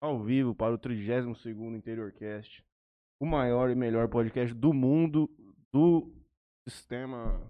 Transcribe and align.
ao, 0.00 0.22
vivo 0.22 0.54
para 0.54 0.74
o 0.74 0.78
32 0.78 1.46
Interiorcast, 1.74 2.64
o 3.20 3.26
maior 3.26 3.70
e 3.70 3.74
melhor 3.74 4.08
podcast 4.08 4.54
do 4.54 4.72
mundo, 4.72 5.28
do 5.72 6.12
sistema 6.68 7.40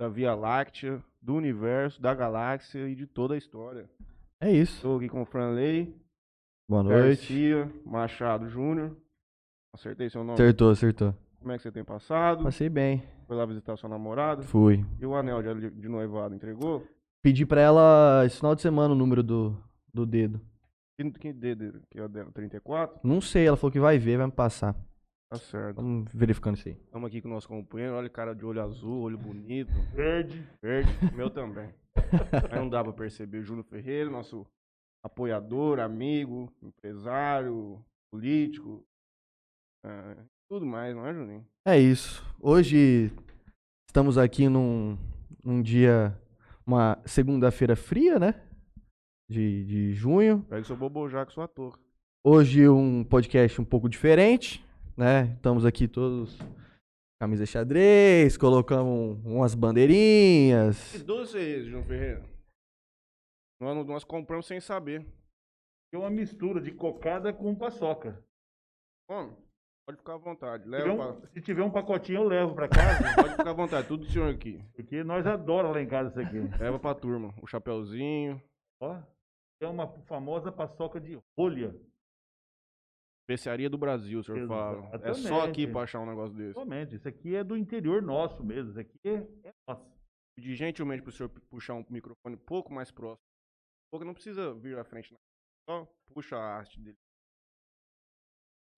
da 0.00 0.08
Via 0.08 0.34
Láctea, 0.34 1.02
do 1.20 1.34
universo, 1.34 2.00
da 2.00 2.14
galáxia 2.14 2.88
e 2.88 2.94
de 2.94 3.06
toda 3.06 3.34
a 3.34 3.38
história. 3.38 3.88
É 4.40 4.50
isso. 4.50 4.76
Estou 4.76 4.96
aqui 4.96 5.08
com 5.08 5.22
o 5.22 5.26
Franley, 5.26 5.94
Boa 6.68 6.82
noite. 6.82 7.06
Garcia, 7.06 7.72
Machado 7.84 8.48
Júnior. 8.48 8.96
Acertei 9.74 10.08
seu 10.08 10.22
nome. 10.24 10.34
Acertou, 10.34 10.70
acertou. 10.70 11.14
Como 11.38 11.52
é 11.52 11.56
que 11.56 11.62
você 11.62 11.70
tem 11.70 11.84
passado? 11.84 12.44
Passei 12.44 12.68
bem. 12.70 13.02
Foi 13.26 13.36
lá 13.36 13.44
visitar 13.44 13.76
sua 13.76 13.90
namorada? 13.90 14.42
Fui. 14.42 14.84
E 14.98 15.04
o 15.04 15.14
anel 15.14 15.42
de, 15.42 15.70
de 15.70 15.88
noivado 15.88 16.34
entregou? 16.34 16.86
Pedi 17.22 17.44
pra 17.44 17.60
ela 17.60 18.24
esse 18.24 18.38
final 18.38 18.54
de 18.54 18.62
semana 18.62 18.94
o 18.94 18.96
número 18.96 19.22
do, 19.22 19.56
do 19.92 20.06
dedo. 20.06 20.40
Que, 20.98 21.10
que 21.10 21.32
dedo 21.32 21.82
que 21.90 21.98
é 21.98 22.02
o 22.02 22.08
dela? 22.08 22.30
34? 22.32 23.00
Não 23.04 23.20
sei, 23.20 23.46
ela 23.46 23.56
falou 23.56 23.70
que 23.70 23.80
vai 23.80 23.98
ver, 23.98 24.16
vai 24.16 24.26
me 24.26 24.32
passar. 24.32 24.74
Tá 25.28 25.36
certo. 25.36 25.76
Vamos 25.76 26.10
verificando 26.14 26.56
isso 26.56 26.68
aí. 26.68 26.74
Estamos 26.74 27.08
aqui 27.08 27.20
com 27.20 27.28
o 27.28 27.32
nosso 27.32 27.48
companheiro. 27.48 27.94
Olha, 27.94 28.08
cara 28.08 28.34
de 28.34 28.46
olho 28.46 28.62
azul, 28.62 29.02
olho 29.02 29.18
bonito. 29.18 29.72
Verde. 29.92 30.46
Verde. 30.62 30.90
Meu 31.14 31.28
também. 31.28 31.74
Aí 32.50 32.58
não 32.58 32.68
dá 32.68 32.82
pra 32.82 32.92
perceber. 32.92 33.42
Júnior 33.42 33.64
Ferreira, 33.64 34.08
nosso 34.08 34.46
apoiador, 35.04 35.80
amigo, 35.80 36.52
empresário, 36.62 37.84
político. 38.10 38.86
é, 39.84 40.16
tudo 40.48 40.64
mais, 40.64 40.94
não 40.94 41.06
é, 41.06 41.12
Juninho? 41.12 41.46
É 41.66 41.78
isso. 41.78 42.24
Hoje 42.40 43.12
estamos 43.88 44.16
aqui 44.16 44.48
num, 44.48 44.96
num 45.42 45.60
dia, 45.60 46.16
uma 46.64 46.98
segunda-feira 47.04 47.74
fria, 47.74 48.18
né? 48.18 48.40
De, 49.28 49.64
de 49.64 49.92
junho. 49.94 50.42
Pega 50.48 50.64
seu 50.64 50.76
bobojaco, 50.76 51.32
sua 51.32 51.48
toca. 51.48 51.80
Hoje 52.24 52.68
um 52.68 53.04
podcast 53.04 53.60
um 53.60 53.64
pouco 53.64 53.88
diferente, 53.88 54.64
né? 54.96 55.32
Estamos 55.34 55.64
aqui 55.64 55.86
todos 55.88 56.38
camisa 57.20 57.46
xadrez, 57.46 58.36
colocamos 58.36 59.18
umas 59.24 59.54
Que 59.54 59.60
bandeirinhas. 59.60 61.02
doce 61.04 61.38
é 61.38 61.42
esse, 61.42 61.64
Júnior 61.70 61.84
Ferreira? 61.86 62.22
Nós, 63.60 63.86
nós 63.86 64.04
compramos 64.04 64.46
sem 64.46 64.60
saber. 64.60 65.06
É 65.92 65.98
uma 65.98 66.10
mistura 66.10 66.60
de 66.60 66.70
cocada 66.72 67.32
com 67.32 67.54
paçoca. 67.54 68.22
Come, 69.08 69.32
pode 69.86 69.98
ficar 69.98 70.14
à 70.14 70.18
vontade. 70.18 70.64
Se 70.64 70.68
Leva 70.68 70.82
tiver, 70.90 70.96
pra... 70.96 71.06
um, 71.12 71.26
se 71.32 71.40
tiver 71.40 71.62
um 71.62 71.70
pacotinho, 71.70 72.18
eu 72.20 72.28
levo 72.28 72.54
pra 72.54 72.68
casa. 72.68 73.02
Pode 73.16 73.30
ficar 73.36 73.50
à 73.50 73.54
vontade, 73.54 73.88
tudo 73.88 74.04
do 74.04 74.10
senhor 74.12 74.28
aqui. 74.32 74.60
porque 74.74 75.02
nós 75.02 75.26
adoramos 75.26 75.74
lá 75.76 75.82
em 75.82 75.86
casa 75.88 76.10
isso 76.10 76.20
aqui. 76.20 76.38
Leva 76.60 76.78
pra 76.78 76.94
turma. 76.94 77.32
O 77.40 77.46
chapeuzinho, 77.46 78.42
Ó, 78.80 78.98
é 79.60 79.68
uma 79.68 79.88
famosa 80.02 80.52
paçoca 80.52 81.00
de 81.00 81.18
rolha. 81.36 81.74
especiaria 83.22 83.68
do 83.68 83.78
Brasil, 83.78 84.20
o 84.20 84.24
senhor 84.24 84.46
fala. 84.46 84.88
É 84.94 84.98
só 84.98 85.08
Exatamente. 85.08 85.50
aqui 85.50 85.66
pra 85.66 85.82
achar 85.82 86.00
um 86.00 86.06
negócio 86.06 86.36
desse. 86.36 86.54
Realmente, 86.54 86.94
isso 86.94 87.08
aqui 87.08 87.34
é 87.34 87.42
do 87.42 87.56
interior 87.56 88.00
nosso 88.02 88.44
mesmo. 88.44 88.70
Isso 88.70 88.80
aqui 88.80 88.98
é, 89.04 89.48
é 89.48 89.52
nosso. 89.68 89.84
Pedir 90.36 90.54
gentilmente 90.54 91.02
pro 91.02 91.10
senhor 91.10 91.28
puxar 91.48 91.74
um 91.74 91.84
microfone 91.88 92.36
um 92.36 92.44
pouco 92.44 92.72
mais 92.72 92.90
próximo. 92.90 93.24
Porque 93.90 94.04
não 94.04 94.12
precisa 94.14 94.52
vir 94.54 94.78
à 94.78 94.84
frente, 94.84 95.12
não. 95.12 95.18
Só 95.68 95.92
puxa 96.12 96.36
a 96.36 96.58
haste 96.58 96.78
dele. 96.80 96.96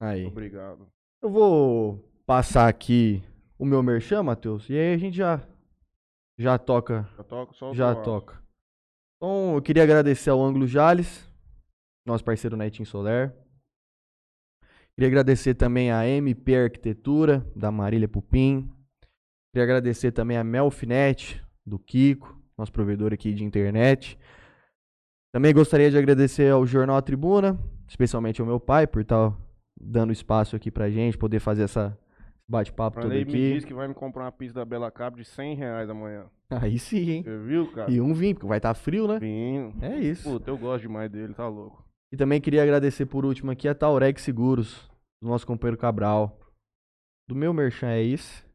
Aí. 0.01 0.25
Obrigado. 0.25 0.91
Eu 1.21 1.29
vou 1.31 1.99
passar 2.25 2.69
aqui 2.69 3.23
o 3.59 3.67
meu 3.67 3.83
merchan, 3.83 4.23
Matheus, 4.23 4.71
e 4.71 4.75
aí 4.75 4.95
a 4.95 4.99
gente 4.99 5.17
já 5.17 5.47
já 6.39 6.56
toca, 6.56 7.03
Já 7.17 7.25
toca 7.25 7.53
só 7.53 7.71
o 7.71 7.75
já 7.75 7.95
toca. 7.97 8.41
Então, 9.21 9.57
eu 9.57 9.63
queria 9.63 9.83
agradecer 9.83 10.31
ao 10.31 10.41
Ângulo 10.41 10.65
Jales, 10.65 11.29
nosso 12.07 12.25
parceiro 12.25 12.57
Netinho 12.57 12.87
Soler. 12.87 13.35
Queria 14.95 15.09
agradecer 15.09 15.55
também 15.55 15.91
a 15.91 16.07
MP 16.07 16.57
Arquitetura, 16.57 17.45
da 17.55 17.73
Marília 17.73 18.09
Pupim. 18.09 18.71
Queria 19.53 19.65
agradecer 19.65 20.12
também 20.12 20.37
a 20.37 20.45
Melfinet, 20.45 21.45
do 21.67 21.81
Kiko, 21.81 22.41
nosso 22.57 22.73
provedor 22.73 23.12
aqui 23.12 23.34
de 23.34 23.43
internet. 23.43 24.17
Também 25.33 25.53
gostaria 25.53 25.91
de 25.91 25.99
agradecer 25.99 26.53
ao 26.53 26.65
Jornal 26.65 27.03
Tribuna, 27.03 27.59
especialmente 27.89 28.41
ao 28.41 28.47
meu 28.47 28.61
pai, 28.61 28.87
por 28.87 29.03
estar 29.03 29.37
dando 29.81 30.12
espaço 30.12 30.55
aqui 30.55 30.71
pra 30.71 30.91
gente, 30.91 31.19
poder 31.19 31.41
fazer 31.41 31.65
essa 31.65 31.99
bate-papo 32.48 32.97
todo 32.97 33.03
Franley 33.03 33.25
me 33.25 33.31
aqui. 33.31 33.53
disse 33.54 33.66
que 33.66 33.75
vai 33.75 33.86
me 33.86 33.94
comprar 33.94 34.25
uma 34.25 34.32
pizza 34.32 34.54
da 34.54 34.64
Bela 34.64 34.91
Cabo 34.91 35.16
de 35.16 35.25
100 35.25 35.54
reais 35.54 35.91
amanhã. 35.91 36.31
Aí 36.50 36.78
sim, 36.78 37.10
hein? 37.10 37.22
Você 37.22 37.38
viu, 37.38 37.70
cara? 37.72 37.91
E 37.91 38.00
um 38.00 38.14
vinho, 38.14 38.34
porque 38.34 38.47
vai 38.47 38.59
estar 38.59 38.75
frio, 38.75 39.06
né? 39.06 39.19
Vinho. 39.19 39.75
É 39.82 39.98
isso. 39.98 40.28
Puta, 40.31 40.50
eu 40.50 40.56
gosto 40.56 40.82
demais 40.82 41.10
dele, 41.10 41.34
tá 41.34 41.47
louco. 41.47 41.84
E 42.10 42.16
também 42.16 42.41
queria 42.41 42.62
agradecer 42.62 43.04
por 43.04 43.25
último 43.26 43.50
aqui 43.50 43.69
a 43.69 43.75
Taureg 43.75 44.19
Seguros, 44.19 44.88
do 45.22 45.28
nosso 45.28 45.47
companheiro 45.47 45.78
Cabral. 45.78 46.41
Do 47.28 47.34
meu 47.34 47.53
merchan 47.53 47.88
é 47.88 48.03
isso. 48.03 48.47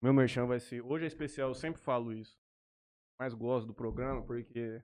Meu 0.00 0.14
merchan 0.14 0.46
vai 0.46 0.60
ser. 0.60 0.80
Hoje 0.82 1.04
é 1.04 1.08
especial, 1.08 1.48
eu 1.48 1.54
sempre 1.54 1.80
falo 1.80 2.12
isso. 2.12 2.36
Mais 3.18 3.34
gosto 3.34 3.66
do 3.66 3.74
programa, 3.74 4.22
porque 4.22 4.80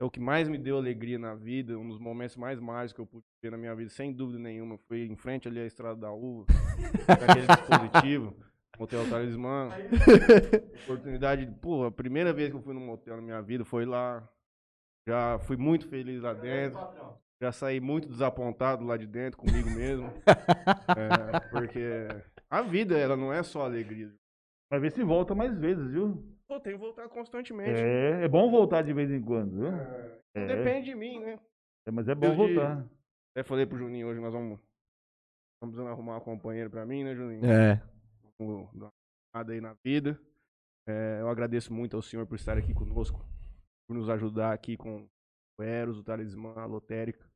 é 0.00 0.04
o 0.04 0.10
que 0.10 0.18
mais 0.20 0.48
me 0.48 0.56
deu 0.58 0.76
alegria 0.78 1.18
na 1.18 1.34
vida, 1.34 1.78
um 1.78 1.88
dos 1.88 1.98
momentos 1.98 2.36
mais 2.36 2.58
mágicos 2.58 2.92
que 2.94 3.00
eu 3.00 3.06
pude 3.06 3.24
ter 3.42 3.50
na 3.50 3.58
minha 3.58 3.74
vida, 3.74 3.90
sem 3.90 4.12
dúvida 4.12 4.38
nenhuma. 4.38 4.78
Foi 4.88 5.02
em 5.02 5.14
frente 5.16 5.46
ali 5.46 5.60
à 5.60 5.66
Estrada 5.66 5.96
da 6.00 6.10
Uva, 6.12 6.46
com 6.46 7.12
aquele 7.12 7.46
dispositivo, 7.46 8.34
Motel 8.78 9.08
Talismã. 9.10 9.68
Oportunidade, 10.84 11.44
de- 11.46 11.52
pô, 11.52 11.84
a 11.84 11.90
primeira 11.90 12.32
vez 12.32 12.50
que 12.50 12.56
eu 12.56 12.62
fui 12.62 12.72
num 12.74 12.84
motel 12.86 13.16
na 13.16 13.22
minha 13.22 13.42
vida 13.42 13.64
foi 13.64 13.84
lá. 13.84 14.26
Já 15.06 15.38
fui 15.40 15.56
muito 15.56 15.86
feliz 15.88 16.22
lá 16.22 16.32
dentro. 16.32 16.78
Já 17.42 17.52
saí 17.52 17.80
muito 17.80 18.08
desapontado 18.08 18.84
lá 18.84 18.96
de 18.96 19.06
dentro 19.06 19.38
comigo 19.38 19.70
mesmo. 19.70 20.10
É, 20.96 21.40
porque 21.50 22.08
a 22.50 22.62
vida, 22.62 22.98
ela 22.98 23.16
não 23.16 23.32
é 23.32 23.42
só 23.42 23.64
alegria. 23.64 24.12
Vai 24.70 24.80
ver 24.80 24.90
se 24.92 25.02
volta 25.04 25.34
mais 25.34 25.56
vezes, 25.56 25.86
viu? 25.90 26.29
Pô, 26.50 26.58
tem 26.58 26.72
que 26.72 26.78
voltar 26.80 27.08
constantemente. 27.08 27.80
É, 27.80 28.24
é 28.24 28.28
bom 28.28 28.50
voltar 28.50 28.82
de 28.82 28.92
vez 28.92 29.08
em 29.08 29.22
quando, 29.22 29.52
viu? 29.52 29.68
É, 29.68 30.20
É, 30.34 30.46
Depende 30.56 30.86
de 30.86 30.96
mim, 30.96 31.20
né? 31.20 31.38
é, 31.86 31.90
mas 31.92 32.08
é 32.08 32.14
bom 32.14 32.26
Eu 32.26 32.30
de- 32.32 32.36
voltar. 32.54 32.84
Até 33.30 33.44
falei 33.44 33.64
pro 33.64 33.78
Juninho 33.78 34.08
hoje, 34.08 34.18
nós 34.20 34.32
vamos. 34.32 34.58
Estamos 34.58 35.76
precisando 35.76 35.90
arrumar 35.90 36.14
uma 36.14 36.20
companheira 36.20 36.68
pra 36.68 36.84
mim, 36.84 37.04
né, 37.04 37.14
Juninho? 37.14 37.44
É. 37.44 37.80
Vamos 38.36 38.68
dar 38.74 38.86
uma 38.86 38.92
nada 39.32 39.52
aí 39.52 39.60
na 39.60 39.74
vida. 39.84 40.20
É, 40.88 41.18
eu 41.20 41.28
agradeço 41.28 41.72
muito 41.72 41.94
ao 41.94 42.02
senhor 42.02 42.26
por 42.26 42.34
estar 42.34 42.58
aqui 42.58 42.74
conosco, 42.74 43.24
por 43.86 43.94
nos 43.94 44.08
ajudar 44.08 44.52
aqui 44.52 44.76
com 44.76 45.06
o 45.56 45.62
Eros, 45.62 45.98
o 45.98 46.02
Talismã, 46.02 46.52
a 46.56 46.64
Lotérica. 46.66 47.30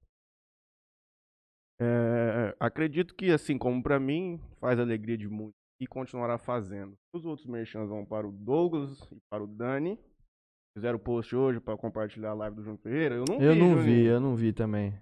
É, 1.80 2.56
acredito 2.58 3.14
que, 3.14 3.30
assim 3.30 3.56
como 3.56 3.80
pra 3.80 4.00
mim, 4.00 4.40
faz 4.58 4.80
alegria 4.80 5.16
de 5.16 5.28
muito 5.28 5.54
e 5.80 5.86
continuará 5.86 6.38
fazendo. 6.38 6.96
Os 7.14 7.24
outros 7.26 7.46
merchans 7.46 7.88
vão 7.88 8.04
para 8.04 8.26
o 8.26 8.32
Douglas 8.32 9.00
e 9.12 9.18
para 9.30 9.42
o 9.42 9.46
Dani. 9.46 9.98
Fizeram 10.76 10.98
post 10.98 11.34
hoje 11.36 11.60
para 11.60 11.76
compartilhar 11.76 12.30
a 12.30 12.34
live 12.34 12.56
do 12.56 12.62
João 12.64 12.76
Ferreira. 12.78 13.14
Eu 13.16 13.24
não 13.28 13.40
Eu 13.40 13.52
vi, 13.54 13.60
não 13.60 13.68
Juninho. 13.70 13.82
vi, 13.84 14.04
eu 14.04 14.20
não 14.20 14.34
vi 14.36 14.52
também. 14.52 14.92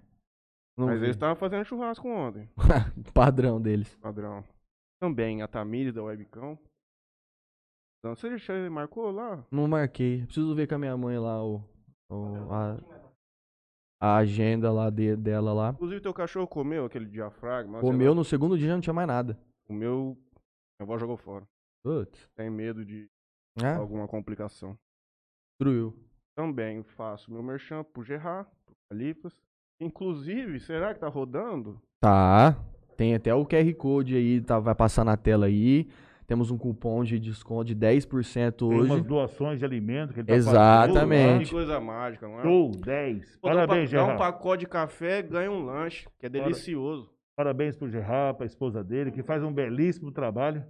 Não 0.77 0.87
Mas 0.87 0.99
vi. 0.99 1.05
eles 1.05 1.15
estavam 1.15 1.35
fazendo 1.35 1.65
churrasco 1.65 2.07
ontem, 2.07 2.49
Padrão 3.13 3.61
deles. 3.61 3.95
padrão. 3.97 4.43
Também 4.99 5.41
a 5.41 5.47
Tamires 5.47 5.93
da 5.93 6.03
Webcam. 6.03 6.57
Então, 7.99 8.15
você 8.15 8.37
já 8.37 8.69
marcou 8.69 9.11
lá? 9.11 9.45
Não 9.51 9.67
marquei. 9.67 10.23
Preciso 10.25 10.53
ver 10.55 10.67
com 10.67 10.75
a 10.75 10.77
minha 10.79 10.95
mãe 10.97 11.17
lá 11.17 11.43
o, 11.43 11.63
o- 12.09 12.51
a, 12.53 12.77
a 14.01 14.17
agenda 14.17 14.71
lá 14.71 14.89
de- 14.89 15.15
dela 15.15 15.53
lá. 15.53 15.69
Inclusive, 15.71 16.01
teu 16.01 16.13
cachorro 16.13 16.47
comeu 16.47 16.85
aquele 16.85 17.05
diafragma. 17.05 17.79
Comeu 17.79 18.13
no 18.13 18.23
segundo 18.25 18.57
dia 18.57 18.67
já 18.67 18.73
não 18.73 18.81
tinha 18.81 18.93
mais 18.93 19.07
nada. 19.07 19.39
O 19.69 19.73
meu, 19.73 20.17
minha 20.83 20.93
avó 20.93 20.97
jogou 20.97 21.17
fora. 21.17 21.45
Putz. 21.83 22.29
Tem 22.35 22.49
medo 22.49 22.85
de 22.85 23.07
Ah, 23.61 23.75
alguma 23.77 24.07
complicação. 24.07 24.77
destruiu. 25.51 25.93
Também 26.35 26.83
faço 26.83 27.31
meu 27.31 27.43
merchan 27.43 27.83
pro 27.83 28.03
Gerard, 28.03 28.49
pro 28.65 28.75
Calipas. 28.89 29.33
Inclusive, 29.79 30.59
será 30.59 30.93
que 30.93 30.99
tá 30.99 31.07
rodando? 31.07 31.79
Tá. 32.01 32.57
Tem 32.97 33.15
até 33.15 33.33
o 33.33 33.45
QR 33.45 33.73
Code 33.75 34.15
aí, 34.15 34.41
tá, 34.41 34.59
vai 34.59 34.73
passar 34.75 35.03
na 35.03 35.17
tela 35.17 35.45
aí. 35.47 35.87
Temos 36.25 36.49
um 36.49 36.57
cupom 36.57 37.03
de 37.03 37.19
desconto 37.19 37.65
de 37.65 37.75
10% 37.75 38.69
Tem 38.69 38.77
umas 38.79 38.91
hoje. 38.91 39.01
doações 39.03 39.59
de 39.59 39.65
alimento 39.65 40.13
que 40.13 40.21
ele 40.21 40.27
tá 40.27 40.33
Exatamente. 40.33 41.19
fazendo. 41.19 41.43
Que 41.45 41.51
coisa 41.51 41.79
mágica, 41.81 42.27
não 42.27 42.39
é? 42.39 42.43
Show, 42.43 42.71
10. 42.71 43.35
Pô, 43.37 43.49
um 43.49 43.51
Parabéns, 43.51 43.89
pa- 43.91 43.97
Dá 43.97 44.03
um 44.03 44.07
Gerard. 44.07 44.17
pacote 44.17 44.59
de 44.61 44.67
café, 44.67 45.21
ganha 45.21 45.51
um 45.51 45.65
lanche, 45.65 46.07
que 46.17 46.25
é 46.25 46.29
delicioso. 46.29 47.12
Parabéns 47.35 47.75
pro 47.75 47.89
Gerard, 47.89 48.37
pra 48.37 48.45
esposa 48.45 48.83
dele, 48.83 49.11
que 49.11 49.23
faz 49.23 49.43
um 49.43 49.51
belíssimo 49.51 50.11
trabalho. 50.11 50.63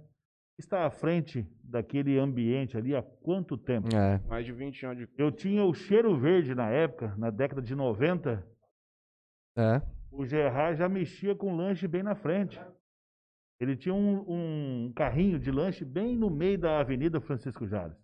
Está 0.58 0.86
à 0.86 0.90
frente 0.90 1.46
daquele 1.62 2.18
ambiente 2.18 2.76
ali 2.76 2.94
há 2.94 3.02
quanto 3.02 3.56
tempo? 3.56 3.88
É. 3.94 4.18
Mais 4.28 4.46
de 4.46 4.52
20 4.52 4.86
anos 4.86 4.98
de. 4.98 5.08
Eu 5.18 5.32
tinha 5.32 5.64
o 5.64 5.74
cheiro 5.74 6.16
verde 6.16 6.54
na 6.54 6.70
época, 6.70 7.14
na 7.16 7.28
década 7.28 7.60
de 7.60 7.74
90. 7.74 8.46
É. 9.56 9.82
O 10.10 10.24
Gerard 10.24 10.78
já 10.78 10.88
mexia 10.88 11.34
com 11.34 11.56
lanche 11.56 11.88
bem 11.88 12.02
na 12.02 12.14
frente. 12.14 12.60
Ele 13.60 13.76
tinha 13.76 13.94
um, 13.94 14.24
um 14.28 14.92
carrinho 14.94 15.38
de 15.38 15.50
lanche 15.50 15.84
bem 15.84 16.16
no 16.16 16.30
meio 16.30 16.58
da 16.58 16.78
Avenida 16.80 17.20
Francisco 17.20 17.66
Jales. 17.66 17.96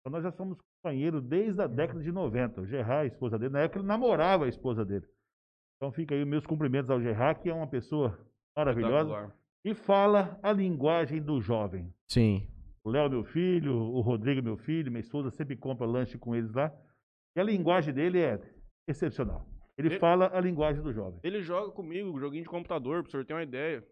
Então 0.00 0.12
nós 0.12 0.22
já 0.22 0.30
somos 0.30 0.58
companheiros 0.82 1.22
desde 1.22 1.60
a 1.60 1.66
década 1.66 2.00
de 2.00 2.12
90. 2.12 2.60
O 2.60 2.66
Gerard, 2.66 3.04
a 3.04 3.06
esposa 3.06 3.38
dele, 3.38 3.52
na 3.52 3.60
época 3.60 3.80
ele 3.80 3.88
namorava 3.88 4.44
a 4.44 4.48
esposa 4.48 4.84
dele. 4.84 5.06
Então 5.78 5.92
fica 5.92 6.14
aí 6.14 6.22
os 6.22 6.28
meus 6.28 6.44
cumprimentos 6.44 6.90
ao 6.90 7.00
Gerard, 7.00 7.40
que 7.40 7.48
é 7.48 7.54
uma 7.54 7.66
pessoa 7.68 8.18
maravilhosa 8.56 9.32
e 9.64 9.74
fala 9.74 10.38
a 10.42 10.52
linguagem 10.52 11.22
do 11.22 11.40
jovem. 11.40 11.92
Sim. 12.08 12.48
O 12.82 12.90
Léo, 12.90 13.08
meu 13.08 13.24
filho, 13.24 13.74
o 13.76 14.00
Rodrigo, 14.00 14.42
meu 14.42 14.56
filho, 14.56 14.90
minha 14.90 15.00
esposa 15.00 15.30
sempre 15.30 15.56
compra 15.56 15.86
lanche 15.86 16.18
com 16.18 16.34
eles 16.34 16.52
lá. 16.52 16.72
E 17.36 17.40
a 17.40 17.44
linguagem 17.44 17.94
dele 17.94 18.18
é 18.20 18.40
excepcional. 18.88 19.46
Ele 19.76 19.94
E- 19.94 19.98
fala 20.00 20.30
a 20.36 20.40
linguagem 20.40 20.82
do 20.82 20.92
jovem. 20.92 21.20
Ele 21.22 21.40
joga 21.42 21.70
comigo, 21.70 22.18
joguinho 22.18 22.42
de 22.42 22.48
computador, 22.48 23.02
pro 23.02 23.10
senhor 23.12 23.24
ter 23.24 23.34
uma 23.34 23.42
ideia. 23.42 23.86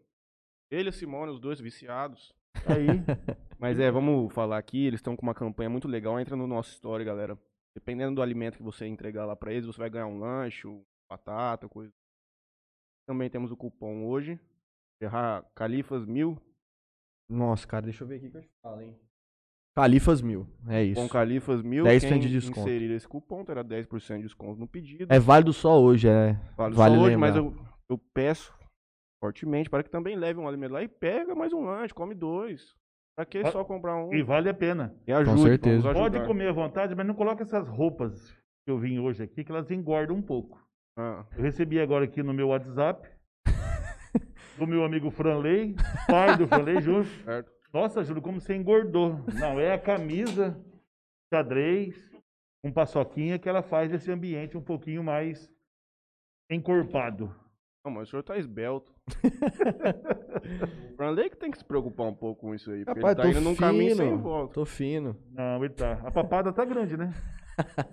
Ele 0.70 0.88
e 0.88 0.90
a 0.90 0.92
Simone, 0.92 1.30
os 1.30 1.38
dois 1.38 1.60
viciados. 1.60 2.34
Aí, 2.66 2.86
Mas 3.60 3.78
é, 3.78 3.90
vamos 3.90 4.32
falar 4.34 4.58
aqui, 4.58 4.84
eles 4.86 4.98
estão 4.98 5.14
com 5.16 5.22
uma 5.24 5.34
campanha 5.34 5.70
muito 5.70 5.86
legal, 5.86 6.18
entra 6.18 6.34
no 6.36 6.46
nosso 6.46 6.70
story, 6.72 7.04
galera. 7.04 7.38
Dependendo 7.74 8.16
do 8.16 8.22
alimento 8.22 8.56
que 8.56 8.62
você 8.62 8.86
entregar 8.86 9.24
lá 9.26 9.36
pra 9.36 9.52
eles, 9.52 9.66
você 9.66 9.78
vai 9.78 9.88
ganhar 9.90 10.06
um 10.06 10.18
lanche, 10.18 10.66
um 10.66 10.82
batata, 11.16 11.68
coisa. 11.68 11.92
Também 13.08 13.30
temos 13.30 13.50
o 13.50 13.56
cupom 13.56 14.04
hoje, 14.06 14.38
Ferrar 15.00 15.44
Califas 15.54 16.04
mil, 16.04 16.38
Nossa, 17.28 17.66
cara, 17.66 17.84
deixa 17.84 18.04
eu 18.04 18.08
ver 18.08 18.16
aqui 18.16 18.30
que 18.30 18.36
eu 18.36 18.42
te 18.42 18.50
falo, 18.62 18.80
hein? 18.82 18.96
Califas 19.74 20.22
mil. 20.22 20.46
É 20.68 20.82
isso. 20.82 21.00
cupom 21.00 21.12
Califas 21.12 21.62
mil, 21.62 21.84
10% 21.84 22.08
quem 22.08 22.18
de 22.20 22.30
desconto. 22.30 22.60
inserir 22.60 22.90
esse 22.92 23.06
cupom 23.06 23.44
terá 23.44 23.64
10% 23.64 24.16
de 24.16 24.22
desconto 24.22 24.58
no 24.58 24.66
pedido. 24.66 25.12
É 25.12 25.18
válido 25.18 25.52
só 25.52 25.80
hoje, 25.80 26.08
é. 26.08 26.32
Vale, 26.56 26.74
vale 26.74 26.94
só 26.94 27.00
hoje, 27.02 27.10
lembrar. 27.16 27.18
mas 27.18 27.36
eu, 27.36 27.54
eu 27.88 27.98
peço 27.98 28.54
fortemente 29.22 29.68
para 29.70 29.82
que 29.82 29.90
também 29.90 30.16
leve 30.16 30.38
um 30.38 30.48
alimento 30.48 30.72
lá 30.72 30.82
e 30.82 30.88
pega 30.88 31.34
mais 31.34 31.52
um 31.52 31.60
lanche, 31.64 31.94
come 31.94 32.14
dois. 32.14 32.74
Pra 33.14 33.24
que 33.24 33.42
só 33.50 33.64
comprar 33.64 33.96
um? 33.96 34.12
e 34.12 34.22
vale 34.22 34.48
a 34.48 34.54
pena. 34.54 34.94
E 35.06 35.12
ajude, 35.12 35.40
certeza. 35.40 35.80
vamos 35.80 35.98
Pode 35.98 36.26
comer 36.26 36.48
à 36.48 36.52
vontade, 36.52 36.94
mas 36.94 37.06
não 37.06 37.14
coloque 37.14 37.42
essas 37.42 37.66
roupas 37.66 38.30
que 38.64 38.70
eu 38.70 38.78
vim 38.78 38.98
hoje 38.98 39.22
aqui, 39.22 39.42
que 39.42 39.50
elas 39.50 39.70
engordam 39.70 40.16
um 40.16 40.22
pouco. 40.22 40.65
Ah, 40.96 41.24
Eu 41.36 41.42
recebi 41.42 41.78
agora 41.80 42.04
aqui 42.04 42.22
no 42.22 42.32
meu 42.32 42.48
WhatsApp 42.48 43.06
do 44.58 44.66
meu 44.66 44.82
amigo 44.84 45.10
Franley, 45.10 45.74
pai 46.06 46.36
do 46.38 46.46
Franley 46.48 46.80
Júnior. 46.80 47.04
certo. 47.24 47.52
Nossa, 47.72 48.02
Júlio, 48.02 48.22
como 48.22 48.40
você 48.40 48.54
engordou. 48.56 49.20
Não, 49.34 49.60
é 49.60 49.74
a 49.74 49.78
camisa 49.78 50.58
xadrez 51.32 51.94
com 52.64 52.72
paçoquinha 52.72 53.38
que 53.38 53.48
ela 53.48 53.62
faz 53.62 53.92
esse 53.92 54.10
ambiente 54.10 54.56
um 54.56 54.62
pouquinho 54.62 55.04
mais 55.04 55.50
encorpado. 56.50 57.34
Não, 57.84 57.92
mas 57.92 58.08
o 58.08 58.10
senhor 58.10 58.22
tá 58.22 58.38
esbelto. 58.38 58.90
o 60.92 60.96
Franley 60.96 61.28
que 61.28 61.36
tem 61.36 61.50
que 61.50 61.58
se 61.58 61.64
preocupar 61.64 62.06
um 62.06 62.14
pouco 62.14 62.40
com 62.40 62.54
isso 62.54 62.70
aí, 62.70 62.84
porque 62.84 63.00
Rapaz, 63.00 63.18
ele 63.18 63.34
tá 63.34 63.38
indo 63.38 63.44
num 63.48 63.54
caminho 63.54 63.94
sem 63.94 64.06
fino. 64.08 64.18
volta. 64.22 64.54
Tô 64.54 64.64
fino. 64.64 65.16
Não, 65.30 65.62
ele 65.62 65.74
tá. 65.74 66.00
A 66.04 66.10
papada 66.10 66.52
tá 66.52 66.64
grande, 66.64 66.96
né? 66.96 67.12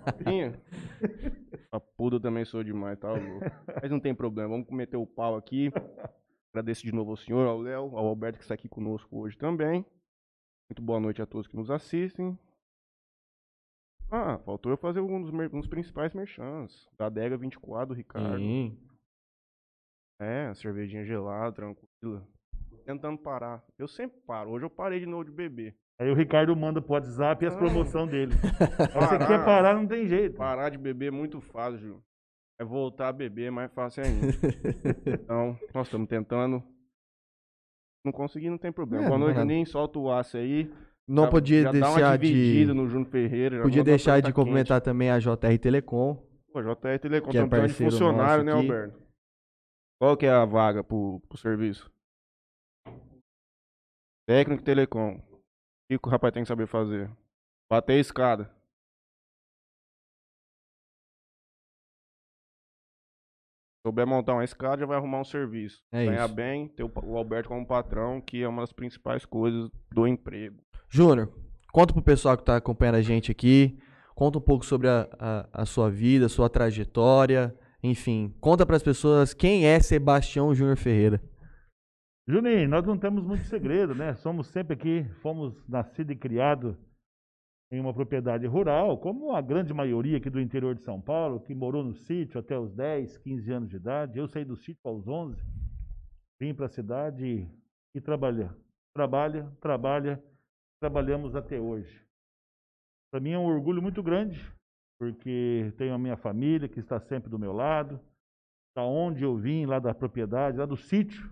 Papinha. 0.04 0.60
Papuda 1.70 2.20
também 2.20 2.44
sou 2.44 2.62
demais, 2.62 2.98
tá 2.98 3.10
louco. 3.10 3.44
Mas 3.82 3.90
não 3.90 3.98
tem 4.00 4.14
problema, 4.14 4.50
vamos 4.50 4.68
meter 4.70 4.96
o 4.96 5.06
pau 5.06 5.36
aqui. 5.36 5.70
Agradeço 6.52 6.82
de 6.82 6.92
novo 6.92 7.10
ao 7.10 7.16
senhor, 7.16 7.46
ao 7.46 7.58
Léo, 7.58 7.96
ao 7.96 8.06
Alberto 8.06 8.38
que 8.38 8.44
está 8.44 8.54
aqui 8.54 8.68
conosco 8.68 9.18
hoje 9.18 9.36
também. 9.36 9.84
Muito 10.70 10.80
boa 10.82 11.00
noite 11.00 11.20
a 11.20 11.26
todos 11.26 11.46
que 11.48 11.56
nos 11.56 11.70
assistem. 11.70 12.38
Ah, 14.10 14.38
faltou 14.38 14.70
eu 14.70 14.76
fazer 14.76 15.00
um 15.00 15.20
dos, 15.20 15.30
mer- 15.32 15.52
um 15.52 15.58
dos 15.58 15.68
principais 15.68 16.14
merchans. 16.14 16.88
Da 16.96 17.06
Adega 17.06 17.36
24 17.36 17.88
do 17.88 17.94
Ricardo. 17.94 18.38
Sim. 18.38 18.78
É, 20.20 20.54
cervejinha 20.54 21.04
gelada, 21.04 21.52
tranquila. 21.52 22.26
Tentando 22.84 23.18
parar. 23.18 23.64
Eu 23.78 23.88
sempre 23.88 24.20
paro. 24.20 24.50
Hoje 24.50 24.64
eu 24.64 24.70
parei 24.70 25.00
de 25.00 25.06
novo 25.06 25.24
de 25.24 25.32
beber. 25.32 25.76
Aí 26.00 26.10
o 26.10 26.14
Ricardo 26.14 26.54
manda 26.56 26.82
pro 26.82 26.94
WhatsApp 26.94 27.46
as 27.46 27.52
Não. 27.54 27.60
promoções 27.60 28.10
dele. 28.10 28.32
Aí 28.94 29.06
você 29.06 29.18
quer 29.26 29.44
parar, 29.44 29.74
não 29.74 29.86
tem 29.86 30.06
jeito. 30.08 30.36
Parar 30.36 30.68
de 30.70 30.76
beber 30.78 31.06
é 31.06 31.10
muito 31.10 31.40
fácil, 31.40 31.78
Ju. 31.78 32.02
É 32.60 32.64
voltar 32.64 33.08
a 33.08 33.12
beber 33.12 33.46
é 33.46 33.50
mais 33.50 33.72
fácil 33.72 34.02
ainda. 34.04 34.26
Então, 35.06 35.58
nós 35.72 35.86
estamos 35.86 36.08
tentando. 36.08 36.62
Não 38.04 38.12
consegui, 38.12 38.50
não 38.50 38.58
tem 38.58 38.72
problema. 38.72 39.04
É, 39.04 39.08
Boa 39.08 39.18
noite. 39.18 39.36
Juninho. 39.38 39.66
Solta 39.66 39.98
o 39.98 40.12
aço 40.12 40.36
aí. 40.36 40.70
Não 41.06 41.24
Já- 41.24 41.30
podia 41.30 41.62
já 41.62 41.72
dá 41.72 41.88
uma 41.90 41.96
deixar 41.96 42.18
de. 42.18 42.64
no 42.66 42.88
Júnior 42.88 43.10
Ferreira. 43.10 43.56
já 43.58 43.62
Podia 43.62 43.84
deixar 43.84 44.20
de 44.20 44.32
cumprimentar 44.32 44.80
também 44.80 45.10
a 45.10 45.18
JR 45.18 45.58
Telecom. 45.60 46.16
Pô, 46.52 46.62
JR 46.62 46.98
Telecom, 47.00 47.30
que 47.30 47.38
é 47.38 47.46
parceiro 47.46 47.92
funcionário, 47.92 48.44
né, 48.44 48.52
nosso 48.52 48.64
aqui. 48.64 48.72
Alberto? 48.72 49.02
Qual 50.00 50.16
que 50.16 50.26
é 50.26 50.30
a 50.30 50.44
vaga 50.44 50.82
pro, 50.84 51.20
pro 51.28 51.38
serviço? 51.38 51.90
Técnico 54.26 54.62
Telecom. 54.62 55.20
Que 55.94 55.98
que 55.98 56.08
o 56.08 56.10
rapaz 56.10 56.34
tem 56.34 56.42
que 56.42 56.48
saber 56.48 56.66
fazer? 56.66 57.08
Bater 57.70 57.92
a 57.92 58.00
escada. 58.00 58.50
Souber 63.86 64.04
montar 64.04 64.32
uma 64.32 64.42
escada, 64.42 64.78
já 64.78 64.86
vai 64.86 64.96
arrumar 64.96 65.20
um 65.20 65.24
serviço. 65.24 65.84
É 65.92 66.06
Ganhar 66.06 66.24
isso. 66.24 66.34
bem, 66.34 66.66
ter 66.68 66.82
o, 66.82 67.16
Alberto 67.16 67.50
como 67.50 67.64
patrão, 67.64 68.20
que 68.20 68.42
é 68.42 68.48
uma 68.48 68.62
das 68.62 68.72
principais 68.72 69.24
coisas 69.24 69.70
do 69.92 70.08
emprego. 70.08 70.64
Júnior, 70.88 71.32
conta 71.72 71.92
pro 71.92 72.02
pessoal 72.02 72.36
que 72.36 72.42
tá 72.42 72.56
acompanhando 72.56 72.96
a 72.96 73.02
gente 73.02 73.30
aqui. 73.30 73.78
Conta 74.16 74.38
um 74.38 74.42
pouco 74.42 74.66
sobre 74.66 74.88
a, 74.88 75.08
a, 75.16 75.62
a 75.62 75.64
sua 75.64 75.90
vida, 75.90 76.28
sua 76.28 76.48
trajetória. 76.48 77.56
Enfim, 77.80 78.34
conta 78.40 78.66
pras 78.66 78.82
pessoas 78.82 79.32
quem 79.32 79.64
é 79.66 79.78
Sebastião 79.78 80.52
Júnior 80.54 80.76
Ferreira. 80.76 81.22
Juninho, 82.26 82.66
nós 82.70 82.86
não 82.86 82.98
temos 82.98 83.22
muito 83.22 83.44
segredo, 83.44 83.94
né? 83.94 84.14
Somos 84.14 84.46
sempre 84.46 84.72
aqui, 84.72 85.04
fomos 85.20 85.54
nascidos 85.68 86.16
e 86.16 86.18
criados 86.18 86.74
em 87.70 87.78
uma 87.78 87.92
propriedade 87.92 88.46
rural, 88.46 88.96
como 88.98 89.34
a 89.34 89.42
grande 89.42 89.74
maioria 89.74 90.16
aqui 90.16 90.30
do 90.30 90.40
interior 90.40 90.74
de 90.74 90.82
São 90.82 90.98
Paulo, 91.02 91.40
que 91.40 91.54
morou 91.54 91.84
no 91.84 91.92
sítio 91.92 92.40
até 92.40 92.58
os 92.58 92.72
10, 92.72 93.18
15 93.18 93.52
anos 93.52 93.68
de 93.68 93.76
idade. 93.76 94.18
Eu 94.18 94.26
saí 94.26 94.44
do 94.44 94.56
sítio 94.56 94.80
aos 94.84 95.06
11, 95.06 95.38
vim 96.40 96.54
para 96.54 96.64
a 96.64 96.70
cidade 96.70 97.26
e, 97.26 97.50
e 97.94 98.00
trabalha. 98.00 98.56
Trabalha, 98.94 99.52
trabalha, 99.60 100.24
trabalhamos 100.80 101.36
até 101.36 101.60
hoje. 101.60 102.02
Para 103.12 103.20
mim 103.20 103.32
é 103.32 103.38
um 103.38 103.46
orgulho 103.46 103.82
muito 103.82 104.02
grande, 104.02 104.40
porque 104.98 105.74
tenho 105.76 105.92
a 105.92 105.98
minha 105.98 106.16
família 106.16 106.70
que 106.70 106.80
está 106.80 106.98
sempre 107.00 107.28
do 107.28 107.38
meu 107.38 107.52
lado, 107.52 108.00
da 108.74 108.82
onde 108.82 109.24
eu 109.24 109.36
vim, 109.36 109.66
lá 109.66 109.78
da 109.78 109.92
propriedade, 109.92 110.56
lá 110.56 110.64
do 110.64 110.76
sítio, 110.76 111.30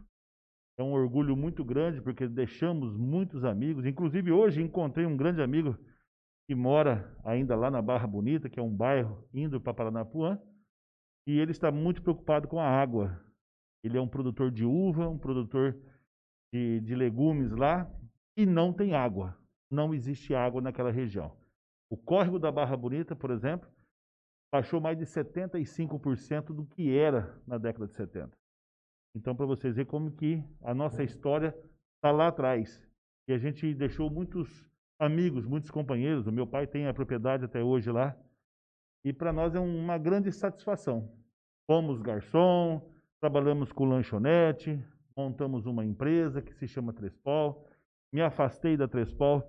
é 0.78 0.82
um 0.82 0.92
orgulho 0.92 1.36
muito 1.36 1.64
grande 1.64 2.00
porque 2.00 2.26
deixamos 2.26 2.96
muitos 2.96 3.44
amigos. 3.44 3.84
Inclusive 3.84 4.32
hoje 4.32 4.62
encontrei 4.62 5.06
um 5.06 5.16
grande 5.16 5.42
amigo 5.42 5.76
que 6.46 6.54
mora 6.54 7.16
ainda 7.24 7.54
lá 7.54 7.70
na 7.70 7.80
Barra 7.80 8.06
Bonita, 8.06 8.48
que 8.48 8.58
é 8.58 8.62
um 8.62 8.74
bairro 8.74 9.28
indo 9.32 9.60
para 9.60 9.74
Paranapuã, 9.74 10.40
e 11.26 11.38
ele 11.38 11.52
está 11.52 11.70
muito 11.70 12.02
preocupado 12.02 12.48
com 12.48 12.58
a 12.58 12.66
água. 12.66 13.20
Ele 13.84 13.96
é 13.96 14.00
um 14.00 14.08
produtor 14.08 14.50
de 14.50 14.64
uva, 14.64 15.08
um 15.08 15.18
produtor 15.18 15.78
de, 16.52 16.80
de 16.80 16.94
legumes 16.94 17.52
lá, 17.52 17.90
e 18.36 18.44
não 18.46 18.72
tem 18.72 18.94
água. 18.94 19.36
Não 19.70 19.94
existe 19.94 20.34
água 20.34 20.60
naquela 20.60 20.90
região. 20.90 21.36
O 21.90 21.96
córrego 21.96 22.38
da 22.38 22.50
Barra 22.50 22.76
Bonita, 22.76 23.14
por 23.14 23.30
exemplo, 23.30 23.68
baixou 24.52 24.80
mais 24.80 24.98
de 24.98 25.04
75% 25.04 26.46
do 26.54 26.66
que 26.66 26.96
era 26.96 27.40
na 27.46 27.58
década 27.58 27.86
de 27.86 27.94
70. 27.94 28.41
Então, 29.14 29.34
para 29.36 29.46
vocês 29.46 29.74
verem 29.76 29.90
como 29.90 30.10
que 30.10 30.42
a 30.62 30.74
nossa 30.74 31.02
história 31.02 31.54
está 31.96 32.10
lá 32.10 32.28
atrás. 32.28 32.80
E 33.28 33.32
a 33.32 33.38
gente 33.38 33.74
deixou 33.74 34.10
muitos 34.10 34.68
amigos, 34.98 35.44
muitos 35.44 35.70
companheiros. 35.70 36.26
O 36.26 36.32
meu 36.32 36.46
pai 36.46 36.66
tem 36.66 36.86
a 36.86 36.94
propriedade 36.94 37.44
até 37.44 37.62
hoje 37.62 37.90
lá. 37.90 38.16
E 39.04 39.12
para 39.12 39.32
nós 39.32 39.54
é 39.54 39.60
uma 39.60 39.98
grande 39.98 40.32
satisfação. 40.32 41.12
Fomos 41.66 42.00
garçom, 42.00 42.90
trabalhamos 43.20 43.72
com 43.72 43.84
lanchonete, 43.84 44.82
montamos 45.16 45.66
uma 45.66 45.84
empresa 45.84 46.40
que 46.40 46.54
se 46.54 46.66
chama 46.66 46.92
Trespol. 46.92 47.66
Me 48.12 48.20
afastei 48.20 48.76
da 48.76 48.88
Trespol 48.88 49.42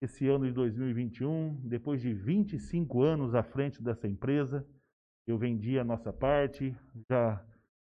esse 0.00 0.26
ano 0.26 0.46
de 0.46 0.52
2021, 0.52 1.60
depois 1.62 2.00
de 2.00 2.12
25 2.12 3.02
anos 3.02 3.34
à 3.34 3.42
frente 3.42 3.82
dessa 3.82 4.08
empresa. 4.08 4.66
Eu 5.26 5.38
vendi 5.38 5.78
a 5.78 5.84
nossa 5.84 6.12
parte, 6.12 6.76
já 7.08 7.44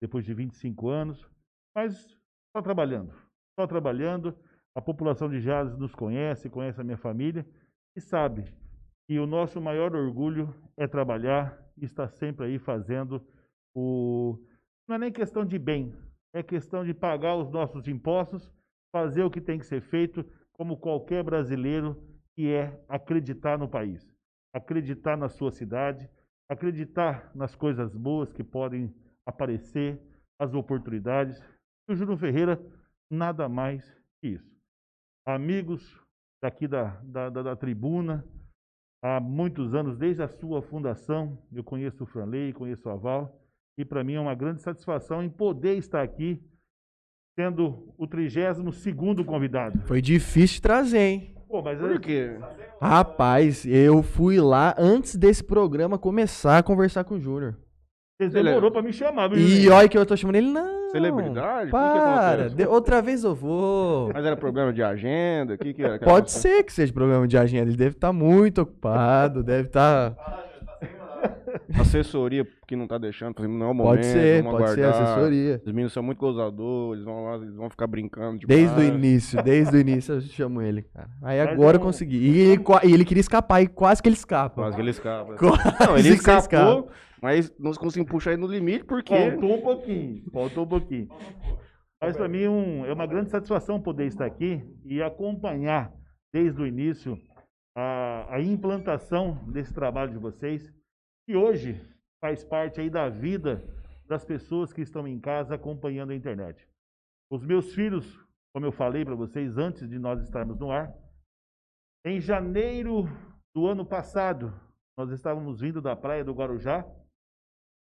depois 0.06 0.24
de 0.24 0.34
25 0.34 0.88
anos, 0.88 1.28
mas 1.76 2.16
só 2.56 2.62
trabalhando, 2.62 3.12
só 3.60 3.66
trabalhando. 3.66 4.38
A 4.76 4.82
população 4.82 5.30
de 5.30 5.40
Jales 5.40 5.78
nos 5.78 5.96
conhece, 5.96 6.50
conhece 6.50 6.80
a 6.80 6.84
minha 6.84 6.98
família 6.98 7.46
e 7.96 8.02
sabe 8.02 8.44
que 9.08 9.18
o 9.18 9.26
nosso 9.26 9.60
maior 9.60 9.96
orgulho 9.96 10.54
é 10.78 10.88
trabalhar 10.88 11.58
e 11.78 11.86
estar 11.86 12.08
sempre 12.10 12.46
aí 12.46 12.60
fazendo 12.60 13.26
o. 13.76 14.38
Não 14.88 14.96
é 14.96 15.00
nem 15.00 15.12
questão 15.12 15.44
de 15.44 15.58
bem, 15.58 15.96
é 16.34 16.44
questão 16.44 16.86
de 16.86 16.94
pagar 16.94 17.36
os 17.36 17.50
nossos 17.50 17.88
impostos, 17.88 18.54
fazer 18.94 19.24
o 19.24 19.32
que 19.32 19.42
tem 19.42 19.58
que 19.58 19.66
ser 19.66 19.82
feito, 19.82 20.24
como 20.54 20.78
qualquer 20.78 21.24
brasileiro, 21.24 21.98
que 22.36 22.52
é 22.52 22.80
acreditar 22.88 23.58
no 23.58 23.68
país, 23.68 24.06
acreditar 24.54 25.18
na 25.18 25.30
sua 25.30 25.52
cidade, 25.52 26.08
acreditar 26.48 27.32
nas 27.34 27.56
coisas 27.56 27.96
boas 27.96 28.32
que 28.32 28.44
podem 28.44 28.94
aparecer, 29.26 30.00
as 30.40 30.54
oportunidades. 30.54 31.42
E 31.88 31.94
o 31.94 31.96
Júnior 31.96 32.18
Ferreira, 32.18 32.62
nada 33.10 33.48
mais 33.50 33.84
que 34.22 34.30
isso. 34.30 34.56
Amigos 35.26 36.00
daqui 36.42 36.68
da, 36.68 37.02
da, 37.04 37.30
da, 37.30 37.42
da 37.42 37.56
tribuna, 37.56 38.24
há 39.04 39.20
muitos 39.20 39.74
anos, 39.74 39.98
desde 39.98 40.22
a 40.22 40.28
sua 40.28 40.62
fundação, 40.62 41.38
eu 41.52 41.64
conheço 41.64 42.04
o 42.04 42.08
Franley, 42.08 42.54
conheço 42.54 42.88
o 42.88 42.92
Aval, 42.92 43.42
e 43.78 43.84
para 43.84 44.04
mim 44.04 44.14
é 44.14 44.20
uma 44.20 44.36
grande 44.36 44.62
satisfação 44.62 45.24
em 45.24 45.30
poder 45.30 45.78
estar 45.78 46.02
aqui, 46.02 46.42
sendo 47.38 47.94
o 47.98 48.08
32 48.08 49.26
convidado. 49.26 49.80
Foi 49.88 50.02
difícil 50.02 50.62
trazer, 50.62 51.00
hein? 51.00 51.36
Pô, 51.48 51.62
mas 51.62 51.80
Por 51.80 52.00
quê? 52.00 52.38
Rapaz, 52.82 53.66
eu 53.66 54.02
fui 54.02 54.40
lá 54.40 54.76
antes 54.78 55.16
desse 55.16 55.44
programa 55.44 55.98
começar 55.98 56.58
a 56.58 56.64
conversar 56.64 57.04
com 57.04 57.16
o 57.16 57.20
Júnior. 57.20 57.58
Ele 58.18 58.40
é- 58.40 58.44
demorou 58.44 58.72
pra 58.72 58.82
me 58.82 58.94
chamar, 58.94 59.28
viu? 59.28 59.38
E 59.40 59.68
olha 59.70 59.90
que 59.90 59.98
eu 59.98 60.06
tô 60.06 60.16
chamando 60.16 60.38
ele, 60.38 60.48
não. 60.50 60.90
Celebridade? 60.90 61.70
Para, 61.70 62.50
de- 62.50 62.66
outra 62.66 63.02
vez 63.02 63.26
eu 63.26 63.36
vou. 63.36 64.10
Mas 64.14 64.24
era 64.26 64.38
problema 64.38 64.72
de 64.72 64.82
agenda? 64.82 65.56
O 65.56 65.58
que, 65.58 65.74
que 65.74 65.84
era? 65.84 66.00
Pode 66.00 66.32
ser 66.32 66.64
que 66.64 66.72
seja 66.72 66.94
programa 66.94 67.28
de 67.28 67.38
agenda, 67.38 67.64
ele 67.70 67.76
deve 67.76 67.96
estar 67.96 68.14
muito 68.14 68.62
ocupado, 68.62 69.44
deve 69.44 69.68
estar. 69.68 70.16
Assessoria 71.78 72.48
que 72.68 72.76
não 72.76 72.88
tá 72.88 72.98
deixando, 72.98 73.34
por 73.34 73.42
exemplo, 73.42 73.58
não 73.60 73.68
é 73.68 73.72
o 73.72 73.74
momento. 73.74 73.96
Pode 73.96 74.06
ser, 74.06 74.44
vamos 74.44 74.60
pode 74.62 74.74
ser 74.76 74.84
aguardar. 74.86 75.08
assessoria. 75.12 75.62
Os 75.66 75.72
meninos 75.74 75.94
são 75.94 76.04
muito 76.04 76.20
gozadores, 76.20 76.94
eles 76.94 77.06
vão 77.06 77.26
lá, 77.26 77.36
eles 77.36 77.56
vão 77.56 77.70
ficar 77.70 77.88
brincando. 77.88 78.40
De 78.40 78.48
Desde 78.48 78.80
o 78.80 78.84
início, 78.84 79.44
desde 79.44 79.76
o 79.76 79.80
início 79.80 80.16
eu 80.16 80.22
chamo 80.22 80.62
ele, 80.62 80.84
cara. 80.84 81.10
Aí 81.22 81.40
Mas 81.40 81.50
agora 81.50 81.76
eu 81.76 81.80
não- 81.80 81.86
consegui. 81.86 82.18
E 82.18 82.40
ele, 82.40 82.64
qua- 82.64 82.82
e 82.84 82.94
ele 82.94 83.04
queria 83.04 83.22
escapar, 83.22 83.62
e 83.62 83.68
quase 83.68 84.02
que 84.02 84.08
ele 84.08 84.16
escapa. 84.16 84.56
Quase 84.62 84.76
que 84.76 84.82
ele 84.82 84.92
escapa. 84.92 85.34
Quase 85.36 85.64
Não, 85.86 85.98
ele 85.98 86.16
que 86.18 86.24
você 86.24 86.38
escapou, 86.38 86.90
mas 87.26 87.52
nós 87.58 87.76
conseguimos 87.76 88.12
puxar 88.12 88.34
ele 88.34 88.42
no 88.42 88.48
limite 88.48 88.86
porque. 88.86 89.12
Faltou 89.32 89.56
um 89.58 89.62
pouquinho, 89.64 90.32
faltou 90.32 90.64
um 90.64 90.68
pouquinho. 90.68 91.08
Mas 92.00 92.16
para 92.16 92.28
mim 92.28 92.48
um- 92.48 92.86
é 92.86 92.94
uma 92.94 93.08
grande 93.08 93.32
satisfação 93.32 93.82
poder 93.82 94.06
estar 94.06 94.28
aqui 94.28 94.62
e 94.84 95.02
acompanhar 95.02 95.92
desde 96.32 96.62
o 96.62 96.68
início 96.68 97.18
a, 97.76 98.36
a 98.36 98.40
implantação 98.40 99.44
desse 99.52 99.74
trabalho 99.74 100.12
de 100.12 100.20
vocês, 100.20 100.72
que 101.28 101.36
hoje 101.36 101.82
faz 102.24 102.44
parte 102.44 102.80
aí 102.80 102.92
da 102.92 103.10
vida 103.10 103.60
das 104.08 104.24
pessoas 104.24 104.72
que 104.72 104.82
estão 104.82 105.08
em 105.08 105.20
casa 105.20 105.56
acompanhando 105.56 106.12
a 106.12 106.16
internet. 106.16 106.64
Os 107.32 107.44
meus 107.44 107.74
filhos, 107.74 108.06
como 108.54 108.68
eu 108.68 108.72
falei 108.72 109.04
para 109.04 109.16
vocês 109.16 109.58
antes 109.58 109.90
de 109.90 109.98
nós 109.98 110.22
estarmos 110.22 110.60
no 110.60 110.70
ar, 110.70 110.94
em 112.06 112.22
janeiro 112.22 113.06
do 113.52 113.66
ano 113.66 113.84
passado, 113.84 114.54
nós 114.96 115.10
estávamos 115.10 115.60
vindo 115.60 115.82
da 115.82 115.96
praia 115.96 116.24
do 116.24 116.34
Guarujá, 116.36 116.86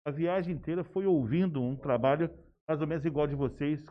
a 0.05 0.11
viagem 0.11 0.55
inteira 0.55 0.83
foi 0.83 1.05
ouvindo 1.05 1.61
um 1.61 1.75
trabalho 1.75 2.29
mais 2.67 2.81
ou 2.81 2.87
menos 2.87 3.05
igual 3.05 3.27
de 3.27 3.35
vocês. 3.35 3.85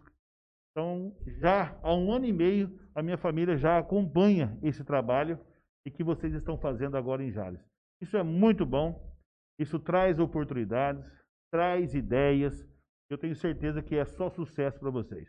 Então, 0.71 1.15
já 1.27 1.79
há 1.83 1.95
um 1.95 2.13
ano 2.13 2.27
e 2.27 2.33
meio, 2.33 2.79
a 2.95 3.03
minha 3.03 3.19
família 3.19 3.57
já 3.57 3.79
acompanha 3.79 4.59
esse 4.63 4.85
trabalho 4.85 5.39
e 5.87 5.91
que 5.91 6.05
vocês 6.05 6.33
estão 6.35 6.57
fazendo 6.57 6.97
agora 6.97 7.23
em 7.23 7.31
Jales. 7.31 7.61
Isso 8.01 8.17
é 8.17 8.23
muito 8.23 8.65
bom, 8.65 9.15
isso 9.59 9.79
traz 9.79 10.19
oportunidades, 10.19 11.05
traz 11.53 11.95
ideias. 11.95 12.67
Eu 13.11 13.19
tenho 13.19 13.35
certeza 13.35 13.83
que 13.83 13.97
é 13.97 14.05
só 14.05 14.31
sucesso 14.31 14.79
para 14.79 14.91
vocês. 14.91 15.29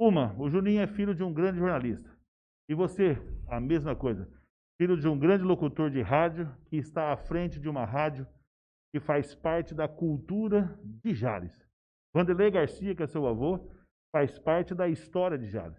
Uma, 0.00 0.34
o 0.40 0.48
Juninho 0.48 0.80
é 0.80 0.86
filho 0.86 1.14
de 1.14 1.24
um 1.24 1.32
grande 1.32 1.58
jornalista. 1.58 2.16
E 2.68 2.74
você, 2.74 3.18
a 3.48 3.60
mesma 3.60 3.96
coisa. 3.96 4.30
Filho 4.80 4.96
de 4.96 5.08
um 5.08 5.18
grande 5.18 5.42
locutor 5.42 5.90
de 5.90 6.00
rádio 6.00 6.48
que 6.66 6.76
está 6.76 7.12
à 7.12 7.16
frente 7.16 7.58
de 7.58 7.68
uma 7.68 7.84
rádio 7.84 8.26
que 8.92 9.00
faz 9.00 9.34
parte 9.34 9.74
da 9.74 9.86
cultura 9.86 10.78
de 10.82 11.14
Jales. 11.14 11.52
Vanderlei 12.14 12.50
Garcia, 12.50 12.94
que 12.94 13.02
é 13.02 13.06
seu 13.06 13.26
avô, 13.26 13.60
faz 14.12 14.38
parte 14.38 14.74
da 14.74 14.88
história 14.88 15.38
de 15.38 15.48
Jales. 15.48 15.78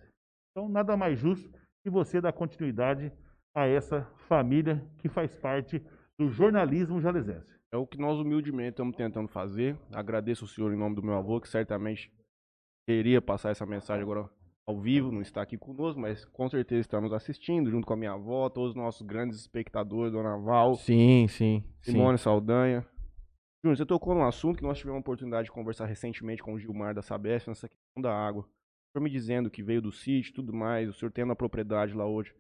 Então, 0.51 0.69
nada 0.69 0.95
mais 0.95 1.17
justo 1.19 1.49
que 1.83 1.89
você 1.89 2.21
dar 2.21 2.33
continuidade 2.33 3.11
a 3.55 3.65
essa 3.65 4.03
família 4.27 4.85
que 4.97 5.09
faz 5.09 5.35
parte 5.35 5.83
do 6.17 6.29
jornalismo 6.29 6.99
jalesense. 6.99 7.57
É 7.71 7.77
o 7.77 7.87
que 7.87 7.97
nós 7.97 8.17
humildemente 8.19 8.71
estamos 8.71 8.95
tentando 8.95 9.27
fazer. 9.27 9.77
Agradeço 9.93 10.45
o 10.45 10.47
senhor 10.47 10.73
em 10.73 10.77
nome 10.77 10.95
do 10.95 11.03
meu 11.03 11.15
avô, 11.15 11.39
que 11.39 11.47
certamente 11.47 12.11
queria 12.87 13.21
passar 13.21 13.51
essa 13.51 13.65
mensagem 13.65 14.03
agora 14.03 14.29
ao 14.67 14.79
vivo, 14.79 15.11
não 15.11 15.21
está 15.21 15.41
aqui 15.41 15.57
conosco, 15.57 15.99
mas 15.99 16.25
com 16.25 16.47
certeza 16.47 16.81
está 16.81 17.01
nos 17.01 17.11
assistindo, 17.11 17.71
junto 17.71 17.87
com 17.87 17.93
a 17.93 17.97
minha 17.97 18.11
avó, 18.11 18.49
todos 18.49 18.71
os 18.71 18.75
nossos 18.75 19.01
grandes 19.01 19.39
espectadores, 19.39 20.11
Dona 20.11 20.37
Val, 20.37 20.75
Sim, 20.75 21.27
sim. 21.27 21.63
sim. 21.81 21.91
Simone 21.91 22.17
Saldanha. 22.19 22.85
Júnior, 23.63 23.77
você 23.77 23.85
tocou 23.85 24.15
num 24.15 24.23
assunto 24.23 24.57
que 24.57 24.63
nós 24.63 24.77
tivemos 24.77 24.97
a 24.97 25.01
oportunidade 25.01 25.45
de 25.45 25.51
conversar 25.51 25.85
recentemente 25.85 26.41
com 26.41 26.53
o 26.53 26.59
Gilmar 26.59 26.93
da 26.95 27.01
Sabesp 27.01 27.49
nessa 27.49 27.67
questão 27.67 28.01
da 28.01 28.13
água. 28.13 28.43
O 28.43 28.91
senhor 28.91 29.03
me 29.03 29.09
dizendo 29.09 29.51
que 29.51 29.61
veio 29.61 29.81
do 29.81 29.91
sítio 29.91 30.31
e 30.31 30.33
tudo 30.33 30.53
mais, 30.53 30.89
o 30.89 30.93
senhor 30.93 31.11
tendo 31.11 31.33
a 31.33 31.35
propriedade 31.35 31.93
lá 31.93 32.05
hoje. 32.05 32.33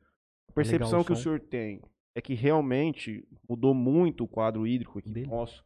A 0.47 0.53
percepção 0.53 0.99
legal 0.99 1.05
que 1.05 1.13
o 1.13 1.15
senhor 1.15 1.39
tem 1.39 1.81
é 2.15 2.21
que 2.21 2.33
realmente 2.33 3.27
mudou 3.47 3.73
muito 3.73 4.23
o 4.23 4.27
quadro 4.27 4.65
hídrico 4.65 4.99
aqui 4.99 5.11
Dele? 5.11 5.27
nosso. 5.27 5.63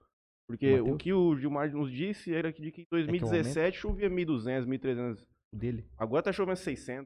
Porque 0.47 0.77
Do 0.77 0.93
o 0.93 0.97
que 0.97 1.13
o 1.13 1.35
Gilmar 1.37 1.71
nos 1.71 1.91
disse 1.91 2.33
era 2.33 2.51
que 2.51 2.61
de 2.61 2.71
que 2.71 2.81
em 2.81 2.83
É 2.83 2.85
que 2.85 2.89
2017 2.91 3.77
chovia 3.77 4.09
1.200, 4.09 4.65
1.300. 4.65 5.25
O 5.53 5.55
dele. 5.55 5.87
Agora 5.97 6.23
tá 6.23 6.31
chovendo 6.31 6.57
600. 6.57 7.05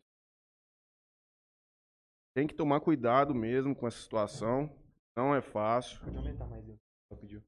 Tem 2.33 2.47
que 2.47 2.55
tomar 2.55 2.79
cuidado 2.79 3.35
mesmo 3.35 3.75
com 3.75 3.87
essa 3.87 3.99
situação. 3.99 4.73
Não 5.15 5.35
é 5.35 5.41
fácil. 5.41 5.99
Pode 6.01 6.17
aumentar 6.17 6.47
mais 6.47 6.67
ele. 6.67 6.79
pediu. 7.19 7.43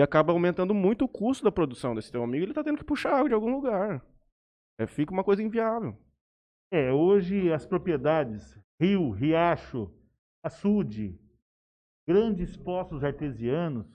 E 0.00 0.02
acaba 0.02 0.32
aumentando 0.32 0.72
muito 0.72 1.04
o 1.04 1.08
custo 1.08 1.44
da 1.44 1.52
produção 1.52 1.94
desse 1.94 2.10
teu 2.10 2.22
amigo. 2.22 2.42
Ele 2.42 2.54
tá 2.54 2.64
tendo 2.64 2.78
que 2.78 2.84
puxar 2.84 3.16
água 3.16 3.28
de 3.28 3.34
algum 3.34 3.52
lugar. 3.54 4.02
É, 4.78 4.86
fica 4.86 5.12
uma 5.12 5.22
coisa 5.22 5.42
inviável. 5.42 5.94
É, 6.72 6.90
hoje 6.90 7.52
as 7.52 7.66
propriedades, 7.66 8.58
rio, 8.80 9.10
riacho, 9.10 9.92
açude, 10.42 11.20
grandes 12.08 12.56
poços 12.56 13.04
artesianos 13.04 13.86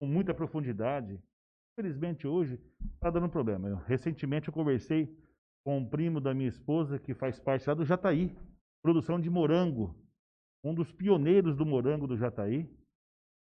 com 0.00 0.06
muita 0.08 0.34
profundidade, 0.34 1.22
infelizmente 1.78 2.26
hoje 2.26 2.60
está 2.96 3.08
dando 3.08 3.28
problema. 3.28 3.68
Eu, 3.68 3.76
recentemente 3.76 4.48
eu 4.48 4.52
conversei 4.52 5.16
com 5.64 5.78
um 5.78 5.88
primo 5.88 6.20
da 6.20 6.34
minha 6.34 6.48
esposa 6.48 6.98
que 6.98 7.14
faz 7.14 7.38
parte 7.38 7.68
lá 7.68 7.74
do 7.74 7.84
Jataí, 7.84 8.36
produção 8.82 9.20
de 9.20 9.30
morango, 9.30 9.94
um 10.64 10.74
dos 10.74 10.90
pioneiros 10.90 11.54
do 11.54 11.64
morango 11.64 12.08
do 12.08 12.16
Jataí. 12.16 12.68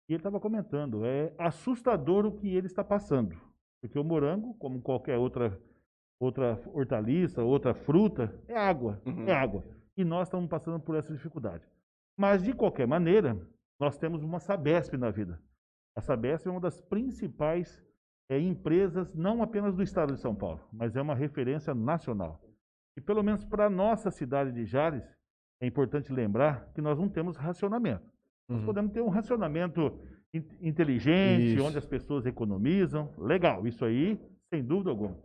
E 0.09 0.13
ele 0.13 0.21
estava 0.21 0.39
comentando, 0.41 1.05
é 1.05 1.33
assustador 1.39 2.25
o 2.27 2.33
que 2.33 2.55
ele 2.55 2.67
está 2.67 2.85
passando, 2.85 3.37
porque 3.81 3.99
o 3.99 4.05
morango, 4.05 4.55
como 4.55 4.81
qualquer 4.81 5.17
outra 5.19 5.59
outra 6.19 6.59
hortaliça, 6.73 7.43
outra 7.43 7.75
fruta, 7.75 8.35
é 8.49 8.57
água, 8.57 8.99
Uhum. 9.05 9.29
é 9.29 9.33
água. 9.35 9.63
E 9.95 10.03
nós 10.03 10.29
estamos 10.29 10.49
passando 10.49 10.81
por 10.81 10.97
essa 10.97 11.13
dificuldade. 11.13 11.63
Mas, 12.19 12.43
de 12.43 12.55
qualquer 12.55 12.87
maneira, 12.87 13.37
nós 13.79 13.99
temos 13.99 14.23
uma 14.23 14.41
Sabesp 14.41 14.97
na 14.97 15.11
vida. 15.11 15.39
A 15.95 16.01
Sabesp 16.01 16.47
é 16.49 16.51
uma 16.51 16.61
das 16.61 16.81
principais 16.81 17.85
eh, 18.31 18.39
empresas, 18.41 19.15
não 19.15 19.43
apenas 19.43 19.75
do 19.77 19.83
estado 19.83 20.15
de 20.15 20.21
São 20.21 20.35
Paulo, 20.35 20.61
mas 20.73 20.97
é 20.97 21.03
uma 21.03 21.15
referência 21.15 21.75
nacional. 21.75 22.41
E, 22.97 23.01
pelo 23.03 23.23
menos 23.23 23.45
para 23.45 23.67
a 23.67 23.71
nossa 23.71 24.11
cidade 24.11 24.53
de 24.53 24.65
Jales, 24.65 25.05
é 25.61 25.67
importante 25.67 26.11
lembrar 26.11 26.73
que 26.73 26.81
nós 26.81 26.99
não 26.99 27.11
temos 27.11 27.37
racionamento. 27.37 28.11
Nós 28.49 28.61
Uhum. 28.61 28.67
podemos 28.67 28.93
ter 28.93 29.01
um 29.01 29.09
racionamento 29.09 29.99
in- 30.33 30.47
inteligente, 30.61 31.55
Isso. 31.57 31.65
onde 31.65 31.79
as 31.79 31.87
pessoas 31.87 32.27
economizam. 32.27 33.13
Legal, 33.19 33.67
isso 33.67 33.85
aí, 33.85 34.19
sem 34.53 34.65
dúvida 34.65 34.91
alguma. 34.91 35.17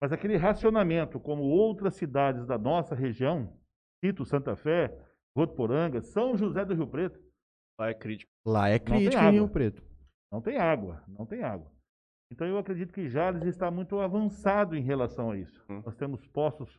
Mas 0.00 0.12
aquele 0.12 0.36
racionamento, 0.36 1.18
como 1.18 1.42
outras 1.42 1.94
cidades 1.94 2.46
da 2.46 2.56
nossa 2.58 2.94
região, 2.94 3.52
cito 4.04 4.24
Santa 4.24 4.54
Fé, 4.54 4.96
Votuporanga, 5.36 6.00
São 6.02 6.36
José 6.36 6.64
do 6.64 6.74
Rio 6.74 6.86
Preto, 6.86 7.18
Lá 7.80 7.90
é 7.90 7.94
crítico. 7.94 8.30
Lá 8.44 8.68
é 8.68 8.78
crítico 8.78 9.22
em. 9.22 9.30
Rio 9.34 9.48
Preto. 9.48 9.82
não 10.32 10.40
tem 10.42 10.56
água, 10.58 11.02
não 11.06 11.24
tem 11.24 11.42
água. 11.44 11.70
Então 12.30 12.44
eu 12.46 12.58
acredito 12.58 12.92
que 12.92 13.08
Jales 13.08 13.44
está 13.44 13.70
muito 13.70 13.98
avançado 14.00 14.74
em 14.76 14.82
relação 14.82 15.30
a 15.30 15.38
isso. 15.38 15.64
Hum. 15.70 15.80
Nós 15.86 15.94
temos 15.96 16.26
poços 16.26 16.76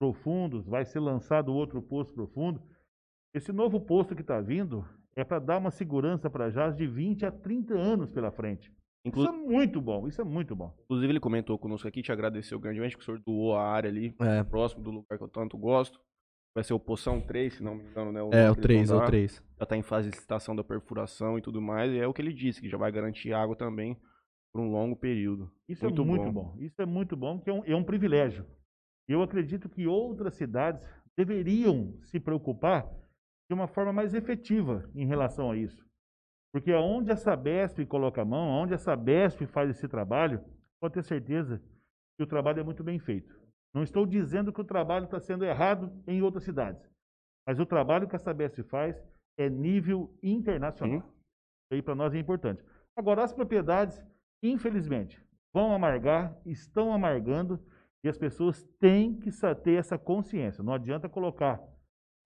profundos, 0.00 0.66
vai 0.66 0.84
ser 0.86 1.00
lançado 1.00 1.54
outro 1.54 1.82
poço 1.82 2.12
profundo. 2.14 2.62
Esse 3.34 3.52
novo 3.52 3.78
poço 3.78 4.14
que 4.16 4.22
está 4.22 4.40
vindo 4.40 4.84
é 5.18 5.24
para 5.24 5.40
dar 5.40 5.58
uma 5.58 5.70
segurança 5.72 6.30
para 6.30 6.48
Jales 6.48 6.76
de 6.76 6.86
20 6.86 7.26
a 7.26 7.30
30 7.32 7.74
anos 7.74 8.10
pela 8.10 8.30
frente. 8.30 8.72
Inclu- 9.04 9.24
Isso 9.24 9.32
é 9.32 9.36
muito 9.36 9.80
bom, 9.80 10.06
isso 10.06 10.20
é 10.20 10.24
muito 10.24 10.54
bom. 10.54 10.72
Inclusive, 10.84 11.12
ele 11.12 11.18
comentou 11.20 11.58
conosco 11.58 11.88
aqui, 11.88 12.02
te 12.02 12.12
agradeceu 12.12 12.58
grandemente, 12.60 12.96
que 12.96 13.02
o 13.02 13.04
senhor 13.04 13.20
doou 13.26 13.56
a 13.56 13.64
área 13.64 13.90
ali, 13.90 14.14
É, 14.20 14.44
próximo 14.44 14.82
do 14.82 14.90
lugar 14.92 15.18
que 15.18 15.24
eu 15.24 15.28
tanto 15.28 15.58
gosto. 15.58 15.98
Vai 16.54 16.62
ser 16.62 16.72
o 16.72 16.78
Poção 16.80 17.20
3, 17.20 17.54
se 17.54 17.62
não 17.64 17.74
me 17.74 17.84
engano, 17.84 18.12
né? 18.12 18.20
é 18.20 18.22
o 18.22 18.26
eles 18.32 18.46
vão 18.46 18.54
3, 18.56 18.90
é 18.90 18.94
o 18.94 18.98
dar. 18.98 19.06
3. 19.06 19.44
Já 19.58 19.66
tá 19.66 19.76
em 19.76 19.82
fase 19.82 20.08
de 20.08 20.14
licitação 20.14 20.54
da 20.54 20.62
perfuração 20.62 21.36
e 21.36 21.42
tudo 21.42 21.60
mais. 21.60 21.92
E 21.92 21.98
é 21.98 22.06
o 22.06 22.12
que 22.14 22.22
ele 22.22 22.32
disse, 22.32 22.60
que 22.60 22.68
já 22.68 22.78
vai 22.78 22.90
garantir 22.92 23.32
água 23.32 23.56
também 23.56 23.96
por 24.52 24.62
um 24.62 24.70
longo 24.70 24.94
período. 24.96 25.50
Isso 25.68 25.84
Muito 25.84 26.02
é 26.02 26.04
muito 26.04 26.32
bom. 26.32 26.44
bom. 26.52 26.56
Isso 26.60 26.80
é 26.80 26.86
muito 26.86 27.16
bom, 27.16 27.40
que 27.40 27.50
é 27.50 27.52
um, 27.52 27.64
é 27.64 27.74
um 27.74 27.82
privilégio. 27.84 28.44
Eu 29.08 29.22
acredito 29.22 29.68
que 29.68 29.86
outras 29.86 30.34
cidades 30.34 30.80
deveriam 31.16 31.94
se 32.04 32.20
preocupar 32.20 32.88
de 33.48 33.54
uma 33.54 33.66
forma 33.66 33.92
mais 33.92 34.14
efetiva 34.14 34.88
em 34.94 35.06
relação 35.06 35.50
a 35.50 35.56
isso. 35.56 35.86
Porque 36.52 36.72
aonde 36.72 37.10
a 37.10 37.16
Sabesp 37.16 37.84
coloca 37.86 38.22
a 38.22 38.24
mão, 38.24 38.50
aonde 38.50 38.74
a 38.74 38.78
Sabesp 38.78 39.46
faz 39.46 39.70
esse 39.70 39.88
trabalho, 39.88 40.42
pode 40.80 40.94
ter 40.94 41.02
certeza 41.02 41.62
que 42.16 42.22
o 42.22 42.26
trabalho 42.26 42.60
é 42.60 42.64
muito 42.64 42.82
bem 42.82 42.98
feito. 42.98 43.38
Não 43.74 43.82
estou 43.82 44.06
dizendo 44.06 44.52
que 44.52 44.60
o 44.60 44.64
trabalho 44.64 45.04
está 45.04 45.20
sendo 45.20 45.44
errado 45.44 45.92
em 46.06 46.22
outras 46.22 46.44
cidades, 46.44 46.90
mas 47.46 47.58
o 47.60 47.66
trabalho 47.66 48.08
que 48.08 48.16
a 48.16 48.18
Sabesp 48.18 48.62
faz 48.64 49.02
é 49.38 49.48
nível 49.48 50.12
internacional. 50.22 50.98
Isso 50.98 51.74
aí 51.74 51.82
para 51.82 51.94
nós 51.94 52.14
é 52.14 52.18
importante. 52.18 52.64
Agora, 52.96 53.22
as 53.22 53.32
propriedades, 53.32 54.02
infelizmente, 54.42 55.22
vão 55.52 55.72
amargar, 55.72 56.36
estão 56.44 56.92
amargando, 56.92 57.62
e 58.02 58.08
as 58.08 58.16
pessoas 58.16 58.62
têm 58.80 59.18
que 59.18 59.30
ter 59.62 59.74
essa 59.74 59.98
consciência. 59.98 60.62
Não 60.62 60.72
adianta 60.72 61.08
colocar 61.08 61.60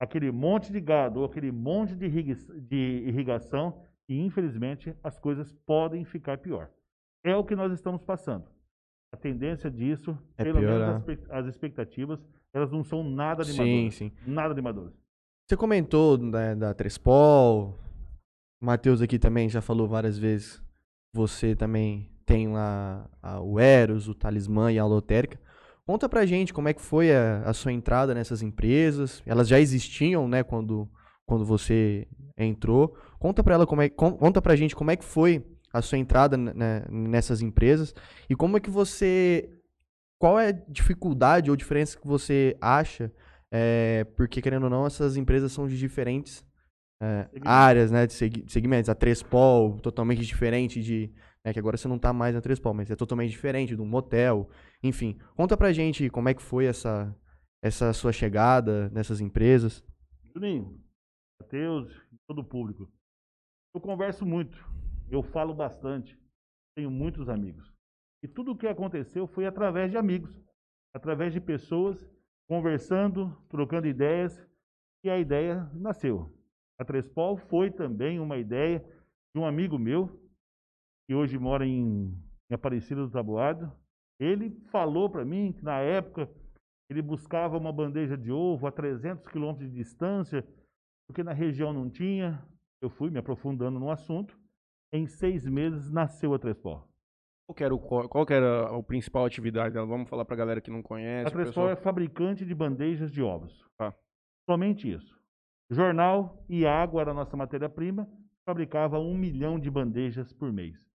aquele 0.02 0.32
monte 0.32 0.72
de 0.72 0.80
gado 0.80 1.20
ou 1.20 1.26
aquele 1.26 1.52
monte 1.52 1.94
de 1.94 3.04
irrigação 3.06 3.80
e, 4.08 4.20
infelizmente, 4.20 4.92
as 5.00 5.16
coisas 5.16 5.52
podem 5.64 6.04
ficar 6.04 6.38
pior. 6.38 6.68
É 7.22 7.36
o 7.36 7.44
que 7.44 7.54
nós 7.54 7.72
estamos 7.72 8.02
passando. 8.02 8.44
A 9.14 9.16
tendência 9.16 9.70
disso, 9.70 10.18
é 10.36 10.42
pelo 10.42 10.58
pior, 10.58 11.00
menos 11.06 11.30
as 11.30 11.46
expectativas, 11.46 12.18
elas 12.52 12.72
não 12.72 12.82
são 12.82 13.04
nada 13.04 13.44
animadoras. 13.44 13.94
Sim, 13.94 14.10
sim. 14.10 14.12
Nada 14.26 14.52
animadoras. 14.52 14.92
Você 15.48 15.56
comentou 15.56 16.18
né, 16.18 16.56
da 16.56 16.74
Trespol, 16.74 17.78
o 18.60 18.66
Matheus 18.66 19.00
aqui 19.02 19.20
também 19.20 19.48
já 19.48 19.60
falou 19.60 19.86
várias 19.86 20.18
vezes. 20.18 20.60
Você 21.14 21.54
também 21.54 22.10
tem 22.26 22.48
lá 22.48 23.08
a, 23.22 23.40
o 23.40 23.60
Eros, 23.60 24.08
o 24.08 24.14
Talismã 24.16 24.72
e 24.72 24.80
a 24.80 24.84
Lotérica. 24.84 25.38
Conta 25.86 26.08
pra 26.08 26.24
gente 26.24 26.52
como 26.52 26.68
é 26.68 26.72
que 26.72 26.80
foi 26.80 27.12
a, 27.12 27.42
a, 27.44 27.52
sua 27.52 27.72
entrada 27.72 28.14
nessas 28.14 28.40
empresas. 28.40 29.22
Elas 29.26 29.48
já 29.48 29.58
existiam, 29.58 30.28
né, 30.28 30.42
quando, 30.42 30.88
quando 31.26 31.44
você 31.44 32.06
entrou. 32.36 32.96
Conta 33.18 33.42
pra 33.42 33.54
ela 33.54 33.66
como 33.66 33.82
é, 33.82 33.88
conta 33.88 34.40
pra 34.40 34.56
gente 34.56 34.76
como 34.76 34.90
é 34.90 34.96
que 34.96 35.04
foi 35.04 35.44
a 35.72 35.80
sua 35.80 35.98
entrada 35.98 36.36
né, 36.36 36.84
nessas 36.90 37.40
empresas 37.40 37.94
e 38.28 38.36
como 38.36 38.56
é 38.56 38.60
que 38.60 38.70
você 38.70 39.48
qual 40.18 40.38
é 40.38 40.48
a 40.48 40.52
dificuldade 40.68 41.50
ou 41.50 41.56
diferença 41.56 41.98
que 41.98 42.06
você 42.06 42.56
acha 42.60 43.10
é, 43.50 44.04
porque 44.16 44.42
querendo 44.42 44.64
ou 44.64 44.70
não 44.70 44.86
essas 44.86 45.16
empresas 45.16 45.50
são 45.50 45.66
de 45.66 45.78
diferentes 45.78 46.44
é, 47.02 47.28
áreas 47.42 47.90
né 47.90 48.06
de 48.06 48.12
segmentos 48.48 48.90
a 48.90 48.94
Trespol 48.94 49.78
totalmente 49.80 50.24
diferente 50.24 50.82
de 50.82 51.10
né, 51.44 51.52
que 51.52 51.58
agora 51.58 51.76
você 51.76 51.88
não 51.88 51.96
está 51.96 52.12
mais 52.12 52.34
na 52.34 52.40
Trespol, 52.40 52.74
mas 52.74 52.90
é 52.90 52.96
totalmente 52.96 53.30
diferente 53.30 53.74
de 53.74 53.82
um 53.82 53.86
motel, 53.86 54.48
enfim. 54.82 55.18
Conta 55.34 55.56
pra 55.56 55.72
gente 55.72 56.08
como 56.10 56.28
é 56.28 56.34
que 56.34 56.42
foi 56.42 56.66
essa, 56.66 57.14
essa 57.62 57.92
sua 57.92 58.12
chegada 58.12 58.88
nessas 58.90 59.20
empresas. 59.20 59.84
Juninho, 60.34 60.80
Matheus, 61.40 61.90
todo 62.26 62.40
o 62.40 62.44
público. 62.44 62.90
Eu 63.74 63.80
converso 63.80 64.24
muito, 64.24 64.56
eu 65.10 65.22
falo 65.22 65.54
bastante, 65.54 66.18
tenho 66.76 66.90
muitos 66.90 67.28
amigos. 67.28 67.72
E 68.22 68.28
tudo 68.28 68.52
o 68.52 68.56
que 68.56 68.66
aconteceu 68.66 69.26
foi 69.26 69.46
através 69.46 69.90
de 69.90 69.96
amigos, 69.96 70.40
através 70.94 71.32
de 71.32 71.40
pessoas 71.40 72.08
conversando, 72.48 73.34
trocando 73.48 73.86
ideias, 73.86 74.46
e 75.04 75.10
a 75.10 75.18
ideia 75.18 75.68
nasceu. 75.74 76.32
A 76.78 76.84
Trespol 76.84 77.36
foi 77.36 77.70
também 77.70 78.20
uma 78.20 78.36
ideia 78.36 78.84
de 79.34 79.40
um 79.40 79.46
amigo 79.46 79.78
meu, 79.78 80.21
que 81.06 81.14
hoje 81.14 81.38
mora 81.38 81.66
em, 81.66 82.14
em 82.50 82.54
Aparecida 82.54 83.02
do 83.02 83.10
Taboado, 83.10 83.72
ele 84.18 84.50
falou 84.70 85.10
para 85.10 85.24
mim 85.24 85.52
que 85.52 85.64
na 85.64 85.78
época 85.78 86.28
ele 86.88 87.02
buscava 87.02 87.56
uma 87.56 87.72
bandeja 87.72 88.16
de 88.16 88.30
ovo 88.30 88.66
a 88.66 88.72
300 88.72 89.26
quilômetros 89.26 89.70
de 89.70 89.76
distância, 89.76 90.46
porque 91.06 91.22
na 91.22 91.32
região 91.32 91.72
não 91.72 91.88
tinha. 91.88 92.42
Eu 92.80 92.90
fui 92.90 93.10
me 93.10 93.18
aprofundando 93.18 93.78
no 93.78 93.90
assunto. 93.90 94.38
Em 94.92 95.06
seis 95.06 95.46
meses 95.46 95.90
nasceu 95.90 96.34
a 96.34 96.38
Trespor. 96.38 96.86
Qual 97.46 97.56
que 97.56 97.64
era, 97.64 97.74
o, 97.74 97.78
qual 98.08 98.26
que 98.26 98.32
era 98.32 98.76
a 98.76 98.82
principal 98.82 99.24
atividade 99.24 99.74
dela? 99.74 99.86
Vamos 99.86 100.08
falar 100.08 100.24
para 100.24 100.34
a 100.34 100.38
galera 100.38 100.60
que 100.60 100.70
não 100.70 100.82
conhece. 100.82 101.28
A 101.28 101.36
pessoal... 101.36 101.70
é 101.70 101.76
fabricante 101.76 102.44
de 102.44 102.54
bandejas 102.54 103.10
de 103.10 103.22
ovos. 103.22 103.66
Ah. 103.78 103.92
Somente 104.48 104.90
isso. 104.90 105.18
Jornal 105.70 106.44
e 106.48 106.66
água 106.66 107.00
era 107.00 107.10
a 107.10 107.14
nossa 107.14 107.36
matéria-prima. 107.36 108.08
Fabricava 108.44 108.98
um 108.98 109.16
milhão 109.16 109.58
de 109.58 109.70
bandejas 109.70 110.32
por 110.32 110.52
mês. 110.52 110.91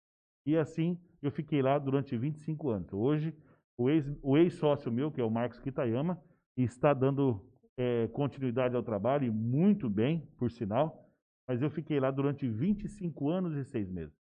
E 0.47 0.57
assim 0.57 0.99
eu 1.23 1.31
fiquei 1.31 1.63
lá 1.63 1.79
durante 1.79 2.17
25 2.17 2.71
anos. 2.71 2.93
Hoje, 2.93 3.35
o 3.77 4.37
ex-sócio 4.37 4.93
meu, 4.93 5.11
que 5.11 5.21
é 5.21 5.25
o 5.25 5.31
Marcos 5.31 5.59
Kitayama, 5.59 6.23
está 6.57 6.92
dando 6.92 7.40
é, 7.77 8.07
continuidade 8.09 8.77
ao 8.77 8.83
trabalho, 8.83 9.25
e 9.25 9.31
muito 9.31 9.88
bem, 9.88 10.21
por 10.37 10.51
sinal, 10.51 11.09
mas 11.49 11.61
eu 11.61 11.71
fiquei 11.71 11.99
lá 11.99 12.11
durante 12.11 12.49
25 12.49 13.29
anos 13.29 13.57
e 13.57 13.64
seis 13.64 13.90
meses. 13.90 14.14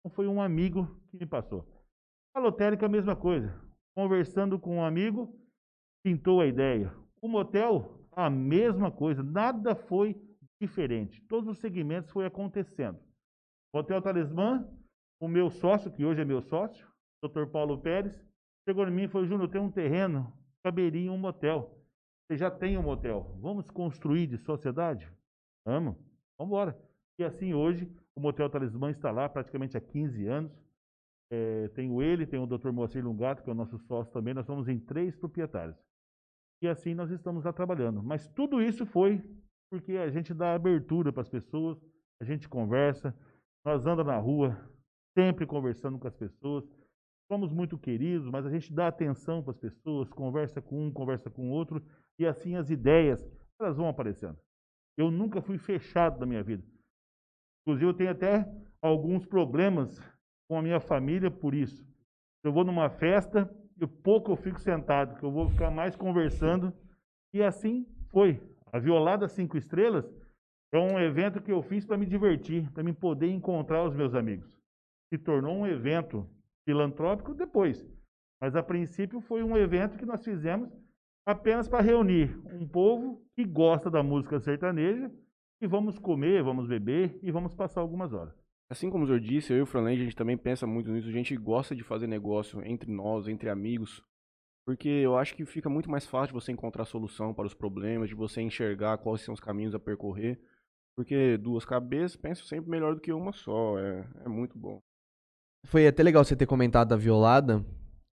Então 0.00 0.14
foi 0.14 0.26
um 0.26 0.40
amigo 0.40 1.00
que 1.10 1.16
me 1.16 1.26
passou. 1.26 1.66
A 2.34 2.40
lotérica, 2.40 2.86
a 2.86 2.88
mesma 2.88 3.14
coisa. 3.14 3.54
Conversando 3.94 4.58
com 4.58 4.76
um 4.76 4.84
amigo, 4.84 5.38
pintou 6.02 6.40
a 6.40 6.46
ideia. 6.46 6.94
O 7.20 7.28
motel, 7.28 8.06
a 8.12 8.30
mesma 8.30 8.90
coisa. 8.90 9.22
Nada 9.22 9.74
foi 9.74 10.20
diferente. 10.60 11.20
Todos 11.28 11.48
os 11.48 11.58
segmentos 11.58 12.10
foi 12.10 12.24
acontecendo. 12.24 12.98
Hotel 13.74 14.00
Talismã, 14.00 14.66
o 15.22 15.28
meu 15.28 15.50
sócio, 15.50 15.88
que 15.88 16.04
hoje 16.04 16.20
é 16.20 16.24
meu 16.24 16.42
sócio, 16.42 16.84
Dr. 17.22 17.46
Paulo 17.46 17.78
Pérez, 17.78 18.20
chegou 18.68 18.86
em 18.88 18.90
mim 18.90 19.04
e 19.04 19.08
falou: 19.08 19.24
Júnior, 19.24 19.48
tem 19.48 19.60
um 19.60 19.70
terreno, 19.70 20.36
caberia 20.64 21.06
em 21.06 21.10
um 21.10 21.16
motel. 21.16 21.78
Você 22.26 22.36
já 22.36 22.50
tem 22.50 22.76
um 22.76 22.82
motel. 22.82 23.38
Vamos 23.40 23.70
construir 23.70 24.26
de 24.26 24.36
sociedade? 24.36 25.08
Vamos. 25.64 25.94
Vamos 26.36 26.52
embora. 26.52 26.76
E 27.20 27.22
assim 27.22 27.54
hoje, 27.54 27.88
o 28.16 28.20
Motel 28.20 28.50
Talismã 28.50 28.90
está 28.90 29.12
lá 29.12 29.28
praticamente 29.28 29.76
há 29.76 29.80
15 29.80 30.26
anos. 30.26 30.52
É, 31.30 31.68
tenho 31.68 32.02
ele, 32.02 32.26
tem 32.26 32.40
o 32.40 32.46
Dr. 32.46 32.72
Moacir 32.72 33.04
Lungato, 33.04 33.44
que 33.44 33.50
é 33.50 33.52
o 33.52 33.56
nosso 33.56 33.78
sócio 33.78 34.12
também. 34.12 34.34
Nós 34.34 34.46
somos 34.46 34.68
em 34.68 34.78
três 34.80 35.14
proprietários. 35.14 35.76
E 36.60 36.66
assim 36.66 36.94
nós 36.94 37.10
estamos 37.10 37.44
lá 37.44 37.52
trabalhando. 37.52 38.02
Mas 38.02 38.26
tudo 38.28 38.60
isso 38.60 38.84
foi 38.84 39.22
porque 39.70 39.92
a 39.92 40.10
gente 40.10 40.34
dá 40.34 40.54
abertura 40.54 41.12
para 41.12 41.22
as 41.22 41.28
pessoas, 41.28 41.78
a 42.20 42.24
gente 42.24 42.48
conversa, 42.48 43.16
nós 43.64 43.86
andamos 43.86 44.12
na 44.12 44.18
rua, 44.18 44.71
sempre 45.14 45.46
conversando 45.46 45.98
com 45.98 46.08
as 46.08 46.14
pessoas. 46.14 46.64
Somos 47.30 47.52
muito 47.52 47.78
queridos, 47.78 48.28
mas 48.28 48.44
a 48.44 48.50
gente 48.50 48.72
dá 48.72 48.88
atenção 48.88 49.42
para 49.42 49.52
as 49.52 49.58
pessoas, 49.58 50.08
conversa 50.10 50.60
com 50.60 50.86
um, 50.86 50.92
conversa 50.92 51.30
com 51.30 51.50
outro, 51.50 51.82
e 52.18 52.26
assim 52.26 52.56
as 52.56 52.68
ideias, 52.70 53.24
elas 53.58 53.76
vão 53.76 53.88
aparecendo. 53.88 54.38
Eu 54.96 55.10
nunca 55.10 55.40
fui 55.40 55.56
fechado 55.56 56.20
na 56.20 56.26
minha 56.26 56.42
vida. 56.42 56.62
Inclusive, 57.62 57.90
eu 57.90 57.94
tenho 57.94 58.10
até 58.10 58.46
alguns 58.82 59.24
problemas 59.24 59.98
com 60.48 60.58
a 60.58 60.62
minha 60.62 60.80
família 60.80 61.30
por 61.30 61.54
isso. 61.54 61.86
Eu 62.44 62.52
vou 62.52 62.64
numa 62.64 62.90
festa 62.90 63.48
e 63.80 63.86
pouco 63.86 64.32
eu 64.32 64.36
fico 64.36 64.60
sentado, 64.60 65.18
que 65.18 65.24
eu 65.24 65.30
vou 65.30 65.48
ficar 65.48 65.70
mais 65.70 65.96
conversando. 65.96 66.72
E 67.32 67.42
assim 67.42 67.86
foi. 68.10 68.42
A 68.70 68.78
Violada 68.78 69.28
Cinco 69.28 69.56
Estrelas 69.56 70.12
é 70.72 70.78
um 70.78 70.98
evento 70.98 71.40
que 71.40 71.52
eu 71.52 71.62
fiz 71.62 71.86
para 71.86 71.96
me 71.96 72.04
divertir, 72.04 72.70
para 72.72 72.82
me 72.82 72.92
poder 72.92 73.30
encontrar 73.30 73.84
os 73.84 73.94
meus 73.94 74.14
amigos 74.14 74.61
se 75.12 75.18
tornou 75.18 75.54
um 75.54 75.66
evento 75.66 76.26
filantrópico 76.64 77.34
depois. 77.34 77.86
Mas 78.40 78.56
a 78.56 78.62
princípio 78.62 79.20
foi 79.20 79.42
um 79.42 79.54
evento 79.58 79.98
que 79.98 80.06
nós 80.06 80.24
fizemos 80.24 80.72
apenas 81.26 81.68
para 81.68 81.82
reunir 81.82 82.34
um 82.50 82.66
povo 82.66 83.22
que 83.34 83.44
gosta 83.44 83.90
da 83.90 84.02
música 84.02 84.40
sertaneja 84.40 85.12
e 85.60 85.66
vamos 85.66 85.98
comer, 85.98 86.42
vamos 86.42 86.66
beber 86.66 87.18
e 87.22 87.30
vamos 87.30 87.54
passar 87.54 87.82
algumas 87.82 88.14
horas. 88.14 88.34
Assim 88.70 88.88
como 88.88 89.04
o 89.04 89.06
senhor 89.06 89.20
disse, 89.20 89.52
eu 89.52 89.58
e 89.58 89.60
o 89.60 89.66
Franley, 89.66 90.00
a 90.00 90.04
gente 90.04 90.16
também 90.16 90.38
pensa 90.38 90.66
muito 90.66 90.90
nisso. 90.90 91.10
A 91.10 91.12
gente 91.12 91.36
gosta 91.36 91.76
de 91.76 91.82
fazer 91.82 92.06
negócio 92.06 92.66
entre 92.66 92.90
nós, 92.90 93.28
entre 93.28 93.50
amigos, 93.50 94.02
porque 94.64 94.88
eu 94.88 95.14
acho 95.18 95.36
que 95.36 95.44
fica 95.44 95.68
muito 95.68 95.90
mais 95.90 96.06
fácil 96.06 96.28
de 96.28 96.42
você 96.42 96.52
encontrar 96.52 96.86
solução 96.86 97.34
para 97.34 97.44
os 97.44 97.52
problemas, 97.52 98.08
de 98.08 98.14
você 98.14 98.40
enxergar 98.40 98.96
quais 98.96 99.20
são 99.20 99.34
os 99.34 99.40
caminhos 99.40 99.74
a 99.74 99.78
percorrer. 99.78 100.40
Porque 100.96 101.36
duas 101.36 101.66
cabeças 101.66 102.16
pensam 102.16 102.46
sempre 102.46 102.70
melhor 102.70 102.94
do 102.94 103.00
que 103.00 103.12
uma 103.12 103.32
só. 103.34 103.78
É, 103.78 104.08
é 104.24 104.28
muito 104.28 104.58
bom. 104.58 104.80
Foi 105.66 105.86
até 105.86 106.02
legal 106.02 106.24
você 106.24 106.36
ter 106.36 106.46
comentado 106.46 106.88
da 106.88 106.96
violada. 106.96 107.64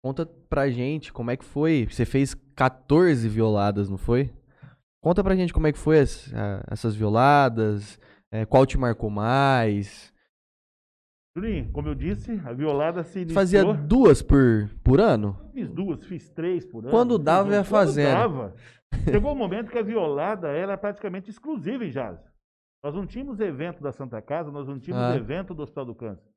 Conta 0.04 0.26
pra 0.26 0.68
gente 0.70 1.12
como 1.12 1.30
é 1.30 1.36
que 1.36 1.44
foi. 1.44 1.86
Você 1.88 2.04
fez 2.04 2.34
14 2.56 3.28
violadas, 3.28 3.88
não 3.88 3.98
foi? 3.98 4.32
Conta 5.02 5.22
pra 5.22 5.34
gente 5.34 5.52
como 5.52 5.66
é 5.66 5.72
que 5.72 5.78
foi 5.78 5.98
as, 5.98 6.32
essas 6.70 6.94
violadas, 6.94 7.98
é, 8.32 8.46
qual 8.46 8.64
te 8.64 8.78
marcou 8.78 9.10
mais. 9.10 10.12
Julinho, 11.36 11.72
como 11.72 11.88
eu 11.88 11.94
disse, 11.94 12.40
a 12.44 12.52
violada 12.52 13.02
se 13.02 13.20
iniciou... 13.20 13.34
Fazia 13.34 13.64
duas 13.64 14.22
por, 14.22 14.70
por 14.84 15.00
ano? 15.00 15.36
Fiz 15.52 15.68
duas, 15.70 16.04
fiz 16.04 16.28
três 16.28 16.64
por 16.64 16.84
ano. 16.84 16.90
Quando 16.90 17.18
dava, 17.18 17.52
ia 17.52 17.64
fazendo. 17.64 18.12
dava. 18.12 18.54
Chegou 19.10 19.32
um 19.32 19.36
momento 19.36 19.70
que 19.70 19.78
a 19.78 19.82
violada 19.82 20.48
era 20.48 20.76
praticamente 20.76 21.30
exclusiva 21.30 21.84
em 21.84 21.90
Jazz. 21.90 22.20
Nós 22.84 22.94
não 22.94 23.06
tínhamos 23.06 23.40
evento 23.40 23.82
da 23.82 23.92
Santa 23.92 24.20
Casa, 24.20 24.50
nós 24.50 24.68
não 24.68 24.78
tínhamos 24.78 25.06
ah. 25.06 25.16
evento 25.16 25.54
do 25.54 25.62
Hospital 25.62 25.86
do 25.86 25.94
Câncer. 25.94 26.31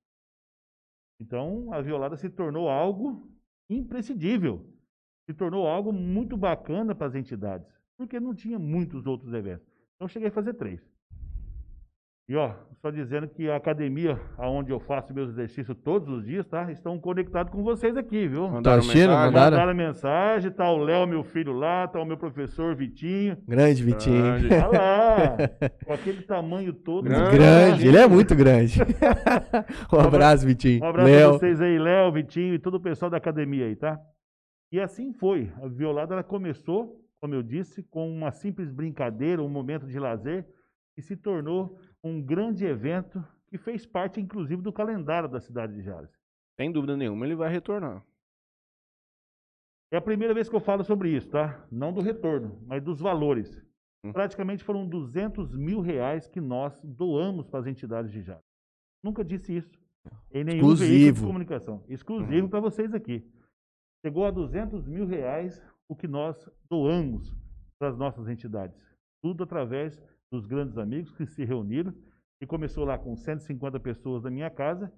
Então, 1.19 1.71
a 1.73 1.82
violada 1.82 2.17
se 2.17 2.30
tornou 2.30 2.69
algo 2.69 3.30
imprescindível. 3.69 4.65
Se 5.25 5.34
tornou 5.34 5.67
algo 5.67 5.91
muito 5.91 6.38
bacana 6.38 6.93
para 6.93 7.08
as 7.08 7.15
entidades, 7.15 7.67
porque 7.97 8.19
não 8.19 8.36
tinha 8.36 8.60
muitos 8.60 9.08
outros 9.08 9.34
eventos. 9.34 9.67
Então, 9.95 10.08
cheguei 10.08 10.30
a 10.30 10.32
fazer 10.32 10.54
três. 10.54 10.95
E 12.28 12.36
ó, 12.36 12.56
só 12.82 12.90
dizendo 12.90 13.28
que 13.28 13.48
a 13.48 13.56
academia, 13.56 14.20
aonde 14.36 14.72
eu 14.72 14.80
faço 14.80 15.14
meus 15.14 15.30
exercícios 15.30 15.78
todos 15.84 16.10
os 16.10 16.26
dias, 16.26 16.48
tá? 16.48 16.72
Estão 16.72 17.00
conectados 17.00 17.52
com 17.52 17.64
vocês 17.64 17.96
aqui, 17.96 18.28
viu? 18.28 18.46
Tá 18.46 18.52
Mandaram 18.52 18.80
assistindo? 18.80 19.10
mensagem? 19.10 19.26
Mandaram? 19.26 19.58
Mandaram 19.58 19.78
mensagem, 19.78 20.52
tá 20.52 20.72
o 20.72 20.78
Léo, 20.78 21.06
meu 21.06 21.24
filho 21.24 21.54
lá, 21.54 21.88
tá 21.88 22.02
o 22.02 22.06
meu 22.06 22.18
professor 22.18 22.76
Vitinho. 22.76 23.38
Grande, 23.48 23.84
Vitinho. 23.84 24.24
Grande. 24.24 24.50
Tá 24.50 24.68
lá, 24.68 25.38
com 25.86 25.94
aquele 25.94 26.24
tamanho 26.24 26.74
todo. 26.74 27.04
Grande. 27.04 27.38
Grande, 27.38 27.88
ele 27.88 27.98
é 27.98 28.08
muito 28.08 28.36
grande. 28.36 28.80
um 29.94 30.00
abraço, 30.00 30.48
Vitinho. 30.48 30.84
Um 30.84 30.88
abraço 30.88 31.08
Léo. 31.12 31.30
pra 31.30 31.38
vocês 31.38 31.62
aí, 31.62 31.78
Léo, 31.78 32.12
Vitinho 32.12 32.56
e 32.56 32.60
todo 32.60 32.78
o 32.78 32.82
pessoal 32.82 33.12
da 33.12 33.18
academia 33.18 33.66
aí, 33.66 33.76
tá? 33.76 34.00
E 34.72 34.80
assim 34.80 35.14
foi. 35.14 35.52
A 35.62 35.68
violada 35.68 36.16
ela 36.16 36.24
começou, 36.24 37.00
como 37.22 37.36
eu 37.36 37.44
disse, 37.44 37.84
com 37.84 38.12
uma 38.12 38.32
simples 38.32 38.72
brincadeira, 38.72 39.44
um 39.44 39.50
momento 39.50 39.86
de 39.86 40.00
lazer, 40.00 40.44
e 40.98 41.02
se 41.02 41.16
tornou 41.16 41.78
um 42.06 42.22
grande 42.22 42.63
evento 42.63 43.26
que 43.48 43.58
fez 43.58 43.84
parte, 43.84 44.22
inclusive, 44.22 44.62
do 44.62 44.72
calendário 44.72 45.28
da 45.28 45.39
cidade 45.39 45.74
de 45.74 45.82
Jales. 45.82 46.12
Sem 46.56 46.72
dúvida 46.72 46.96
nenhuma, 46.96 47.26
ele 47.26 47.36
vai 47.36 47.52
retornar. 47.52 48.06
É 49.91 49.98
a 49.98 50.02
primeira 50.02 50.34
vez 50.34 50.48
que 50.48 50.56
eu 50.56 50.60
falo 50.60 50.84
sobre 50.84 51.10
isso, 51.10 51.30
tá? 51.30 51.65
Não 51.72 51.91
do 51.91 52.02
retorno, 52.02 52.62
mas 52.68 52.84
dos 52.84 53.00
valores. 53.00 53.60
Hum. 54.04 54.13
Praticamente 54.13 54.63
foram 54.63 54.88
200 54.88 55.56
mil 55.56 55.82
reais 55.82 56.28
que 56.28 56.39
nós 56.39 56.80
doamos 56.84 57.48
para 57.48 57.62
as 57.62 57.68
entidades 57.68 58.12
de 58.12 58.22
Jales. 58.22 58.46
Nunca 59.04 59.24
disse 59.26 59.58
isso. 59.58 59.72
Em 60.32 60.44
nenhum 60.44 60.76
veículo 60.76 60.76
de 60.76 60.84
Exclusivo. 60.84 61.26
comunicação. 61.26 61.84
Exclusivo 61.89 62.50
para 62.50 62.60
vocês 62.60 62.94
aqui. 62.94 63.28
Chegou 64.06 64.26
a 64.26 64.32
200 64.32 64.88
mil 64.88 65.08
reais 65.08 65.60
o 65.88 65.96
que 65.96 66.08
nós 66.08 66.48
doamos 66.70 67.36
para 67.80 67.89
as 67.89 67.98
nossas 67.98 68.28
entidades. 68.28 68.78
Tudo 69.24 69.44
através 69.44 70.00
dos 70.32 70.46
grandes 70.46 70.78
amigos 70.78 71.12
que 71.12 71.26
se 71.26 71.44
reuniram 71.44 71.94
e 72.42 72.46
começou 72.46 72.86
lá 72.86 72.98
com 72.98 73.16
150 73.16 73.80
pessoas 73.80 74.24
da 74.24 74.30
minha 74.30 74.50
casa 74.50 74.92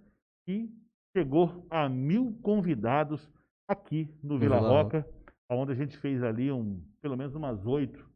e 0.47 0.69
chegou 1.15 1.65
a 1.69 1.87
mil 1.89 2.37
convidados 2.41 3.29
aqui 3.67 4.09
no 4.23 4.39
Vila 4.39 4.57
Vila 4.57 4.69
Roca, 4.69 5.07
onde 5.49 5.71
a 5.71 5.75
gente 5.75 5.97
fez 5.97 6.23
ali 6.23 6.51
um, 6.51 6.81
pelo 7.01 7.17
menos 7.17 7.35
umas 7.35 7.65
oito. 7.65 8.09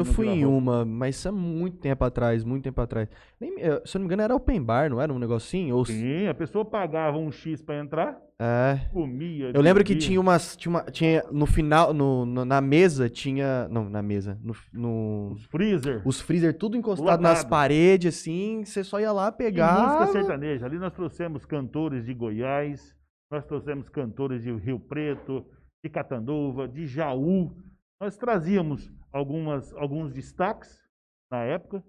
Eu 0.00 0.04
fui 0.04 0.28
em 0.28 0.44
uma, 0.44 0.84
mas 0.84 1.16
isso 1.16 1.28
é 1.28 1.30
muito 1.30 1.78
tempo 1.78 2.04
atrás, 2.04 2.42
muito 2.44 2.62
tempo 2.64 2.80
atrás. 2.80 3.08
Nem, 3.40 3.54
eh, 3.60 3.82
se 3.84 3.96
eu 3.96 3.98
não 3.98 4.04
me 4.04 4.06
engano, 4.06 4.22
era 4.22 4.34
open 4.34 4.62
bar, 4.62 4.88
não 4.90 5.00
era 5.00 5.12
um 5.12 5.18
negocinho? 5.18 5.76
Ou, 5.76 5.84
Sim, 5.84 6.26
a 6.28 6.34
pessoa 6.34 6.64
pagava 6.64 7.16
um 7.18 7.30
X 7.32 7.62
para 7.62 7.78
entrar, 7.80 8.18
é. 8.38 8.80
comia. 8.92 9.50
Eu 9.54 9.60
lembro 9.62 9.84
que 9.84 9.94
tinha 9.96 10.20
umas. 10.20 10.56
Tinha, 10.56 10.70
uma, 10.70 10.82
tinha 10.84 11.22
no 11.30 11.46
final, 11.46 11.94
no, 11.94 12.26
no- 12.26 12.44
na 12.44 12.60
mesa, 12.60 13.08
tinha. 13.08 13.68
Não, 13.68 13.88
na 13.88 14.02
mesa. 14.02 14.38
No, 14.42 14.54
no- 14.72 15.32
os 15.32 15.44
freezer. 15.46 16.02
os 16.04 16.20
freezer 16.20 16.56
tudo 16.58 16.76
encostado 16.76 17.20
nas 17.20 17.38
Lotado. 17.38 17.50
paredes, 17.50 18.18
assim. 18.18 18.64
Você 18.64 18.82
só 18.82 18.98
ia 19.00 19.12
lá 19.12 19.28
E 19.28 19.32
pegar. 19.32 19.98
música 19.98 20.06
sertaneja. 20.12 20.66
Ali 20.66 20.78
nós 20.78 20.92
trouxemos 20.92 21.44
cantores 21.44 22.04
de 22.04 22.12
Goiás, 22.14 22.94
nós 23.30 23.44
trouxemos 23.46 23.88
cantores 23.88 24.42
de 24.42 24.52
Rio 24.52 24.78
Preto, 24.80 25.44
de 25.84 25.90
Catanduva, 25.90 26.66
de 26.66 26.86
Jaú. 26.86 27.52
Nós 28.00 28.16
trazíamos 28.16 28.92
algumas, 29.12 29.72
alguns 29.74 30.12
destaques 30.12 30.82
na 31.30 31.42
época 31.44 31.82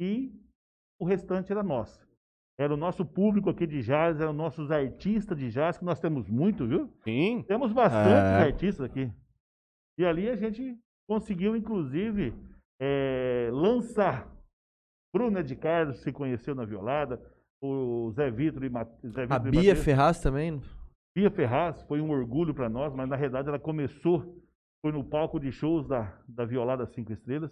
e 0.00 0.32
o 1.00 1.04
restante 1.04 1.52
era 1.52 1.62
nosso. 1.62 2.06
Era 2.58 2.74
o 2.74 2.76
nosso 2.76 3.04
público 3.04 3.50
aqui 3.50 3.66
de 3.66 3.82
jazz, 3.82 4.20
eram 4.20 4.32
nossos 4.32 4.70
artistas 4.70 5.38
de 5.38 5.48
jazz, 5.50 5.78
que 5.78 5.84
nós 5.84 6.00
temos 6.00 6.28
muito, 6.28 6.66
viu? 6.66 6.92
Sim. 7.04 7.44
Temos 7.46 7.72
bastantes 7.72 8.12
É. 8.12 8.42
artistas 8.46 8.84
aqui. 8.84 9.12
E 9.96 10.04
ali 10.04 10.28
a 10.28 10.36
gente 10.36 10.76
conseguiu, 11.08 11.54
inclusive, 11.56 12.34
eh, 12.80 13.48
lançar. 13.52 14.28
Bruna 15.14 15.42
de 15.42 15.54
Carlos 15.56 16.00
se 16.02 16.12
conheceu 16.12 16.54
na 16.54 16.64
violada, 16.64 17.20
o 17.62 18.10
Zé 18.12 18.30
Vitor 18.30 18.62
e, 18.64 18.68
Ma- 18.68 18.84
Zé 19.06 19.22
A 19.22 19.38
Vitor 19.38 19.46
e 19.46 19.50
Bia 19.50 19.60
Mateus. 19.70 19.84
Ferraz 19.84 20.20
também. 20.20 20.60
Bia 21.16 21.30
Ferraz 21.30 21.80
foi 21.82 22.00
um 22.00 22.10
orgulho 22.10 22.54
para 22.54 22.68
nós, 22.68 22.92
mas 22.92 23.08
na 23.08 23.16
realidade 23.16 23.48
ela 23.48 23.58
começou, 23.58 24.37
foi 24.82 24.92
no 24.92 25.04
palco 25.04 25.38
de 25.40 25.50
shows 25.50 25.86
da, 25.86 26.20
da 26.28 26.44
Violada 26.44 26.86
Cinco 26.86 27.12
Estrelas, 27.12 27.50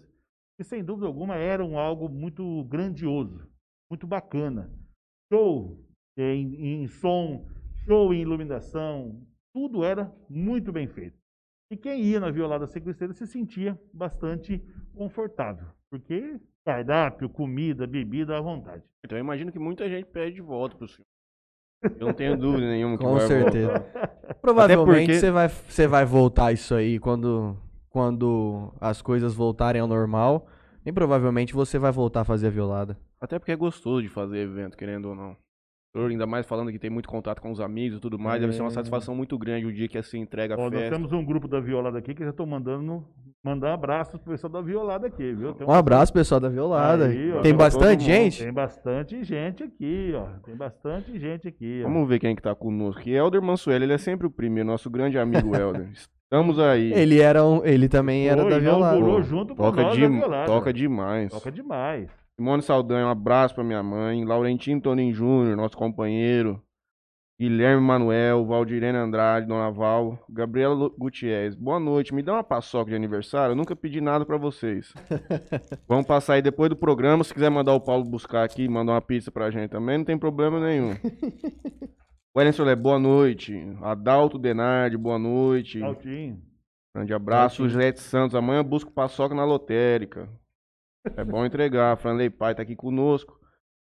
e 0.58 0.64
sem 0.64 0.82
dúvida 0.82 1.06
alguma 1.06 1.36
era 1.36 1.64
um 1.64 1.78
algo 1.78 2.08
muito 2.08 2.64
grandioso, 2.64 3.46
muito 3.90 4.06
bacana. 4.06 4.72
Show 5.30 5.84
em, 6.16 6.82
em 6.82 6.86
som, 6.88 7.46
show 7.84 8.14
em 8.14 8.22
iluminação, 8.22 9.22
tudo 9.54 9.84
era 9.84 10.12
muito 10.28 10.72
bem 10.72 10.86
feito. 10.86 11.18
E 11.70 11.76
quem 11.76 12.02
ia 12.02 12.20
na 12.20 12.30
Violada 12.30 12.66
Cinco 12.66 12.90
Estrelas 12.90 13.16
se 13.16 13.26
sentia 13.26 13.78
bastante 13.92 14.58
confortável, 14.94 15.66
porque 15.90 16.40
cardápio, 16.64 17.28
comida, 17.28 17.86
bebida 17.86 18.36
à 18.36 18.40
vontade. 18.40 18.84
Então 19.04 19.18
eu 19.18 19.22
imagino 19.22 19.52
que 19.52 19.58
muita 19.58 19.88
gente 19.88 20.06
pede 20.06 20.36
de 20.36 20.42
volta 20.42 20.76
pro 20.76 20.88
senhor. 20.88 21.06
Eu 21.82 22.06
não 22.06 22.12
tenho 22.12 22.36
dúvida 22.36 22.66
nenhuma 22.68 22.96
que 22.98 23.04
Com 23.04 23.14
vai 23.14 23.26
certeza. 23.26 23.68
voltar. 23.68 24.08
Provavelmente 24.40 25.06
porque- 25.06 25.20
você 25.20 25.30
vai, 25.30 25.48
você 25.48 25.86
vai 25.86 26.04
voltar 26.04 26.52
isso 26.52 26.74
aí 26.74 26.98
quando, 26.98 27.56
quando 27.90 28.72
as 28.80 29.00
coisas 29.02 29.34
voltarem 29.34 29.80
ao 29.80 29.86
normal. 29.88 30.46
E 30.84 30.92
provavelmente 30.92 31.52
você 31.52 31.78
vai 31.78 31.90
voltar 31.92 32.20
a 32.20 32.24
fazer 32.24 32.46
a 32.46 32.50
violada. 32.50 32.96
Até 33.20 33.38
porque 33.38 33.50
é 33.52 33.56
gostoso 33.56 34.02
de 34.02 34.08
fazer 34.08 34.38
evento, 34.38 34.76
querendo 34.76 35.06
ou 35.08 35.14
não. 35.16 35.36
Ainda 35.96 36.26
mais 36.26 36.44
falando 36.46 36.70
que 36.70 36.78
tem 36.78 36.90
muito 36.90 37.08
contato 37.08 37.40
com 37.40 37.50
os 37.50 37.60
amigos 37.60 37.98
e 37.98 38.00
tudo 38.00 38.18
mais, 38.18 38.40
deve 38.40 38.52
ser 38.52 38.60
uma 38.62 38.68
É. 38.68 38.72
satisfação 38.72 39.14
muito 39.14 39.38
grande 39.38 39.66
o 39.66 39.72
dia 39.72 39.88
que 39.88 39.96
assim 39.96 40.20
entrega 40.20 40.54
a 40.54 40.58
Ó, 40.58 40.64
nós 40.70 40.72
festa. 40.72 40.94
temos 40.94 41.12
um 41.12 41.24
grupo 41.24 41.48
da 41.48 41.58
Violada 41.60 41.98
aqui 41.98 42.14
que 42.14 42.22
eu 42.22 42.26
já 42.26 42.30
estou 42.30 42.46
mandando 42.46 43.04
mandar 43.44 43.74
abraços 43.74 44.18
pro 44.20 44.32
pessoal 44.32 44.52
da 44.52 44.60
Violada 44.60 45.06
aqui, 45.06 45.32
viu? 45.32 45.54
Tem 45.54 45.66
Um 45.66 45.70
abraço, 45.72 46.12
pessoal 46.12 46.40
da 46.40 46.48
violada. 46.48 47.06
Aí, 47.06 47.32
ó, 47.32 47.40
Tem 47.42 47.54
bastante 47.54 48.02
gente? 48.04 48.42
Tem 48.42 48.52
bastante 48.52 49.22
gente 49.22 49.62
aqui, 49.62 50.12
ó. 50.16 50.24
Tem 50.44 50.56
bastante 50.56 51.16
gente 51.18 51.46
aqui, 51.46 51.82
ó. 51.84 51.88
Vamos 51.88 52.08
ver 52.08 52.18
quem 52.18 52.34
que 52.34 52.42
tá 52.42 52.54
conosco. 52.56 53.00
Que 53.02 53.12
Helder 53.12 53.40
Mansueli, 53.40 53.84
ele 53.84 53.92
é 53.92 53.98
sempre 53.98 54.26
o 54.26 54.30
primeiro, 54.30 54.68
nosso 54.68 54.90
grande 54.90 55.16
amigo 55.16 55.54
Helder. 55.54 55.88
Estamos 56.26 56.58
aí. 56.58 56.92
Ele 56.92 57.20
era 57.20 57.44
um, 57.44 57.64
ele 57.64 57.88
também 57.88 58.26
era 58.28 58.42
Foi, 58.42 58.50
da 58.50 58.58
violada. 58.58 59.22
junto 59.22 59.54
com 59.54 59.62
Toca, 59.62 59.80
nós 59.82 59.94
de, 59.94 60.00
da 60.02 60.08
Violada. 60.08 60.46
toca 60.46 60.72
demais. 60.72 61.30
Toca 61.30 61.52
demais. 61.52 62.10
Simone 62.38 62.62
Saldanha, 62.62 63.06
um 63.06 63.10
abraço 63.10 63.54
pra 63.54 63.64
minha 63.64 63.82
mãe. 63.82 64.22
Laurentino 64.22 64.78
Tonin 64.78 65.10
Júnior, 65.10 65.56
nosso 65.56 65.74
companheiro. 65.74 66.62
Guilherme 67.40 67.82
Manuel, 67.82 68.44
Valdirene 68.44 68.96
Andrade, 68.96 69.46
Dona 69.46 69.70
Val, 69.70 70.18
Gabriela 70.28 70.90
Gutierrez. 70.98 71.54
Boa 71.54 71.80
noite, 71.80 72.14
me 72.14 72.22
dá 72.22 72.34
uma 72.34 72.44
paçoca 72.44 72.90
de 72.90 72.96
aniversário? 72.96 73.52
Eu 73.52 73.56
nunca 73.56 73.74
pedi 73.74 74.02
nada 74.02 74.24
pra 74.26 74.36
vocês. 74.36 74.92
Vamos 75.88 76.06
passar 76.06 76.34
aí 76.34 76.42
depois 76.42 76.68
do 76.68 76.76
programa. 76.76 77.24
Se 77.24 77.32
quiser 77.32 77.50
mandar 77.50 77.74
o 77.74 77.80
Paulo 77.80 78.04
buscar 78.04 78.44
aqui, 78.44 78.68
mandar 78.68 78.92
uma 78.92 79.02
pizza 79.02 79.30
pra 79.30 79.50
gente 79.50 79.70
também, 79.70 79.98
não 79.98 80.04
tem 80.04 80.18
problema 80.18 80.60
nenhum. 80.60 80.94
Wellington 82.36 82.56
Solé, 82.56 82.76
boa 82.76 82.98
noite. 82.98 83.54
Adalto 83.80 84.38
Denardi, 84.38 84.98
boa 84.98 85.18
noite. 85.18 85.82
Altinho. 85.82 86.42
Grande 86.94 87.14
abraço, 87.14 87.66
Juliette 87.66 88.00
Santos. 88.00 88.34
Amanhã 88.34 88.60
eu 88.60 88.64
busco 88.64 88.90
paçoca 88.90 89.34
na 89.34 89.44
lotérica. 89.44 90.28
É 91.16 91.24
bom 91.24 91.44
entregar. 91.44 91.96
Franley 91.96 92.30
Pai 92.30 92.54
tá 92.54 92.62
aqui 92.62 92.74
conosco. 92.76 93.38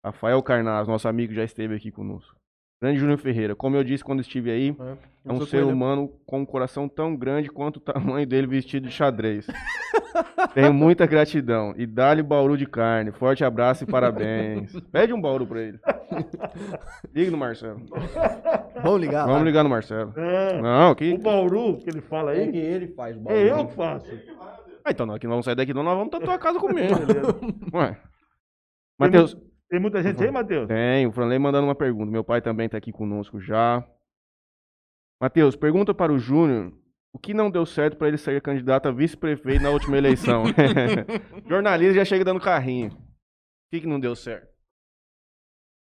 Rafael 0.05 0.43
Carnaz, 0.43 0.89
nosso 0.89 1.07
amigo, 1.09 1.33
já 1.33 1.45
esteve 1.45 1.75
aqui 1.77 1.91
conosco. 1.91 2.35
Grande 2.83 2.99
Júnior 2.99 3.19
Ferreira. 3.19 3.55
Como 3.55 3.77
eu 3.77 3.85
disse 3.85 4.03
quando 4.03 4.21
estive 4.21 4.51
aí, 4.51 4.77
é 5.25 5.33
um 5.33 5.37
sou 5.37 5.47
ser 5.47 5.59
ele. 5.59 5.67
humano 5.73 6.09
com 6.27 6.41
um 6.41 6.45
coração 6.45 6.89
tão 6.89 7.15
grande 7.15 7.49
quanto 7.49 7.77
o 7.77 7.81
tamanho 7.81 8.27
dele 8.27 8.49
vestido 8.49 8.89
de 8.89 8.93
xadrez. 8.93 9.47
Tenho 10.53 10.75
muita 10.75 11.07
gratidão. 11.07 11.73
E 11.77 11.87
dá-lhe 11.87 12.25
bauru 12.25 12.57
de 12.57 12.67
carne. 12.67 13.13
Forte 13.13 13.45
abraço 13.45 13.85
e 13.85 13.87
parabéns. 13.87 14.73
Pede 14.91 15.13
um 15.13 15.21
bauru 15.21 15.47
pra 15.47 15.63
ele. 15.63 15.79
Liga 17.15 17.31
no 17.31 17.39
Marcelo. 17.39 17.81
Vamos 18.83 19.01
ligar 19.01 19.27
Vamos 19.27 19.39
lá. 19.41 19.45
ligar 19.45 19.63
no 19.63 19.71
Marcelo. 19.71 20.13
É, 20.17 20.61
Não, 20.61 20.95
que. 20.97 21.13
o 21.13 21.19
Bauru, 21.19 21.77
que 21.79 21.89
ele 21.89 22.01
fala 22.01 22.33
É 22.35 22.47
que 22.49 22.57
aí, 22.59 22.65
ele 22.65 22.89
faz 22.89 23.17
o 23.17 23.31
é 23.31 23.49
eu 23.53 23.67
que 23.69 23.75
faço. 23.77 24.11
Ah, 24.85 24.91
então 24.91 25.07
nós 25.07 25.19
que 25.19 25.27
não 25.27 25.33
vamos 25.35 25.45
sair 25.45 25.55
daqui, 25.55 25.73
não, 25.73 25.83
nós 25.83 25.97
vamos 25.97 26.11
pra 26.11 26.21
tua 26.21 26.39
casa 26.39 26.59
comer. 26.59 26.91
Ué. 27.73 28.01
Matheus, 28.99 29.37
Tem 29.69 29.81
muita 29.81 30.03
gente 30.03 30.23
aí, 30.23 30.31
Matheus? 30.31 30.67
tem, 30.69 31.07
o 31.07 31.13
Franley 31.13 31.39
mandando 31.39 31.67
uma 31.67 31.75
pergunta. 31.75 32.11
Meu 32.11 32.25
pai 32.25 32.41
também 32.43 32.69
tá 32.69 32.77
aqui 32.79 32.93
conosco 32.93 33.41
já. 33.41 33.87
Matheus, 35.21 35.55
pergunta 35.57 35.95
para 35.95 36.13
o 36.13 36.19
Júnior 36.19 36.73
o 37.15 37.19
que 37.19 37.33
não 37.35 37.51
deu 37.51 37.65
certo 37.67 37.97
para 37.97 38.09
ele 38.09 38.17
ser 38.19 38.41
candidato 38.43 38.89
a 38.89 38.91
vice-prefeito 38.93 39.63
na 39.63 39.71
última 39.71 39.97
eleição. 39.99 40.45
Jornalista 41.49 41.95
já 41.95 42.05
chega 42.05 42.25
dando 42.25 42.41
carrinho. 42.41 42.89
O 42.91 43.71
que, 43.71 43.81
que 43.83 43.87
não 43.87 44.01
deu 44.01 44.15
certo? 44.17 44.51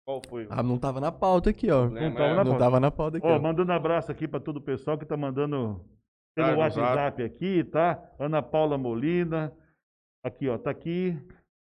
Qual 0.06 0.22
foi? 0.30 0.48
Ah, 0.50 0.62
não 0.62 0.78
tava 0.78 1.00
na 1.00 1.12
pauta 1.12 1.50
aqui, 1.50 1.72
ó. 1.72 1.90
Não 1.90 2.14
tava 2.14 2.28
na 2.30 2.36
Não 2.36 2.44
pauta. 2.44 2.60
tava 2.60 2.80
na 2.80 2.92
pauta 2.92 3.18
aqui, 3.18 3.28
Ó, 3.28 3.38
ó. 3.38 3.42
mandando 3.42 3.72
abraço 3.72 4.12
aqui 4.12 4.28
para 4.28 4.40
todo 4.40 4.58
o 4.58 4.62
pessoal 4.62 4.98
que 4.98 5.06
tá 5.06 5.16
mandando 5.16 5.84
pelo 6.36 6.48
Tá, 6.48 6.54
no 6.54 6.60
WhatsApp 6.60 7.24
aqui, 7.24 7.64
tá? 7.64 8.12
Ana 8.20 8.42
Paula 8.42 8.78
Molina, 8.78 9.56
aqui, 10.24 10.48
ó, 10.50 10.58
tá 10.58 10.72
aqui. 10.72 11.18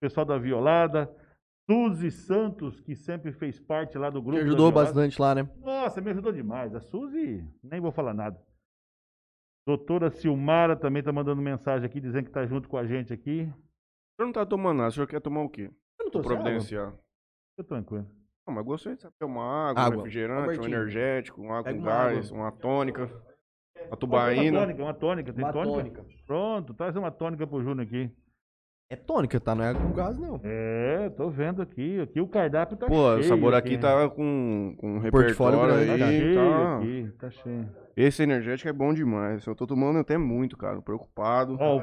Pessoal 0.00 0.24
da 0.26 0.38
Violada. 0.38 1.10
Suzy 1.70 2.10
Santos, 2.10 2.78
que 2.80 2.94
sempre 2.94 3.32
fez 3.32 3.58
parte 3.58 3.96
lá 3.96 4.10
do 4.10 4.20
grupo. 4.20 4.38
Da 4.38 4.44
ajudou 4.44 4.70
bastante 4.70 5.20
lá, 5.20 5.34
né? 5.34 5.48
Nossa, 5.60 6.00
me 6.00 6.10
ajudou 6.10 6.30
demais. 6.30 6.74
A 6.74 6.80
Suzy, 6.80 7.42
nem 7.62 7.80
vou 7.80 7.90
falar 7.90 8.12
nada. 8.12 8.38
Doutora 9.66 10.10
Silmara 10.10 10.76
também 10.76 11.02
tá 11.02 11.10
mandando 11.10 11.40
mensagem 11.40 11.86
aqui, 11.86 12.00
dizendo 12.00 12.26
que 12.26 12.32
tá 12.32 12.44
junto 12.44 12.68
com 12.68 12.76
a 12.76 12.84
gente 12.86 13.14
aqui. 13.14 13.42
O 13.42 14.16
senhor 14.16 14.26
não 14.26 14.32
tá 14.32 14.44
tomando 14.44 14.76
nada, 14.78 14.90
o 14.90 14.92
senhor 14.92 15.06
quer 15.06 15.20
tomar 15.22 15.40
o 15.42 15.48
quê? 15.48 15.70
Eu 15.98 16.04
não 16.04 16.12
Vou 16.12 16.22
providenciar. 16.22 16.92
Fica 17.56 17.66
tranquilo. 17.66 18.06
Não, 18.46 18.54
mas 18.54 18.64
gostei 18.64 18.94
de 18.94 19.00
saber 19.00 19.14
uma 19.24 19.70
água, 19.70 19.82
Água. 19.82 19.94
um 19.96 20.02
refrigerante, 20.02 20.38
um 20.38 20.42
Albertinho. 20.42 20.76
energético, 20.76 21.40
um 21.40 21.50
água 21.50 21.72
com 21.72 21.80
gás, 21.80 22.26
água. 22.30 22.38
uma 22.42 22.52
tônica, 22.52 23.10
uma 23.84 23.90
Uma 23.90 23.96
tubaína. 23.96 24.60
tônica, 24.60 24.82
uma 24.82 24.94
tônica. 24.94 25.32
Tem 25.32 25.44
Uma 25.44 25.52
tônica? 25.52 25.72
tônica. 26.00 26.04
Pronto, 26.26 26.74
traz 26.74 26.96
uma 26.96 27.10
tônica 27.10 27.46
pro 27.46 27.62
Júnior 27.62 27.86
aqui. 27.86 28.10
É 28.90 28.96
tônica, 28.96 29.40
tá? 29.40 29.54
Não 29.54 29.64
é 29.64 29.72
com 29.74 29.92
gás, 29.92 30.16
não. 30.18 30.38
É, 30.44 31.08
tô 31.16 31.30
vendo 31.30 31.62
aqui. 31.62 32.00
Aqui 32.00 32.20
o 32.20 32.28
cardápio 32.28 32.76
tá 32.76 32.86
Pô, 32.86 33.08
cheio. 33.14 33.20
o 33.20 33.22
sabor 33.24 33.54
aqui 33.54 33.78
tá 33.78 34.08
com, 34.10 34.74
com 34.78 34.96
um 34.96 34.98
repertório 34.98 35.58
grande, 35.58 35.98
Tá 35.98 36.06
aí, 36.06 36.20
cheio 36.20 36.34
tá... 36.34 36.76
aqui, 36.76 37.12
tá 37.18 37.30
cheio. 37.30 37.68
Esse 37.96 38.22
energético 38.22 38.68
é 38.68 38.72
bom 38.72 38.92
demais. 38.92 39.44
Eu 39.46 39.54
tô 39.54 39.66
tomando 39.66 39.98
até 39.98 40.18
muito, 40.18 40.56
cara. 40.56 40.82
Preocupado. 40.82 41.56
Ó, 41.58 41.82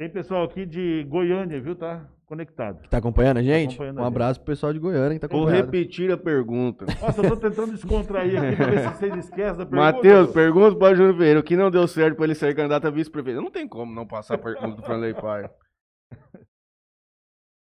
tem 0.00 0.08
pessoal 0.08 0.44
aqui 0.44 0.64
de 0.64 1.04
Goiânia, 1.04 1.60
viu? 1.60 1.76
Tá 1.76 2.08
conectado. 2.24 2.88
Tá 2.88 2.96
acompanhando 2.96 3.36
a 3.36 3.42
gente? 3.42 3.74
acompanhando 3.74 3.98
a 3.98 4.00
um 4.00 4.04
gente. 4.06 4.14
abraço 4.14 4.40
pro 4.40 4.46
pessoal 4.46 4.72
de 4.72 4.78
Goiânia 4.78 5.18
que 5.18 5.18
tá 5.18 5.26
Vou 5.26 5.42
acompanhando. 5.42 5.66
repetir 5.66 6.10
a 6.10 6.16
pergunta. 6.16 6.86
Nossa, 6.86 7.20
eu 7.20 7.28
tô 7.28 7.36
tentando 7.36 7.72
descontrair 7.72 8.42
aqui 8.42 8.56
pra 8.56 8.66
ver 8.70 8.78
se 8.80 8.96
vocês 8.96 9.16
esquecem 9.16 9.58
da 9.58 9.66
pergunta. 9.66 9.76
Matheus, 9.76 10.32
pergunta 10.32 10.78
para 10.78 10.94
Júnior 10.94 11.18
Ferreira. 11.18 11.40
O 11.40 11.42
que 11.42 11.54
não 11.54 11.70
deu 11.70 11.86
certo 11.86 12.16
pra 12.16 12.24
ele 12.24 12.34
ser 12.34 12.56
candidato 12.56 12.86
a 12.86 12.90
vice-prefeito? 12.90 13.42
Não 13.42 13.50
tem 13.50 13.68
como 13.68 13.94
não 13.94 14.06
passar 14.06 14.36
a 14.36 14.38
pergunta 14.38 14.76
do 14.76 14.82
Franley 14.82 15.12
Pai. 15.12 15.50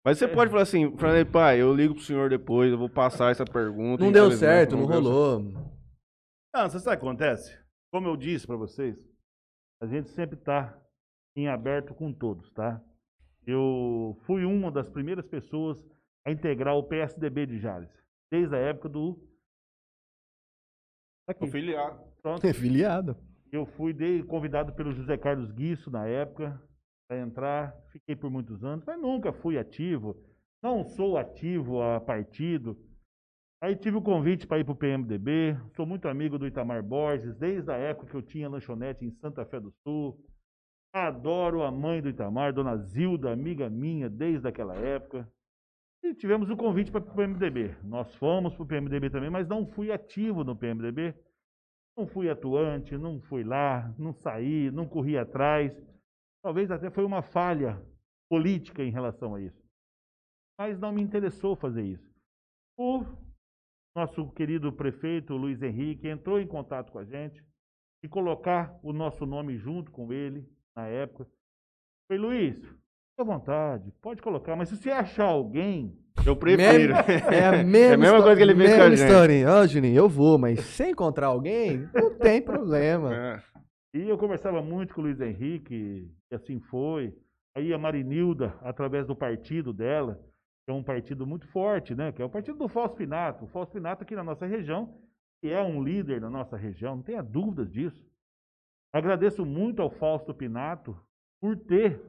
Mas 0.02 0.16
você 0.16 0.26
pode 0.26 0.50
falar 0.50 0.62
assim, 0.62 0.96
Franley 0.96 1.26
Pai, 1.26 1.60
eu 1.60 1.74
ligo 1.74 1.94
pro 1.94 2.02
senhor 2.02 2.30
depois, 2.30 2.72
eu 2.72 2.78
vou 2.78 2.88
passar 2.88 3.30
essa 3.30 3.44
pergunta. 3.44 4.02
Não 4.02 4.10
deu 4.10 4.30
certo, 4.30 4.70
não 4.74 4.86
deu 4.86 4.94
certo. 4.94 5.04
rolou. 5.04 5.40
Não, 6.54 6.70
você 6.70 6.80
sabe 6.80 6.96
o 6.96 7.00
que 7.00 7.06
acontece? 7.06 7.58
Como 7.92 8.08
eu 8.08 8.16
disse 8.16 8.46
pra 8.46 8.56
vocês, 8.56 8.96
a 9.82 9.86
gente 9.86 10.08
sempre 10.08 10.36
tá 10.38 10.81
em 11.36 11.48
aberto 11.48 11.94
com 11.94 12.12
todos, 12.12 12.50
tá? 12.52 12.80
Eu 13.46 14.16
fui 14.26 14.44
uma 14.44 14.70
das 14.70 14.88
primeiras 14.88 15.26
pessoas 15.26 15.84
a 16.24 16.30
integrar 16.30 16.76
o 16.76 16.84
PSDB 16.84 17.46
de 17.46 17.58
Jales, 17.58 17.90
desde 18.30 18.54
a 18.54 18.58
época 18.58 18.88
do... 18.88 19.18
Aqui, 21.28 21.44
Afiliado. 21.46 22.00
pronto. 22.20 22.46
É 22.46 22.52
filiado. 22.52 23.16
Eu 23.50 23.66
fui 23.66 23.92
de- 23.92 24.22
convidado 24.24 24.72
pelo 24.74 24.92
José 24.92 25.16
Carlos 25.16 25.50
Guiço 25.52 25.90
na 25.90 26.06
época 26.06 26.60
para 27.08 27.18
entrar, 27.20 27.74
fiquei 27.92 28.16
por 28.16 28.30
muitos 28.30 28.64
anos, 28.64 28.84
mas 28.86 29.00
nunca 29.00 29.32
fui 29.32 29.58
ativo, 29.58 30.16
não 30.62 30.84
sou 30.84 31.18
ativo 31.18 31.82
a 31.82 32.00
partido. 32.00 32.76
Aí 33.62 33.76
tive 33.76 33.96
o 33.96 34.02
convite 34.02 34.46
para 34.46 34.58
ir 34.58 34.64
para 34.64 34.72
o 34.72 34.76
PMDB, 34.76 35.56
sou 35.76 35.86
muito 35.86 36.08
amigo 36.08 36.38
do 36.38 36.46
Itamar 36.46 36.82
Borges, 36.82 37.36
desde 37.36 37.70
a 37.70 37.76
época 37.76 38.08
que 38.10 38.16
eu 38.16 38.22
tinha 38.22 38.48
lanchonete 38.48 39.04
em 39.04 39.10
Santa 39.12 39.44
Fé 39.44 39.60
do 39.60 39.72
Sul. 39.84 40.18
Adoro 40.92 41.62
a 41.62 41.70
mãe 41.70 42.02
do 42.02 42.10
Itamar, 42.10 42.52
Dona 42.52 42.76
Zilda, 42.76 43.32
amiga 43.32 43.70
minha 43.70 44.10
desde 44.10 44.46
aquela 44.46 44.74
época. 44.76 45.26
E 46.02 46.14
tivemos 46.14 46.50
o 46.50 46.56
convite 46.56 46.90
para 46.90 47.00
o 47.00 47.14
PMDB. 47.14 47.76
Nós 47.82 48.14
fomos 48.16 48.54
para 48.54 48.62
o 48.62 48.66
PMDB 48.66 49.08
também, 49.08 49.30
mas 49.30 49.48
não 49.48 49.66
fui 49.66 49.90
ativo 49.90 50.44
no 50.44 50.54
PMDB. 50.54 51.14
Não 51.96 52.06
fui 52.06 52.28
atuante, 52.28 52.98
não 52.98 53.22
fui 53.22 53.42
lá, 53.42 53.94
não 53.98 54.12
saí, 54.12 54.70
não 54.70 54.86
corri 54.86 55.16
atrás. 55.16 55.74
Talvez 56.42 56.70
até 56.70 56.90
foi 56.90 57.04
uma 57.04 57.22
falha 57.22 57.80
política 58.28 58.82
em 58.82 58.90
relação 58.90 59.34
a 59.34 59.40
isso. 59.40 59.62
Mas 60.58 60.78
não 60.78 60.92
me 60.92 61.00
interessou 61.00 61.56
fazer 61.56 61.84
isso. 61.84 62.12
O 62.78 63.04
nosso 63.96 64.30
querido 64.32 64.70
prefeito 64.72 65.36
Luiz 65.36 65.62
Henrique 65.62 66.08
entrou 66.08 66.38
em 66.38 66.46
contato 66.46 66.92
com 66.92 66.98
a 66.98 67.04
gente 67.04 67.42
e 68.02 68.08
colocar 68.08 68.78
o 68.82 68.92
nosso 68.92 69.24
nome 69.24 69.56
junto 69.56 69.90
com 69.90 70.12
ele 70.12 70.46
na 70.76 70.86
época. 70.86 71.26
Falei, 72.08 72.22
Luiz, 72.22 72.56
fique 72.56 73.20
à 73.20 73.24
vontade, 73.24 73.92
pode 74.00 74.20
colocar, 74.22 74.56
mas 74.56 74.68
se 74.68 74.76
você 74.76 74.90
achar 74.90 75.24
alguém 75.24 75.96
Eu 76.26 76.36
prefiro. 76.36 76.94
É 77.32 77.46
a 77.46 77.64
mesma, 77.64 77.78
É 77.78 77.94
a 77.94 77.98
mesma 77.98 78.22
coisa 78.22 78.36
que 78.36 78.42
ele 78.42 78.54
fez 78.54 78.76
com 78.76 78.82
a 78.82 78.94
gente. 78.94 79.46
Ó, 79.46 79.66
Juninho, 79.66 79.96
eu 79.96 80.08
vou, 80.08 80.38
mas 80.38 80.60
se 80.60 80.90
encontrar 80.90 81.28
alguém, 81.28 81.88
não 81.94 82.14
tem 82.18 82.40
problema. 82.42 83.10
É. 83.94 83.98
E 83.98 84.08
eu 84.08 84.16
conversava 84.16 84.62
muito 84.62 84.94
com 84.94 85.02
o 85.02 85.04
Luiz 85.04 85.20
Henrique, 85.20 86.10
e 86.30 86.34
assim 86.34 86.58
foi. 86.60 87.14
Aí 87.54 87.74
a 87.74 87.78
Marinilda, 87.78 88.54
através 88.62 89.06
do 89.06 89.14
partido 89.14 89.70
dela, 89.70 90.18
que 90.64 90.70
é 90.70 90.72
um 90.72 90.82
partido 90.82 91.26
muito 91.26 91.46
forte, 91.48 91.94
né? 91.94 92.10
Que 92.10 92.22
é 92.22 92.24
o 92.24 92.30
partido 92.30 92.56
do 92.56 92.68
Fausto 92.68 92.96
Pinato. 92.96 93.44
O 93.44 93.48
Fausto 93.48 93.74
Pinato 93.74 94.02
aqui 94.02 94.14
na 94.14 94.24
nossa 94.24 94.46
região, 94.46 94.94
que 95.42 95.50
é 95.50 95.60
um 95.60 95.82
líder 95.82 96.22
na 96.22 96.30
nossa 96.30 96.56
região, 96.56 96.96
não 96.96 97.02
tenha 97.02 97.22
dúvidas 97.22 97.70
disso. 97.70 98.02
Agradeço 98.92 99.44
muito 99.44 99.80
ao 99.80 99.90
Fausto 99.90 100.34
Pinato 100.34 100.94
por 101.40 101.56
ter 101.58 102.00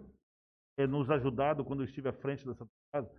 eh, 0.77 0.85
nos 0.85 1.09
ajudado 1.09 1.63
quando 1.63 1.81
eu 1.81 1.85
estive 1.85 2.09
à 2.09 2.13
frente 2.13 2.45
dessa 2.45 2.67
casa. 2.93 3.09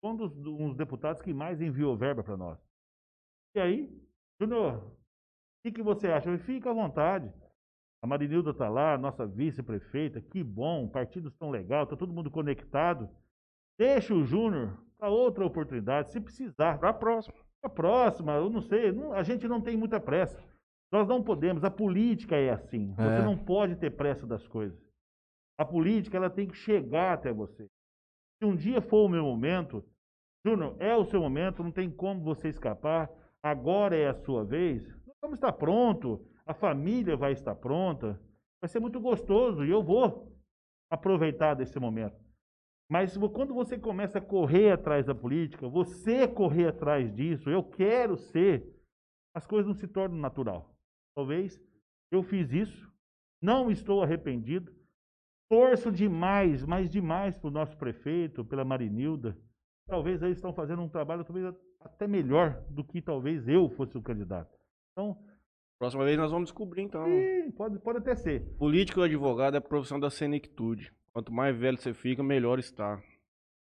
Foi 0.00 0.10
um 0.12 0.16
dos, 0.16 0.36
um 0.46 0.68
dos 0.68 0.76
deputados 0.76 1.20
que 1.20 1.34
mais 1.34 1.60
enviou 1.60 1.96
verba 1.96 2.22
para 2.24 2.36
nós. 2.36 2.58
E 3.54 3.60
aí, 3.60 3.90
Júnior, 4.40 4.78
o 4.78 4.92
que, 5.62 5.72
que 5.72 5.82
você 5.82 6.08
acha? 6.08 6.36
Fica 6.38 6.70
à 6.70 6.72
vontade. 6.72 7.30
A 8.02 8.06
Marinilda 8.06 8.50
está 8.52 8.68
lá, 8.68 8.96
nossa 8.96 9.26
vice-prefeita, 9.26 10.22
que 10.22 10.42
bom, 10.42 10.88
partidos 10.88 11.34
tão 11.34 11.50
legal, 11.50 11.84
está 11.84 11.94
todo 11.96 12.14
mundo 12.14 12.30
conectado. 12.30 13.10
Deixa 13.78 14.14
o 14.14 14.24
Júnior 14.24 14.82
para 14.96 15.10
outra 15.10 15.44
oportunidade, 15.44 16.10
se 16.10 16.20
precisar. 16.20 16.78
Pra 16.78 16.94
próxima. 16.94 17.34
A 17.62 17.68
próxima, 17.68 18.32
eu 18.36 18.48
não 18.48 18.62
sei, 18.62 18.90
não- 18.90 19.12
a 19.12 19.22
gente 19.22 19.46
não 19.46 19.60
tem 19.60 19.76
muita 19.76 20.00
pressa. 20.00 20.42
Nós 20.92 21.06
não 21.06 21.22
podemos, 21.22 21.62
a 21.64 21.70
política 21.70 22.36
é 22.36 22.50
assim. 22.50 22.92
Você 22.94 23.20
É. 23.20 23.24
não 23.24 23.36
pode 23.36 23.76
ter 23.76 23.90
pressa 23.90 24.26
das 24.26 24.46
coisas. 24.46 24.78
A 25.58 25.64
política, 25.64 26.16
ela 26.16 26.30
tem 26.30 26.48
que 26.48 26.56
chegar 26.56 27.12
até 27.14 27.32
você. 27.32 27.66
Se 28.38 28.44
um 28.46 28.56
dia 28.56 28.80
for 28.80 29.04
o 29.04 29.08
meu 29.08 29.22
momento, 29.24 29.84
Júnior, 30.44 30.74
é 30.80 30.96
o 30.96 31.04
seu 31.04 31.20
momento, 31.20 31.62
não 31.62 31.70
tem 31.70 31.90
como 31.90 32.22
você 32.22 32.48
escapar. 32.48 33.10
Agora 33.42 33.94
é 33.96 34.08
a 34.08 34.14
sua 34.14 34.44
vez. 34.44 34.86
Nós 35.06 35.16
vamos 35.20 35.36
estar 35.36 35.52
pronto, 35.52 36.26
a 36.46 36.54
família 36.54 37.16
vai 37.16 37.32
estar 37.32 37.54
pronta. 37.54 38.18
Vai 38.62 38.68
ser 38.68 38.80
muito 38.80 38.98
gostoso 39.00 39.64
e 39.64 39.70
eu 39.70 39.82
vou 39.82 40.32
aproveitar 40.90 41.54
desse 41.54 41.78
momento. 41.78 42.18
Mas 42.90 43.16
quando 43.16 43.54
você 43.54 43.78
começa 43.78 44.18
a 44.18 44.22
correr 44.22 44.72
atrás 44.72 45.06
da 45.06 45.14
política, 45.14 45.68
você 45.68 46.26
correr 46.26 46.68
atrás 46.68 47.14
disso, 47.14 47.48
eu 47.48 47.62
quero 47.62 48.16
ser, 48.16 48.66
as 49.36 49.46
coisas 49.46 49.68
não 49.68 49.74
se 49.74 49.86
tornam 49.86 50.18
natural. 50.18 50.69
Talvez 51.20 51.60
eu 52.10 52.22
fiz 52.22 52.50
isso, 52.50 52.90
não 53.42 53.70
estou 53.70 54.02
arrependido, 54.02 54.72
torço 55.50 55.92
demais, 55.92 56.64
mas 56.64 56.88
demais 56.88 57.36
para 57.36 57.48
o 57.48 57.50
nosso 57.50 57.76
prefeito, 57.76 58.42
pela 58.42 58.64
Marinilda. 58.64 59.36
Talvez 59.86 60.22
eles 60.22 60.38
estão 60.38 60.54
fazendo 60.54 60.80
um 60.80 60.88
trabalho 60.88 61.22
talvez 61.22 61.54
até 61.78 62.06
melhor 62.06 62.64
do 62.70 62.82
que 62.82 63.02
talvez 63.02 63.46
eu 63.46 63.68
fosse 63.68 63.98
o 63.98 64.02
candidato. 64.02 64.50
Então, 64.92 65.22
Próxima 65.78 66.06
vez 66.06 66.16
nós 66.16 66.30
vamos 66.30 66.48
descobrir, 66.48 66.84
então. 66.84 67.06
ih, 67.06 67.52
pode, 67.52 67.78
pode 67.80 67.98
até 67.98 68.14
ser. 68.14 68.40
Político 68.56 69.00
ou 69.00 69.04
advogado 69.04 69.56
é 69.56 69.58
a 69.58 69.62
profissão 69.62 70.00
da 70.00 70.08
senectude. 70.08 70.90
Quanto 71.12 71.30
mais 71.30 71.54
velho 71.54 71.76
você 71.76 71.92
fica, 71.92 72.22
melhor 72.22 72.58
está. 72.58 72.98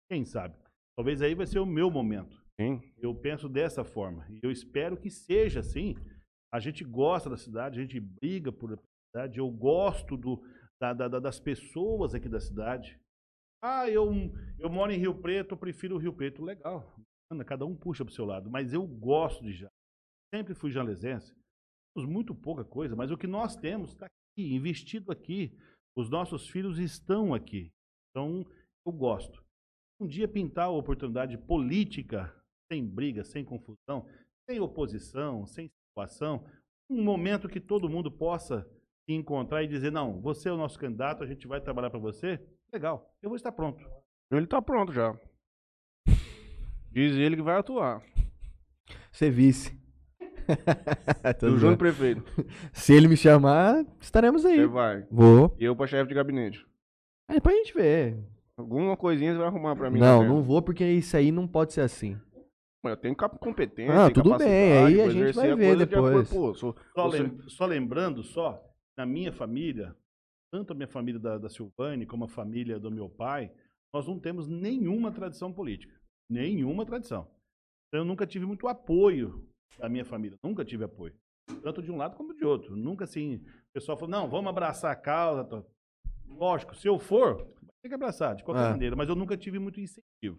Quem 0.08 0.24
sabe? 0.24 0.56
Talvez 0.96 1.22
aí 1.22 1.36
vai 1.36 1.46
ser 1.46 1.60
o 1.60 1.66
meu 1.66 1.88
momento. 1.88 2.36
Sim. 2.60 2.82
Eu 2.98 3.14
penso 3.14 3.48
dessa 3.48 3.84
forma. 3.84 4.26
E 4.28 4.40
eu 4.42 4.50
espero 4.50 4.96
que 4.96 5.08
seja 5.08 5.60
assim. 5.60 5.96
A 6.54 6.60
gente 6.60 6.84
gosta 6.84 7.28
da 7.28 7.36
cidade, 7.36 7.80
a 7.80 7.82
gente 7.82 7.98
briga 7.98 8.52
por 8.52 8.78
cidade. 9.10 9.38
Eu 9.38 9.50
gosto 9.50 10.16
do, 10.16 10.40
da- 10.80 10.92
da- 10.92 11.08
da- 11.08 11.18
das 11.18 11.40
pessoas 11.40 12.14
aqui 12.14 12.28
da 12.28 12.38
cidade. 12.40 12.96
Ah, 13.60 13.88
eu, 13.90 14.06
eu 14.58 14.70
moro 14.70 14.92
em 14.92 14.98
Rio 14.98 15.20
Preto, 15.20 15.54
eu 15.54 15.58
prefiro 15.58 15.96
o 15.96 15.98
Rio 15.98 16.12
Preto. 16.12 16.44
Legal. 16.44 16.94
Cada 17.46 17.66
um 17.66 17.74
puxa 17.74 18.04
para 18.04 18.12
o 18.12 18.14
seu 18.14 18.24
lado. 18.24 18.48
Mas 18.48 18.72
eu 18.72 18.86
gosto 18.86 19.42
de 19.42 19.52
Jales. 19.52 19.74
Sempre 20.32 20.54
fui 20.54 20.70
jalesense. 20.70 21.34
Temos 21.96 22.08
muito 22.08 22.34
pouca 22.34 22.64
coisa, 22.64 22.94
mas 22.94 23.10
o 23.10 23.16
que 23.18 23.26
nós 23.26 23.56
temos 23.56 23.90
está 23.90 24.06
aqui, 24.06 24.54
investido 24.54 25.10
aqui. 25.10 25.56
Os 25.96 26.08
nossos 26.10 26.48
filhos 26.48 26.78
estão 26.78 27.34
aqui. 27.34 27.72
Então, 28.10 28.44
eu 28.86 28.92
gosto. 28.92 29.44
Um 30.00 30.06
dia 30.06 30.28
pintar 30.28 30.66
a 30.66 30.70
oportunidade 30.70 31.36
política, 31.38 32.32
sem 32.70 32.84
briga, 32.86 33.24
sem 33.24 33.44
confusão, 33.44 34.06
sem 34.48 34.60
oposição, 34.60 35.46
sem 35.46 35.68
situação, 35.94 36.44
um 36.90 37.02
momento 37.02 37.48
que 37.48 37.60
todo 37.60 37.88
mundo 37.88 38.10
possa 38.10 38.68
se 39.06 39.14
encontrar 39.14 39.62
e 39.62 39.68
dizer: 39.68 39.92
não, 39.92 40.20
você 40.20 40.48
é 40.48 40.52
o 40.52 40.56
nosso 40.56 40.78
candidato, 40.78 41.22
a 41.22 41.26
gente 41.26 41.46
vai 41.46 41.60
trabalhar 41.60 41.90
para 41.90 42.00
você. 42.00 42.40
Legal, 42.72 43.14
eu 43.22 43.30
vou 43.30 43.36
estar 43.36 43.52
pronto. 43.52 43.84
Ele 44.32 44.46
tá 44.46 44.60
pronto 44.60 44.92
já. 44.92 45.16
Diz 46.90 47.16
ele 47.16 47.36
que 47.36 47.42
vai 47.42 47.56
atuar. 47.56 48.02
Ser 49.12 49.30
vice. 49.30 49.78
Do. 51.40 51.56
Júnior 51.56 51.78
Prefeito. 51.78 52.22
Se 52.72 52.92
ele 52.92 53.08
me 53.08 53.16
chamar, 53.16 53.84
estaremos 54.00 54.44
aí. 54.44 54.56
Você 54.56 54.66
vai. 54.66 55.06
Vou. 55.10 55.56
E 55.58 55.64
eu 55.64 55.74
pra 55.74 55.86
chefe 55.86 56.08
de 56.08 56.14
gabinete. 56.14 56.66
Aí 57.28 57.36
depois 57.36 57.54
a 57.54 57.58
gente 57.58 57.74
vê. 57.74 58.16
Alguma 58.56 58.96
coisinha 58.96 59.32
você 59.32 59.38
vai 59.38 59.46
arrumar 59.46 59.74
pra 59.74 59.90
mim. 59.90 59.98
não, 59.98 60.22
né, 60.22 60.28
não 60.28 60.42
vou 60.42 60.60
porque 60.60 60.84
isso 60.84 61.16
aí 61.16 61.32
não 61.32 61.46
pode 61.46 61.72
ser 61.72 61.80
assim. 61.80 62.20
Mas 62.84 62.90
Eu 62.92 62.96
tenho 62.98 63.16
competência. 63.16 64.04
Ah, 64.06 64.10
tudo 64.12 64.36
bem, 64.36 64.72
aí 64.84 65.00
a 65.00 65.08
gente 65.08 65.32
vai 65.34 65.56
ver 65.56 65.68
coisa 65.68 65.86
de 65.86 65.94
acordo- 65.94 66.22
depois. 66.22 66.28
Pô, 66.30 66.54
sou, 66.54 66.76
Só, 66.94 67.08
Você- 67.08 67.22
lem- 67.22 67.48
só 67.48 67.64
lembrando, 67.66 68.22
só, 68.22 68.62
na 68.96 69.06
minha 69.06 69.32
família, 69.32 69.96
tanto 70.52 70.72
a 70.72 70.76
minha 70.76 70.86
família 70.86 71.18
da, 71.18 71.38
da 71.38 71.48
Silvane 71.48 72.04
como 72.04 72.24
a 72.26 72.28
família 72.28 72.78
do 72.78 72.90
meu 72.90 73.08
pai, 73.08 73.50
nós 73.92 74.06
não 74.06 74.20
temos 74.20 74.46
nenhuma 74.46 75.10
tradição 75.10 75.50
política. 75.50 75.98
Nenhuma 76.30 76.84
tradição. 76.84 77.26
Então, 77.88 78.00
eu 78.02 78.04
nunca 78.04 78.26
tive 78.26 78.44
muito 78.44 78.68
apoio 78.68 79.48
da 79.78 79.88
minha 79.88 80.04
família. 80.04 80.36
Nunca 80.44 80.62
tive 80.64 80.84
apoio. 80.84 81.14
Tanto 81.62 81.82
de 81.82 81.90
um 81.90 81.96
lado 81.96 82.16
como 82.16 82.34
de 82.34 82.44
outro. 82.44 82.76
Nunca 82.76 83.04
assim, 83.04 83.36
o 83.36 83.72
pessoal 83.72 83.96
falou, 83.96 84.10
não, 84.10 84.28
vamos 84.28 84.50
abraçar 84.50 84.92
a 84.92 84.96
causa. 84.96 85.42
tô- 85.44 85.64
Lógico, 86.26 86.74
se 86.74 86.86
eu 86.88 86.98
for, 86.98 87.36
tem 87.82 87.88
que 87.88 87.94
abraçar, 87.94 88.34
de 88.34 88.42
qualquer 88.44 88.66
É. 88.66 88.70
maneira. 88.70 88.94
Mas 88.96 89.08
eu 89.08 89.14
nunca 89.14 89.36
tive 89.36 89.58
muito 89.58 89.80
incentivo. 89.80 90.38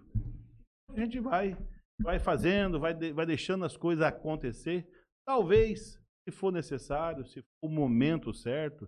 A 0.93 0.99
gente 0.99 1.19
vai, 1.19 1.57
vai 2.01 2.19
fazendo, 2.19 2.79
vai, 2.79 2.93
de- 2.93 3.13
vai 3.13 3.25
deixando 3.25 3.65
as 3.65 3.75
coisas 3.77 4.03
acontecer. 4.03 4.87
Talvez, 5.25 6.01
se 6.27 6.31
for 6.35 6.51
necessário, 6.51 7.25
se 7.25 7.41
for 7.41 7.47
o 7.67 7.69
momento 7.69 8.33
certo, 8.33 8.87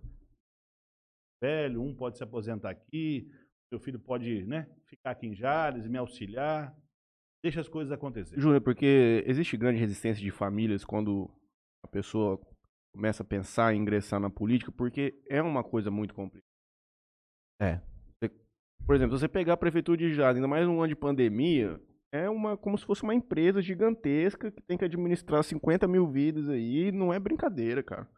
velho, 1.42 1.82
um 1.82 1.94
pode 1.94 2.16
se 2.18 2.24
aposentar 2.24 2.70
aqui, 2.70 3.30
seu 3.72 3.78
filho 3.80 3.98
pode 3.98 4.44
né, 4.44 4.68
ficar 4.86 5.12
aqui 5.12 5.26
em 5.26 5.34
Jales 5.34 5.84
e 5.84 5.88
me 5.88 5.98
auxiliar. 5.98 6.76
Deixa 7.42 7.60
as 7.60 7.68
coisas 7.68 7.92
acontecer. 7.92 8.38
Júnior, 8.38 8.60
porque 8.60 9.22
existe 9.26 9.56
grande 9.56 9.78
resistência 9.78 10.22
de 10.22 10.30
famílias 10.30 10.84
quando 10.84 11.30
a 11.84 11.88
pessoa 11.88 12.40
começa 12.92 13.22
a 13.22 13.26
pensar 13.26 13.72
em 13.74 13.78
ingressar 13.80 14.18
na 14.18 14.28
política, 14.28 14.72
porque 14.72 15.22
é 15.28 15.40
uma 15.40 15.62
coisa 15.62 15.90
muito 15.90 16.14
complicada. 16.14 16.44
É. 17.60 17.80
Você- 18.18 18.28
por 18.84 18.94
exemplo, 18.96 19.16
se 19.16 19.20
você 19.20 19.28
pegar 19.28 19.52
a 19.52 19.56
prefeitura 19.58 19.96
de 19.98 20.14
Jales, 20.14 20.36
ainda 20.36 20.48
mais 20.48 20.66
num 20.66 20.80
ano 20.80 20.88
de 20.88 20.96
pandemia, 20.96 21.80
é 22.12 22.28
uma 22.28 22.56
como 22.56 22.76
se 22.78 22.84
fosse 22.84 23.02
uma 23.02 23.14
empresa 23.14 23.60
gigantesca 23.60 24.50
que 24.50 24.62
tem 24.62 24.78
que 24.78 24.84
administrar 24.84 25.42
50 25.42 25.86
mil 25.86 26.06
vidas 26.10 26.48
aí, 26.48 26.90
não 26.92 27.12
é 27.12 27.18
brincadeira, 27.18 27.82
cara. 27.82 28.08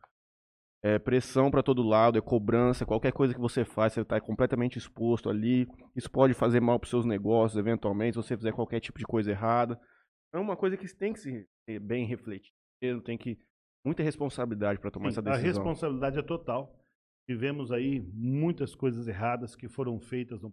É 0.82 0.98
pressão 0.98 1.50
pra 1.50 1.62
todo 1.62 1.82
lado, 1.82 2.16
é 2.16 2.22
cobrança, 2.22 2.86
qualquer 2.86 3.12
coisa 3.12 3.34
que 3.34 3.40
você 3.40 3.66
faz, 3.66 3.92
você 3.92 4.04
tá 4.04 4.18
completamente 4.18 4.78
exposto 4.78 5.28
ali. 5.28 5.68
Isso 5.94 6.10
pode 6.10 6.32
fazer 6.32 6.60
mal 6.60 6.78
pros 6.78 6.88
seus 6.88 7.04
negócios, 7.04 7.58
eventualmente, 7.58 8.14
se 8.14 8.22
você 8.22 8.34
fizer 8.36 8.52
qualquer 8.52 8.80
tipo 8.80 8.98
de 8.98 9.04
coisa 9.04 9.30
errada. 9.30 9.78
É 10.32 10.38
uma 10.38 10.56
coisa 10.56 10.78
que 10.78 10.88
tem 10.96 11.12
que 11.12 11.20
se 11.20 11.46
ser 11.68 11.80
bem 11.80 12.06
refletido, 12.06 13.02
tem 13.04 13.18
que 13.18 13.38
muita 13.84 14.02
responsabilidade 14.02 14.78
pra 14.80 14.90
tomar 14.90 15.10
Sim, 15.10 15.18
essa 15.18 15.20
a 15.20 15.34
decisão. 15.34 15.48
responsabilidade 15.64 16.18
é 16.18 16.22
total. 16.22 16.74
Tivemos 17.28 17.70
aí 17.70 18.00
muitas 18.14 18.74
coisas 18.74 19.06
erradas 19.06 19.54
que 19.54 19.68
foram 19.68 20.00
feitas 20.00 20.40
no. 20.40 20.52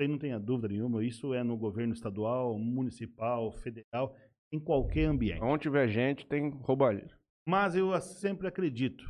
Aí 0.00 0.08
não 0.08 0.18
tenha 0.18 0.40
dúvida 0.40 0.68
nenhuma, 0.68 1.04
isso 1.04 1.32
é 1.32 1.42
no 1.44 1.56
governo 1.56 1.92
estadual, 1.92 2.58
municipal, 2.58 3.52
federal, 3.52 4.16
em 4.52 4.58
qualquer 4.58 5.04
ambiente. 5.04 5.42
Onde 5.42 5.62
tiver 5.62 5.88
gente, 5.88 6.26
tem 6.26 6.50
roubalheira. 6.50 7.16
Mas 7.46 7.76
eu 7.76 7.98
sempre 8.00 8.48
acredito 8.48 9.04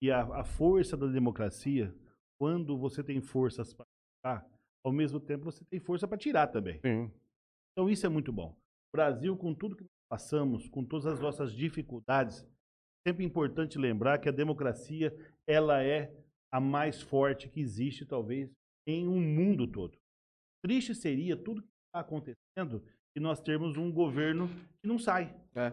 que 0.00 0.10
a, 0.10 0.22
a 0.40 0.44
força 0.44 0.96
da 0.96 1.06
democracia, 1.06 1.94
quando 2.38 2.76
você 2.76 3.02
tem 3.02 3.20
forças 3.20 3.72
para 3.72 3.86
dar, 4.24 4.46
ao 4.84 4.92
mesmo 4.92 5.18
tempo 5.18 5.44
você 5.44 5.64
tem 5.64 5.80
força 5.80 6.06
para 6.06 6.18
tirar 6.18 6.48
também. 6.48 6.78
Sim. 6.80 7.10
Então 7.72 7.88
isso 7.88 8.04
é 8.04 8.08
muito 8.08 8.32
bom. 8.32 8.50
O 8.50 8.96
Brasil, 8.96 9.36
com 9.36 9.54
tudo 9.54 9.76
que 9.76 9.86
passamos, 10.10 10.68
com 10.68 10.84
todas 10.84 11.06
as 11.06 11.20
nossas 11.20 11.52
dificuldades, 11.52 12.46
sempre 13.06 13.24
importante 13.24 13.78
lembrar 13.78 14.18
que 14.18 14.28
a 14.28 14.32
democracia 14.32 15.14
ela 15.46 15.82
é 15.82 16.12
a 16.52 16.60
mais 16.60 17.00
forte 17.00 17.48
que 17.48 17.60
existe, 17.60 18.04
talvez, 18.04 18.50
em 18.86 19.06
um 19.06 19.20
mundo 19.20 19.66
todo. 19.66 19.98
Triste 20.62 20.94
seria 20.94 21.36
tudo 21.36 21.62
que 21.62 21.68
está 21.88 22.00
acontecendo 22.00 22.82
e 23.16 23.20
nós 23.20 23.40
termos 23.40 23.76
um 23.76 23.90
governo 23.92 24.48
que 24.80 24.86
não 24.88 24.98
sai. 24.98 25.34
É. 25.54 25.70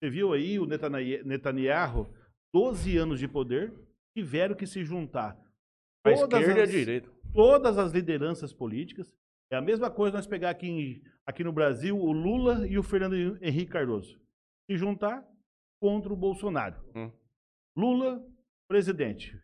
Você 0.00 0.10
viu 0.10 0.32
aí 0.32 0.58
o 0.58 0.66
Netanya- 0.66 1.22
Netanyahu, 1.24 2.06
12 2.54 2.96
anos 2.96 3.18
de 3.18 3.28
poder, 3.28 3.72
tiveram 4.16 4.54
que 4.54 4.66
se 4.66 4.84
juntar. 4.84 5.36
A 6.06 6.14
Todas 6.14 6.40
esquerda 6.40 6.58
e 6.58 6.60
a 6.60 6.64
as- 6.64 6.70
direita. 6.70 7.10
todas 7.34 7.76
as 7.78 7.92
lideranças 7.92 8.52
políticas. 8.52 9.14
É 9.52 9.56
a 9.56 9.60
mesma 9.60 9.90
coisa 9.90 10.16
nós 10.16 10.26
pegar 10.26 10.50
aqui, 10.50 10.68
em- 10.68 11.02
aqui 11.26 11.42
no 11.42 11.52
Brasil 11.52 11.98
o 11.98 12.12
Lula 12.12 12.66
e 12.66 12.78
o 12.78 12.82
Fernando 12.82 13.14
Henrique 13.42 13.72
Cardoso. 13.72 14.18
Se 14.70 14.76
juntar 14.76 15.26
contra 15.82 16.12
o 16.12 16.16
Bolsonaro. 16.16 16.76
Hum. 16.94 17.10
Lula, 17.76 18.24
presidente. 18.68 19.38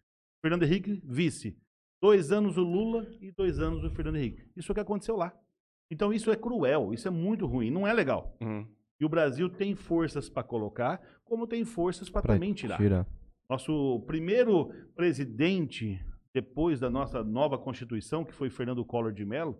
Fernando 0.44 0.62
Henrique, 0.64 1.00
vice. 1.04 1.56
Dois 2.04 2.30
anos 2.30 2.58
o 2.58 2.62
Lula 2.62 3.06
e 3.18 3.30
dois 3.30 3.58
anos 3.58 3.82
o 3.82 3.88
Fernando 3.88 4.16
Henrique. 4.16 4.46
Isso 4.54 4.70
é 4.70 4.72
o 4.72 4.74
que 4.74 4.80
aconteceu 4.82 5.16
lá. 5.16 5.34
Então 5.90 6.12
isso 6.12 6.30
é 6.30 6.36
cruel, 6.36 6.92
isso 6.92 7.08
é 7.08 7.10
muito 7.10 7.46
ruim, 7.46 7.70
não 7.70 7.86
é 7.86 7.94
legal. 7.94 8.36
Uhum. 8.42 8.68
E 9.00 9.06
o 9.06 9.08
Brasil 9.08 9.48
tem 9.48 9.74
forças 9.74 10.28
para 10.28 10.42
colocar, 10.42 11.00
como 11.24 11.46
tem 11.46 11.64
forças 11.64 12.10
para 12.10 12.20
também 12.20 12.52
tirar. 12.52 12.76
tirar. 12.76 13.06
Nosso 13.48 14.04
primeiro 14.06 14.70
presidente, 14.94 15.98
depois 16.34 16.78
da 16.78 16.90
nossa 16.90 17.24
nova 17.24 17.56
Constituição, 17.56 18.22
que 18.22 18.34
foi 18.34 18.50
Fernando 18.50 18.84
Collor 18.84 19.10
de 19.10 19.24
Mello, 19.24 19.58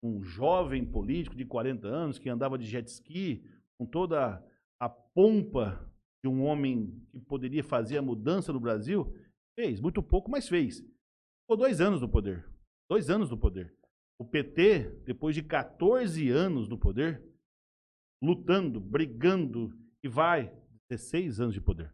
um 0.00 0.22
jovem 0.22 0.84
político 0.84 1.34
de 1.34 1.44
40 1.44 1.88
anos 1.88 2.20
que 2.20 2.30
andava 2.30 2.56
de 2.56 2.66
jet 2.66 2.86
ski, 2.88 3.44
com 3.76 3.84
toda 3.84 4.40
a 4.78 4.88
pompa 4.88 5.92
de 6.22 6.28
um 6.28 6.44
homem 6.44 7.02
que 7.10 7.18
poderia 7.18 7.64
fazer 7.64 7.98
a 7.98 8.02
mudança 8.02 8.52
no 8.52 8.60
Brasil, 8.60 9.12
fez, 9.56 9.80
muito 9.80 10.00
pouco, 10.00 10.30
mas 10.30 10.48
fez. 10.48 10.88
Ficou 11.50 11.58
dois 11.58 11.80
anos 11.80 12.00
no 12.00 12.08
poder. 12.08 12.48
Dois 12.88 13.10
anos 13.10 13.28
no 13.28 13.36
poder. 13.36 13.74
O 14.16 14.24
PT, 14.24 15.02
depois 15.04 15.34
de 15.34 15.42
14 15.42 16.30
anos 16.30 16.68
no 16.68 16.78
poder, 16.78 17.20
lutando, 18.22 18.78
brigando, 18.78 19.76
e 20.00 20.08
vai, 20.08 20.56
16 20.88 21.40
anos 21.40 21.54
de 21.54 21.60
poder. 21.60 21.92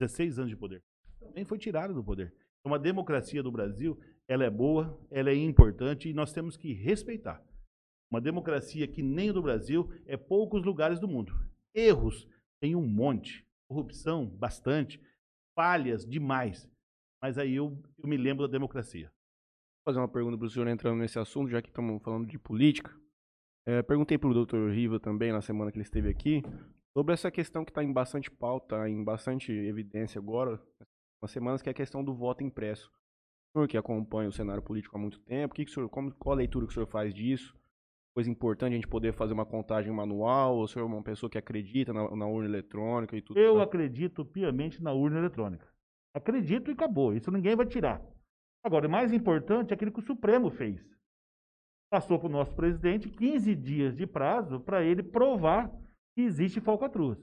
16 0.00 0.38
anos 0.38 0.50
de 0.50 0.56
poder. 0.56 0.80
Também 1.18 1.44
foi 1.44 1.58
tirado 1.58 1.92
do 1.92 2.04
poder. 2.04 2.32
Então, 2.60 2.72
a 2.72 2.78
democracia 2.78 3.42
do 3.42 3.50
Brasil, 3.50 3.98
ela 4.28 4.44
é 4.44 4.50
boa, 4.50 4.96
ela 5.10 5.30
é 5.30 5.34
importante 5.34 6.08
e 6.08 6.14
nós 6.14 6.32
temos 6.32 6.56
que 6.56 6.72
respeitar. 6.72 7.44
Uma 8.08 8.20
democracia 8.20 8.86
que 8.86 9.02
nem 9.02 9.30
a 9.30 9.32
do 9.32 9.42
Brasil 9.42 9.90
é 10.06 10.16
poucos 10.16 10.64
lugares 10.64 11.00
do 11.00 11.08
mundo. 11.08 11.34
Erros 11.74 12.28
tem 12.62 12.76
um 12.76 12.86
monte, 12.86 13.44
corrupção 13.68 14.24
bastante, 14.24 15.02
falhas 15.56 16.06
demais. 16.06 16.72
Mas 17.24 17.38
aí 17.38 17.54
eu, 17.54 17.74
eu 17.96 18.06
me 18.06 18.18
lembro 18.18 18.46
da 18.46 18.52
democracia. 18.52 19.06
Vou 19.06 19.86
fazer 19.86 19.98
uma 19.98 20.08
pergunta 20.08 20.36
para 20.36 20.46
o 20.46 20.50
senhor 20.50 20.68
entrando 20.68 20.98
nesse 20.98 21.18
assunto, 21.18 21.48
já 21.48 21.62
que 21.62 21.70
estamos 21.70 22.02
falando 22.02 22.26
de 22.26 22.38
política. 22.38 22.94
É, 23.66 23.80
perguntei 23.80 24.18
para 24.18 24.28
o 24.28 24.44
Dr. 24.44 24.68
Riva 24.68 25.00
também, 25.00 25.32
na 25.32 25.40
semana 25.40 25.72
que 25.72 25.78
ele 25.78 25.84
esteve 25.84 26.10
aqui, 26.10 26.42
sobre 26.92 27.14
essa 27.14 27.30
questão 27.30 27.64
que 27.64 27.70
está 27.70 27.82
em 27.82 27.90
bastante 27.90 28.30
pauta, 28.30 28.86
em 28.90 29.02
bastante 29.02 29.50
evidência 29.50 30.18
agora, 30.18 30.60
umas 31.18 31.30
semanas, 31.30 31.62
que 31.62 31.70
é 31.70 31.72
a 31.72 31.74
questão 31.74 32.04
do 32.04 32.12
voto 32.12 32.44
impresso. 32.44 32.88
O 32.88 33.58
senhor 33.58 33.68
que 33.68 33.78
acompanha 33.78 34.28
o 34.28 34.32
cenário 34.32 34.62
político 34.62 34.94
há 34.94 35.00
muito 35.00 35.18
tempo, 35.20 35.54
que 35.54 35.64
que 35.64 35.70
o 35.70 35.74
senhor, 35.74 35.88
como, 35.88 36.12
qual 36.16 36.34
a 36.34 36.36
leitura 36.36 36.66
que 36.66 36.72
o 36.72 36.74
senhor 36.74 36.88
faz 36.88 37.14
disso? 37.14 37.56
Coisa 38.14 38.30
importante 38.30 38.72
a 38.72 38.76
gente 38.76 38.86
poder 38.86 39.14
fazer 39.14 39.32
uma 39.32 39.46
contagem 39.46 39.90
manual, 39.90 40.56
ou 40.56 40.64
o 40.64 40.68
senhor 40.68 40.84
é 40.84 40.88
uma 40.88 41.02
pessoa 41.02 41.30
que 41.30 41.38
acredita 41.38 41.90
na, 41.90 42.14
na 42.14 42.26
urna 42.26 42.50
eletrônica 42.50 43.16
e 43.16 43.22
tudo 43.22 43.40
Eu 43.40 43.62
acredito 43.62 44.26
piamente 44.26 44.82
na 44.82 44.92
urna 44.92 45.20
eletrônica. 45.20 45.72
Acredito 46.14 46.70
e 46.70 46.74
acabou. 46.74 47.14
Isso 47.14 47.30
ninguém 47.30 47.56
vai 47.56 47.66
tirar. 47.66 48.00
Agora, 48.64 48.86
o 48.86 48.90
mais 48.90 49.12
importante 49.12 49.72
é 49.72 49.74
aquilo 49.74 49.92
que 49.92 49.98
o 50.00 50.06
Supremo 50.06 50.50
fez. 50.50 50.80
Passou 51.90 52.18
para 52.18 52.28
o 52.28 52.32
nosso 52.32 52.54
presidente 52.54 53.08
15 53.08 53.54
dias 53.54 53.96
de 53.96 54.06
prazo 54.06 54.60
para 54.60 54.82
ele 54.82 55.02
provar 55.02 55.70
que 56.16 56.22
existe 56.22 56.60
falcatruz. 56.60 57.18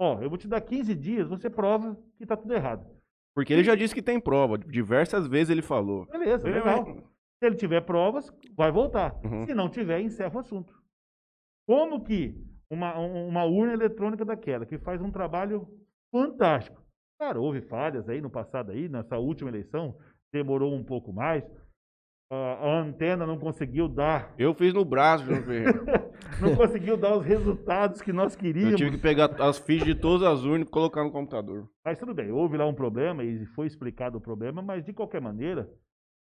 Ó, 0.00 0.20
eu 0.22 0.28
vou 0.28 0.38
te 0.38 0.48
dar 0.48 0.60
15 0.60 0.94
dias, 0.94 1.28
você 1.28 1.50
prova 1.50 1.94
que 2.16 2.22
está 2.24 2.36
tudo 2.36 2.54
errado. 2.54 2.86
Porque 3.36 3.52
ele 3.52 3.62
já 3.62 3.74
disse 3.74 3.94
que 3.94 4.02
tem 4.02 4.18
prova, 4.18 4.56
diversas 4.58 5.26
vezes 5.28 5.50
ele 5.50 5.62
falou. 5.62 6.06
Beleza, 6.06 6.48
Ele 6.48 6.58
legal. 6.58 6.84
vai- 6.84 6.94
Se 6.94 7.46
ele 7.46 7.56
tiver 7.56 7.80
provas, 7.82 8.32
vai 8.56 8.70
voltar. 8.72 9.14
Uhum. 9.24 9.46
Se 9.46 9.54
não 9.54 9.68
tiver, 9.68 10.00
encerra 10.00 10.34
o 10.36 10.40
assunto. 10.40 10.74
Como 11.68 12.02
que 12.02 12.34
uma, 12.70 12.98
um- 12.98 13.28
uma 13.28 13.44
urna 13.44 13.72
eletrônica 13.72 14.24
daquela, 14.24 14.66
que 14.66 14.78
faz 14.78 15.00
um 15.00 15.10
trabalho 15.10 15.68
fantástico. 16.10 16.82
Claro, 17.20 17.42
houve 17.42 17.60
falhas 17.60 18.08
aí 18.08 18.18
no 18.18 18.30
passado 18.30 18.72
aí, 18.72 18.88
nessa 18.88 19.18
última 19.18 19.50
eleição, 19.50 19.94
demorou 20.32 20.74
um 20.74 20.82
pouco 20.82 21.12
mais. 21.12 21.44
A, 22.32 22.78
antena 22.78 23.26
não 23.26 23.38
conseguiu 23.38 23.88
dar, 23.88 24.32
Eu 24.38 24.54
fiz 24.54 24.72
no 24.72 24.86
braço, 24.86 25.26
João 25.26 25.42
Ferreira. 25.42 25.84
não 26.40 26.56
conseguiu 26.56 26.96
dar 26.96 27.14
os 27.14 27.22
resultados 27.22 28.00
que 28.00 28.10
nós 28.10 28.32
Eu 28.34 28.40
queríamos. 28.40 28.76
tive 28.76 28.92
que 28.92 29.02
pegar 29.02 29.38
as 29.38 29.58
fichas 29.58 29.86
de 29.86 29.94
todas 29.94 30.26
as 30.26 30.44
urnas 30.44 30.66
e 30.66 30.70
colocar 30.70 31.04
no 31.04 31.10
computador. 31.10 31.68
Mas 31.84 31.98
tudo 31.98 32.14
bem, 32.14 32.30
houve 32.32 32.56
lá 32.56 32.66
um 32.66 32.72
problema 32.72 33.22
e 33.22 33.44
foi 33.48 33.66
explicado 33.66 34.16
o 34.16 34.20
problema, 34.20 34.62
mas 34.62 34.82
de 34.82 34.94
qualquer 34.94 35.20
maneira, 35.20 35.70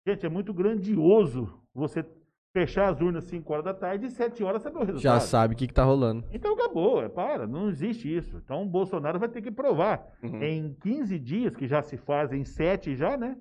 gente, 0.06 0.26
é 0.26 0.30
muito 0.30 0.54
grandioso 0.54 1.64
você 1.74 2.04
fechar 2.60 2.90
as 2.90 3.00
urnas 3.02 3.24
5 3.26 3.52
horas 3.54 3.66
da 3.66 3.74
tarde 3.74 4.06
e 4.08 4.10
7 4.12 4.44
horas 4.44 4.62
saber 4.62 4.78
o 4.78 4.80
resultado. 4.84 5.02
Já 5.02 5.20
sabe 5.20 5.54
o 5.54 5.58
que, 5.58 5.68
que 5.68 5.74
tá 5.74 5.84
rolando. 5.84 6.26
Então 6.32 6.54
acabou, 6.54 7.02
é, 7.04 7.08
para, 7.10 7.48
não 7.48 7.70
existe 7.70 8.14
isso. 8.14 8.38
Então 8.44 8.64
o 8.64 8.66
Bolsonaro 8.66 9.18
vai 9.20 9.30
ter 9.30 9.42
que 9.42 9.52
provar 9.52 10.06
Uhum. 10.24 10.44
em 10.44 10.74
15 10.82 11.18
dias, 11.20 11.56
que 11.56 11.68
já 11.68 11.82
se 11.82 11.98
fazem 11.98 12.44
7 12.44 12.96
já, 12.96 13.16
né? 13.18 13.38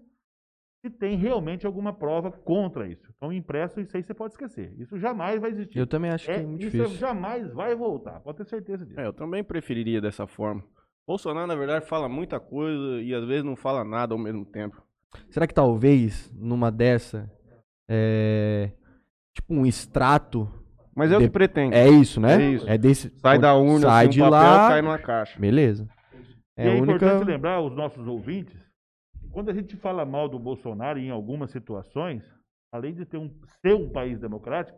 Se 0.84 0.90
tem 0.90 1.16
realmente 1.16 1.66
alguma 1.66 1.92
prova 1.92 2.30
contra 2.30 2.86
isso. 2.86 3.12
Então 3.16 3.32
impresso, 3.32 3.80
isso 3.80 3.96
aí 3.96 4.02
você 4.02 4.14
pode 4.14 4.34
esquecer. 4.34 4.72
Isso 4.78 4.96
jamais 4.98 5.40
vai 5.40 5.50
existir. 5.50 5.76
Eu 5.78 5.86
também 5.88 6.10
acho 6.12 6.24
que 6.26 6.30
é, 6.30 6.36
É, 6.36 6.42
muito 6.46 6.62
isso 6.64 6.76
difícil. 6.76 6.98
jamais 6.98 7.52
vai 7.52 7.74
voltar, 7.74 8.20
pode 8.20 8.38
ter 8.38 8.44
certeza 8.46 8.86
disso. 8.86 9.00
É, 9.00 9.06
eu 9.06 9.12
também 9.12 9.42
preferiria 9.42 10.00
dessa 10.00 10.26
forma. 10.26 10.62
Bolsonaro, 11.06 11.46
na 11.48 11.56
verdade, 11.56 11.86
fala 11.86 12.08
muita 12.08 12.38
coisa 12.38 13.00
e 13.02 13.12
às 13.14 13.24
vezes 13.24 13.42
não 13.42 13.56
fala 13.56 13.82
nada 13.82 14.14
ao 14.14 14.18
mesmo 14.18 14.44
tempo. 14.44 14.80
Será 15.30 15.46
que 15.46 15.54
talvez, 15.54 16.30
numa 16.36 16.70
dessa, 16.70 17.28
é, 17.90 18.70
tipo 19.40 19.54
um 19.54 19.64
extrato. 19.66 20.48
Mas 20.94 21.12
é 21.12 21.16
o 21.16 21.20
De- 21.20 21.26
que 21.26 21.30
pretende. 21.32 21.76
É 21.76 21.88
isso, 21.88 22.20
né? 22.20 22.34
É 22.42 22.50
isso. 22.50 22.68
É 22.68 22.76
desse. 22.78 23.10
Sai 23.18 23.38
da 23.38 23.54
urna, 23.54 23.80
sai 23.88 24.04
assim, 24.06 24.10
de 24.14 24.22
um 24.22 24.30
papel, 24.30 24.50
lá. 24.50 24.68
cai 24.68 24.82
numa 24.82 24.98
caixa. 24.98 25.38
Beleza. 25.38 25.88
É 26.56 26.64
e 26.64 26.68
é 26.68 26.72
a 26.72 26.82
única. 26.82 26.96
importante 26.96 27.24
lembrar 27.24 27.54
aos 27.54 27.74
nossos 27.76 28.06
ouvintes, 28.08 28.56
quando 29.30 29.50
a 29.50 29.54
gente 29.54 29.76
fala 29.76 30.04
mal 30.04 30.28
do 30.28 30.38
Bolsonaro 30.38 30.98
em 30.98 31.10
algumas 31.10 31.50
situações, 31.52 32.24
além 32.72 32.92
de 32.94 33.04
ter 33.04 33.16
um, 33.16 33.30
ser 33.62 33.74
um 33.74 33.88
país 33.88 34.18
democrático, 34.18 34.76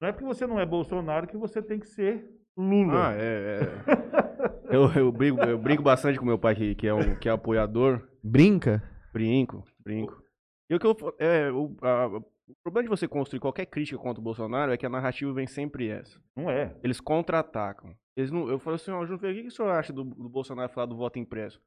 não 0.00 0.08
é 0.08 0.12
porque 0.12 0.24
você 0.26 0.46
não 0.48 0.58
é 0.58 0.66
Bolsonaro 0.66 1.28
que 1.28 1.36
você 1.36 1.62
tem 1.62 1.78
que 1.78 1.86
ser 1.86 2.24
Lula. 2.56 3.10
Ah, 3.10 3.12
é. 3.14 3.60
é. 3.60 4.74
eu, 4.76 4.92
eu, 4.94 5.12
brigo, 5.12 5.40
eu 5.42 5.56
brinco 5.58 5.82
bastante 5.82 6.18
com 6.18 6.26
meu 6.26 6.38
pai, 6.38 6.56
que, 6.56 6.74
que, 6.74 6.88
é, 6.88 6.92
um, 6.92 7.14
que 7.14 7.28
é 7.28 7.32
apoiador. 7.32 8.02
Brinca? 8.22 8.82
Brinco, 9.12 9.64
brinco. 9.82 10.20
E 10.68 10.74
o 10.74 10.78
que 10.80 10.86
eu. 10.86 10.96
É, 11.20 11.50
o, 11.52 11.74
a- 11.82 12.20
o 12.48 12.54
problema 12.62 12.84
de 12.84 12.90
você 12.90 13.06
construir 13.08 13.40
qualquer 13.40 13.66
crítica 13.66 13.98
contra 13.98 14.20
o 14.20 14.24
Bolsonaro 14.24 14.72
é 14.72 14.76
que 14.76 14.84
a 14.86 14.90
narrativa 14.90 15.32
vem 15.32 15.46
sempre 15.46 15.88
essa. 15.88 16.20
Não 16.36 16.50
é. 16.50 16.74
Eles 16.82 17.00
contra-atacam. 17.00 17.94
Eles 18.16 18.30
não, 18.30 18.48
eu 18.48 18.58
falo 18.58 18.76
assim, 18.76 18.90
ó, 18.90 19.02
Júnior, 19.04 19.20
Ferreira, 19.20 19.40
o 19.40 19.42
que, 19.42 19.48
que 19.48 19.52
o 19.54 19.56
senhor 19.56 19.70
acha 19.70 19.92
do, 19.92 20.04
do 20.04 20.28
Bolsonaro 20.28 20.70
falar 20.72 20.86
do 20.86 20.96
voto 20.96 21.18
impresso? 21.18 21.60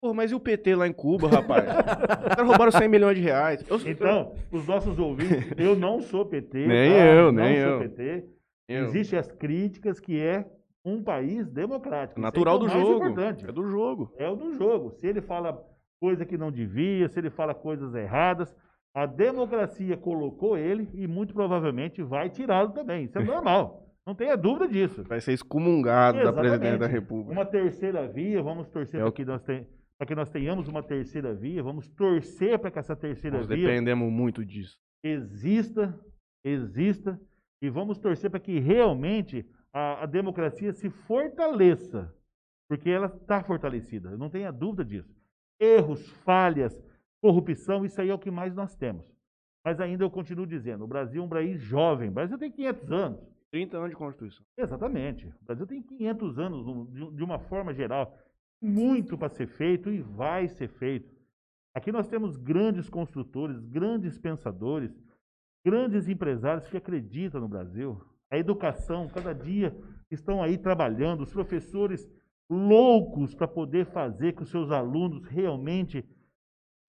Pô, 0.00 0.12
mas 0.12 0.32
e 0.32 0.34
o 0.34 0.40
PT 0.40 0.74
lá 0.74 0.86
em 0.88 0.92
Cuba, 0.92 1.28
rapaz? 1.28 1.64
Os 1.66 2.28
caras 2.34 2.46
roubaram 2.46 2.72
100 2.72 2.88
milhões 2.88 3.16
de 3.16 3.22
reais. 3.22 3.64
Eu, 3.68 3.78
Então, 3.88 4.34
os 4.50 4.66
nossos 4.66 4.98
ouvintes, 4.98 5.52
eu 5.56 5.74
não 5.76 6.00
sou 6.00 6.26
PT. 6.26 6.58
Nem 6.66 6.92
tá? 6.92 6.98
eu, 7.06 7.32
não 7.32 7.42
nem 7.42 7.60
sou 7.60 7.70
eu. 7.70 7.78
PT. 7.80 8.24
eu- 8.68 8.84
Existem 8.84 9.18
as 9.18 9.30
críticas 9.30 10.00
que 10.00 10.20
é 10.20 10.44
um 10.84 11.02
país 11.02 11.48
democrático. 11.48 12.20
Natural 12.20 12.58
do 12.58 12.66
é 12.66 12.68
o 12.68 12.72
mais 12.72 12.86
jogo. 12.86 12.96
importante. 13.06 13.48
É 13.48 13.52
do 13.52 13.64
jogo. 13.70 14.12
É 14.18 14.28
o 14.28 14.36
do 14.36 14.52
jogo. 14.54 14.90
Se 14.98 15.06
ele 15.06 15.22
fala 15.22 15.64
coisa 15.98 16.26
que 16.26 16.36
não 16.36 16.50
devia, 16.52 17.08
se 17.08 17.18
ele 17.18 17.30
fala 17.30 17.54
coisas 17.54 17.94
erradas, 17.94 18.54
a 18.94 19.06
democracia 19.06 19.96
colocou 19.96 20.56
ele 20.56 20.88
e 20.94 21.06
muito 21.06 21.34
provavelmente 21.34 22.02
vai 22.02 22.30
tirá-lo 22.30 22.70
também. 22.72 23.04
Isso 23.04 23.18
é 23.18 23.24
normal. 23.24 23.82
Não 24.06 24.14
tenha 24.14 24.36
dúvida 24.36 24.68
disso. 24.68 25.02
Vai 25.04 25.20
ser 25.20 25.32
excomungado 25.32 26.18
da 26.18 26.24
Exatamente. 26.24 26.48
presidente 26.50 26.78
da 26.80 26.86
República. 26.86 27.32
Uma 27.32 27.46
terceira 27.46 28.06
via, 28.06 28.42
vamos 28.42 28.68
torcer 28.68 29.00
É 29.00 29.02
para 29.02 29.08
o- 29.08 29.12
que, 29.12 29.24
nós 29.24 29.42
ten- 29.42 29.66
pra 29.98 30.06
que 30.06 30.14
nós 30.14 30.28
tenhamos 30.30 30.68
uma 30.68 30.82
terceira 30.82 31.34
via, 31.34 31.62
vamos 31.62 31.88
torcer 31.88 32.58
para 32.58 32.70
que 32.70 32.78
essa 32.78 32.94
terceira 32.94 33.38
Nós 33.38 33.46
via 33.48 33.56
dependemos 33.56 34.12
muito 34.12 34.44
disso. 34.44 34.76
exista, 35.02 35.98
exista, 36.44 37.18
e 37.62 37.70
vamos 37.70 37.96
torcer 37.98 38.30
para 38.30 38.40
que 38.40 38.58
realmente 38.60 39.46
a, 39.72 40.02
a 40.02 40.06
democracia 40.06 40.72
se 40.74 40.90
fortaleça, 40.90 42.14
porque 42.68 42.90
ela 42.90 43.06
está 43.06 43.42
fortalecida, 43.42 44.16
não 44.18 44.28
tenha 44.28 44.52
dúvida 44.52 44.84
disso. 44.84 45.14
Erros, 45.58 46.06
falhas, 46.24 46.78
corrupção, 47.24 47.86
isso 47.86 47.98
aí 48.02 48.10
é 48.10 48.14
o 48.14 48.18
que 48.18 48.30
mais 48.30 48.54
nós 48.54 48.76
temos. 48.76 49.06
Mas 49.64 49.80
ainda 49.80 50.04
eu 50.04 50.10
continuo 50.10 50.46
dizendo, 50.46 50.84
o 50.84 50.86
Brasil 50.86 51.22
é 51.22 51.24
um 51.24 51.28
país 51.28 51.58
jovem, 51.58 52.10
o 52.10 52.12
Brasil 52.12 52.36
tem 52.36 52.50
500 52.50 52.92
anos. 52.92 53.20
30 53.50 53.78
anos 53.78 53.90
de 53.90 53.96
Constituição. 53.96 54.44
Exatamente. 54.58 55.26
O 55.40 55.44
Brasil 55.46 55.66
tem 55.66 55.80
500 55.82 56.38
anos, 56.38 56.66
no- 56.66 56.86
de, 56.86 57.16
de 57.16 57.24
uma 57.24 57.38
forma 57.38 57.72
geral. 57.72 58.14
Muito 58.60 59.16
para 59.16 59.30
ser 59.30 59.46
feito 59.46 59.90
e 59.90 60.02
vai 60.02 60.48
ser 60.48 60.68
feito. 60.68 61.14
Aqui 61.74 61.90
nós 61.90 62.08
temos 62.08 62.36
grandes 62.36 62.90
construtores, 62.90 63.58
grandes 63.58 64.18
pensadores, 64.18 64.92
grandes 65.64 66.08
empresários 66.08 66.68
que 66.68 66.76
acreditam 66.76 67.40
no 67.40 67.48
Brasil. 67.48 67.98
A 68.30 68.36
educação, 68.36 69.08
cada 69.08 69.32
dia 69.32 69.74
estão 70.10 70.42
aí 70.42 70.58
trabalhando, 70.58 71.22
os 71.22 71.32
professores 71.32 72.06
loucos 72.50 73.34
para 73.34 73.48
poder 73.48 73.86
fazer 73.86 74.34
que 74.34 74.42
os 74.42 74.50
seus 74.50 74.70
alunos 74.70 75.24
realmente 75.24 76.04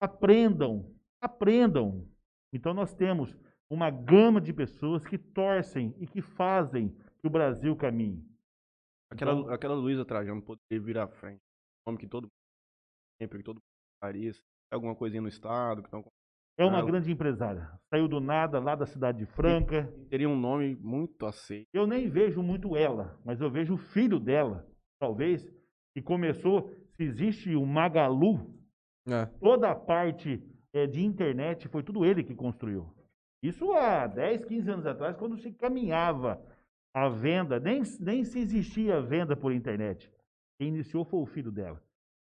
aprendam, 0.00 0.94
aprendam. 1.20 2.08
Então 2.52 2.72
nós 2.74 2.94
temos 2.94 3.36
uma 3.70 3.90
gama 3.90 4.40
de 4.40 4.52
pessoas 4.52 5.04
que 5.04 5.18
torcem 5.18 5.94
e 5.98 6.06
que 6.06 6.22
fazem 6.22 6.88
que 7.20 7.26
o 7.26 7.30
Brasil 7.30 7.74
caminhe. 7.76 8.24
Aquela, 9.10 9.32
Então- 9.32 9.50
aquela 9.52 9.74
Luísa 9.74 10.04
Trajano 10.04 10.42
poderia 10.42 10.80
vir 10.84 10.98
à 10.98 11.08
frente. 11.08 11.40
Nome 11.86 11.98
que 11.98 12.06
todo 12.06 12.24
mundo 12.24 12.32
sempre 13.20 13.38
que 13.38 13.44
todo 13.44 13.56
mundo 13.56 13.64
faria. 14.02 14.30
Alguma 14.70 14.94
coisinha 14.94 15.22
no 15.22 15.28
estado. 15.28 15.82
Que 15.82 15.90
tão... 15.90 16.04
É 16.58 16.64
uma 16.64 16.78
Ah, 16.78 16.84
grande 16.84 17.10
empresária. 17.12 17.70
Saiu 17.90 18.08
do 18.08 18.18
nada, 18.18 18.58
lá 18.58 18.74
da 18.74 18.86
cidade 18.86 19.18
de 19.18 19.26
Franca. 19.26 19.92
Teria 20.08 20.28
um 20.28 20.38
nome 20.38 20.74
muito 20.76 21.24
aceito. 21.26 21.66
Eu 21.72 21.86
nem 21.86 22.08
vejo 22.08 22.42
muito 22.42 22.76
ela, 22.76 23.18
mas 23.24 23.40
eu 23.40 23.50
vejo 23.50 23.74
o 23.74 23.78
filho 23.78 24.18
dela, 24.18 24.66
talvez, 24.98 25.46
que 25.94 26.02
começou. 26.02 26.70
Se 26.96 27.02
existe 27.04 27.54
o 27.54 27.64
Magalu, 27.66 28.55
É. 29.08 29.26
toda 29.40 29.70
a 29.70 29.74
parte 29.74 30.42
eh, 30.72 30.86
de 30.86 31.04
internet 31.04 31.68
foi 31.68 31.82
tudo 31.82 32.04
ele 32.04 32.24
que 32.24 32.34
construiu. 32.34 32.92
Isso 33.42 33.72
há 33.72 34.06
10, 34.06 34.44
15 34.44 34.70
anos 34.70 34.86
atrás, 34.86 35.16
quando 35.16 35.36
se 35.38 35.52
caminhava 35.52 36.42
a 36.94 37.08
venda, 37.08 37.60
nem, 37.60 37.82
nem 38.00 38.24
se 38.24 38.38
existia 38.40 38.96
a 38.96 39.00
venda 39.00 39.36
por 39.36 39.52
internet. 39.52 40.10
Quem 40.58 40.68
iniciou 40.68 41.04
foi 41.04 41.20
o 41.20 41.26
filho 41.26 41.52
dela. 41.52 41.80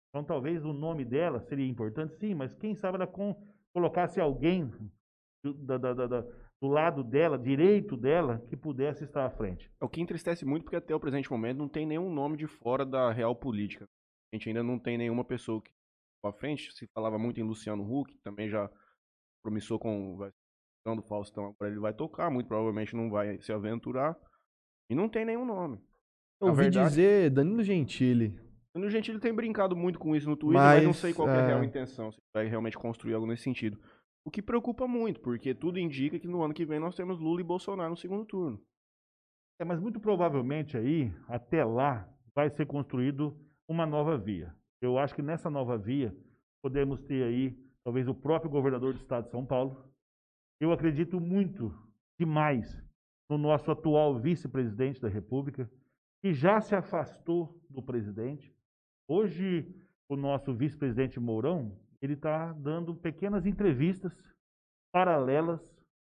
Então 0.09 0.25
talvez 0.25 0.65
o 0.65 0.73
nome 0.73 1.05
dela 1.05 1.41
seria 1.41 1.67
importante, 1.69 2.15
sim, 2.17 2.35
mas 2.35 2.55
quem 2.55 2.75
sabe 2.75 2.97
ela 2.97 3.07
com, 3.07 3.37
colocasse 3.75 4.21
alguém 4.21 4.71
do, 5.45 5.55
da- 5.55 5.79
da- 5.79 5.95
da- 5.95 6.07
da- 6.07 6.23
do 6.61 6.69
lado 6.69 7.03
dela, 7.03 7.39
direito 7.39 7.97
dela, 7.97 8.43
que 8.49 8.57
pudesse 8.57 9.05
estar 9.05 9.25
à 9.25 9.31
frente. 9.31 9.71
É 9.81 9.85
o 9.85 9.89
que 9.89 10.01
entristece 10.01 10.45
muito 10.45 10.63
porque 10.65 10.77
até 10.77 10.95
o 10.95 11.01
presente 11.01 11.31
momento 11.31 11.59
não 11.59 11.69
tem 11.69 11.85
nenhum 11.87 12.13
nome 12.13 12.37
de 12.37 12.47
fora 12.47 12.85
da 12.87 13.11
real 13.13 13.35
política. 13.35 13.85
A 14.33 14.37
gente 14.37 14.49
ainda 14.49 14.63
não 14.63 14.79
tem 14.79 14.97
nenhuma 14.97 15.25
pessoa 15.25 15.61
que 15.61 15.71
à 16.29 16.33
frente. 16.33 16.73
Se 16.73 16.87
falava 16.95 17.19
muito 17.19 17.41
em 17.41 17.43
Luciano 17.45 17.83
Huck, 17.83 18.13
que 18.13 18.23
também 18.23 18.49
já 18.49 18.71
promissou 19.43 19.79
com 19.79 20.17
vai- 20.17 20.33
do 20.97 21.03
Faustão, 21.03 21.47
agora 21.47 21.71
ele 21.71 21.81
vai 21.81 21.95
tocar, 21.95 22.31
muito 22.31 22.49
provavelmente 22.49 22.97
não 22.97 23.09
vai 23.11 23.41
se 23.41 23.53
aventurar. 23.53 24.17
E 24.91 24.95
não 24.95 25.09
tem 25.09 25.25
nenhum 25.25 25.45
nome. 25.45 25.79
Eu 26.41 26.49
ouvi 26.49 26.63
verdade- 26.63 26.89
dizer 26.89 27.31
Danilo 27.31 27.63
Gentili. 27.63 28.37
O 28.75 28.75
Danilo 28.75 28.91
Gentili 28.91 29.21
tem 29.21 29.33
brincado 29.33 29.77
muito 29.77 29.99
com 29.99 30.17
isso 30.17 30.29
no 30.29 30.37
Twitter, 30.37 30.61
mas, 30.61 30.83
não 30.83 30.91
Mas, 30.91 30.97
sei 30.99 31.15
qual 31.15 31.29
que 31.29 31.35
é 31.35 31.41
a 31.41 31.47
real 31.47 31.63
é. 31.63 31.65
intenção, 31.67 32.11
se 32.11 32.19
vai 32.35 32.47
realmente 32.49 32.77
construir 32.77 33.15
algo 33.15 33.27
nesse 33.27 33.45
sentido. 33.45 33.79
O 34.25 34.31
que 34.31 34.43
preocupa 34.43 34.87
muito, 34.89 35.21
porque 35.21 35.55
tudo 35.55 35.79
indica 35.79 36.19
que 36.19 36.27
no 36.27 36.43
ano 36.43 36.55
que 36.55 36.65
vem 36.65 36.81
nós 36.81 36.97
temos 36.97 37.21
Lula 37.21 37.41
e 37.41 37.45
Bolsonaro 37.45 37.91
no 37.91 37.97
segundo 37.97 38.25
turno. 38.25 38.61
É, 39.61 39.65
mas 39.65 39.79
muito 39.79 40.01
provavelmente 40.01 40.77
aí, 40.77 41.13
até 41.29 41.65
lá, 41.65 42.09
vai 42.35 42.51
ser 42.51 42.67
construído 42.67 43.39
uma 43.69 43.87
nova 43.87 44.17
via. 44.19 44.53
Eu 44.83 44.99
acho 44.99 45.15
que 45.15 45.23
nessa 45.23 45.49
nova 45.49 45.79
via 45.79 46.15
podemos 46.61 47.01
ter 47.03 47.23
aí, 47.23 47.57
talvez, 47.85 48.09
o 48.09 48.15
próprio 48.15 48.51
governador 48.51 48.93
do 48.93 48.99
estado 48.99 49.25
de 49.25 49.31
São 49.31 49.47
Paulo. 49.47 49.89
Eu 50.61 50.73
acredito 50.73 51.21
muito, 51.21 51.73
demais, 52.19 52.83
no 53.31 53.39
nosso 53.39 53.71
atual 53.71 54.19
vice-presidente 54.19 55.01
da 55.01 55.09
República, 55.09 55.71
que 56.21 56.33
já 56.33 56.61
se 56.61 56.75
afastou 56.75 57.61
do 57.71 57.83
presidente. 57.83 58.55
Hoje, 59.09 59.73
o 60.09 60.17
nosso 60.17 60.53
vice-presidente 60.53 61.19
Mourão, 61.19 61.81
ele 62.01 62.15
está 62.15 62.53
dando 62.53 62.95
pequenas 62.95 63.47
entrevistas 63.47 64.13
paralelas 64.93 65.61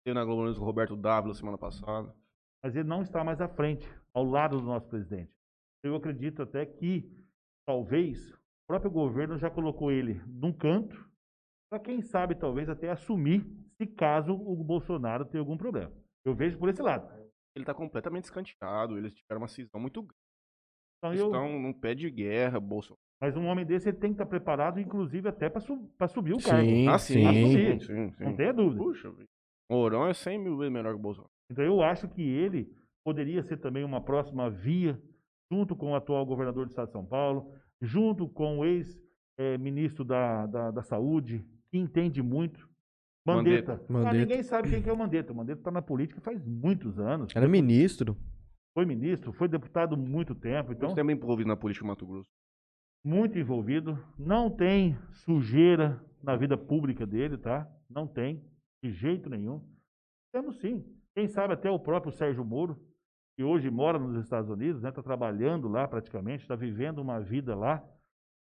Teve 0.05 0.13
na 0.13 0.23
Globo 0.23 0.45
News 0.45 0.57
com 0.57 0.63
o 0.63 0.65
Roberto 0.65 0.95
Dávila 0.95 1.33
semana 1.33 1.57
passada. 1.57 2.15
mas 2.63 2.75
ele 2.75 2.87
não 2.87 3.01
está 3.01 3.23
mais 3.23 3.41
à 3.41 3.47
frente, 3.47 3.87
ao 4.13 4.23
lado 4.23 4.57
do 4.57 4.65
nosso 4.65 4.87
presidente. 4.87 5.31
Eu 5.83 5.95
acredito 5.95 6.41
até 6.41 6.65
que, 6.65 7.11
talvez, 7.65 8.33
o 8.69 8.71
próprio 8.71 8.91
governo 8.91 9.35
já 9.35 9.49
colocou 9.49 9.91
ele 9.91 10.21
num 10.27 10.53
canto, 10.53 11.09
para 11.71 11.79
quem 11.81 12.03
sabe, 12.03 12.35
talvez, 12.35 12.69
até 12.69 12.91
assumir, 12.91 13.43
se 13.77 13.87
caso 13.87 14.31
o 14.31 14.55
Bolsonaro 14.63 15.25
tenha 15.25 15.41
algum 15.41 15.57
problema. 15.57 15.91
Eu 16.23 16.35
vejo 16.35 16.55
por 16.59 16.69
esse 16.69 16.79
lado. 16.79 17.11
Ele 17.55 17.65
tá 17.65 17.73
completamente 17.73 18.25
escanteado, 18.25 18.95
eles 18.95 19.11
tiveram 19.13 19.41
uma 19.41 19.47
cisão 19.47 19.81
muito 19.81 20.03
grande. 20.03 20.15
Então, 20.99 21.11
Eles 21.11 21.19
eu, 21.21 21.25
estão 21.27 21.59
num 21.59 21.73
pé 21.73 21.95
de 21.95 22.11
guerra, 22.11 22.59
Bolsonaro. 22.59 22.99
mas 23.19 23.35
um 23.35 23.47
homem 23.47 23.65
desse 23.65 23.89
ele 23.89 23.97
tem 23.97 24.11
que 24.11 24.15
estar 24.21 24.27
preparado, 24.27 24.79
inclusive, 24.79 25.27
até 25.27 25.49
para 25.49 26.07
subir 26.07 26.33
o 26.33 26.43
cargo. 26.43 26.69
Sim, 26.69 26.87
Ah, 26.87 26.99
sim. 26.99 27.13
sim. 27.33 27.79
sim, 27.79 28.11
sim. 28.11 28.23
Não 28.23 28.35
tenha 28.35 28.53
dúvida. 28.53 28.83
Puxa. 28.83 29.11
Mourão 29.71 30.05
é 30.07 30.13
100 30.13 30.37
mil 30.37 30.57
vezes 30.57 30.71
melhor 30.73 30.93
que 30.93 30.99
o 30.99 31.01
Bolsonaro. 31.01 31.31
Então 31.51 31.65
eu 31.65 31.81
acho 31.81 32.07
que 32.07 32.21
ele 32.21 32.71
poderia 33.03 33.41
ser 33.41 33.57
também 33.57 33.83
uma 33.83 34.03
próxima 34.03 34.47
via, 34.47 35.01
junto 35.51 35.75
com 35.75 35.91
o 35.93 35.95
atual 35.95 36.23
governador 36.23 36.65
do 36.65 36.69
estado 36.69 36.87
de 36.87 36.91
São 36.93 37.05
Paulo, 37.05 37.51
junto 37.81 38.27
com 38.27 38.59
o 38.59 38.65
ex-ministro 38.65 40.03
da, 40.03 40.45
da, 40.45 40.71
da 40.71 40.81
Saúde, 40.83 41.45
que 41.71 41.77
entende 41.77 42.21
muito. 42.21 42.67
Mandetta. 43.25 43.73
Mandetta. 43.73 43.85
Ah, 43.89 43.93
Mandetta. 43.93 44.17
ninguém 44.17 44.43
sabe 44.43 44.69
quem 44.69 44.81
que 44.81 44.89
é 44.89 44.93
o 44.93 44.97
Mandetta. 44.97 45.31
O 45.31 45.35
Mandetta 45.35 45.59
está 45.59 45.71
na 45.71 45.81
política 45.81 46.19
faz 46.21 46.43
muitos 46.43 46.99
anos. 46.99 47.31
Era 47.35 47.47
ministro. 47.47 48.17
Foi 48.73 48.85
ministro, 48.85 49.33
foi 49.33 49.47
deputado 49.47 49.97
muito 49.97 50.33
tempo, 50.33 50.71
então 50.71 50.89
Então, 50.89 50.95
também 50.95 51.15
envolvido 51.15 51.47
na 51.47 51.57
política 51.57 51.83
do 51.83 51.87
Mato 51.89 52.05
Grosso. 52.05 52.29
muito 53.03 53.37
envolvido. 53.37 53.97
Não 54.17 54.49
tem 54.49 54.97
sujeira 55.11 56.01
na 56.23 56.35
vida 56.35 56.57
pública 56.57 57.05
dele, 57.05 57.37
tá? 57.37 57.67
Não 57.89 58.07
tem, 58.07 58.43
de 58.83 58.91
jeito 58.91 59.29
nenhum. 59.29 59.61
Temos 60.31 60.59
sim. 60.59 60.85
Quem 61.15 61.27
sabe 61.27 61.53
até 61.53 61.69
o 61.69 61.79
próprio 61.79 62.11
Sérgio 62.11 62.45
Moro, 62.45 62.79
que 63.39 63.43
hoje 63.45 63.71
mora 63.71 63.97
nos 63.97 64.21
Estados 64.21 64.49
Unidos, 64.49 64.83
está 64.83 65.01
trabalhando 65.01 65.69
lá 65.69 65.87
praticamente, 65.87 66.41
está 66.41 66.57
vivendo 66.57 66.99
uma 66.99 67.21
vida 67.21 67.55
lá. 67.55 67.81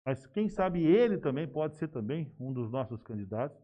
Mas 0.04 0.26
quem 0.26 0.48
sabe 0.48 0.84
ele 0.84 1.18
também 1.18 1.46
pode 1.46 1.76
ser 1.76 1.86
também 1.86 2.34
um 2.36 2.52
dos 2.52 2.68
nossos 2.68 3.00
candidatos. 3.00 3.56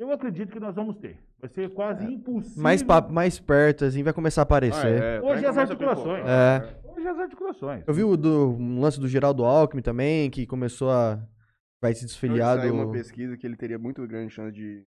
Eu 0.00 0.10
acredito 0.10 0.50
que 0.50 0.58
nós 0.58 0.74
vamos 0.74 0.96
ter. 0.96 1.16
Vai 1.38 1.48
ser 1.48 1.72
quase 1.72 2.12
impossível. 2.12 2.60
Mais, 2.60 2.82
mais 3.08 3.38
perto, 3.38 3.84
assim, 3.84 4.02
vai 4.02 4.12
começar 4.12 4.40
a 4.40 4.42
aparecer. 4.42 5.00
Ah, 5.00 5.06
é, 5.06 5.20
Hoje 5.20 5.42
tá 5.42 5.50
as 5.50 5.58
articulações. 5.58 6.16
pipocar. 6.16 6.62
É. 6.64 6.88
Hoje 6.88 7.06
as 7.06 7.18
articulações. 7.20 7.84
Eu 7.86 7.94
vi 7.94 8.02
o 8.02 8.16
do, 8.16 8.56
um 8.58 8.80
lance 8.80 8.98
do 8.98 9.06
Geraldo 9.06 9.44
Alckmin 9.44 9.80
também, 9.80 10.28
que 10.28 10.44
começou 10.44 10.90
a. 10.90 11.24
Vai 11.80 11.94
se 11.94 12.04
desfiliar 12.04 12.58
saiu 12.58 12.72
do. 12.72 12.82
uma 12.82 12.90
pesquisa 12.90 13.36
que 13.36 13.46
ele 13.46 13.56
teria 13.56 13.78
muito 13.78 14.04
grande 14.08 14.34
chance 14.34 14.52
de. 14.52 14.82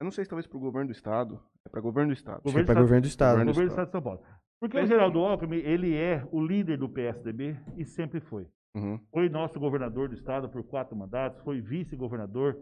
Eu 0.00 0.04
não 0.04 0.12
sei 0.12 0.22
se 0.24 0.30
talvez 0.30 0.46
pro 0.46 0.60
governo 0.60 0.90
do 0.90 0.92
estado. 0.92 1.42
É 1.66 1.68
pra 1.68 1.80
governo 1.80 2.12
do 2.12 2.16
estado. 2.16 2.40
Que 2.40 2.56
é 2.56 2.64
pra 2.64 2.74
governo 2.74 3.02
do 3.02 3.08
estado. 3.08 3.44
Governo 3.44 3.52
do 3.52 3.66
Estado 3.66 3.86
de 3.86 3.92
São 3.92 4.02
Paulo. 4.02 4.22
Porque 4.62 4.78
o 4.78 4.86
Geraldo 4.86 5.18
Alckmin, 5.18 5.56
ele 5.56 5.92
é 5.96 6.24
o 6.30 6.40
líder 6.40 6.78
do 6.78 6.88
PSDB 6.88 7.56
e 7.76 7.84
sempre 7.84 8.20
foi. 8.20 8.46
Uhum. 8.76 8.96
Foi 9.10 9.28
nosso 9.28 9.58
governador 9.58 10.08
do 10.08 10.14
estado 10.14 10.48
por 10.48 10.62
quatro 10.62 10.94
mandatos, 10.94 11.42
foi 11.42 11.60
vice-governador 11.60 12.56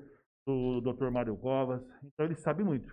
do 0.47 0.81
Dr. 0.81 1.11
Mário 1.11 1.37
Covas, 1.37 1.87
então 2.03 2.25
ele 2.25 2.37
sabe 2.37 2.65
muito. 2.65 2.89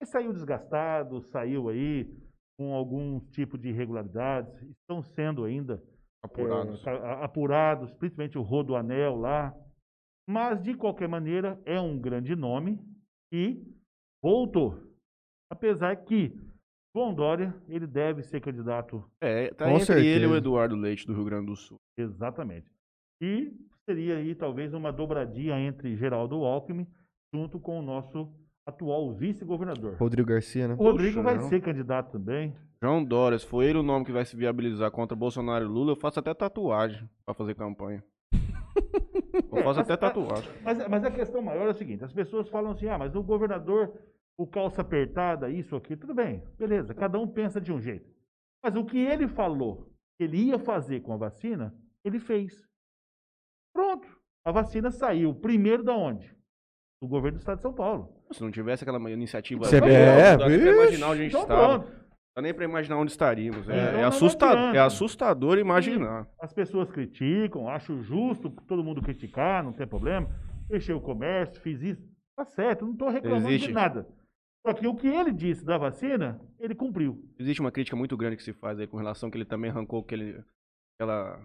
Ele 0.00 0.10
saiu 0.10 0.32
desgastado, 0.32 1.20
saiu 1.20 1.68
aí 1.68 2.10
com 2.58 2.72
algum 2.72 3.20
tipo 3.28 3.58
de 3.58 3.68
irregularidades, 3.68 4.50
estão 4.62 5.02
sendo 5.02 5.44
ainda 5.44 5.82
Apurados. 6.24 6.86
é, 6.86 7.24
apurados, 7.24 7.92
principalmente 7.92 8.38
o 8.38 8.42
Rodoanel 8.42 9.16
lá. 9.16 9.54
Mas, 10.26 10.62
de 10.62 10.72
qualquer 10.74 11.10
maneira, 11.10 11.60
é 11.66 11.78
um 11.78 12.00
grande 12.00 12.34
nome 12.34 12.80
e 13.30 13.62
voltou. 14.24 14.82
Apesar 15.52 15.94
que 15.94 16.32
João 16.96 17.12
Dória, 17.12 17.54
ele 17.68 17.86
deve 17.86 18.22
ser 18.22 18.40
candidato 18.40 19.04
É, 19.20 19.48
tá 19.52 19.66
Com 19.66 19.72
entre 19.72 19.92
ele 19.98 20.06
e 20.06 20.10
certeza. 20.12 20.32
o 20.32 20.36
Eduardo 20.36 20.74
Leite 20.74 21.06
do 21.06 21.12
Rio 21.12 21.24
Grande 21.26 21.44
do 21.46 21.54
Sul. 21.56 21.76
Exatamente. 21.94 22.66
E 23.20 23.52
seria 23.84 24.16
aí 24.16 24.34
talvez 24.34 24.72
uma 24.72 24.90
dobradinha 24.90 25.58
entre 25.60 25.94
Geraldo 25.94 26.36
Alckmin 26.36 26.86
junto 27.34 27.60
com 27.60 27.78
o 27.78 27.82
nosso 27.82 28.32
atual 28.66 29.12
vice-governador. 29.12 29.96
Rodrigo 29.98 30.26
Garcia, 30.28 30.68
né? 30.68 30.74
O 30.78 30.84
Rodrigo 30.84 31.16
Puxa, 31.16 31.22
vai 31.22 31.34
não. 31.36 31.48
ser 31.50 31.60
candidato 31.60 32.12
também. 32.12 32.54
João 32.82 33.04
Dória, 33.04 33.38
se 33.38 33.46
for 33.46 33.62
ele 33.62 33.78
o 33.78 33.82
nome 33.82 34.06
que 34.06 34.12
vai 34.12 34.24
se 34.24 34.34
viabilizar 34.34 34.90
contra 34.90 35.14
Bolsonaro 35.14 35.66
e 35.66 35.68
Lula, 35.68 35.92
eu 35.92 35.96
faço 35.96 36.18
até 36.18 36.32
tatuagem 36.32 37.06
pra 37.26 37.34
fazer 37.34 37.54
campanha. 37.54 38.02
Eu 38.34 39.58
É, 39.58 39.62
faço 39.62 39.64
mas- 39.64 39.78
até 39.78 39.96
tatuagem. 39.98 40.50
Mas, 40.64 40.88
mas 40.88 41.04
a 41.04 41.10
questão 41.10 41.42
maior 41.42 41.66
é 41.66 41.70
o 41.70 41.74
seguinte: 41.74 42.02
as 42.04 42.12
pessoas 42.12 42.48
falam 42.48 42.70
assim, 42.72 42.88
ah, 42.88 42.98
mas 42.98 43.14
o 43.14 43.22
governador, 43.22 43.92
o 44.38 44.46
calça 44.46 44.82
apertada, 44.82 45.48
isso 45.50 45.74
aqui, 45.76 45.96
tudo 45.96 46.14
bem, 46.14 46.42
beleza, 46.58 46.94
cada 46.94 47.18
um 47.18 47.26
pensa 47.26 47.60
de 47.60 47.72
um 47.72 47.80
jeito. 47.80 48.08
Mas 48.62 48.74
o 48.76 48.84
que 48.84 48.98
ele 48.98 49.26
falou 49.28 49.90
que 50.18 50.24
ele 50.24 50.36
ia 50.48 50.58
fazer 50.58 51.00
com 51.00 51.12
a 51.12 51.16
vacina, 51.16 51.74
ele 52.04 52.18
fez. 52.18 52.52
Pronto. 53.74 54.06
A 54.44 54.52
vacina 54.52 54.90
saiu 54.90 55.34
primeiro 55.34 55.82
da 55.82 55.94
onde? 55.94 56.34
Do 57.02 57.08
governo 57.08 57.38
do 57.38 57.40
estado 57.40 57.56
de 57.56 57.62
São 57.62 57.74
Paulo. 57.74 58.14
Se 58.32 58.40
não 58.42 58.50
tivesse 58.50 58.82
aquela 58.84 59.10
iniciativa. 59.10 59.64
Você 59.64 59.80
não 59.80 59.88
é, 59.88 60.36
dá 60.36 60.48
nem 60.48 60.58
pra 60.58 60.66
vixe. 60.72 60.82
imaginar 60.82 61.08
onde 61.10 61.20
a 61.20 61.22
gente 61.24 61.30
Então 61.32 61.42
estava. 61.42 61.78
pronto. 61.80 62.06
Dá 62.36 62.42
nem 62.42 62.54
pra 62.54 62.64
imaginar 62.64 62.96
onde 62.98 63.10
estaríamos. 63.12 63.68
É, 63.68 63.72
Então 63.72 63.98
é, 63.98 64.02
não 64.02 64.08
assusta- 64.08 64.50
adianta. 64.50 64.76
é 64.76 64.80
assustador 64.80 65.58
imaginar. 65.58 66.28
As 66.40 66.52
pessoas 66.52 66.90
criticam, 66.90 67.68
acho 67.68 68.00
justo 68.02 68.50
todo 68.66 68.84
mundo 68.84 69.02
criticar, 69.02 69.62
não 69.64 69.72
tem 69.72 69.86
problema. 69.86 70.28
Fechei 70.68 70.94
o 70.94 71.00
comércio, 71.00 71.60
fiz 71.60 71.80
isso. 71.82 72.02
Tá 72.36 72.44
certo, 72.44 72.84
não 72.84 72.92
estou 72.92 73.08
reclamando 73.08 73.48
Existe. 73.48 73.68
de 73.68 73.74
nada. 73.74 74.06
Só 74.66 74.74
que 74.74 74.86
o 74.86 74.96
que 74.96 75.06
ele 75.06 75.32
disse 75.32 75.64
da 75.64 75.78
vacina, 75.78 76.40
ele 76.58 76.74
cumpriu. 76.74 77.22
Existe 77.38 77.60
uma 77.60 77.70
crítica 77.70 77.96
muito 77.96 78.16
grande 78.16 78.36
que 78.36 78.42
se 78.42 78.52
faz 78.52 78.78
aí 78.80 78.86
com 78.86 78.96
relação 78.96 79.30
que 79.30 79.36
ele 79.38 79.44
também 79.44 79.70
arrancou 79.70 80.00
aquele, 80.00 80.42
aquela 80.98 81.40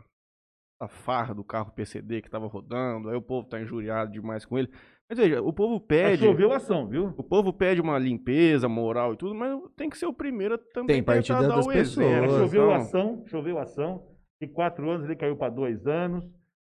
a 0.82 0.88
farra 0.88 1.36
do 1.36 1.43
carro 1.43 1.72
PCD 1.72 2.24
que 2.24 2.30
tava 2.32 2.47
rodando, 2.47 3.09
aí 3.09 3.15
o 3.15 3.22
povo 3.22 3.47
tá 3.47 3.61
injuriado 3.61 4.11
demais 4.11 4.43
com 4.45 4.57
ele. 4.57 4.69
Mas 5.07 5.19
veja, 5.19 5.39
o 5.41 5.53
povo 5.53 5.76
Mas 5.76 5.84
pede, 5.88 6.24
choveu 6.24 6.51
ação, 6.51 6.88
viu? 6.88 7.13
o 7.17 7.24
povo 7.24 7.53
pede 7.53 7.80
uma 7.80 7.99
limpeza 7.99 8.67
moral 8.67 9.13
e 9.13 9.17
tudo, 9.17 9.36
mas 9.36 9.59
tem 9.76 9.89
que 9.89 9.97
ser 9.97 10.07
o 10.07 10.13
primeiro 10.13 10.55
a 10.55 10.57
também 10.57 11.03
Tem 11.03 11.22
da- 11.22 11.41
dar 11.41 11.55
das 11.57 11.65
o 11.67 11.69
pessoas. 11.69 12.07
exemplo. 12.07 12.30
choveu 12.39 12.63
Então, 12.63 12.76
ação, 12.76 13.24
choveu 13.28 13.59
ação. 13.59 14.07
De 14.41 14.47
quatro 14.47 14.89
anos 14.89 15.05
ele 15.05 15.15
caiu 15.15 15.36
para 15.38 15.53
dois 15.53 15.86
anos. 15.86 16.26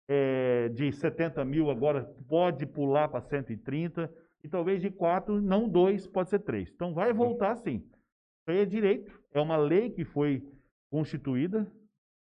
É, 0.09 0.69
de 0.71 0.91
70 0.91 1.45
mil 1.45 1.71
agora 1.71 2.03
pode 2.29 2.67
pular 2.67 3.07
para 3.09 3.21
130. 3.21 4.13
E 4.43 4.49
talvez 4.49 4.81
de 4.81 4.91
quatro, 4.91 5.41
não 5.41 5.69
dois, 5.69 6.07
pode 6.07 6.31
ser 6.31 6.39
três. 6.41 6.71
Então 6.71 6.95
vai 6.95 7.13
voltar 7.13 7.57
sim. 7.57 7.77
Isso 7.77 8.49
aí 8.51 8.59
é 8.59 8.65
direito. 8.65 9.21
É 9.33 9.41
uma 9.41 9.57
lei 9.57 9.91
que 9.91 10.05
foi 10.05 10.43
constituída. 10.91 11.71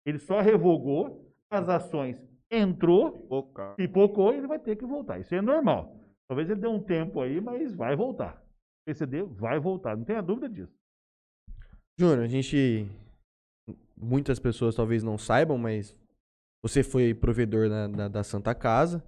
Ele 0.05 0.19
só 0.19 0.41
revogou. 0.41 1.25
As 1.51 1.69
ações 1.69 2.21
entrou, 2.51 3.43
cara. 3.55 3.75
pipocou 3.75 4.33
e 4.35 4.39
ele 4.39 4.47
vai 4.47 4.59
ter 4.59 4.77
que 4.77 4.85
voltar. 4.85 5.19
Isso 5.19 5.35
é 5.35 5.41
normal. 5.41 5.97
Talvez 6.29 6.51
ele 6.51 6.61
dê 6.61 6.67
um 6.67 6.83
tempo 6.83 7.21
aí, 7.21 7.41
mas 7.41 7.75
vai 7.75 7.97
voltar. 7.97 8.37
O 8.37 8.85
PCD 8.91 9.23
vai 9.23 9.59
voltar, 9.59 9.97
não 9.97 10.05
tenha 10.05 10.21
dúvida 10.23 10.49
disso. 10.49 10.73
Júnior, 11.99 12.21
a 12.25 12.27
gente. 12.27 12.87
Muitas 13.97 14.39
pessoas 14.39 14.75
talvez 14.75 15.03
não 15.03 15.17
saibam, 15.19 15.57
mas 15.59 15.97
você 16.63 16.83
foi 16.83 17.15
provedor 17.15 17.69
na- 17.69 17.89
na- 17.89 18.09
da 18.09 18.23
Santa 18.23 18.55
Casa. 18.55 19.03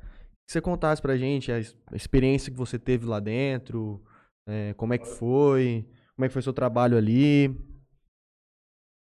Que 0.50 0.54
você 0.54 0.60
contasse 0.60 1.00
pra 1.00 1.16
gente 1.16 1.52
a, 1.52 1.60
experiência 1.94 2.50
que 2.50 2.58
você 2.58 2.76
teve 2.76 3.06
lá 3.06 3.20
dentro, 3.20 4.02
é, 4.48 4.74
como 4.74 4.92
é 4.92 4.98
que 4.98 5.06
foi, 5.06 5.88
como 6.16 6.24
é 6.24 6.28
que 6.28 6.32
foi 6.32 6.42
seu 6.42 6.52
trabalho 6.52 6.96
ali. 6.98 7.56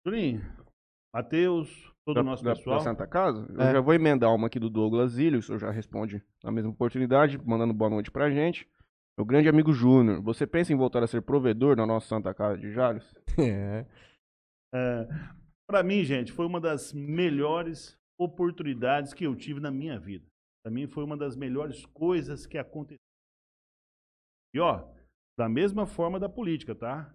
Juninho, 0.06 0.42
Matheus, 1.12 1.92
todo 2.06 2.14
da, 2.14 2.20
o 2.20 2.24
nosso 2.24 2.44
da- 2.44 2.54
pessoal. 2.54 2.78
da 2.78 2.84
Santa 2.84 3.04
Casa, 3.04 3.52
eu 3.52 3.60
É. 3.62 3.72
já 3.72 3.80
vou 3.80 3.92
emendar 3.92 4.32
uma 4.32 4.46
aqui 4.46 4.60
do 4.60 4.70
Douglas 4.70 5.10
Zilho, 5.14 5.40
o 5.40 5.42
senhor 5.42 5.58
já 5.58 5.72
responde 5.72 6.22
na 6.44 6.52
mesma 6.52 6.70
oportunidade, 6.70 7.36
mandando 7.44 7.74
boa 7.74 7.90
noite 7.90 8.12
pra 8.12 8.30
gente. 8.30 8.64
Meu 9.18 9.24
grande 9.26 9.48
amigo 9.48 9.72
Júnior, 9.72 10.22
você 10.22 10.46
pensa 10.46 10.72
em 10.72 10.76
voltar 10.76 11.02
a 11.02 11.08
ser 11.08 11.20
provedor 11.20 11.74
na 11.74 11.84
nossa 11.84 12.06
Santa 12.06 12.32
Casa 12.32 12.58
de 12.58 12.70
Jales? 12.72 13.12
É. 13.40 13.84
É, 14.72 15.08
para 15.68 15.82
mim, 15.82 16.04
gente, 16.04 16.30
foi 16.30 16.46
uma 16.46 16.60
das 16.60 16.92
melhores 16.92 17.98
oportunidades 18.16 19.12
que 19.12 19.24
eu 19.26 19.34
tive 19.34 19.58
na 19.58 19.72
minha 19.72 19.98
vida. 19.98 20.29
Para 20.62 20.72
mim, 20.72 20.86
foi 20.86 21.04
uma 21.04 21.16
das 21.16 21.36
melhores 21.36 21.84
coisas 21.86 22.46
que 22.46 22.58
aconteceu. 22.58 22.98
E 24.54 24.60
ó, 24.60 24.86
da 25.38 25.48
mesma 25.48 25.86
forma 25.86 26.18
da 26.18 26.28
política, 26.28 26.74
tá? 26.74 27.14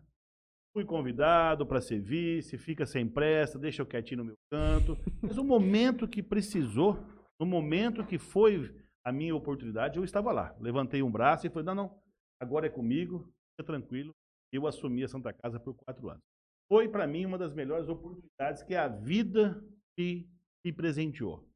Fui 0.73 0.83
convidado 0.83 1.65
para 1.65 1.81
ser 1.81 1.99
vice, 1.99 2.57
fica 2.57 2.85
sem 2.85 3.07
pressa, 3.07 3.59
deixa 3.59 3.81
eu 3.81 3.85
quietinho 3.85 4.19
no 4.19 4.25
meu 4.25 4.35
canto. 4.51 4.97
Mas 5.21 5.37
o 5.37 5.43
momento 5.43 6.07
que 6.07 6.23
precisou, 6.23 6.97
no 7.39 7.45
momento 7.45 8.05
que 8.05 8.17
foi 8.17 8.75
a 9.05 9.11
minha 9.11 9.35
oportunidade, 9.35 9.97
eu 9.97 10.03
estava 10.03 10.31
lá. 10.31 10.55
Levantei 10.59 11.01
um 11.01 11.11
braço 11.11 11.45
e 11.45 11.49
falei: 11.49 11.65
não, 11.65 11.75
não, 11.75 12.01
agora 12.41 12.67
é 12.67 12.69
comigo, 12.69 13.31
fica 13.51 13.65
tranquilo. 13.65 14.11
Eu 14.51 14.67
assumi 14.67 15.03
a 15.03 15.07
Santa 15.07 15.33
Casa 15.33 15.59
por 15.59 15.75
quatro 15.75 16.09
anos 16.09 16.23
foi 16.67 16.87
para 16.89 17.07
mim 17.07 17.25
uma 17.25 17.37
das 17.37 17.53
melhores 17.53 17.87
oportunidades 17.87 18.63
que 18.63 18.75
a 18.75 18.87
vida 18.87 19.63
me, 19.97 20.29
me 20.63 20.73
presenteou. 20.73 21.47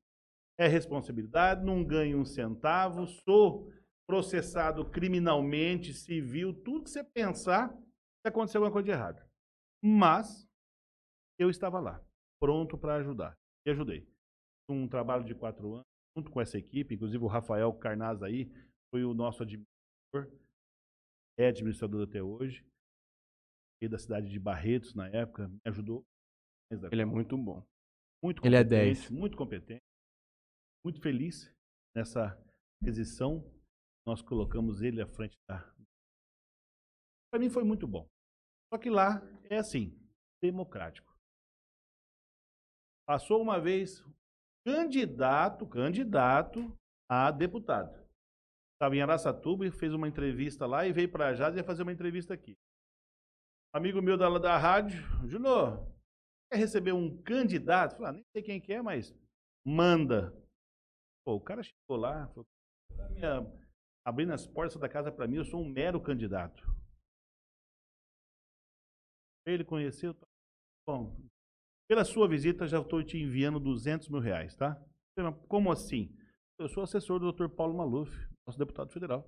É 0.60 0.68
responsabilidade, 0.68 1.66
não 1.66 1.84
ganho 1.84 2.20
um 2.20 2.26
centavo, 2.26 3.08
sou 3.08 3.72
processado 4.06 4.90
criminalmente, 4.90 5.94
civil, 5.94 6.54
tudo 6.64 6.84
que 6.84 6.90
você 6.90 7.04
pensar, 7.04 7.72
se 7.74 8.28
aconteceu 8.28 8.60
alguma 8.60 8.74
coisa 8.74 8.86
de 8.86 8.92
errado. 8.92 9.24
Mas 9.84 10.48
eu 11.40 11.50
estava 11.50 11.80
lá, 11.80 12.04
pronto 12.42 12.78
para 12.78 12.96
ajudar. 12.96 13.38
E 13.66 13.72
ajudei. 13.72 14.06
Um 14.70 14.88
trabalho 14.88 15.24
de 15.24 15.34
quatro 15.34 15.76
anos, 15.76 15.88
junto 16.18 16.30
com 16.30 16.42
essa 16.42 16.58
equipe, 16.58 16.96
inclusive 16.96 17.24
o 17.24 17.28
Rafael 17.28 17.72
Carnaz 17.74 18.22
aí, 18.22 18.52
foi 18.92 19.06
o 19.06 19.14
nosso 19.14 19.44
administrador, 19.44 20.40
é 21.38 21.48
administrador 21.48 22.04
até 22.04 22.22
hoje 22.22 22.66
da 23.88 23.98
cidade 23.98 24.30
de 24.30 24.40
Barretos 24.40 24.94
na 24.94 25.08
época, 25.08 25.48
me 25.48 25.60
ajudou. 25.66 26.04
Ele 26.92 27.02
é 27.02 27.06
muito 27.06 27.38
bom. 27.38 27.64
muito 28.22 28.46
Ele 28.46 28.56
é 28.56 28.64
competente, 28.64 29.10
10. 29.10 29.12
Muito 29.12 29.38
competente. 29.38 29.84
Muito 30.84 31.02
feliz 31.02 31.54
nessa 31.96 32.38
aquisição. 32.82 33.44
Nós 34.08 34.22
colocamos 34.22 34.82
ele 34.82 35.02
à 35.02 35.08
frente 35.08 35.38
da. 35.48 35.60
Para 37.32 37.40
mim 37.40 37.50
foi 37.50 37.64
muito 37.64 37.88
bom. 37.88 38.08
Só 38.74 38.80
que 38.80 38.90
lá 38.90 39.22
é 39.50 39.58
assim, 39.58 39.98
democrático. 40.42 41.10
Passou 43.08 43.42
uma 43.42 43.60
vez 43.60 44.04
candidato, 44.66 45.68
candidato 45.68 46.78
a 47.10 47.32
deputado. 47.32 47.98
Estava 48.76 48.96
em 48.96 49.02
Araçatuba 49.02 49.66
e 49.66 49.72
fez 49.72 49.94
uma 49.94 50.08
entrevista 50.08 50.66
lá 50.66 50.86
e 50.86 50.94
veio 50.94 51.12
para 51.12 51.34
Jazz 51.34 51.56
e 51.56 51.58
ia 51.58 51.64
fazer 51.64 51.84
uma 51.84 51.92
entrevista 51.92 52.34
aqui. 52.34 52.56
Amigo 53.74 54.02
meu 54.02 54.18
da, 54.18 54.30
da 54.40 54.58
rádio, 54.58 55.02
Junô, 55.28 55.86
quer 56.52 56.58
receber 56.58 56.94
um 56.94 57.22
candidato? 57.22 57.98
Falei, 57.98 58.10
ah, 58.10 58.14
nem 58.14 58.24
sei 58.32 58.42
quem 58.42 58.62
que 58.62 58.74
é, 58.74 58.82
mas 58.82 59.14
manda. 59.66 60.34
Pô, 61.26 61.36
o 61.36 61.42
cara 61.42 61.62
chegou 61.64 61.98
lá, 61.98 62.28
falou, 62.30 62.46
"Tá 62.96 63.10
minha- 63.10 63.46
abrindo 64.06 64.34
as 64.34 64.48
portas 64.48 64.76
da 64.80 64.90
casa 64.90 65.12
para 65.12 65.28
mim, 65.28 65.38
eu 65.38 65.46
sou 65.46 65.62
um 65.62 65.70
mero 65.70 66.02
candidato. 66.02 66.64
Ele 69.46 69.64
conheceu, 69.64 70.16
bom. 70.88 71.16
Pela 71.88 72.06
sua 72.06 72.28
visita, 72.28 72.68
já 72.68 72.80
estou 72.80 73.04
te 73.04 73.18
enviando 73.18 73.60
200 73.60 74.08
mil 74.10 74.20
reais, 74.20 74.56
tá? 74.56 74.76
Falei, 75.18 75.32
"Mas 75.32 75.48
Como 75.48 75.72
assim? 75.72 76.16
Eu 76.60 76.68
sou 76.70 76.84
assessor 76.84 77.20
do 77.20 77.32
Dr. 77.32 77.48
Paulo 77.50 77.76
Maluf, 77.76 78.12
nosso 78.46 78.60
deputado 78.60 78.92
federal. 78.92 79.26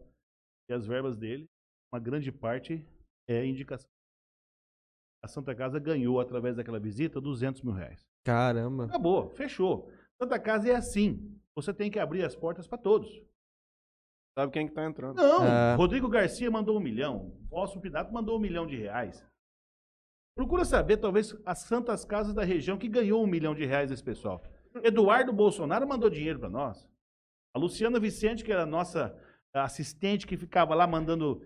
E 0.70 0.74
as 0.74 0.86
verbas 0.86 1.18
dele, 1.18 1.50
uma 1.92 2.00
grande 2.00 2.32
parte 2.32 2.86
é 3.28 3.46
indicação. 3.46 3.90
A 5.24 5.28
Santa 5.28 5.56
Casa 5.56 5.80
ganhou, 5.80 6.20
através 6.20 6.56
daquela 6.58 6.80
visita, 6.80 7.22
200 7.22 7.62
mil 7.62 7.74
reais. 7.74 8.02
Caramba. 8.26 8.86
Acabou, 8.86 9.30
fechou. 9.32 9.92
Santa 10.22 10.40
Casa 10.40 10.70
é 10.70 10.76
assim. 10.76 11.40
Você 11.56 11.74
tem 11.74 11.92
que 11.92 12.00
abrir 12.00 12.24
as 12.24 12.36
portas 12.36 12.68
para 12.68 12.78
todos. 12.78 13.10
Sabe 14.38 14.52
quem 14.54 14.68
que 14.68 14.74
tá 14.74 14.86
entrando. 14.86 15.18
Não, 15.18 15.46
É. 15.46 15.76
Rodrigo 15.76 16.08
Garcia 16.08 16.50
mandou 16.50 16.78
um 16.78 16.80
milhão. 16.80 17.38
Vosso 17.50 17.80
Pinato 17.82 18.14
mandou 18.14 18.38
um 18.38 18.42
milhão 18.42 18.66
de 18.66 18.78
reais. 18.78 19.26
Procura 20.36 20.64
saber, 20.64 20.98
talvez, 20.98 21.36
as 21.46 21.60
santas 21.60 22.06
casas 22.06 22.34
da 22.34 22.44
região 22.44 22.78
que 22.78 22.88
ganhou 22.88 23.22
um 23.22 23.28
milhão 23.28 23.54
de 23.54 23.66
reais 23.66 23.92
esse 23.92 24.04
pessoal. 24.04 24.42
Eduardo 24.84 25.34
Bolsonaro 25.34 25.86
mandou 25.86 26.10
dinheiro 26.10 26.40
para 26.40 26.50
nós. 26.50 26.90
A 27.54 27.60
Luciana 27.60 28.00
Vicente, 28.00 28.44
que 28.44 28.52
era 28.52 28.64
a 28.64 28.66
nossa 28.66 29.14
assistente, 29.54 30.26
que 30.26 30.38
ficava 30.38 30.74
lá 30.74 30.88
mandando 30.88 31.46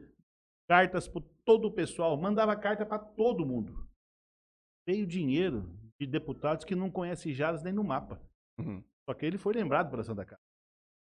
cartas 0.69 1.07
para 1.07 1.23
todo 1.43 1.67
o 1.67 1.71
pessoal, 1.71 2.15
mandava 2.15 2.55
carta 2.55 2.85
para 2.85 2.99
todo 2.99 3.45
mundo. 3.45 3.87
Veio 4.87 5.07
dinheiro 5.07 5.67
de 5.99 6.05
deputados 6.05 6.63
que 6.63 6.75
não 6.75 6.91
conhecem 6.91 7.33
Jales 7.33 7.63
nem 7.63 7.73
no 7.73 7.83
mapa. 7.83 8.21
Uhum. 8.59 8.83
Só 9.07 9.13
que 9.13 9.25
ele 9.25 9.37
foi 9.37 9.53
lembrado 9.53 9.89
pela 9.89 10.03
Santa 10.03 10.25
Casa. 10.25 10.41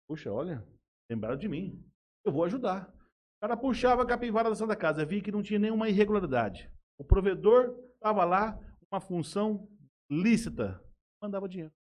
Puxa, 0.07 0.31
olha, 0.31 0.65
lembraram 1.09 1.37
de 1.37 1.47
mim. 1.47 1.83
Eu 2.23 2.31
vou 2.31 2.43
ajudar. 2.43 2.89
O 3.37 3.41
cara 3.41 3.57
puxava 3.57 4.03
a 4.03 4.05
capivara 4.05 4.49
da 4.49 4.55
Santa 4.55 4.75
Casa, 4.75 5.05
via 5.05 5.21
que 5.21 5.31
não 5.31 5.43
tinha 5.43 5.59
nenhuma 5.59 5.89
irregularidade. 5.89 6.71
O 6.97 7.03
provedor 7.03 7.77
estava 7.95 8.23
lá, 8.23 8.59
uma 8.91 8.99
função 8.99 9.67
lícita, 10.09 10.81
mandava 11.21 11.49
dinheiro. 11.49 11.73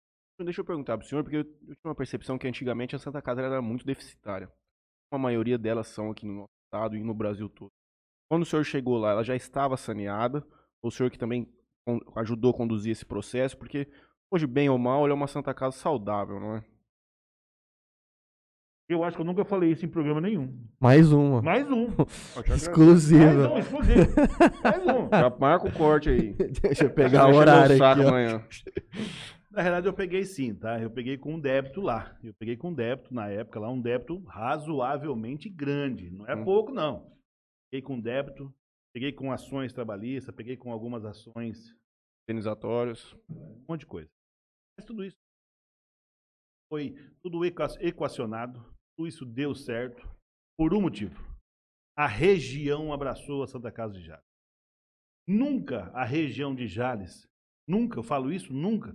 Deixa 0.43 0.61
eu 0.61 0.65
perguntar 0.65 0.99
pro 0.99 1.07
senhor, 1.07 1.23
porque 1.23 1.37
eu 1.37 1.45
tinha 1.45 1.77
uma 1.85 1.95
percepção 1.95 2.37
que 2.37 2.49
antigamente 2.49 2.97
a 2.97 2.99
Santa 2.99 3.23
Casa 3.23 3.41
era 3.41 3.63
muito 3.63 3.87
deficitária. 3.87 4.51
A 5.13 5.19
maioria 5.19 5.57
delas 5.57 5.87
são 5.87 6.11
aqui 6.11 6.27
no 6.27 6.35
nosso 6.35 6.53
estado 6.67 6.97
e 6.97 7.05
no 7.05 7.15
Brasil 7.15 7.49
todo. 7.49 7.71
Quando 8.29 8.43
o 8.43 8.47
senhor 8.47 8.65
chegou 8.65 8.99
lá, 8.99 9.13
ela 9.13 9.23
já 9.23 9.37
estava 9.37 9.77
saneada? 9.77 10.45
Ou 10.83 10.89
o 10.89 10.91
senhor 10.91 11.09
que 11.09 11.19
também 11.19 11.49
ajudou 12.17 12.51
a 12.51 12.57
conduzir 12.57 12.91
esse 12.91 13.07
processo? 13.07 13.57
Porque 13.57 13.89
hoje, 14.35 14.47
bem 14.47 14.69
ou 14.69 14.77
mal, 14.79 15.05
ela 15.05 15.13
é 15.13 15.15
uma 15.15 15.27
Santa 15.29 15.55
Casa 15.55 15.77
saudável, 15.77 16.41
não 16.41 16.57
é? 16.57 16.65
Eu 18.89 19.03
acho 19.03 19.17
que 19.17 19.23
eu 19.23 19.27
nunca 19.27 19.45
falei 19.47 19.71
isso 19.73 19.87
em 19.87 19.89
programa 19.89 20.21
nenhum. 20.21 20.63
Mais 20.79 21.11
uma. 21.11 21.41
Mais 21.41 21.67
um. 21.71 21.87
Mais 22.37 22.63
Exclusiva. 22.63 23.49
um, 23.55 23.59
exclusivo. 23.59 24.11
Mais 24.63 24.83
um. 24.87 25.09
Já 25.11 25.31
marca 25.39 25.69
o 25.69 25.73
corte 25.73 26.11
aí. 26.11 26.35
Deixa 26.35 26.85
eu 26.85 26.91
pegar 26.91 27.29
o 27.33 27.35
horário 27.35 27.83
aqui, 27.83 28.03
amanhã. 28.07 28.47
Na 29.51 29.63
realidade, 29.63 29.87
eu 29.87 29.95
peguei 29.95 30.25
sim, 30.25 30.55
tá? 30.55 30.79
Eu 30.83 30.91
peguei 30.91 31.17
com 31.17 31.35
um 31.35 31.41
débito 31.41 31.81
lá. 31.81 32.15
Eu 32.23 32.35
peguei 32.35 32.57
com 32.59 32.69
um 32.71 32.75
débito 32.75 33.15
na 33.15 33.29
época 33.31 33.59
lá, 33.59 33.71
um 33.71 33.81
débito 33.81 34.19
razoavelmente 34.27 35.49
grande. 35.49 36.11
Não 36.11 36.27
é 36.27 36.35
Hum. 36.37 36.45
pouco, 36.45 36.71
não. 36.71 37.11
Peguei 37.71 37.81
com 37.87 37.99
débito, 37.99 38.53
peguei 38.93 39.13
com 39.13 39.33
ações 39.33 39.73
trabalhistas, 39.73 40.35
peguei 40.35 40.57
com 40.59 40.71
algumas 40.71 41.05
ações, 41.07 41.75
Indenizatórios. 42.29 43.17
um 43.31 43.65
monte 43.67 43.81
de 43.81 43.87
coisa. 43.87 44.11
Tudo 44.83 45.05
isso 45.05 45.17
foi 46.71 46.95
tudo 47.23 47.45
equa- 47.45 47.69
equacionado, 47.81 48.61
tudo 48.97 49.07
isso 49.07 49.25
deu 49.25 49.55
certo 49.55 50.03
por 50.59 50.75
um 50.75 50.81
motivo. 50.81 51.15
A 51.97 52.07
região 52.07 52.93
abraçou 52.93 53.43
a 53.43 53.47
Santa 53.47 53.71
Casa 53.71 53.95
de 53.95 54.05
Jales. 54.05 54.25
Nunca 55.29 55.91
a 55.93 56.05
região 56.05 56.55
de 56.55 56.67
Jales, 56.67 57.29
nunca, 57.69 57.99
eu 57.99 58.03
falo 58.03 58.33
isso, 58.33 58.53
nunca, 58.53 58.93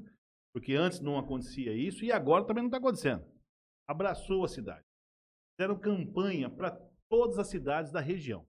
porque 0.54 0.74
antes 0.74 1.00
não 1.00 1.18
acontecia 1.18 1.74
isso 1.74 2.04
e 2.04 2.12
agora 2.12 2.46
também 2.46 2.64
não 2.64 2.68
está 2.70 2.78
acontecendo. 2.78 3.26
Abraçou 3.88 4.44
a 4.44 4.48
cidade. 4.48 4.86
Fizeram 5.56 5.80
campanha 5.80 6.50
para 6.50 6.72
todas 7.10 7.40
as 7.40 7.48
cidades 7.48 7.92
da 7.92 8.00
região. 8.02 8.46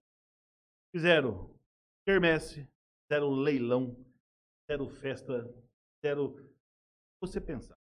Fizeram 0.93 1.57
quermesse, 2.05 2.67
fizeram 3.07 3.31
leilão, 3.31 3.95
fizeram 4.63 4.89
festa, 4.89 5.43
fizeram. 5.95 6.35
Você 7.21 7.39
pensar. 7.39 7.77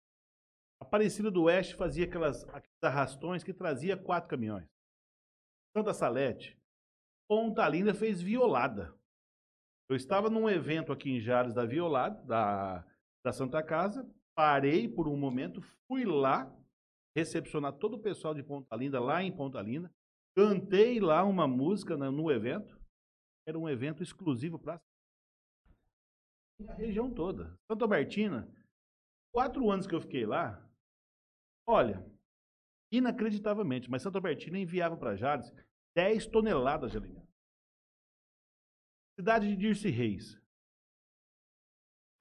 Aparecida 0.82 1.32
do 1.32 1.44
Oeste 1.44 1.76
fazia 1.76 2.06
aquelas, 2.06 2.44
aqueles 2.50 2.84
arrastões 2.84 3.44
que 3.44 3.54
trazia 3.54 3.98
quatro 3.98 4.30
caminhões. 4.30 4.68
Santa 5.76 5.94
Salete, 5.94 6.58
Ponta 7.30 7.68
Linda 7.68 7.94
fez 7.94 8.22
violada. 8.22 8.94
Eu 9.90 9.96
estava 9.96 10.30
num 10.30 10.50
evento 10.50 10.92
aqui 10.92 11.10
em 11.10 11.20
Jales 11.20 11.54
da 11.54 11.66
Violada, 11.66 12.22
da, 12.26 12.86
da 13.26 13.32
Santa 13.32 13.64
Casa, 13.64 14.08
parei 14.36 14.88
por 14.88 15.08
um 15.08 15.18
momento, 15.18 15.62
fui 15.88 16.06
lá 16.06 16.54
recepcionar 17.16 17.74
todo 17.74 17.96
o 17.96 18.02
pessoal 18.02 18.34
de 18.34 18.44
Ponta 18.44 18.76
Linda, 18.76 19.00
lá 19.00 19.24
em 19.24 19.36
Ponta 19.36 19.62
Linda, 19.62 19.92
cantei 20.36 21.00
lá 21.00 21.24
uma 21.24 21.48
música 21.48 21.98
na- 21.98 22.12
no 22.12 22.32
evento. 22.32 22.80
Era 23.48 23.58
um 23.58 23.68
evento 23.68 24.04
exclusivo 24.04 24.60
para 24.60 24.80
a 26.68 26.74
região 26.74 27.12
toda. 27.14 27.58
Santa 27.70 27.84
Albertina, 27.86 28.48
quatro 29.34 29.69
anos 29.69 29.88
que 29.88 29.95
eu 29.95 30.01
fiquei 30.01 30.25
lá, 30.25 30.63
olha, 31.67 32.05
inacreditavelmente, 32.91 33.89
mas 33.89 34.01
Santa 34.01 34.17
Albertina 34.17 34.57
enviava 34.57 34.97
para 34.97 35.15
Jales 35.15 35.51
10 35.95 36.27
toneladas 36.27 36.91
de 36.91 36.97
alimento. 36.97 37.27
Cidade 39.19 39.47
de 39.47 39.55
Dirce 39.55 39.89
Reis. 39.89 40.39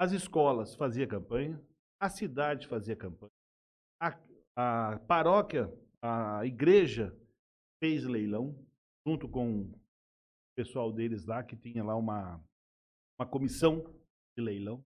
As 0.00 0.12
escolas 0.12 0.74
faziam 0.74 1.08
campanha, 1.08 1.60
a 2.00 2.08
cidade 2.08 2.68
fazia 2.68 2.96
campanha, 2.96 3.32
a, 4.00 4.16
a 4.56 4.98
paróquia, 5.00 5.72
a 6.02 6.44
igreja 6.44 7.16
fez 7.82 8.04
leilão, 8.04 8.54
junto 9.06 9.28
com 9.28 9.62
o 9.62 9.80
pessoal 10.56 10.92
deles 10.92 11.24
lá, 11.24 11.42
que 11.42 11.56
tinha 11.56 11.82
lá 11.82 11.96
uma, 11.96 12.42
uma 13.18 13.28
comissão 13.28 13.82
de 14.36 14.44
leilão. 14.44 14.84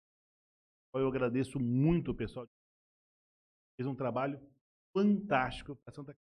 Eu 0.94 1.08
agradeço 1.08 1.60
muito 1.60 2.12
o 2.12 2.16
pessoal. 2.16 2.48
Fez 3.78 3.88
um 3.88 3.96
trabalho 3.96 4.40
fantástico 4.94 5.76
para 5.78 5.94
Santa 5.94 6.14
Casa. 6.14 6.26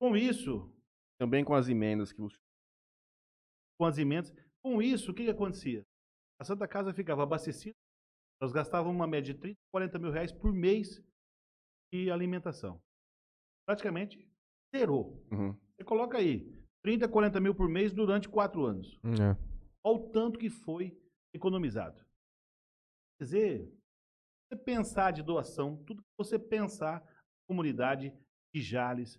Com 0.00 0.16
isso, 0.16 0.72
Também 1.18 1.44
com 1.44 1.54
as 1.54 1.68
emendas 1.68 2.12
que 2.12 2.16
senhor 2.16 2.32
com 3.78 3.84
as 3.84 3.98
emendas. 3.98 4.32
Com 4.62 4.80
isso, 4.80 5.10
o 5.10 5.14
que, 5.14 5.24
que 5.24 5.30
acontecia? 5.30 5.84
A 6.40 6.44
Santa 6.44 6.66
Casa 6.66 6.92
ficava 6.92 7.22
abastecida, 7.22 7.76
nós 8.40 8.52
gastávamos 8.52 8.94
uma 8.94 9.06
média 9.06 9.32
de 9.32 9.40
30, 9.40 9.58
40 9.70 9.98
mil 9.98 10.10
reais 10.10 10.32
por 10.32 10.52
mês 10.52 11.02
de 11.92 12.10
alimentação. 12.10 12.82
Praticamente 13.66 14.28
zerou. 14.74 15.24
Uhum. 15.30 15.56
Você 15.76 15.84
coloca 15.84 16.18
aí, 16.18 16.52
30, 16.82 17.08
40 17.08 17.40
mil 17.40 17.54
por 17.54 17.68
mês 17.68 17.92
durante 17.92 18.28
quatro 18.28 18.64
anos. 18.64 18.98
É. 19.04 19.36
Olha 19.82 19.96
o 19.96 20.10
tanto 20.10 20.38
que 20.38 20.50
foi 20.50 21.00
economizado. 21.32 22.03
Quer 23.18 23.24
dizer, 23.24 23.72
você 24.48 24.56
pensar 24.62 25.10
de 25.12 25.22
doação, 25.22 25.82
tudo 25.84 26.02
que 26.02 26.08
você 26.18 26.38
pensar, 26.38 26.96
a 26.98 27.46
comunidade 27.48 28.12
de 28.54 28.62
Jales, 28.62 29.18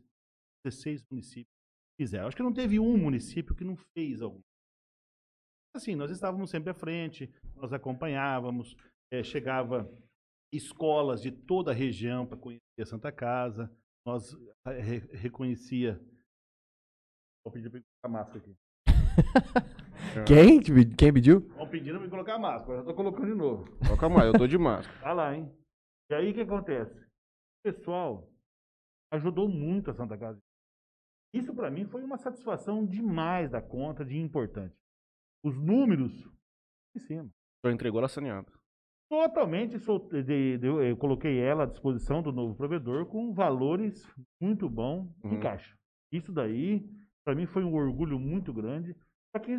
16 0.65 1.03
municípios 1.09 1.53
fizeram. 1.99 2.27
Acho 2.27 2.35
que 2.37 2.43
não 2.43 2.53
teve 2.53 2.79
um 2.79 2.97
município 2.97 3.55
que 3.55 3.63
não 3.63 3.75
fez 3.97 4.21
algum. 4.21 4.41
Assim, 5.75 5.95
nós 5.95 6.09
estávamos 6.11 6.49
sempre 6.49 6.69
à 6.69 6.73
frente, 6.73 7.29
nós 7.55 7.73
acompanhávamos, 7.73 8.75
eh, 9.11 9.23
chegava 9.23 9.89
escolas 10.53 11.21
de 11.21 11.31
toda 11.31 11.71
a 11.71 11.73
região 11.73 12.25
para 12.25 12.37
conhecer 12.37 12.81
a 12.81 12.85
Santa 12.85 13.11
Casa, 13.11 13.69
nós 14.05 14.33
eh, 14.67 14.79
re- 14.81 15.17
reconhecia. 15.17 15.99
Vou 17.45 17.51
pedir 17.51 17.69
para 17.69 17.81
a 18.03 18.09
máscara 18.09 18.39
aqui. 18.39 18.55
Quem? 20.25 20.59
que 20.59 20.73
pe- 20.73 20.95
Quem 20.95 21.13
pediu? 21.13 21.39
Estão 21.39 21.69
pedindo 21.69 21.99
para 21.99 22.09
colocar 22.09 22.35
a 22.35 22.39
máscara, 22.39 22.75
já 22.75 22.79
estou 22.81 22.95
colocando 22.95 23.27
de 23.27 23.35
novo. 23.35 23.65
Toca 23.87 24.09
mais, 24.09 24.25
eu 24.27 24.33
tô 24.33 24.47
de 24.47 24.57
máscara. 24.57 24.99
Vai 24.99 25.15
lá, 25.15 25.35
hein? 25.35 25.51
E 26.09 26.13
aí 26.13 26.31
o 26.31 26.33
que 26.33 26.41
acontece? 26.41 26.99
O 26.99 27.63
pessoal 27.71 28.29
ajudou 29.11 29.47
muito 29.49 29.89
a 29.91 29.93
Santa 29.93 30.17
Casa. 30.17 30.39
Isso 31.33 31.53
para 31.53 31.69
mim 31.69 31.85
foi 31.85 32.03
uma 32.03 32.17
satisfação 32.17 32.85
demais 32.85 33.49
da 33.51 33.61
conta, 33.61 34.05
de 34.05 34.17
importante. 34.17 34.75
Os 35.43 35.57
números 35.57 36.11
em 36.95 36.99
cima. 36.99 37.29
Senhor 37.61 37.73
entregou 37.73 37.99
ela 37.99 38.07
saneada. 38.07 38.51
Totalmente 39.09 39.77
sol- 39.79 40.07
de- 40.09 40.57
de- 40.57 40.67
eu 40.67 40.97
coloquei 40.97 41.39
ela 41.39 41.63
à 41.63 41.67
disposição 41.67 42.21
do 42.23 42.31
novo 42.31 42.55
provedor 42.55 43.05
com 43.05 43.33
valores 43.33 44.03
muito 44.41 44.67
bons 44.69 45.07
em 45.23 45.35
Uhum. 45.35 45.39
caixa. 45.39 45.75
Isso 46.11 46.31
daí, 46.31 46.87
para 47.23 47.35
mim, 47.35 47.45
foi 47.45 47.63
um 47.63 47.73
orgulho 47.75 48.19
muito 48.19 48.51
grande. 48.53 48.95
Só 49.35 49.39
que, 49.43 49.51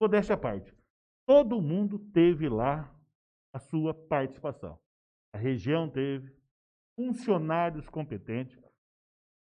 modéstia 0.00 0.34
à 0.34 0.38
parte, 0.38 0.74
todo 1.26 1.60
mundo 1.60 1.98
teve 1.98 2.48
lá 2.48 2.92
a 3.52 3.58
sua 3.58 3.92
participação. 3.92 4.78
A 5.34 5.38
região 5.38 5.88
teve, 5.88 6.34
funcionários 6.96 7.88
competentes. 7.88 8.58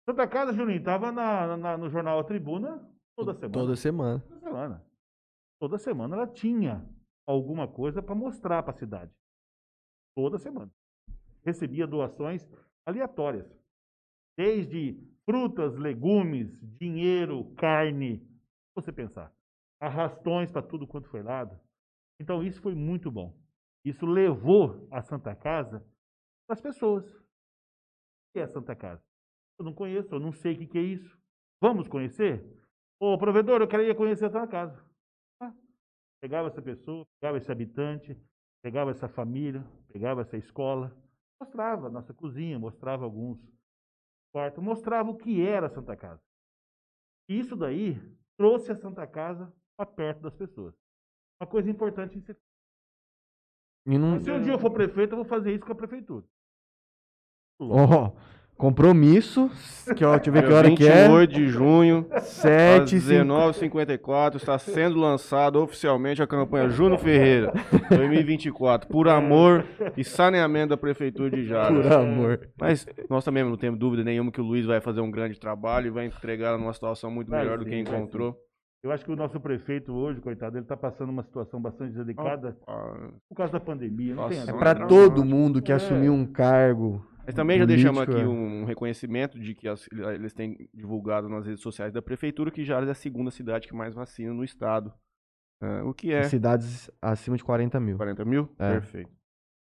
Santa 0.07 0.27
Casa, 0.27 0.53
Juninho, 0.53 0.79
estava 0.79 1.11
no 1.77 1.89
jornal 1.89 2.19
A 2.19 2.23
Tribuna 2.23 2.77
toda 3.15 3.33
semana. 3.33 3.53
Toda 3.53 3.75
semana. 3.75 4.19
Toda 4.19 4.39
semana. 4.39 4.85
Toda 5.59 5.77
semana 5.77 6.15
ela 6.15 6.27
tinha 6.27 6.87
alguma 7.27 7.67
coisa 7.67 8.01
para 8.01 8.15
mostrar 8.15 8.63
para 8.63 8.73
a 8.73 8.77
cidade. 8.77 9.11
Toda 10.15 10.37
semana. 10.37 10.71
Recebia 11.43 11.87
doações 11.87 12.47
aleatórias. 12.85 13.47
Desde 14.37 14.97
frutas, 15.25 15.75
legumes, 15.75 16.59
dinheiro, 16.77 17.53
carne. 17.55 18.27
Você 18.75 18.91
pensar. 18.91 19.33
Arrastões 19.79 20.51
para 20.51 20.61
tudo 20.61 20.87
quanto 20.87 21.07
foi 21.07 21.23
lado. 21.23 21.59
Então 22.19 22.43
isso 22.43 22.61
foi 22.61 22.75
muito 22.75 23.09
bom. 23.09 23.33
Isso 23.83 24.05
levou 24.05 24.87
a 24.91 25.01
Santa 25.01 25.35
Casa 25.35 25.79
para 26.45 26.55
as 26.55 26.61
pessoas. 26.61 27.05
O 27.15 28.33
que 28.33 28.39
é 28.39 28.43
a 28.43 28.47
Santa 28.47 28.75
Casa? 28.75 29.03
Eu 29.57 29.65
não 29.65 29.73
conheço, 29.73 30.13
eu 30.13 30.19
não 30.19 30.31
sei 30.31 30.53
o 30.53 30.67
que, 30.67 30.77
é 30.77 30.81
isso. 30.81 31.17
Vamos 31.61 31.87
conhecer? 31.87 32.43
Ô, 32.99 33.17
provedor, 33.17 33.61
eu 33.61 33.67
queria 33.67 33.95
conhecer 33.95 34.25
a 34.25 34.29
Santa 34.29 34.47
Casa. 34.47 34.85
Ah, 35.41 35.53
pegava 36.21 36.47
essa 36.47 36.61
pessoa, 36.61 37.05
pegava 37.19 37.37
esse 37.37 37.51
habitante, 37.51 38.17
pegava 38.61 38.91
essa 38.91 39.07
família, 39.07 39.65
pegava 39.87 40.21
essa 40.21 40.37
escola, 40.37 40.95
mostrava 41.41 41.87
a 41.87 41.89
nossa 41.89 42.13
cozinha, 42.13 42.59
mostrava 42.59 43.05
alguns 43.05 43.39
quartos, 44.33 44.61
mostrava 44.63 45.09
o 45.09 45.17
que 45.17 45.41
era 45.45 45.67
a 45.67 45.69
Santa 45.69 45.95
Casa. 45.95 46.21
E 47.29 47.39
isso 47.39 47.55
daí 47.55 47.95
trouxe 48.37 48.71
a 48.71 48.75
Santa 48.75 49.07
Casa 49.07 49.53
para 49.79 49.85
perto 49.85 50.23
das 50.23 50.35
pessoas. 50.35 50.73
Uma 51.41 51.47
coisa 51.47 51.69
importante 51.69 52.17
em 52.17 52.21
ser. 52.21 52.35
E 53.87 53.97
não... 53.97 54.19
Se 54.19 54.29
um 54.29 54.41
dia 54.41 54.51
eu 54.51 54.59
for 54.59 54.71
prefeito, 54.71 55.13
eu 55.13 55.17
vou 55.17 55.25
fazer 55.25 55.53
isso 55.53 55.65
com 55.65 55.71
a 55.71 55.75
prefeitura. 55.75 56.25
Ó, 57.61 58.11
compromisso, 58.57 59.49
que 59.95 60.03
ó, 60.03 60.15
deixa 60.15 60.29
eu 60.29 60.33
ver 60.33 60.45
que 60.45 60.51
hora 60.51 60.75
que 60.75 60.85
é. 60.85 61.07
28 61.07 61.33
de 61.33 61.47
junho, 61.47 62.05
às 62.11 62.23
7 62.23 62.93
e 62.93 62.99
19h54, 62.99 64.35
está 64.35 64.59
sendo 64.59 64.99
lançado 64.99 65.61
oficialmente 65.61 66.21
a 66.21 66.27
campanha 66.27 66.67
Júnior 66.67 66.99
Ferreira 66.99 67.53
2024, 67.89 68.89
por 68.89 69.07
amor 69.07 69.65
e 69.95 70.03
saneamento 70.03 70.71
da 70.71 70.77
Prefeitura 70.77 71.29
de 71.29 71.45
Jales. 71.45 71.83
Por 71.83 71.93
amor. 71.93 72.49
Mas 72.59 72.85
nós 73.09 73.23
também 73.23 73.45
não 73.45 73.55
temos 73.55 73.79
dúvida 73.79 74.03
nenhuma 74.03 74.29
que 74.29 74.41
o 74.41 74.43
Luiz 74.43 74.65
vai 74.65 74.81
fazer 74.81 74.99
um 74.99 75.09
grande 75.09 75.39
trabalho 75.39 75.87
e 75.87 75.91
vai 75.91 76.05
entregar 76.05 76.57
numa 76.57 76.73
situação 76.73 77.09
muito 77.09 77.31
melhor 77.31 77.57
do 77.57 77.65
que 77.65 77.77
encontrou. 77.77 78.37
Eu 78.81 78.91
acho 78.91 79.03
que 79.03 79.11
o 79.11 79.15
nosso 79.15 79.39
prefeito 79.41 79.91
hoje, 79.93 80.21
coitado, 80.21 80.55
ele 80.57 80.63
está 80.63 80.77
passando 80.77 81.09
uma 81.09 81.23
situação 81.23 81.61
bastante 81.61 81.93
delicada 81.93 82.57
Ah, 82.65 83.11
por 83.27 83.35
causa 83.35 83.51
da 83.51 83.59
pandemia. 83.59 84.15
Não 84.15 84.29
tem 84.29 84.37
É 84.39 84.49
a- 84.49 84.53
pra 84.57 84.73
Não, 84.73 84.87
todo 84.87 85.25
mundo 85.25 85.61
que 85.61 85.71
é. 85.71 85.75
assumiu 85.75 86.13
um 86.13 86.25
cargo. 86.25 87.05
Mas 87.25 87.35
também 87.35 87.59
já 87.59 87.65
deixamos 87.65 87.99
aqui 88.01 88.15
é. 88.21 88.25
um 88.27 88.63
reconhecimento 88.65 89.37
de 89.39 89.53
que 89.53 89.67
as- 89.67 89.87
eles 89.91 90.33
têm 90.33 90.57
divulgado 90.73 91.27
nas 91.29 91.45
redes 91.45 91.61
sociais 91.61 91.93
da 91.93 92.01
Prefeitura 92.01 92.49
que 92.49 92.63
Jales 92.63 92.87
é 92.87 92.91
a 92.91 92.95
segunda 92.95 93.29
cidade 93.29 93.67
que 93.67 93.75
mais 93.75 93.93
vacina 93.93 94.33
no 94.33 94.43
estado. 94.43 94.93
Ah, 95.61 95.83
o 95.83 95.93
que 95.93 96.13
é? 96.13 96.23
Cidades 96.23 96.89
acima 97.01 97.35
de 97.35 97.43
40 97.43 97.79
mil. 97.81 97.97
40 97.97 98.23
mil? 98.23 98.49
É. 98.57 98.71
Perfeito. 98.71 99.11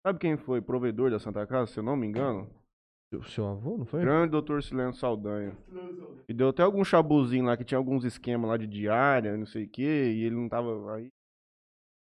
Sabe 0.06 0.18
quem 0.18 0.36
foi 0.36 0.60
provedor 0.60 1.10
da 1.10 1.18
Santa 1.18 1.44
Casa, 1.46 1.72
se 1.72 1.80
eu 1.80 1.82
não 1.82 1.96
me 1.96 2.06
engano? 2.06 2.48
O 3.18 3.24
seu 3.24 3.46
avô, 3.46 3.78
não 3.78 3.84
foi? 3.86 4.00
Grande 4.00 4.30
doutor 4.30 4.62
Silêncio 4.62 5.00
Saldanha. 5.00 5.56
E 6.28 6.34
deu 6.34 6.48
até 6.48 6.62
algum 6.62 6.84
chabuzinho 6.84 7.44
lá, 7.46 7.56
que 7.56 7.64
tinha 7.64 7.78
alguns 7.78 8.04
esquemas 8.04 8.48
lá 8.50 8.56
de 8.56 8.66
diária, 8.66 9.36
não 9.36 9.46
sei 9.46 9.64
o 9.64 9.68
quê, 9.68 10.12
e 10.14 10.24
ele 10.24 10.34
não 10.36 10.48
tava 10.48 10.94
aí. 10.94 11.08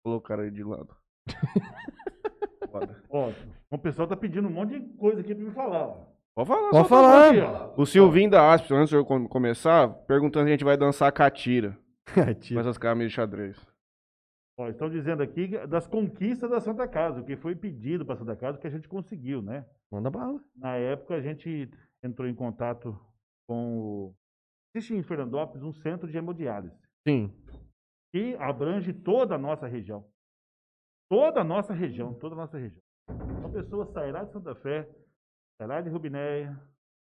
Colocaram 0.04 0.44
ele 0.44 0.52
de 0.52 0.64
lado. 0.64 0.96
Foda. 2.72 3.04
Ó, 3.10 3.32
o 3.72 3.78
pessoal 3.78 4.08
tá 4.08 4.16
pedindo 4.16 4.48
um 4.48 4.52
monte 4.52 4.80
de 4.80 4.88
coisa 4.98 5.22
aqui 5.22 5.34
para 5.34 5.44
me 5.44 5.52
falar. 5.52 5.88
ó. 5.88 5.98
Pode 6.36 6.48
falar. 6.48 6.70
Pode 6.70 6.88
pra 6.88 6.98
falar. 6.98 7.36
ó. 7.78 7.82
O 7.82 7.86
Silvinho 7.86 8.30
da 8.30 8.54
Asp, 8.54 8.72
antes 8.72 8.90
de 8.90 8.96
eu 8.96 9.06
com- 9.06 9.28
começar, 9.28 9.88
perguntando 10.06 10.46
se 10.46 10.50
a 10.50 10.52
gente 10.54 10.64
vai 10.64 10.78
dançar 10.78 11.12
catira 11.12 11.78
Tio. 12.40 12.56
com 12.56 12.62
essas 12.62 12.78
camisas 12.78 13.10
de 13.12 13.16
xadrez. 13.16 13.58
Ó, 14.58 14.68
estão 14.70 14.90
dizendo 14.90 15.24
aqui 15.24 15.48
das 15.68 15.88
conquistas 15.88 16.50
da 16.50 16.60
Santa 16.60 16.88
Casa, 16.88 17.22
o 17.22 17.26
que 17.26 17.36
foi 17.38 17.56
pedido 17.56 18.06
para 18.06 18.16
a 18.16 18.18
Santa 18.18 18.36
Casa, 18.36 18.58
que 18.58 18.68
a 18.68 18.70
gente 18.70 18.88
conseguiu, 18.88 19.42
né? 19.42 19.66
Manda 19.92 20.10
bala. 20.10 20.44
Na 20.56 20.76
época, 20.76 21.16
a 21.16 21.22
gente 21.22 21.70
entrou 22.04 22.28
em 22.28 22.36
contato 22.36 22.98
com 23.48 23.80
o... 23.80 24.16
Existe 24.74 24.94
em 24.94 25.04
Fernandópolis 25.04 25.64
um 25.64 25.74
centro 25.74 26.08
de 26.08 26.18
hemodiálise, 26.18 26.78
Sim. 27.08 27.34
que 28.14 28.36
abrange 28.36 28.94
toda 28.94 29.36
a 29.36 29.38
nossa 29.38 29.68
região. 29.68 30.08
Toda 31.10 31.42
a 31.42 31.44
nossa 31.44 31.74
região, 31.74 32.14
toda 32.14 32.36
a 32.36 32.38
nossa 32.38 32.58
região. 32.60 32.82
Uma 33.10 33.52
pessoa 33.52 33.92
sairá 33.92 34.24
de 34.24 34.32
Santa 34.32 34.54
Fé, 34.54 34.88
sairá 35.58 35.82
de 35.82 35.90
Rubinéia, 35.90 36.56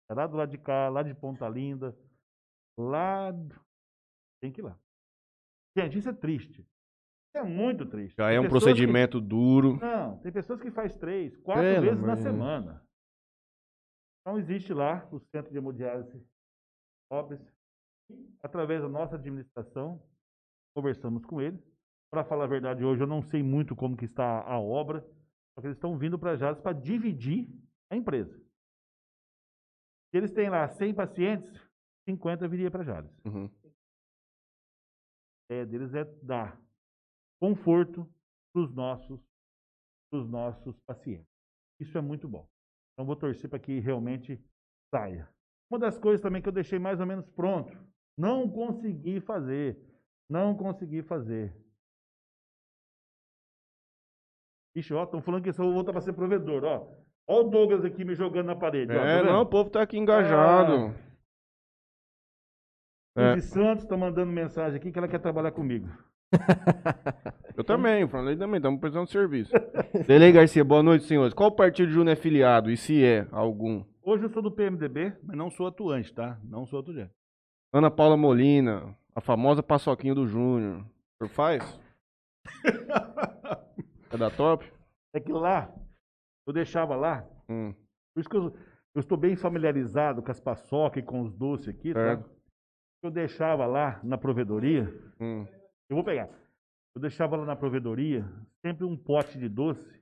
sairá 0.07 0.28
do 0.28 0.38
lado 0.38 0.49
de 0.49 0.57
cá, 0.57 0.88
lá 0.88 1.03
de 1.03 1.13
Ponta 1.13 1.47
Linda, 1.49 1.93
lá... 2.80 3.34
Tem 4.41 4.51
que 4.51 4.61
ir 4.61 4.63
lá. 4.63 4.80
Gente, 5.78 5.97
isso 5.97 6.09
é 6.09 6.13
triste. 6.13 6.65
É 7.34 7.43
muito 7.43 7.86
triste. 7.86 8.15
Já 8.17 8.27
Tem 8.27 8.36
é 8.38 8.39
um 8.39 8.43
pessoas 8.43 8.63
que- 8.63 8.69
procedimento 8.69 9.21
duro. 9.21 9.77
não, 9.77 10.17
tem 10.19 10.32
pessoas 10.32 10.61
que 10.61 10.69
faz 10.71 10.95
três, 10.97 11.36
quatro 11.38 11.63
Pelo 11.63 11.82
vezes 11.86 12.01
na 12.01 12.15
de 12.15 12.21
Deus. 12.23 12.34
semana. 12.36 12.86
Então 14.21 14.38
existe 14.38 14.73
lá 14.73 15.07
o 15.11 15.19
centro 15.19 15.51
de 15.51 15.57
hemodiálise 15.57 16.21
pobres. 17.09 17.39
Através 18.43 18.82
da 18.82 18.89
nossa 18.89 19.15
administração, 19.15 20.03
conversamos 20.75 21.25
com 21.25 21.41
eles. 21.41 21.61
Para 22.11 22.25
falar 22.25 22.43
a 22.43 22.47
verdade, 22.47 22.84
hoje 22.84 23.01
eu 23.01 23.07
não 23.07 23.21
sei 23.21 23.41
muito 23.41 23.73
como 23.75 23.95
que 23.95 24.03
está 24.05 24.41
a 24.41 24.59
obra, 24.59 24.99
só 25.55 25.61
que 25.61 25.67
eles 25.67 25.77
estão 25.77 25.97
vindo 25.97 26.19
para 26.19 26.36
Jales 26.36 26.59
para 26.59 26.73
dividir 26.77 27.47
a 27.89 27.95
empresa. 27.95 28.38
Se 30.09 30.17
eles 30.17 30.32
têm 30.34 30.49
lá 30.49 30.67
100 30.67 30.93
pacientes, 30.93 31.49
50 32.03 32.45
viria 32.49 32.69
para 32.69 32.84
Jales. 32.84 33.09
Uhum. 33.25 33.49
A 35.49 35.53
ideia 35.53 35.65
deles 35.65 35.93
é 35.93 36.03
dar 36.21 36.59
conforto 37.41 38.07
para 38.53 38.61
os 38.61 38.73
nossos, 38.73 39.19
pros 40.11 40.29
nossos 40.29 40.79
pacientes. 40.81 41.27
Isso 41.79 41.97
é 41.97 42.01
muito 42.01 42.29
bom. 42.29 42.47
Então 42.93 43.05
vou 43.05 43.15
torcer 43.15 43.49
para 43.49 43.57
que 43.57 43.79
realmente 43.79 44.39
saia. 44.93 45.27
Uma 45.69 45.79
das 45.79 45.97
coisas 45.97 46.21
também 46.21 46.41
que 46.41 46.47
eu 46.47 46.53
deixei 46.53 46.77
mais 46.77 46.99
ou 46.99 47.05
menos 47.05 47.27
pronto, 47.29 47.75
não 48.15 48.47
consegui 48.47 49.19
fazer, 49.19 49.81
não 50.29 50.55
consegui 50.55 51.01
fazer. 51.01 51.55
Ixi, 54.75 54.93
ó, 54.93 55.03
estão 55.03 55.21
falando 55.21 55.43
que 55.43 55.49
eu 55.49 55.53
vou 55.53 55.73
voltar 55.73 55.91
para 55.91 56.01
ser 56.01 56.13
provedor, 56.13 56.63
ó. 56.63 56.87
Ó 57.27 57.41
o 57.41 57.49
Douglas 57.49 57.83
aqui 57.83 58.05
me 58.05 58.13
jogando 58.13 58.47
na 58.47 58.55
parede. 58.55 58.91
ó, 58.91 58.95
tá 58.95 59.01
É, 59.01 59.23
não, 59.23 59.41
o 59.41 59.45
povo 59.45 59.69
tá 59.69 59.81
aqui 59.81 59.97
engajado. 59.97 60.93
É. 63.15 63.35
Suzy 63.35 63.47
Santos 63.47 63.83
está 63.83 63.97
mandando 63.97 64.31
mensagem 64.31 64.79
aqui 64.79 64.91
que 64.91 64.97
ela 64.97 65.07
quer 65.07 65.19
trabalhar 65.19 65.51
comigo. 65.51 65.89
Eu 67.55 67.63
também, 67.63 68.03
o 68.03 68.07
Franley 68.07 68.38
também, 68.38 68.57
estamos 68.57 68.79
precisando 68.79 69.05
de 69.05 69.11
serviço. 69.11 69.51
Delei 70.07 70.32
Garcia, 70.32 70.63
boa 70.63 70.82
noite, 70.82 71.05
senhores. 71.05 71.34
Qual 71.34 71.51
partido 71.51 71.91
Júnior 71.91 72.13
é 72.13 72.15
filiado? 72.15 72.71
E 72.71 72.77
se 72.77 73.03
é 73.03 73.27
algum? 73.32 73.84
Hoje 74.01 74.23
eu 74.23 74.29
sou 74.29 74.41
do 74.41 74.51
PMDB, 74.51 75.13
Mas 75.23 75.38
não 75.38 75.49
sou 75.49 75.67
atuante, 75.67 76.13
tá? 76.13 76.39
Não 76.43 76.65
sou 76.65 76.79
atuante. 76.79 77.11
Ana 77.73 77.91
Paula 77.91 78.17
Molina, 78.17 78.95
a 79.15 79.21
famosa 79.21 79.61
paçoquinha 79.61 80.15
do 80.15 80.25
Júnior. 80.27 80.79
O 81.21 81.25
senhor 81.25 81.29
faz? 81.29 81.79
É 84.13 84.17
da 84.17 84.29
top? 84.29 84.69
É 85.13 85.21
que 85.21 85.32
lá, 85.32 85.73
eu 86.45 86.51
deixava 86.51 86.97
lá, 86.97 87.25
Hum, 87.49 87.73
por 88.13 88.19
isso 88.19 88.29
que 88.29 88.36
eu, 88.36 88.53
eu 88.93 88.99
estou 88.99 89.17
bem 89.17 89.38
familiarizado 89.38 90.21
com 90.21 90.29
as 90.29 90.39
paçocas 90.39 91.01
e 91.01 91.05
com 91.05 91.21
os 91.21 91.34
doces 91.34 91.69
aqui, 91.69 91.93
tá? 91.93 92.21
Eu 93.01 93.09
deixava 93.09 93.65
lá 93.65 94.01
na 94.03 94.17
provedoria, 94.17 94.93
hum. 95.17 95.45
Eu 95.91 95.95
vou 95.95 96.05
pegar, 96.05 96.29
eu 96.95 97.01
deixava 97.01 97.35
lá 97.35 97.45
na 97.45 97.55
provedoria 97.55 98.25
sempre 98.65 98.85
um 98.85 98.95
pote 98.95 99.37
de 99.37 99.49
doce 99.49 100.01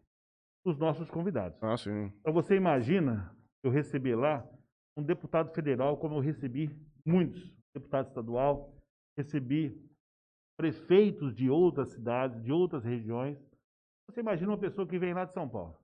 para 0.64 0.72
os 0.72 0.78
nossos 0.78 1.10
convidados. 1.10 1.62
Ah, 1.64 1.76
sim. 1.76 2.14
Então 2.20 2.32
você 2.32 2.56
imagina 2.56 3.36
eu 3.64 3.72
receber 3.72 4.16
lá 4.16 4.48
um 4.96 5.04
deputado 5.04 5.52
federal, 5.52 5.98
como 5.98 6.16
eu 6.16 6.20
recebi 6.20 6.70
muitos, 7.04 7.52
deputado 7.74 8.08
estadual, 8.08 8.72
recebi 9.18 9.84
prefeitos 10.58 11.34
de 11.34 11.50
outras 11.50 11.92
cidades, 11.92 12.44
de 12.44 12.52
outras 12.52 12.84
regiões. 12.84 13.38
Você 14.08 14.20
imagina 14.20 14.52
uma 14.52 14.58
pessoa 14.60 14.88
que 14.88 15.00
vem 15.00 15.14
lá 15.14 15.26
de 15.26 15.34
São 15.34 15.50
Paulo. 15.50 15.76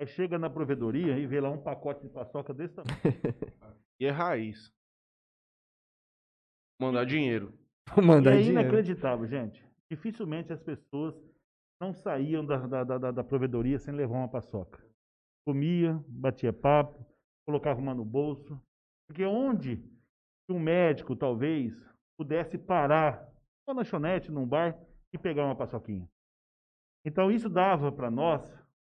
Aí 0.00 0.06
chega 0.06 0.38
na 0.38 0.48
provedoria 0.48 1.18
e 1.18 1.26
vê 1.26 1.40
lá 1.40 1.50
um 1.50 1.62
pacote 1.62 2.02
de 2.02 2.08
paçoca 2.08 2.54
desse 2.54 2.74
tamanho. 2.74 2.94
E 4.00 4.06
é 4.06 4.10
raiz. 4.10 4.74
Mandar 6.80 7.04
dinheiro. 7.04 7.56
Vou 7.90 8.02
E 8.02 8.06
mandar 8.06 8.34
é 8.34 8.42
dinheiro. 8.42 8.60
inacreditável, 8.60 9.26
gente. 9.26 9.64
Dificilmente 9.90 10.52
as 10.52 10.62
pessoas 10.62 11.14
não 11.80 11.92
saíam 11.92 12.44
da, 12.44 12.56
da, 12.66 12.84
da, 12.98 13.10
da 13.10 13.24
provedoria 13.24 13.78
sem 13.78 13.94
levar 13.94 14.16
uma 14.16 14.28
paçoca. 14.28 14.82
Comia, 15.46 16.02
batia 16.08 16.52
papo, 16.52 17.04
colocava 17.46 17.80
uma 17.80 17.94
no 17.94 18.04
bolso. 18.04 18.60
Porque 19.06 19.24
onde 19.24 19.82
um 20.48 20.58
médico, 20.58 21.14
talvez, 21.16 21.74
pudesse 22.18 22.56
parar 22.58 23.28
numa 23.66 23.78
lanchonete, 23.80 24.30
num 24.30 24.46
bar 24.46 24.78
e 25.12 25.18
pegar 25.18 25.44
uma 25.44 25.56
paçoquinha. 25.56 26.08
Então 27.06 27.30
isso 27.30 27.48
dava 27.48 27.92
para 27.92 28.10
nós 28.10 28.42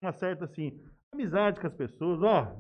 uma 0.03 0.11
certa 0.11 0.45
assim, 0.45 0.77
amizade 1.13 1.59
com 1.59 1.67
as 1.67 1.73
pessoas. 1.73 2.21
Ó, 2.21 2.55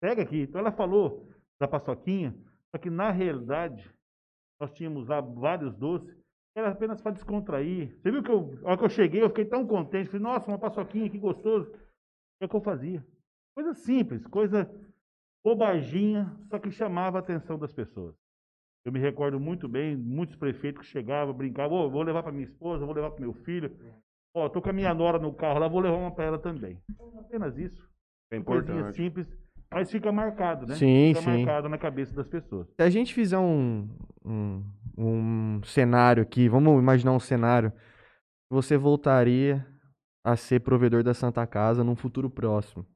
pega 0.00 0.22
aqui. 0.22 0.42
Então 0.42 0.60
ela 0.60 0.72
falou 0.72 1.28
da 1.60 1.66
paçoquinha, 1.66 2.34
só 2.70 2.78
que 2.80 2.90
na 2.90 3.10
realidade 3.10 3.90
nós 4.60 4.72
tínhamos 4.72 5.08
lá 5.08 5.20
vários 5.20 5.74
doces, 5.76 6.16
era 6.56 6.70
apenas 6.70 7.00
para 7.00 7.12
descontrair. 7.12 7.96
Você 8.00 8.10
viu 8.10 8.22
que 8.22 8.30
eu, 8.30 8.58
a 8.64 8.68
hora 8.68 8.78
que 8.78 8.84
eu 8.84 8.88
cheguei, 8.88 9.22
eu 9.22 9.28
fiquei 9.28 9.44
tão 9.44 9.66
contente, 9.66 10.06
falei, 10.08 10.22
nossa, 10.22 10.48
uma 10.50 10.58
paçoquinha, 10.58 11.10
que 11.10 11.18
gostoso. 11.18 11.72
É 12.40 12.46
o 12.46 12.48
que 12.48 12.56
eu 12.56 12.60
fazia. 12.60 13.04
Coisa 13.56 13.74
simples, 13.74 14.26
coisa 14.26 14.70
bobaginha, 15.44 16.34
só 16.48 16.58
que 16.58 16.70
chamava 16.70 17.18
a 17.18 17.20
atenção 17.20 17.58
das 17.58 17.72
pessoas. 17.72 18.14
Eu 18.84 18.92
me 18.92 18.98
recordo 19.00 19.40
muito 19.40 19.68
bem, 19.68 19.96
muitos 19.96 20.36
prefeitos 20.36 20.82
que 20.82 20.92
chegavam, 20.92 21.34
brincavam, 21.34 21.78
"Ô, 21.78 21.90
vou 21.90 22.02
levar 22.02 22.22
para 22.22 22.32
minha 22.32 22.44
esposa, 22.44 22.84
vou 22.84 22.94
levar 22.94 23.10
para 23.10 23.20
meu 23.20 23.32
filho. 23.32 23.74
Ó, 24.36 24.48
tô 24.48 24.60
com 24.60 24.70
a 24.70 24.72
minha 24.72 24.92
nora 24.92 25.18
no 25.18 25.32
carro 25.32 25.58
lá, 25.58 25.68
vou 25.68 25.80
levar 25.80 25.96
uma 25.96 26.10
para 26.14 26.24
ela 26.24 26.38
também. 26.38 26.78
Apenas 27.18 27.56
isso. 27.56 27.88
É 28.30 28.40
Coisinha 28.40 28.76
importante. 28.78 28.96
simples, 28.96 29.28
mas 29.74 29.90
fica 29.90 30.12
marcado, 30.12 30.66
né? 30.66 30.74
Sim, 30.76 31.08
fica 31.14 31.20
sim. 31.22 31.44
marcado 31.44 31.68
na 31.68 31.76
cabeça 31.76 32.14
das 32.14 32.28
pessoas. 32.28 32.68
Se 32.68 32.82
a 32.82 32.88
gente 32.88 33.12
fizer 33.12 33.38
um, 33.38 33.88
um, 34.24 34.64
um 34.96 35.62
cenário 35.64 36.22
aqui, 36.22 36.48
vamos 36.48 36.80
imaginar 36.80 37.12
um 37.12 37.20
cenário, 37.20 37.72
você 38.48 38.76
voltaria 38.76 39.66
a 40.24 40.36
ser 40.36 40.60
provedor 40.60 41.02
da 41.02 41.12
Santa 41.12 41.46
Casa 41.46 41.84
num 41.84 41.96
futuro 41.96 42.30
próximo. 42.30 42.82
O 42.82 42.86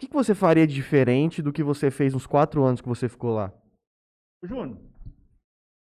que, 0.00 0.08
que 0.08 0.14
você 0.14 0.34
faria 0.34 0.66
de 0.66 0.74
diferente 0.74 1.40
do 1.40 1.52
que 1.52 1.62
você 1.62 1.90
fez 1.90 2.12
nos 2.12 2.26
quatro 2.26 2.64
anos 2.64 2.80
que 2.80 2.88
você 2.88 3.08
ficou 3.08 3.32
lá? 3.32 3.52
Júnior, 4.42 4.78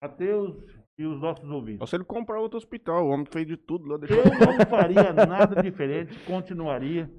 Mateus 0.03 0.55
e 0.97 1.05
os 1.05 1.19
nossos 1.19 1.49
ouvintes. 1.49 1.79
Só 1.79 1.85
se 1.85 1.95
ele 1.95 2.03
comprar 2.03 2.39
outro 2.39 2.57
hospital, 2.57 3.05
o 3.05 3.09
homem 3.09 3.25
fez 3.25 3.47
de 3.47 3.57
tudo 3.57 3.87
lá. 3.87 3.97
Deixou... 3.97 4.17
Eu 4.17 4.57
não 4.57 4.65
faria 4.65 5.13
nada 5.13 5.61
diferente, 5.61 6.19
continuaria. 6.25 7.09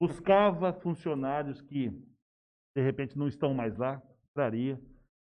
Buscava 0.00 0.72
funcionários 0.72 1.60
que, 1.62 1.90
de 2.76 2.82
repente, 2.82 3.16
não 3.18 3.28
estão 3.28 3.54
mais 3.54 3.76
lá, 3.76 4.02
traria. 4.34 4.80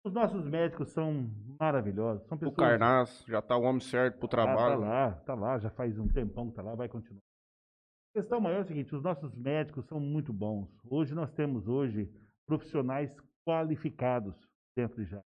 Os 0.04 0.14
nossos 0.14 0.46
médicos 0.46 0.90
são 0.90 1.30
maravilhosos. 1.60 2.26
São 2.28 2.36
O 2.38 2.40
pessoas. 2.40 2.56
Carnaz, 2.58 3.24
já 3.28 3.42
tá 3.42 3.56
o 3.58 3.64
homem 3.64 3.82
certo 3.82 4.18
pro 4.18 4.28
Ah, 4.28 4.30
tá 4.30 4.38
trabalho. 4.38 4.80
lá, 4.82 5.12
tá 5.26 5.36
lá, 5.36 5.58
já 5.60 5.70
faz 5.70 5.98
um 6.00 6.08
tempão 6.08 6.50
que 6.50 6.56
tá 6.56 6.62
lá, 6.62 6.76
vai 6.76 6.88
continuar. 6.88 7.20
A 8.16 8.20
questão 8.20 8.40
maior 8.42 8.60
é 8.60 8.62
o 8.62 8.66
seguinte, 8.66 8.96
os 8.96 9.04
nossos 9.04 9.36
médicos 9.36 9.86
são 9.86 10.00
muito 10.00 10.34
bons. 10.34 10.70
Hoje 10.90 11.14
nós 11.14 11.32
temos 11.32 11.68
hoje 11.68 12.10
profissionais 12.48 13.16
qualificados 13.48 14.36
dentro 14.76 15.04
de 15.04 15.10
Jales. 15.10 15.26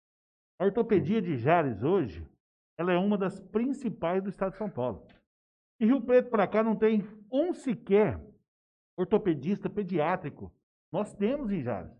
A 0.60 0.64
ortopedia 0.64 1.22
de 1.22 1.36
Jales 1.36 1.82
hoje, 1.82 2.26
ela 2.78 2.92
é 2.92 2.96
uma 2.98 3.16
das 3.16 3.40
principais 3.40 4.22
do 4.22 4.28
estado 4.28 4.52
de 4.52 4.58
São 4.58 4.68
Paulo. 4.70 5.06
E 5.80 5.86
Rio 5.86 6.00
Preto 6.02 6.30
para 6.30 6.46
cá 6.46 6.62
não 6.62 6.76
tem 6.76 7.02
um 7.32 7.52
sequer 7.54 8.20
ortopedista 8.98 9.68
pediátrico. 9.70 10.52
Nós 10.96 11.12
temos 11.12 11.52
em 11.52 11.62
Jales. 11.62 11.92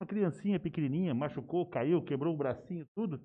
Uma 0.00 0.06
criancinha 0.08 0.58
pequenininha, 0.58 1.14
machucou, 1.14 1.64
caiu, 1.64 2.02
quebrou 2.02 2.34
o 2.34 2.36
bracinho, 2.36 2.84
tudo. 2.92 3.22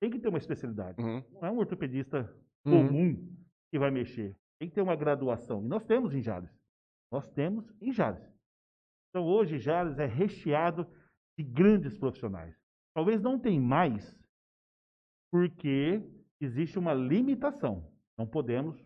Tem 0.00 0.10
que 0.10 0.18
ter 0.18 0.28
uma 0.28 0.38
especialidade. 0.38 1.00
Uhum. 1.00 1.22
Não 1.30 1.46
é 1.46 1.50
um 1.52 1.58
ortopedista 1.58 2.28
Uhum. 2.64 2.88
comum 2.88 3.36
que 3.70 3.78
vai 3.78 3.88
mexer. 3.92 4.36
Tem 4.58 4.68
que 4.68 4.74
ter 4.74 4.82
uma 4.82 4.96
graduação. 4.96 5.64
E 5.64 5.68
nós 5.68 5.84
temos 5.84 6.12
em 6.12 6.20
Jales. 6.20 6.50
Nós 7.12 7.28
temos 7.28 7.72
em 7.80 7.92
Jales. 7.92 8.20
Então 9.10 9.24
hoje 9.24 9.60
Jales 9.60 9.96
é 10.00 10.06
recheado 10.06 10.84
de 11.38 11.44
grandes 11.44 11.96
profissionais. 11.96 12.60
Talvez 12.96 13.22
não 13.22 13.38
tem 13.38 13.60
mais, 13.60 14.18
porque 15.30 16.02
existe 16.40 16.80
uma 16.80 16.92
limitação. 16.92 17.88
Não 18.18 18.26
podemos 18.26 18.76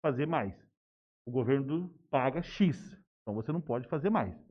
fazer 0.00 0.24
mais. 0.26 0.58
O 1.26 1.30
governo 1.30 1.90
paga 2.08 2.40
X. 2.40 2.78
Então 3.20 3.34
você 3.34 3.52
não 3.52 3.60
pode 3.60 3.86
fazer 3.86 4.08
mais. 4.08 4.49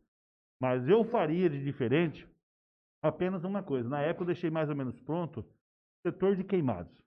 Mas 0.59 0.87
eu 0.87 1.03
faria 1.03 1.49
de 1.49 1.63
diferente 1.63 2.27
apenas 3.01 3.43
uma 3.43 3.63
coisa. 3.63 3.87
Na 3.87 4.01
época 4.01 4.23
eu 4.23 4.27
deixei 4.27 4.49
mais 4.49 4.69
ou 4.69 4.75
menos 4.75 4.99
pronto 5.01 5.39
o 5.41 6.09
setor 6.09 6.35
de 6.35 6.43
queimados. 6.43 7.01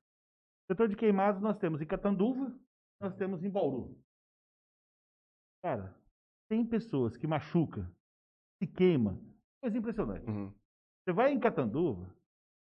Setor 0.70 0.88
de 0.88 0.96
queimados 0.96 1.40
nós 1.42 1.58
temos 1.58 1.80
em 1.82 1.86
Catanduva, 1.86 2.54
nós 3.00 3.14
temos 3.16 3.44
em 3.44 3.50
Bauru. 3.50 3.98
Cara, 5.62 5.94
tem 6.48 6.64
pessoas 6.66 7.16
que 7.16 7.26
machuca, 7.26 7.90
se 8.58 8.66
queima, 8.66 9.20
coisa 9.60 9.76
impressionante. 9.76 10.28
Uhum. 10.28 10.52
Você 11.04 11.12
vai 11.12 11.32
em 11.32 11.40
Catanduva, 11.40 12.14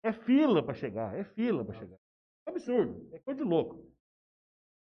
é 0.03 0.11
fila 0.11 0.63
para 0.63 0.73
chegar, 0.73 1.15
é 1.15 1.23
fila 1.23 1.63
para 1.63 1.75
chegar. 1.75 1.97
É 2.47 2.51
absurdo, 2.51 3.09
é 3.13 3.19
coisa 3.19 3.43
de 3.43 3.47
louco. 3.47 3.85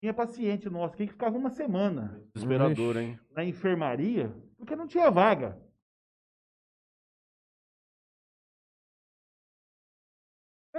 Tinha 0.01 0.13
paciente 0.13 0.69
nosso 0.69 0.93
aqui 0.93 1.07
que 1.07 1.13
ficava 1.13 1.37
uma 1.37 1.49
semana 1.49 2.23
Desesperador, 2.33 2.95
hein? 2.95 3.19
na 3.31 3.43
enfermaria 3.43 4.29
porque 4.57 4.75
não 4.75 4.87
tinha 4.87 5.11
vaga. 5.11 5.59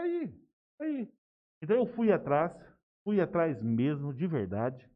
Aí, 0.01 0.35
aí. 0.81 1.09
Então 1.63 1.77
eu 1.77 1.87
fui 1.87 2.11
atrás, 2.11 2.57
fui 3.05 3.21
atrás 3.21 3.63
mesmo, 3.63 4.15
de 4.15 4.27
verdade. 4.27 4.89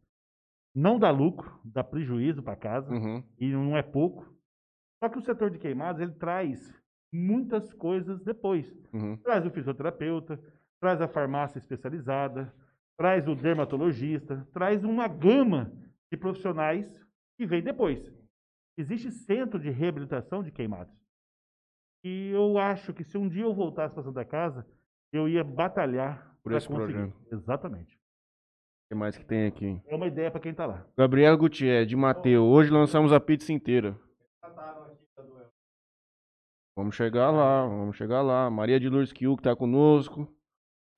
Não 0.74 0.98
dá 0.98 1.11
lucro, 1.11 1.61
dá 1.64 1.84
prejuízo 1.84 2.42
para 2.42 2.57
casa, 2.57 2.92
Uhum. 2.92 3.22
e 3.38 3.48
não 3.52 3.76
é 3.76 3.82
pouco. 3.82 4.34
Só 5.02 5.09
que 5.09 5.18
o 5.18 5.22
setor 5.22 5.50
de 5.50 5.59
queimados, 5.59 6.00
ele 6.00 6.12
traz 6.14 6.74
muitas 7.12 7.72
coisas 7.74 8.22
depois. 8.24 8.66
Uhum. 8.92 9.16
Traz 9.18 9.44
o 9.44 9.50
fisioterapeuta, 9.50 10.40
traz 10.80 11.00
a 11.00 11.07
farmácia 11.09 11.59
especializada, 11.59 12.52
traz 12.96 13.28
o 13.28 13.34
dermatologista, 13.34 14.48
traz 14.52 14.82
uma 14.84 15.07
gama 15.07 15.70
de 16.11 16.16
profissionais 16.16 16.86
que 17.36 17.46
vem 17.46 17.62
depois. 17.62 18.11
Existe 18.78 19.12
centro 19.12 19.59
de 19.61 19.70
reabilitação 19.70 20.42
de 20.42 20.50
queimados. 20.50 20.94
E 22.02 22.30
eu 22.30 22.59
acho 22.59 22.92
que 22.92 23.05
se 23.05 23.16
um 23.16 23.28
dia 23.28 23.44
eu 23.44 23.55
voltasse 23.55 23.94
para 23.94 24.02
Santa 24.02 24.24
Casa, 24.24 24.66
eu 25.16 25.28
ia 25.28 25.44
batalhar 25.44 26.36
Por 26.42 26.52
conseguir. 26.52 26.74
projeto. 26.74 27.14
Exatamente. 27.32 27.94
O 27.94 28.88
que 28.90 28.94
mais 28.94 29.16
que 29.16 29.24
tem 29.24 29.46
aqui? 29.46 29.80
É 29.86 29.94
uma 29.94 30.06
ideia 30.06 30.30
para 30.30 30.40
quem 30.40 30.52
está 30.52 30.66
lá. 30.66 30.86
Gabriel 30.96 31.36
Gutierrez, 31.38 31.88
de 31.88 31.96
Mateu. 31.96 32.44
Hoje 32.44 32.70
lançamos 32.70 33.12
a 33.12 33.20
pizza 33.20 33.52
inteira. 33.52 33.98
Vamos 36.76 36.96
chegar 36.96 37.30
lá, 37.30 37.64
vamos 37.66 37.96
chegar 37.96 38.20
lá. 38.20 38.50
Maria 38.50 38.80
de 38.80 38.88
Lourdes 38.88 39.12
Kiu, 39.12 39.36
que 39.36 39.42
tá 39.44 39.54
conosco. 39.54 40.28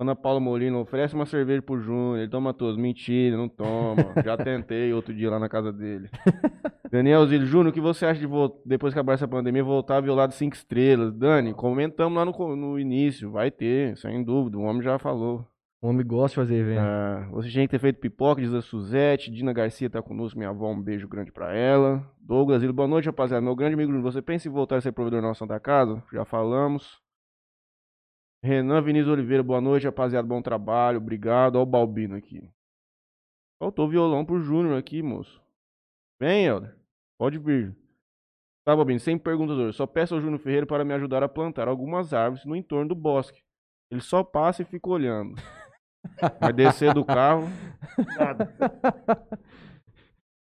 Ana 0.00 0.14
Paula 0.16 0.40
Molina, 0.40 0.78
oferece 0.78 1.14
uma 1.14 1.26
cerveja 1.26 1.62
pro 1.62 1.78
Júnior. 1.78 2.18
Ele 2.18 2.30
toma 2.30 2.52
todos. 2.54 2.76
Mentira, 2.76 3.36
não 3.36 3.48
toma. 3.48 3.96
Já 4.24 4.36
tentei 4.36 4.92
outro 4.92 5.14
dia 5.14 5.30
lá 5.30 5.38
na 5.38 5.48
casa 5.48 5.72
dele. 5.72 6.08
Daniel 6.90 7.26
Zilho 7.26 7.46
Júnior, 7.46 7.70
o 7.70 7.72
que 7.72 7.80
você 7.80 8.06
acha 8.06 8.20
de 8.20 8.26
depois 8.64 8.92
que 8.92 8.98
acabar 8.98 9.14
essa 9.14 9.26
pandemia 9.26 9.62
voltar 9.62 10.00
de 10.00 10.34
5 10.34 10.54
estrelas? 10.54 11.12
Dani, 11.12 11.52
comentamos 11.54 12.16
lá 12.16 12.24
no, 12.24 12.56
no 12.56 12.78
início. 12.78 13.30
Vai 13.30 13.50
ter, 13.50 13.96
sem 13.96 14.22
dúvida. 14.22 14.58
O 14.58 14.62
homem 14.62 14.82
já 14.82 14.98
falou. 14.98 15.46
O 15.80 15.88
homem 15.88 16.06
gosta 16.06 16.28
de 16.30 16.46
fazer 16.46 16.56
evento. 16.56 16.80
Ah, 16.80 17.28
você 17.30 17.48
tinha 17.48 17.64
que 17.66 17.70
ter 17.70 17.78
feito 17.78 18.00
pipoca, 18.00 18.40
diz 18.40 18.52
a 18.52 18.62
Suzete. 18.62 19.30
Dina 19.30 19.52
Garcia 19.52 19.90
tá 19.90 20.02
conosco, 20.02 20.38
minha 20.38 20.50
avó, 20.50 20.70
um 20.70 20.80
beijo 20.80 21.06
grande 21.06 21.30
pra 21.30 21.54
ela. 21.54 22.04
Douglas, 22.20 22.62
Ilho, 22.62 22.72
boa 22.72 22.88
noite, 22.88 23.06
rapaziada. 23.06 23.42
Meu 23.44 23.54
grande 23.54 23.74
amigo, 23.74 23.92
Júnior, 23.92 24.10
você 24.10 24.22
pensa 24.22 24.48
em 24.48 24.50
voltar 24.50 24.76
a 24.76 24.80
ser 24.80 24.92
provedor 24.92 25.20
na 25.22 25.34
Santa 25.34 25.60
Casa? 25.60 26.02
Já 26.12 26.24
falamos. 26.24 27.00
Renan 28.42 28.80
Vinícius 28.80 29.12
Oliveira, 29.12 29.42
boa 29.42 29.60
noite, 29.60 29.86
rapaziada. 29.86 30.26
Bom 30.26 30.40
trabalho, 30.40 30.98
obrigado. 30.98 31.56
Olha 31.56 31.62
o 31.62 31.66
Balbino 31.66 32.16
aqui. 32.16 32.48
Faltou 33.58 33.88
violão 33.88 34.24
pro 34.24 34.40
Júnior 34.40 34.78
aqui, 34.78 35.02
moço. 35.02 35.45
Vem, 36.20 36.46
Helder. 36.46 36.74
Pode 37.18 37.38
vir. 37.38 37.76
Tá, 38.64 38.74
Balbino, 38.74 38.98
sem 38.98 39.16
perguntas 39.16 39.56
hoje. 39.56 39.76
Só 39.76 39.86
peço 39.86 40.14
ao 40.14 40.20
Júnior 40.20 40.40
Ferreira 40.40 40.66
para 40.66 40.84
me 40.84 40.92
ajudar 40.94 41.22
a 41.22 41.28
plantar 41.28 41.68
algumas 41.68 42.12
árvores 42.12 42.44
no 42.44 42.56
entorno 42.56 42.88
do 42.88 42.94
bosque. 42.94 43.40
Ele 43.90 44.00
só 44.00 44.24
passa 44.24 44.62
e 44.62 44.64
fica 44.64 44.88
olhando. 44.88 45.34
Vai 46.40 46.52
descer 46.52 46.92
do 46.92 47.04
carro. 47.04 47.44
Nada. 48.18 48.52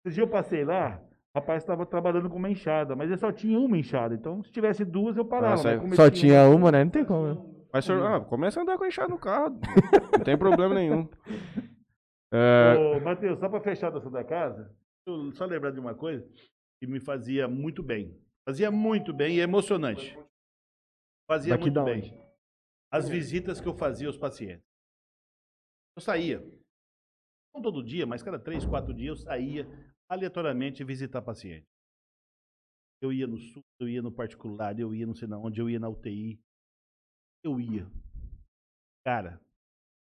Esse 0.06 0.16
dia 0.16 0.24
eu 0.24 0.28
passei 0.28 0.64
lá, 0.66 1.02
o 1.34 1.40
rapaz 1.40 1.64
estava 1.64 1.86
trabalhando 1.86 2.30
com 2.30 2.38
uma 2.38 2.50
enxada, 2.50 2.96
mas 2.96 3.10
ele 3.10 3.20
só 3.20 3.32
tinha 3.32 3.60
uma 3.60 3.78
enxada. 3.78 4.16
Então, 4.16 4.44
se 4.44 4.52
tivesse 4.52 4.84
duas, 4.84 5.16
eu 5.16 5.26
parava. 5.26 5.52
Nossa, 5.56 5.78
mas 5.78 5.96
Só 5.96 6.10
tinha 6.10 6.44
uma, 6.50 6.72
né? 6.72 6.84
Não 6.84 6.92
tem 6.92 7.06
como. 7.06 7.28
né? 7.28 7.38
Mas 7.72 7.86
senhor, 7.86 8.04
ah, 8.06 8.20
começa 8.20 8.60
a 8.60 8.64
andar 8.64 8.78
com 8.78 8.84
a 8.84 8.88
enxada 8.88 9.10
no 9.10 9.20
carro. 9.20 9.60
Não 10.18 10.24
tem 10.24 10.36
problema 10.36 10.74
nenhum. 10.74 11.08
É, 12.34 12.76
Ô, 12.78 13.00
Matheus, 13.00 13.40
só 13.40 13.48
para 13.48 13.62
fechar 13.62 13.92
da 13.92 14.02
sua 14.02 14.24
casa, 14.24 14.64
Eu 14.64 14.79
só 15.34 15.46
lembrar 15.46 15.72
de 15.72 15.80
uma 15.80 15.96
coisa 15.96 16.28
que 16.80 16.88
me 16.88 17.00
fazia 17.00 17.48
muito 17.48 17.84
bem. 17.84 18.18
Fazia 18.48 18.72
muito 18.72 19.14
bem 19.14 19.38
e 19.38 19.40
é 19.40 19.44
emocionante. 19.44 20.18
Fazia 21.30 21.54
Daqui 21.54 21.70
muito 21.70 21.84
bem. 21.84 22.00
onde? 22.00 22.30
As 22.92 23.08
visitas 23.08 23.62
que 23.62 23.68
eu 23.68 23.74
fazia 23.74 24.08
aos 24.08 24.18
pacientes. 24.18 24.66
Eu 25.96 26.02
saía. 26.02 26.40
Não 27.54 27.62
todo 27.62 27.84
dia, 27.84 28.06
mas 28.06 28.24
cada 28.24 28.40
três, 28.40 28.66
quatro 28.66 28.94
dias 28.94 29.20
eu 29.20 29.26
saía 29.26 29.68
aleatoriamente 30.10 30.84
visitar 30.84 31.22
paciente. 31.22 31.68
Eu 33.02 33.14
ia 33.14 33.28
no 33.28 33.38
sul, 33.38 33.64
eu 33.80 33.88
ia 33.88 34.02
no 34.02 34.12
particular, 34.12 34.78
eu 34.80 34.94
ia 34.94 35.06
não 35.06 35.16
sei 35.16 35.28
na 35.28 35.38
onde, 35.38 35.62
eu 35.62 35.70
ia 35.70 35.80
na 35.80 35.88
UTI. 35.88 36.40
Eu 37.44 37.60
ia. 37.60 37.88
Cara, 39.06 39.40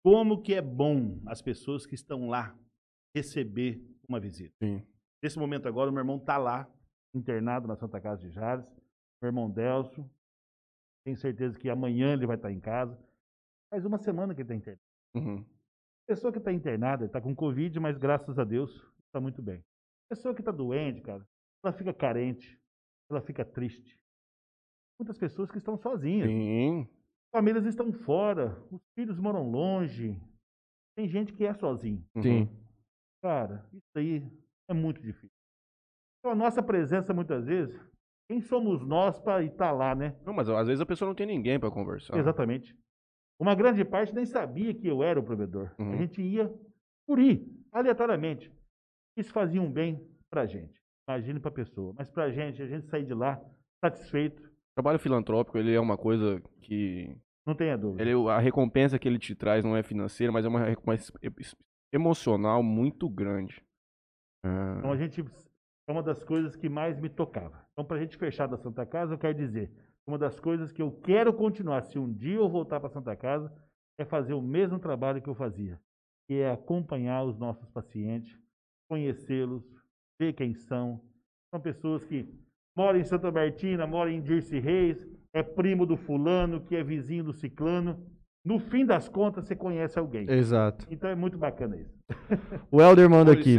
como 0.03 0.41
que 0.41 0.53
é 0.53 0.61
bom 0.61 1.21
as 1.27 1.41
pessoas 1.41 1.85
que 1.85 1.95
estão 1.95 2.27
lá 2.27 2.57
receber 3.15 3.81
uma 4.09 4.19
visita. 4.19 4.53
sim. 4.59 4.85
Nesse 5.23 5.39
momento 5.39 5.67
agora, 5.67 5.89
o 5.89 5.93
meu 5.93 6.01
irmão 6.01 6.19
tá 6.19 6.37
lá. 6.37 6.69
internado 7.15 7.67
na 7.67 7.75
Santa 7.75 7.99
Casa 7.99 8.21
de 8.21 8.29
Jales, 8.29 8.65
meu 9.21 9.29
irmão 9.29 9.49
Delcio. 9.49 10.07
Tenho 11.05 11.17
certeza 11.17 11.57
que 11.57 11.69
amanhã 11.69 12.13
ele 12.13 12.27
vai 12.27 12.35
estar 12.35 12.51
em 12.51 12.59
casa. 12.59 12.97
Faz 13.69 13.85
uma 13.85 13.97
semana 13.97 14.35
que 14.35 14.41
ele 14.41 14.53
está 14.53 14.55
internado. 14.55 14.81
Uhum. 15.15 15.45
Pessoa 16.07 16.31
que 16.31 16.39
está 16.39 16.51
internada, 16.51 17.05
está 17.05 17.21
com 17.21 17.33
Covid, 17.33 17.79
mas 17.79 17.97
graças 17.97 18.37
a 18.37 18.43
Deus 18.43 18.71
está 19.07 19.19
muito 19.19 19.41
bem. 19.41 19.63
Pessoa 20.09 20.35
que 20.35 20.41
está 20.41 20.51
doente, 20.51 21.01
cara, 21.01 21.25
ela 21.63 21.73
fica 21.73 21.93
carente, 21.93 22.59
ela 23.09 23.21
fica 23.21 23.43
triste. 23.43 23.99
Muitas 24.99 25.17
pessoas 25.17 25.49
que 25.49 25.57
estão 25.57 25.77
sozinhas. 25.77 26.27
Sim. 26.27 26.87
Famílias 27.31 27.65
estão 27.65 27.91
fora, 27.91 28.61
os 28.71 28.81
filhos 28.93 29.19
moram 29.19 29.49
longe. 29.49 30.21
Tem 30.95 31.07
gente 31.07 31.33
que 31.33 31.45
é 31.45 31.53
sozinho. 31.53 32.05
Sim. 32.21 32.49
Cara, 33.25 33.65
isso 33.73 33.89
aí 33.95 34.23
é 34.69 34.73
muito 34.75 35.01
difícil. 35.01 35.31
Então, 36.19 36.31
a 36.31 36.35
nossa 36.35 36.61
presença, 36.61 37.11
muitas 37.11 37.47
vezes, 37.47 37.75
quem 38.29 38.39
somos 38.39 38.85
nós 38.85 39.19
para 39.19 39.43
estar 39.43 39.71
lá, 39.71 39.95
né? 39.95 40.15
Não, 40.23 40.31
mas 40.31 40.47
às 40.47 40.67
vezes 40.67 40.79
a 40.79 40.85
pessoa 40.85 41.07
não 41.07 41.15
tem 41.15 41.25
ninguém 41.25 41.59
pra 41.59 41.71
conversar. 41.71 42.15
Exatamente. 42.19 42.77
Uma 43.39 43.55
grande 43.55 43.83
parte 43.83 44.13
nem 44.13 44.27
sabia 44.27 44.75
que 44.75 44.87
eu 44.87 45.01
era 45.01 45.19
o 45.19 45.23
provedor. 45.23 45.73
Uhum. 45.79 45.93
A 45.93 45.95
gente 45.97 46.21
ia 46.21 46.53
por 47.07 47.17
ir, 47.17 47.43
aleatoriamente. 47.71 48.53
Isso 49.17 49.33
fazia 49.33 49.59
um 49.59 49.71
bem 49.71 50.07
pra 50.29 50.45
gente. 50.45 50.79
Imagine 51.09 51.39
pra 51.39 51.49
pessoa. 51.49 51.95
Mas 51.97 52.11
pra 52.11 52.29
gente, 52.29 52.61
a 52.61 52.67
gente 52.67 52.85
sair 52.85 53.05
de 53.05 53.13
lá 53.15 53.43
satisfeito, 53.83 54.39
O 54.43 54.75
trabalho 54.75 54.99
filantrópico, 54.99 55.57
ele 55.57 55.73
é 55.73 55.79
uma 55.79 55.97
coisa 55.97 56.39
que 56.61 57.17
não 57.43 57.55
tenha 57.55 57.75
dúvida. 57.75 58.03
ele, 58.03 58.13
a 58.29 58.37
recompensa 58.37 58.99
que 58.99 59.07
ele 59.07 59.17
te 59.17 59.33
traz 59.33 59.65
não 59.65 59.75
é 59.75 59.81
financeira, 59.81 60.31
mas 60.31 60.45
é 60.45 60.47
uma 60.47 60.65
recompensa 60.65 61.11
emocional 61.93 62.61
muito 62.63 63.09
grande. 63.09 63.63
Ah, 64.43 64.75
Então 64.77 64.91
a 64.91 64.97
gente 64.97 65.23
é 65.87 65.91
uma 65.91 66.03
das 66.03 66.23
coisas 66.23 66.55
que 66.55 66.67
mais 66.69 66.99
me 66.99 67.09
tocava. 67.09 67.65
Então, 67.73 67.85
para 67.85 67.97
a 67.97 67.99
gente 67.99 68.17
fechar 68.17 68.47
da 68.47 68.57
Santa 68.57 68.85
Casa, 68.85 69.13
eu 69.13 69.17
quero 69.17 69.35
dizer, 69.35 69.71
uma 70.07 70.17
das 70.17 70.39
coisas 70.39 70.71
que 70.71 70.81
eu 70.81 70.91
quero 70.91 71.33
continuar, 71.33 71.83
se 71.83 71.99
um 71.99 72.11
dia 72.11 72.35
eu 72.37 72.49
voltar 72.49 72.79
para 72.79 72.89
Santa 72.89 73.15
Casa, 73.15 73.53
é 73.99 74.05
fazer 74.05 74.33
o 74.33 74.41
mesmo 74.41 74.79
trabalho 74.79 75.21
que 75.21 75.29
eu 75.29 75.35
fazia, 75.35 75.79
que 76.27 76.35
é 76.35 76.51
acompanhar 76.51 77.23
os 77.23 77.37
nossos 77.37 77.69
pacientes, 77.69 78.39
conhecê-los, 78.89 79.63
ver 80.19 80.33
quem 80.33 80.53
são. 80.53 81.01
São 81.53 81.61
pessoas 81.61 82.03
que 82.03 82.27
moram 82.75 82.99
em 82.99 83.03
Santa 83.03 83.31
Martina, 83.31 83.87
moram 83.87 84.11
em 84.11 84.21
Dirce 84.21 84.59
Reis, 84.59 85.07
é 85.33 85.43
primo 85.43 85.85
do 85.85 85.97
fulano, 85.97 86.61
que 86.65 86.75
é 86.75 86.83
vizinho 86.83 87.25
do 87.25 87.33
ciclano. 87.33 88.05
No 88.45 88.59
fim 88.59 88.85
das 88.85 89.09
contas, 89.09 89.47
você 89.47 89.55
conhece 89.55 89.97
alguém. 89.97 90.29
Exato. 90.29 90.85
Então 90.91 91.09
é 91.09 91.15
muito 91.15 91.35
bacana 91.35 91.77
isso. 91.77 91.97
O 92.71 92.79
Helder 92.79 93.09
manda 93.09 93.33
aqui. 93.33 93.57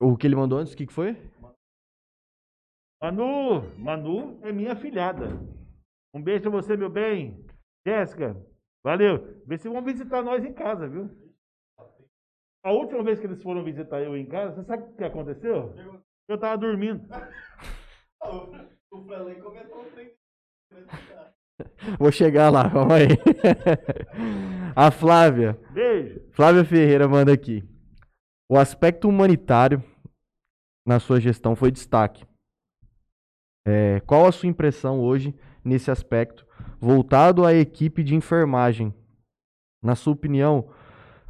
O 0.00 0.16
que 0.16 0.26
ele 0.26 0.36
mandou 0.36 0.58
antes, 0.58 0.72
o 0.72 0.76
que, 0.76 0.86
que 0.86 0.92
foi? 0.92 1.14
Manu, 3.02 3.60
Manu 3.76 4.40
é 4.42 4.50
minha 4.50 4.74
filhada. 4.74 5.26
Um 6.14 6.22
beijo 6.22 6.42
pra 6.42 6.50
você, 6.50 6.74
meu 6.74 6.88
bem. 6.88 7.44
Jéssica, 7.86 8.34
valeu. 8.82 9.42
Vê 9.46 9.58
se 9.58 9.68
vão 9.68 9.82
visitar 9.84 10.22
nós 10.22 10.42
em 10.44 10.52
casa, 10.54 10.88
viu? 10.88 11.10
A 12.64 12.72
última 12.72 13.02
vez 13.02 13.20
que 13.20 13.26
eles 13.26 13.42
foram 13.42 13.62
visitar 13.62 14.00
eu 14.00 14.16
em 14.16 14.26
casa, 14.26 14.54
você 14.54 14.64
sabe 14.64 14.84
o 14.84 14.96
que 14.96 15.04
aconteceu? 15.04 15.74
Eu 16.26 16.38
tava 16.38 16.56
dormindo. 16.56 17.06
Vou 21.98 22.12
chegar 22.12 22.50
lá, 22.50 22.70
calma 22.70 22.96
aí. 22.96 23.08
A 24.76 24.90
Flávia. 24.90 25.58
Beijo. 25.72 26.20
Flávia 26.32 26.64
Ferreira 26.64 27.08
manda 27.08 27.32
aqui. 27.32 27.64
O 28.48 28.56
aspecto 28.56 29.08
humanitário 29.08 29.82
na 30.86 30.98
sua 30.98 31.20
gestão 31.20 31.54
foi 31.54 31.70
destaque. 31.70 32.26
É, 33.66 34.00
qual 34.00 34.26
a 34.26 34.32
sua 34.32 34.48
impressão 34.48 35.00
hoje 35.00 35.34
nesse 35.62 35.90
aspecto 35.90 36.46
voltado 36.80 37.44
à 37.44 37.52
equipe 37.52 38.02
de 38.02 38.14
enfermagem? 38.14 38.94
Na 39.82 39.94
sua 39.94 40.14
opinião, 40.14 40.72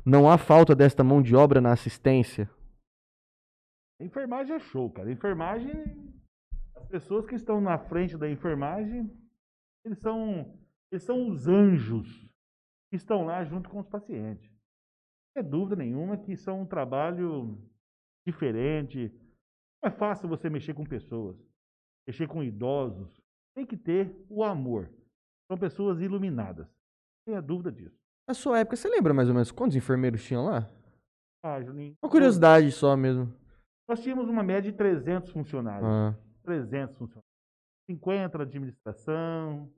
não 0.04 0.30
há 0.30 0.38
falta 0.38 0.74
desta 0.74 1.02
mão 1.02 1.20
de 1.20 1.34
obra 1.34 1.60
na 1.60 1.72
assistência? 1.72 2.48
Enfermagem 4.00 4.54
é 4.54 4.60
show, 4.60 4.88
cara. 4.90 5.10
Enfermagem, 5.10 5.72
as 6.78 6.86
pessoas 6.86 7.26
que 7.26 7.34
estão 7.34 7.60
na 7.60 7.78
frente 7.78 8.16
da 8.16 8.30
enfermagem, 8.30 9.10
eles 9.84 9.98
são, 9.98 10.58
eles 10.90 11.02
são 11.02 11.28
os 11.28 11.46
anjos 11.46 12.06
que 12.90 12.96
estão 12.96 13.24
lá 13.24 13.44
junto 13.44 13.68
com 13.68 13.80
os 13.80 13.86
pacientes. 13.86 14.50
Não 15.34 15.40
é 15.40 15.42
dúvida 15.42 15.76
nenhuma 15.76 16.16
que 16.16 16.32
isso 16.32 16.48
é 16.48 16.52
um 16.52 16.66
trabalho 16.66 17.58
diferente. 18.26 19.12
Não 19.82 19.88
é 19.88 19.90
fácil 19.90 20.28
você 20.28 20.48
mexer 20.48 20.74
com 20.74 20.84
pessoas, 20.84 21.36
mexer 22.06 22.26
com 22.26 22.42
idosos. 22.42 23.20
Tem 23.54 23.66
que 23.66 23.76
ter 23.76 24.14
o 24.28 24.44
amor. 24.44 24.88
São 25.50 25.58
pessoas 25.58 26.00
iluminadas. 26.00 26.66
Não 26.66 27.32
tenha 27.32 27.42
dúvida 27.42 27.72
disso. 27.72 27.98
Na 28.28 28.34
sua 28.34 28.60
época, 28.60 28.76
você 28.76 28.88
lembra 28.88 29.14
mais 29.14 29.28
ou 29.28 29.34
menos 29.34 29.50
quantos 29.50 29.76
enfermeiros 29.76 30.22
tinham 30.22 30.44
lá? 30.44 30.68
Ah, 31.42 31.60
Juninho. 31.60 31.96
Uma 32.02 32.10
curiosidade 32.10 32.70
só 32.70 32.96
mesmo. 32.96 33.32
Nós 33.88 34.02
tínhamos 34.02 34.28
uma 34.28 34.42
média 34.42 34.70
de 34.70 34.76
300 34.76 35.30
funcionários. 35.30 35.88
Ah, 35.88 36.14
300 36.48 36.96
funcionários. 36.96 37.28
50 37.90 38.38
na 38.38 38.44
administração. 38.44 39.70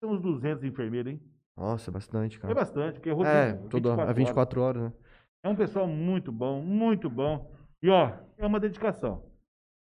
Temos 0.00 0.20
200 0.20 0.64
enfermeiros, 0.64 1.12
hein? 1.12 1.20
nossa, 1.56 1.90
bastante, 1.90 2.38
É 2.38 2.40
cara. 2.40 2.54
bastante, 2.54 2.94
porque 2.94 3.10
é 3.10 3.12
É, 3.12 3.14
rotina, 3.50 3.68
tudo 3.68 3.90
a 3.92 4.12
24 4.12 4.60
horas, 4.60 4.82
né? 4.84 4.92
É 5.44 5.48
um 5.48 5.54
pessoal 5.56 5.86
muito 5.86 6.32
bom, 6.32 6.62
muito 6.62 7.10
bom. 7.10 7.52
E 7.82 7.88
ó, 7.90 8.16
é 8.38 8.46
uma 8.46 8.58
dedicação. 8.58 9.22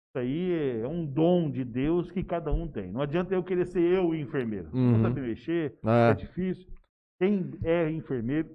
Isso 0.07 0.19
aí 0.19 0.79
é 0.81 0.87
um 0.87 1.05
dom 1.05 1.49
de 1.49 1.63
Deus 1.65 2.11
que 2.11 2.23
cada 2.23 2.51
um 2.51 2.67
tem. 2.67 2.91
Não 2.91 3.01
adianta 3.01 3.33
eu 3.33 3.43
querer 3.43 3.65
ser 3.65 3.81
eu 3.81 4.09
o 4.09 4.15
enfermeiro. 4.15 4.69
Não 4.73 4.93
Uhum. 4.95 5.01
saber 5.01 5.21
mexer, 5.21 5.77
É. 5.83 6.11
é 6.11 6.13
difícil. 6.13 6.71
Quem 7.19 7.51
é 7.63 7.89
enfermeiro 7.89 8.49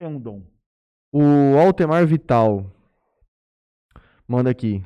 é 0.00 0.08
um 0.08 0.18
dom. 0.18 0.42
O 1.12 1.58
Altemar 1.58 2.06
Vital 2.06 2.64
manda 4.26 4.50
aqui. 4.50 4.82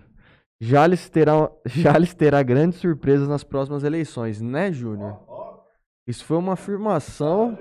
Jales 0.64 1.10
terá, 1.10 1.50
Jales 1.66 2.14
terá 2.14 2.40
grandes 2.40 2.78
surpresas 2.78 3.28
nas 3.28 3.42
próximas 3.42 3.82
eleições, 3.82 4.40
né, 4.40 4.70
Júnior? 4.72 5.18
Isso 6.06 6.24
foi 6.24 6.36
uma 6.36 6.52
afirmação 6.52 7.58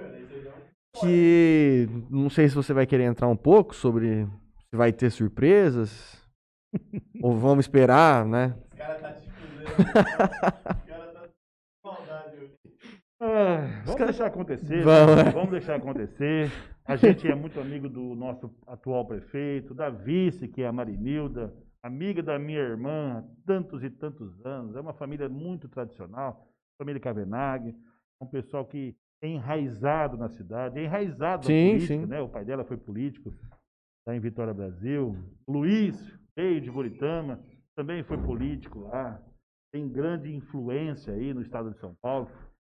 que 0.99 1.87
não 2.11 2.29
sei 2.29 2.47
se 2.47 2.53
você 2.53 2.73
vai 2.73 2.85
querer 2.85 3.05
entrar 3.05 3.27
um 3.27 3.35
pouco 3.35 3.75
sobre 3.75 4.27
se 4.69 4.75
vai 4.75 4.93
ter 4.93 5.09
surpresas 5.09 6.21
ou 7.23 7.35
vamos 7.35 7.65
esperar, 7.65 8.23
né? 8.23 8.55
Ah, 13.19 13.81
vamos 13.85 14.01
deixar 14.05 14.25
acontecer. 14.27 14.83
Vamos, 14.83 15.15
né? 15.15 15.21
é. 15.21 15.31
Vamos 15.31 15.49
deixar 15.49 15.75
acontecer. 15.75 16.51
A 16.85 16.95
gente 16.95 17.27
é 17.27 17.33
muito 17.33 17.59
amigo 17.59 17.89
do 17.89 18.15
nosso 18.15 18.51
atual 18.67 19.05
prefeito, 19.07 19.73
da 19.73 19.89
vice, 19.89 20.47
que 20.47 20.61
é 20.61 20.67
a 20.67 20.71
Marinilda, 20.71 21.53
amiga 21.83 22.21
da 22.21 22.37
minha 22.37 22.59
irmã 22.59 23.19
há 23.19 23.45
tantos 23.45 23.83
e 23.83 23.89
tantos 23.89 24.45
anos. 24.45 24.75
É 24.75 24.81
uma 24.81 24.93
família 24.93 25.27
muito 25.27 25.67
tradicional, 25.67 26.47
família 26.77 27.01
Cavenaghi, 27.01 27.75
um 28.21 28.27
pessoal 28.27 28.65
que 28.65 28.95
é 29.21 29.27
enraizado 29.27 30.17
na 30.17 30.29
cidade, 30.29 30.79
é 30.79 30.83
enraizado 30.83 31.45
Sim, 31.45 31.65
na 31.65 31.71
política, 31.73 31.93
sim. 31.93 32.05
né? 32.05 32.21
O 32.21 32.29
pai 32.29 32.43
dela 32.43 32.63
foi 32.63 32.77
político, 32.77 33.33
lá 34.07 34.15
em 34.15 34.19
Vitória 34.19 34.53
Brasil. 34.53 35.15
Luiz, 35.47 36.19
veio 36.35 36.59
de 36.59 36.71
Buritama, 36.71 37.39
também 37.75 38.03
foi 38.03 38.17
político 38.17 38.79
lá. 38.79 39.21
Tem 39.71 39.87
grande 39.87 40.33
influência 40.33 41.13
aí 41.13 41.33
no 41.33 41.41
estado 41.41 41.71
de 41.71 41.79
São 41.79 41.95
Paulo. 42.01 42.29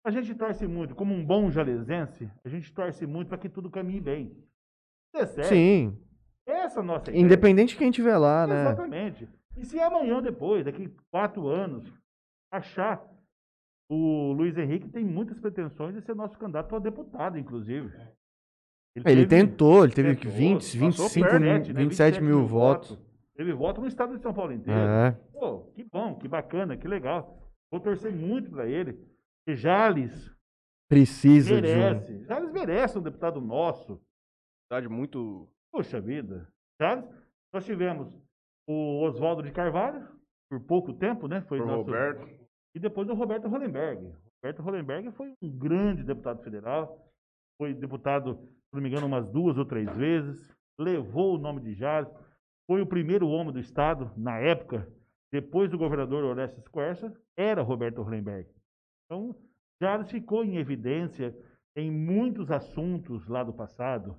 A 0.04 0.10
gente 0.10 0.34
torce 0.34 0.66
muito, 0.66 0.94
como 0.94 1.14
um 1.14 1.24
bom 1.24 1.50
jalesense, 1.50 2.28
a 2.44 2.48
gente 2.48 2.72
torce 2.74 3.06
muito 3.06 3.28
para 3.28 3.38
que 3.38 3.48
tudo 3.48 3.70
caminhe 3.70 4.00
bem. 4.00 4.36
É 5.14 5.26
sério. 5.26 5.48
Sim, 5.48 5.98
Essa 6.72 6.80
a 6.80 6.82
nossa 6.82 7.10
ideia. 7.10 7.22
independente 7.22 7.70
de 7.70 7.76
quem 7.76 7.90
estiver 7.90 8.16
lá, 8.16 8.46
né? 8.46 8.62
Exatamente. 8.62 9.28
E 9.56 9.64
se 9.64 9.78
amanhã 9.78 10.16
ou 10.16 10.22
depois, 10.22 10.64
daqui 10.64 10.88
quatro 11.10 11.46
anos, 11.48 11.92
achar 12.50 13.02
o 13.90 14.32
Luiz 14.32 14.56
Henrique 14.56 14.88
tem 14.88 15.04
muitas 15.04 15.38
pretensões 15.38 15.94
de 15.94 16.00
ser 16.00 16.14
nosso 16.16 16.38
candidato 16.38 16.74
a 16.74 16.78
deputado, 16.78 17.38
inclusive. 17.38 17.92
Ele 18.94 19.04
teve- 19.04 19.26
tentou, 19.26 19.84
ele 19.84 19.92
teve 19.92 20.14
tentou, 20.16 20.30
20, 20.32 20.54
passou 20.78 20.80
25, 21.08 21.28
perto, 21.28 21.40
mil, 21.40 21.74
né? 21.74 21.80
27 21.82 22.20
mil 22.20 22.46
votos. 22.46 22.98
Teve 23.34 23.52
voto 23.52 23.80
no 23.80 23.86
estado 23.86 24.14
de 24.16 24.22
São 24.22 24.32
Paulo 24.34 24.52
inteiro. 24.52 24.78
É. 24.80 25.12
Pô, 25.32 25.60
que 25.74 25.84
bom, 25.84 26.14
que 26.16 26.28
bacana, 26.28 26.76
que 26.76 26.86
legal. 26.86 27.38
Vou 27.70 27.80
torcer 27.80 28.12
muito 28.12 28.50
para 28.50 28.66
ele. 28.66 28.98
E 29.46 29.54
Jales 29.54 30.30
Precisa 30.90 31.60
de 31.60 31.68
um. 31.68 31.70
merece. 31.78 32.24
Jales 32.24 32.52
merece 32.52 32.98
um 32.98 33.02
deputado 33.02 33.40
nosso. 33.40 33.98
Cidade 34.68 34.88
muito. 34.88 35.48
Poxa 35.72 35.98
vida. 36.00 36.46
Jales, 36.82 37.08
nós 37.52 37.64
tivemos 37.64 38.12
o 38.68 39.02
Oswaldo 39.04 39.42
de 39.42 39.52
Carvalho, 39.52 40.08
por 40.50 40.60
pouco 40.66 40.92
tempo, 40.92 41.28
né? 41.28 41.40
Foi 41.42 41.58
Por 41.58 41.66
nosso- 41.66 41.84
Roberto. 41.84 42.26
E 42.74 42.80
depois 42.80 43.08
o 43.08 43.14
Roberto 43.14 43.46
Hollenberg. 43.48 44.12
Roberto 44.42 44.62
Hollenberg 44.62 45.12
foi 45.12 45.32
um 45.40 45.50
grande 45.50 46.02
deputado 46.02 46.42
federal. 46.42 47.06
Foi 47.60 47.72
deputado, 47.72 48.34
se 48.34 48.74
não 48.74 48.82
me 48.82 48.88
engano, 48.88 49.06
umas 49.06 49.28
duas 49.28 49.56
ou 49.56 49.64
três 49.64 49.94
vezes. 49.96 50.52
Levou 50.80 51.36
o 51.36 51.38
nome 51.38 51.60
de 51.60 51.74
Jales. 51.74 52.10
Foi 52.68 52.80
o 52.80 52.86
primeiro 52.86 53.28
homem 53.28 53.52
do 53.52 53.60
Estado, 53.60 54.10
na 54.16 54.38
época, 54.38 54.88
depois 55.32 55.70
do 55.70 55.78
governador 55.78 56.24
Orestes 56.24 56.66
Quercia, 56.68 57.12
era 57.36 57.62
Roberto 57.62 58.02
Hollenberg. 58.02 58.48
Então, 59.04 59.34
Jales 59.80 60.10
ficou 60.10 60.44
em 60.44 60.56
evidência 60.56 61.36
em 61.76 61.90
muitos 61.90 62.50
assuntos 62.50 63.28
lá 63.28 63.44
do 63.44 63.52
passado. 63.52 64.16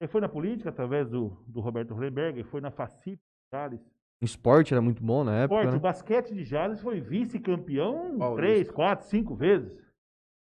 Ele 0.00 0.08
foi 0.08 0.20
na 0.20 0.28
política 0.28 0.70
através 0.70 1.08
do, 1.08 1.30
do 1.46 1.60
Roberto 1.60 1.94
Hollenberg, 1.94 2.42
foi 2.44 2.60
na 2.60 2.70
FACIP, 2.70 3.18
Jales, 3.52 3.80
O 4.20 4.24
esporte 4.24 4.74
era 4.74 4.82
muito 4.82 5.02
bom 5.02 5.24
na 5.24 5.34
época. 5.42 5.54
Esporte, 5.60 5.72
né? 5.72 5.76
o 5.78 5.80
basquete 5.80 6.34
de 6.34 6.44
Jales 6.44 6.80
foi 6.80 7.00
vice-campeão 7.00 8.18
Paulista. 8.18 8.36
três, 8.36 8.70
quatro, 8.70 9.06
cinco 9.06 9.34
vezes. 9.34 9.72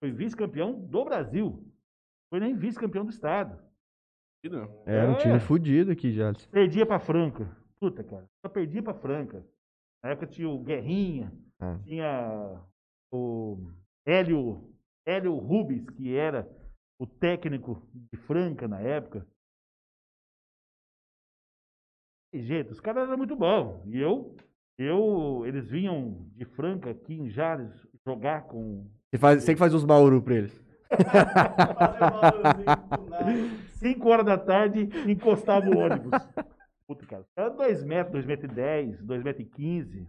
Foi 0.01 0.11
vice-campeão 0.11 0.73
do 0.73 1.05
Brasil. 1.05 1.63
Foi 2.29 2.39
nem 2.39 2.55
vice-campeão 2.55 3.05
do 3.05 3.09
estado. 3.11 3.57
Era 4.85 5.09
um 5.09 5.13
É. 5.13 5.17
time 5.17 5.39
fudido 5.39 5.91
aqui, 5.91 6.11
Jales. 6.11 6.45
Perdia 6.47 6.85
pra 6.85 6.99
Franca. 6.99 7.49
Puta, 7.79 8.03
cara. 8.03 8.25
Só 8.45 8.49
perdia 8.51 8.81
pra 8.83 8.93
Franca. 8.93 9.45
Na 10.03 10.11
época 10.11 10.27
tinha 10.27 10.47
o 10.49 10.59
Guerrinha, 10.63 11.31
Ah. 11.59 11.79
tinha 11.83 12.61
o 13.11 13.57
Hélio, 14.05 14.73
Hélio 15.05 15.35
Rubens, 15.35 15.89
que 15.89 16.15
era 16.15 16.47
o 16.99 17.05
técnico 17.05 17.81
de 17.93 18.17
Franca 18.17 18.67
na 18.67 18.79
época. 18.79 19.25
E, 22.34 22.41
gente, 22.41 22.71
os 22.71 22.80
caras 22.80 23.07
eram 23.07 23.17
muito 23.17 23.36
bons. 23.36 23.82
E 23.86 23.99
eu, 23.99 24.36
eu, 24.78 25.43
eles 25.45 25.69
vinham 25.69 26.25
de 26.36 26.45
Franca 26.45 26.89
aqui 26.91 27.13
em 27.13 27.30
Jales 27.30 27.73
jogar 28.05 28.43
com 28.43 28.86
Você, 29.11 29.17
faz, 29.17 29.43
você 29.43 29.53
que 29.53 29.59
faz 29.59 29.73
os 29.73 29.86
bauru 29.86 30.21
pra 30.21 30.36
eles. 30.36 30.67
5 33.80 34.09
horas 34.09 34.25
da 34.25 34.38
tarde, 34.38 34.89
encostava 35.09 35.69
o 35.69 35.78
ônibus. 35.78 36.11
Puta, 36.88 37.05
cara. 37.05 37.23
Era 37.36 37.49
2 37.49 37.84
metros, 37.84 38.13
2 38.13 38.25
metros 38.25 38.51
e 38.51 38.55
10, 38.55 39.01
2 39.03 39.23
metros 39.23 39.45
e 39.45 39.49
15. 39.49 40.07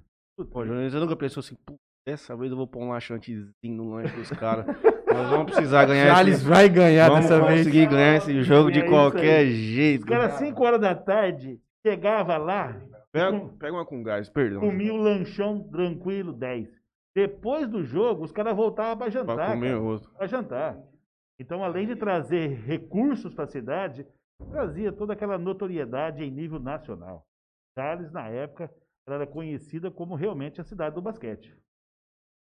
Pô, 0.53 0.64
você 0.64 0.97
nunca 0.99 1.16
pensou 1.16 1.41
assim, 1.41 1.57
pô, 1.66 1.75
dessa 2.07 2.37
vez 2.37 2.51
eu 2.53 2.57
vou 2.57 2.66
pôr 2.66 2.85
um 2.85 2.91
laxantezinho 2.91 3.53
no 3.64 3.95
lanche 3.95 4.14
dos 4.14 4.31
caras. 4.31 4.66
Nós 4.66 5.31
vamos 5.31 5.47
precisar 5.47 5.85
ganhar 5.87 6.07
Jales 6.07 6.37
esse... 6.37 6.45
vai 6.45 6.69
ganhar 6.69 7.09
Vamos 7.09 7.25
dessa 7.25 7.45
vez. 7.45 7.59
conseguir 7.59 7.87
ganhar 7.87 8.16
esse 8.16 8.43
jogo 8.43 8.71
É 8.71 8.73
de 8.73 8.83
qualquer 8.85 9.47
jeito. 9.47 10.03
Os 10.03 10.09
caras, 10.09 10.35
5 10.35 10.64
horas 10.64 10.81
da 10.81 10.95
tarde, 10.95 11.59
chegava 11.87 12.37
lá, 12.37 12.72
Pega, 13.12 13.49
pega 13.59 13.72
uma 13.72 13.87
com 13.87 14.03
gás, 14.03 14.29
perdão. 14.29 14.61
comia 14.61 14.93
o 14.93 14.97
lanchão 14.97 15.66
tranquilo, 15.70 16.33
10. 16.33 16.68
Depois 17.16 17.68
do 17.68 17.83
jogo, 17.83 18.24
os 18.24 18.33
caras 18.33 18.55
voltavam 18.55 18.99
para 18.99 19.11
jantar. 19.11 19.35
Pra 19.35 19.51
comer 19.51 19.70
cara. 19.70 19.81
outro. 19.83 20.11
para 20.12 20.26
jantar. 20.26 20.85
Então, 21.41 21.64
além 21.64 21.87
de 21.87 21.97
trazer 21.97 22.49
recursos 22.49 23.35
para 23.35 23.45
a 23.45 23.49
cidade, 23.49 24.07
trazia 24.51 24.93
toda 24.93 25.14
aquela 25.14 25.39
notoriedade 25.39 26.22
em 26.22 26.31
nível 26.31 26.61
nacional. 26.61 27.26
Jales, 27.76 28.12
na 28.12 28.29
época, 28.29 28.72
era 29.09 29.26
conhecida 29.26 29.91
como 29.91 30.14
realmente 30.14 30.61
a 30.61 30.64
cidade 30.64 30.95
do 30.95 31.03
basquete. 31.03 31.57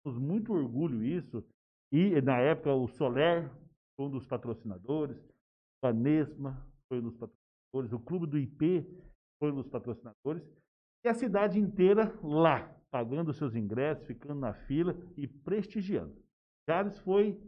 Temos 0.04 0.18
muito 0.18 0.52
orgulho 0.52 1.02
isso. 1.02 1.44
E, 1.92 2.20
na 2.20 2.38
época, 2.38 2.72
o 2.72 2.86
Soler 2.86 3.50
foi 3.96 4.06
um 4.06 4.10
dos 4.10 4.26
patrocinadores, 4.26 5.16
a 5.82 5.92
Nesma 5.92 6.64
foi 6.88 6.98
um 6.98 7.04
dos 7.04 7.16
patrocinadores, 7.16 7.92
o 7.92 7.98
Clube 7.98 8.26
do 8.26 8.38
IP 8.38 8.86
foi 9.40 9.50
um 9.50 9.56
dos 9.56 9.66
patrocinadores, 9.66 10.46
e 11.04 11.08
a 11.08 11.14
cidade 11.14 11.58
inteira 11.58 12.14
lá, 12.22 12.76
pagando 12.90 13.32
seus 13.32 13.56
ingressos, 13.56 14.06
ficando 14.06 14.38
na 14.38 14.52
fila 14.52 14.94
e 15.16 15.26
prestigiando. 15.26 16.14
Jales 16.68 16.98
foi 16.98 17.40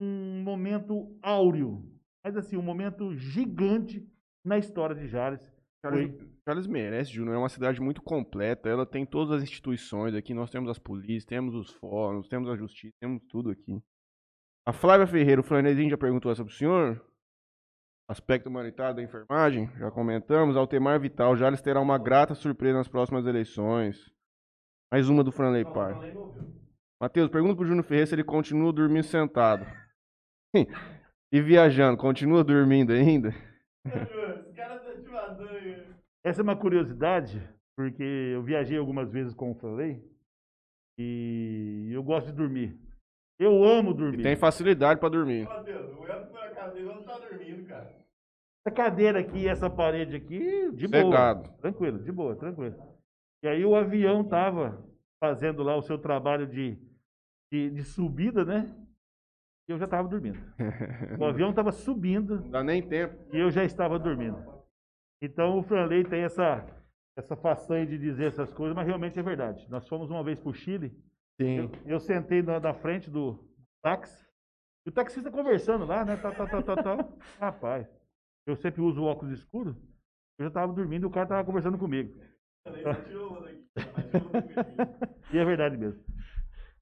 um 0.00 0.42
momento 0.42 1.16
áureo, 1.22 1.88
mas 2.24 2.36
assim, 2.36 2.56
um 2.56 2.62
momento 2.62 3.14
gigante 3.14 4.04
na 4.44 4.58
história 4.58 4.94
de 4.94 5.06
Jales. 5.06 5.40
Charles 6.44 6.66
merece, 6.66 7.12
Júnior. 7.12 7.36
É 7.36 7.38
uma 7.38 7.48
cidade 7.48 7.80
muito 7.80 8.02
completa. 8.02 8.68
Ela 8.68 8.84
tem 8.84 9.06
todas 9.06 9.36
as 9.36 9.42
instituições 9.42 10.14
aqui. 10.14 10.34
Nós 10.34 10.50
temos 10.50 10.68
as 10.68 10.78
polícias, 10.78 11.24
temos 11.24 11.54
os 11.54 11.70
fóruns, 11.70 12.28
temos 12.28 12.48
a 12.48 12.56
justiça, 12.56 12.92
temos 13.00 13.22
tudo 13.28 13.50
aqui. 13.50 13.80
A 14.66 14.72
Flávia 14.72 15.06
Ferreira, 15.06 15.40
o 15.40 15.44
Flanezinho 15.44 15.90
já 15.90 15.96
perguntou 15.96 16.32
essa 16.32 16.44
pro 16.44 16.52
senhor. 16.52 17.00
Aspecto 18.08 18.48
humanitário 18.48 18.94
da 18.94 19.02
enfermagem, 19.02 19.68
já 19.78 19.90
comentamos. 19.90 20.56
Altemar 20.56 21.00
Vital, 21.00 21.36
Jales 21.36 21.60
terá 21.60 21.80
uma 21.80 21.98
grata 21.98 22.36
surpresa 22.36 22.78
nas 22.78 22.86
próximas 22.86 23.26
eleições. 23.26 24.14
Mais 24.92 25.08
uma 25.08 25.24
do 25.24 25.32
Franley 25.32 25.64
Par. 25.64 25.98
Matheus, 27.02 27.28
pergunta 27.28 27.56
pro 27.56 27.66
Júnior 27.66 27.82
Ferreira 27.82 28.06
se 28.06 28.14
ele 28.14 28.22
continua 28.22 28.72
dormindo 28.72 29.02
sentado. 29.02 29.66
e 31.32 31.40
viajando, 31.42 31.98
continua 31.98 32.44
dormindo 32.44 32.92
ainda? 32.92 33.34
Essa 36.24 36.42
é 36.42 36.44
uma 36.44 36.56
curiosidade, 36.56 37.42
porque 37.76 38.04
eu 38.04 38.42
viajei 38.44 38.78
algumas 38.78 39.10
vezes 39.10 39.34
com 39.34 39.50
o 39.50 39.54
Franley 39.56 40.00
e 40.96 41.90
eu 41.92 42.04
gosto 42.04 42.28
de 42.28 42.32
dormir. 42.32 42.85
Eu 43.38 43.62
amo 43.64 43.92
dormir. 43.92 44.20
E 44.20 44.22
tem 44.22 44.36
facilidade 44.36 44.98
pra 44.98 45.08
dormir. 45.08 45.46
Essa 48.64 48.74
cadeira 48.74 49.20
aqui, 49.20 49.46
essa 49.46 49.70
parede 49.70 50.16
aqui, 50.16 50.70
de 50.72 50.88
boa. 50.88 51.02
Sossegado. 51.02 51.50
Tranquilo, 51.60 51.98
de 52.02 52.10
boa, 52.12 52.34
tranquilo. 52.36 52.74
E 53.42 53.48
aí 53.48 53.64
o 53.64 53.76
avião 53.76 54.24
tava 54.24 54.82
fazendo 55.20 55.62
lá 55.62 55.76
o 55.76 55.82
seu 55.82 55.98
trabalho 55.98 56.46
de, 56.46 56.76
de, 57.52 57.70
de 57.70 57.84
subida, 57.84 58.44
né? 58.44 58.74
E 59.68 59.72
eu 59.72 59.78
já 59.78 59.84
estava 59.84 60.08
dormindo. 60.08 60.38
O 61.18 61.24
avião 61.24 61.50
estava 61.50 61.72
subindo 61.72 62.40
Não 62.40 62.50
dá 62.50 62.64
nem 62.64 62.82
tempo. 62.82 63.16
e 63.32 63.38
eu 63.38 63.50
já 63.50 63.64
estava 63.64 63.98
dormindo. 63.98 64.38
Então 65.22 65.58
o 65.58 65.62
Franley 65.62 66.04
tem 66.04 66.22
essa, 66.22 66.66
essa 67.16 67.36
façanha 67.36 67.86
de 67.86 67.98
dizer 67.98 68.26
essas 68.26 68.52
coisas, 68.52 68.74
mas 68.76 68.86
realmente 68.86 69.18
é 69.18 69.22
verdade. 69.22 69.66
Nós 69.70 69.86
fomos 69.88 70.10
uma 70.10 70.22
vez 70.22 70.38
para 70.40 70.50
o 70.50 70.54
Chile, 70.54 70.92
Sim. 71.40 71.56
eu, 71.58 71.70
eu 71.86 72.00
sentei 72.00 72.42
na, 72.42 72.58
na 72.58 72.74
frente 72.74 73.10
do 73.10 73.38
táxi, 73.82 74.26
e 74.86 74.88
o 74.88 74.92
taxista 74.92 75.30
conversando 75.30 75.84
lá, 75.84 76.04
né? 76.04 76.16
Tá, 76.16 76.30
tá, 76.32 76.46
tá, 76.46 76.62
tá, 76.62 76.82
tá. 76.82 77.08
Rapaz, 77.40 77.86
eu 78.46 78.56
sempre 78.56 78.80
uso 78.80 79.02
óculos 79.04 79.32
escuros, 79.38 79.76
eu 80.38 80.44
já 80.44 80.48
estava 80.48 80.72
dormindo 80.72 81.02
e 81.04 81.06
o 81.06 81.10
cara 81.10 81.24
estava 81.24 81.44
conversando 81.44 81.78
comigo. 81.78 82.14
E 85.32 85.38
é 85.38 85.44
verdade 85.44 85.76
mesmo. 85.76 86.02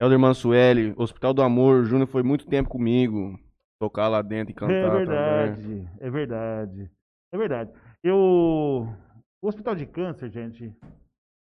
Helder 0.01 0.19
Mansueli, 0.19 0.95
Hospital 0.97 1.33
do 1.33 1.43
Amor, 1.43 1.85
Júnior 1.85 2.07
foi 2.07 2.23
muito 2.23 2.47
tempo 2.47 2.69
comigo. 2.69 3.39
Tocar 3.81 4.09
lá 4.09 4.23
dentro 4.23 4.53
e 4.53 4.55
cantar 4.55 4.75
É 4.75 5.05
também. 5.05 5.07
verdade, 5.07 5.91
é 6.01 6.11
verdade. 6.11 6.91
É 7.33 7.39
verdade. 7.39 7.73
Eu. 8.03 8.87
O 9.43 9.49
hospital 9.49 9.75
de 9.75 9.87
câncer, 9.87 10.31
gente, 10.31 10.73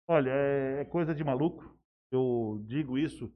olha, 0.07 0.31
é 0.31 0.81
é 0.81 0.85
coisa 0.85 1.13
de 1.13 1.23
maluco. 1.23 1.74
Eu 2.11 2.63
digo 2.67 2.97
isso 2.97 3.33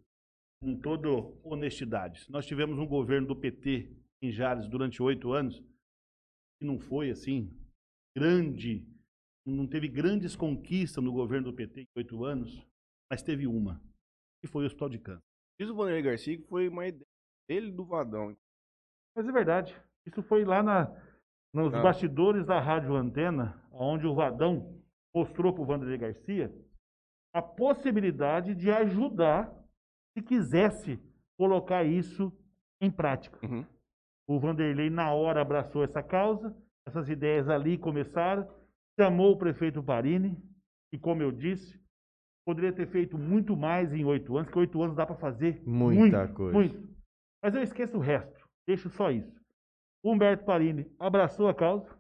com 0.61 0.79
toda 0.79 1.07
honestidade. 1.43 2.25
Nós 2.29 2.45
tivemos 2.45 2.77
um 2.77 2.87
governo 2.87 3.27
do 3.27 3.35
PT 3.35 3.91
em 4.21 4.31
Jales 4.31 4.67
durante 4.67 5.01
oito 5.01 5.31
anos 5.31 5.59
que 6.59 6.65
não 6.65 6.79
foi 6.79 7.09
assim 7.09 7.49
grande, 8.15 8.85
não 9.45 9.65
teve 9.65 9.87
grandes 9.87 10.35
conquistas 10.35 11.03
no 11.03 11.11
governo 11.11 11.51
do 11.51 11.55
PT 11.55 11.81
em 11.81 11.87
oito 11.95 12.23
anos, 12.25 12.61
mas 13.09 13.21
teve 13.23 13.47
uma, 13.47 13.81
que 14.41 14.47
foi 14.47 14.63
o 14.63 14.65
Hospital 14.67 14.89
de 14.89 14.99
Câncer. 14.99 15.23
Diz 15.59 15.69
o 15.69 15.75
Vanderlei 15.75 16.01
Garcia 16.03 16.37
que 16.37 16.47
foi 16.47 16.67
uma 16.67 16.87
ideia 16.87 17.07
dele 17.47 17.71
do 17.71 17.85
Vadão. 17.85 18.35
Mas 19.15 19.27
é 19.27 19.31
verdade. 19.31 19.75
Isso 20.05 20.21
foi 20.23 20.43
lá 20.45 20.61
na, 20.61 20.85
nos 21.53 21.73
Ah. 21.73 21.81
bastidores 21.81 22.45
da 22.45 22.59
Rádio 22.59 22.93
Antena, 22.95 23.61
onde 23.71 24.05
o 24.05 24.13
Vadão 24.13 24.81
mostrou 25.15 25.53
para 25.53 25.61
o 25.61 25.65
Vanderlei 25.65 25.97
Garcia 25.97 26.53
a 27.33 27.41
possibilidade 27.41 28.55
de 28.55 28.71
ajudar 28.71 29.53
se 30.17 30.23
quisesse 30.23 30.99
colocar 31.37 31.83
isso 31.83 32.31
em 32.81 32.91
prática. 32.91 33.39
Uhum. 33.45 33.65
O 34.27 34.39
Vanderlei, 34.39 34.89
na 34.89 35.11
hora, 35.11 35.41
abraçou 35.41 35.83
essa 35.83 36.03
causa, 36.03 36.55
essas 36.87 37.09
ideias 37.09 37.49
ali 37.49 37.77
começaram, 37.77 38.47
chamou 38.99 39.33
o 39.33 39.37
prefeito 39.37 39.81
Parini, 39.81 40.37
e 40.93 40.97
como 40.97 41.21
eu 41.21 41.31
disse, 41.31 41.79
poderia 42.45 42.73
ter 42.73 42.87
feito 42.87 43.17
muito 43.17 43.55
mais 43.55 43.93
em 43.93 44.03
oito 44.05 44.35
anos, 44.35 44.51
que 44.51 44.57
oito 44.57 44.81
anos 44.81 44.95
dá 44.95 45.05
para 45.05 45.15
fazer 45.15 45.61
Muita 45.65 46.19
muito, 46.19 46.33
coisa. 46.33 46.57
Muito. 46.57 46.99
Mas 47.43 47.55
eu 47.55 47.61
esqueço 47.61 47.97
o 47.97 48.01
resto, 48.01 48.47
deixo 48.67 48.89
só 48.89 49.11
isso. 49.11 49.39
O 50.03 50.11
Humberto 50.11 50.45
Parini 50.45 50.91
abraçou 50.99 51.47
a 51.47 51.53
causa, 51.53 51.97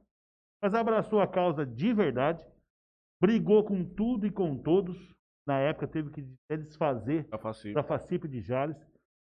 mas 0.61 0.73
abraçou 0.73 1.21
a 1.21 1.27
causa 1.27 1.65
de 1.65 1.93
verdade, 1.93 2.45
brigou 3.21 3.63
com 3.63 3.83
tudo 3.83 4.25
e 4.25 4.31
com 4.31 4.57
todos, 4.57 4.97
na 5.49 5.57
época 5.57 5.87
teve 5.87 6.11
que 6.11 6.23
até 6.45 6.61
desfazer 6.61 7.27
da 7.73 7.81
FACIP 7.81 8.27
de 8.27 8.39
Jales, 8.39 8.77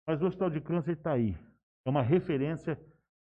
mas 0.07 0.21
o 0.21 0.27
Hospital 0.27 0.51
de 0.51 0.61
Câncer 0.61 0.93
está 0.93 1.13
aí. 1.13 1.35
É 1.87 1.91
uma 1.91 2.03
referência 2.03 2.79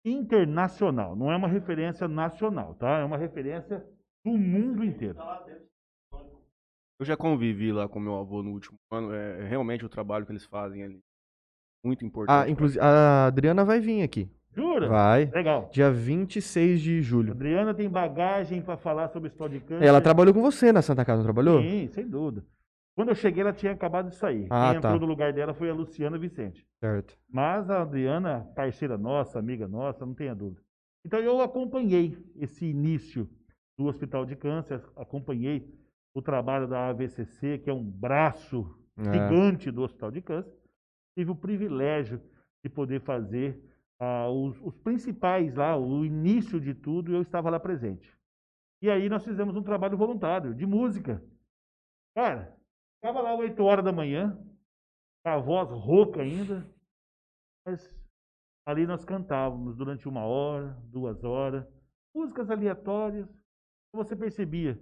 internacional, 0.04 1.14
não 1.14 1.30
é 1.30 1.36
uma 1.36 1.46
referência 1.46 2.08
nacional, 2.08 2.74
tá? 2.74 2.98
É 2.98 3.04
uma 3.04 3.16
referência 3.16 3.86
do 4.26 4.32
mundo 4.36 4.84
inteiro. 4.84 5.16
Eu 6.98 7.06
já 7.06 7.16
convivi 7.16 7.72
lá 7.72 7.88
com 7.88 8.00
meu 8.00 8.16
avô 8.16 8.42
no 8.42 8.50
último 8.50 8.76
ano. 8.90 9.12
É 9.12 9.46
realmente 9.46 9.84
o 9.84 9.88
trabalho 9.88 10.26
que 10.26 10.32
eles 10.32 10.44
fazem 10.44 10.82
ali. 10.82 11.00
Muito 11.84 12.04
importante. 12.04 12.46
Ah, 12.46 12.50
inclusive, 12.50 12.80
a 12.80 13.26
Adriana 13.26 13.64
vai 13.64 13.80
vir 13.80 14.02
aqui. 14.02 14.28
Jura? 14.54 14.88
Vai. 14.88 15.24
Legal. 15.26 15.68
Dia 15.72 15.90
26 15.90 16.80
de 16.80 16.98
A 16.98 17.02
julho. 17.02 17.32
Adriana 17.32 17.72
tem 17.74 17.88
bagagem 17.88 18.60
para 18.60 18.76
falar 18.76 19.08
sobre 19.08 19.28
o 19.28 19.30
Hospital 19.30 19.48
de 19.48 19.60
Câncer. 19.60 19.84
Ela 19.84 20.00
trabalhou 20.00 20.34
com 20.34 20.42
você 20.42 20.70
na 20.72 20.82
Santa 20.82 21.04
Casa, 21.04 21.18
não 21.18 21.24
trabalhou? 21.24 21.60
Sim, 21.62 21.88
sem 21.88 22.06
dúvida. 22.06 22.44
Quando 22.94 23.08
eu 23.08 23.14
cheguei, 23.14 23.42
ela 23.42 23.52
tinha 23.52 23.72
acabado 23.72 24.10
de 24.10 24.16
sair. 24.16 24.46
Ah, 24.50 24.68
Quem 24.70 24.78
entrou 24.78 24.92
tá. 24.94 24.98
no 25.00 25.06
lugar 25.06 25.32
dela 25.32 25.54
foi 25.54 25.70
a 25.70 25.74
Luciana 25.74 26.18
Vicente. 26.18 26.66
Certo. 26.78 27.16
Mas 27.28 27.70
a 27.70 27.82
Adriana, 27.82 28.50
parceira 28.54 28.98
nossa, 28.98 29.38
amiga 29.38 29.66
nossa, 29.66 30.04
não 30.04 30.14
tenha 30.14 30.34
dúvida. 30.34 30.60
Então 31.04 31.18
eu 31.18 31.40
acompanhei 31.40 32.16
esse 32.36 32.66
início 32.66 33.28
do 33.78 33.86
Hospital 33.86 34.26
de 34.26 34.36
Câncer, 34.36 34.82
acompanhei 34.94 35.66
o 36.14 36.20
trabalho 36.20 36.68
da 36.68 36.88
AVCC, 36.90 37.58
que 37.58 37.70
é 37.70 37.72
um 37.72 37.82
braço 37.82 38.78
É. 38.98 39.04
gigante 39.04 39.70
do 39.70 39.82
Hospital 39.82 40.10
de 40.10 40.20
Câncer, 40.20 40.52
tive 41.16 41.30
o 41.30 41.36
privilégio 41.36 42.20
de 42.62 42.68
poder 42.68 43.00
fazer 43.00 43.58
ah, 43.98 44.28
os, 44.28 44.60
os 44.60 44.76
principais 44.76 45.54
lá, 45.54 45.76
o 45.78 46.04
início 46.04 46.60
de 46.60 46.74
tudo, 46.74 47.14
eu 47.14 47.22
estava 47.22 47.48
lá 47.48 47.58
presente. 47.58 48.12
E 48.82 48.90
aí 48.90 49.08
nós 49.08 49.24
fizemos 49.24 49.56
um 49.56 49.62
trabalho 49.62 49.96
voluntário 49.96 50.54
de 50.54 50.66
música. 50.66 51.22
Cara, 52.14 52.54
estava 53.02 53.20
lá 53.20 53.34
8 53.34 53.60
horas 53.64 53.84
da 53.84 53.92
manhã, 53.92 54.38
com 55.24 55.30
a 55.30 55.36
voz 55.36 55.68
rouca 55.70 56.22
ainda, 56.22 56.64
mas 57.66 58.00
ali 58.64 58.86
nós 58.86 59.04
cantávamos 59.04 59.76
durante 59.76 60.08
uma 60.08 60.24
hora, 60.24 60.74
duas 60.84 61.24
horas, 61.24 61.66
músicas 62.14 62.48
aleatórias. 62.48 63.28
Você 63.92 64.14
percebia 64.14 64.76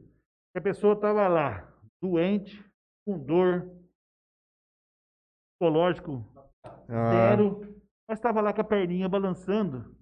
que 0.52 0.58
a 0.58 0.62
pessoa 0.62 0.92
estava 0.92 1.26
lá, 1.28 1.74
doente, 2.02 2.62
com 3.06 3.18
dor, 3.18 3.74
psicológico 5.58 6.24
Ah, 6.88 7.10
zero, 7.10 7.60
mas 8.06 8.18
estava 8.18 8.42
lá 8.42 8.52
com 8.52 8.60
a 8.60 8.64
perninha 8.64 9.08
balançando 9.08 9.96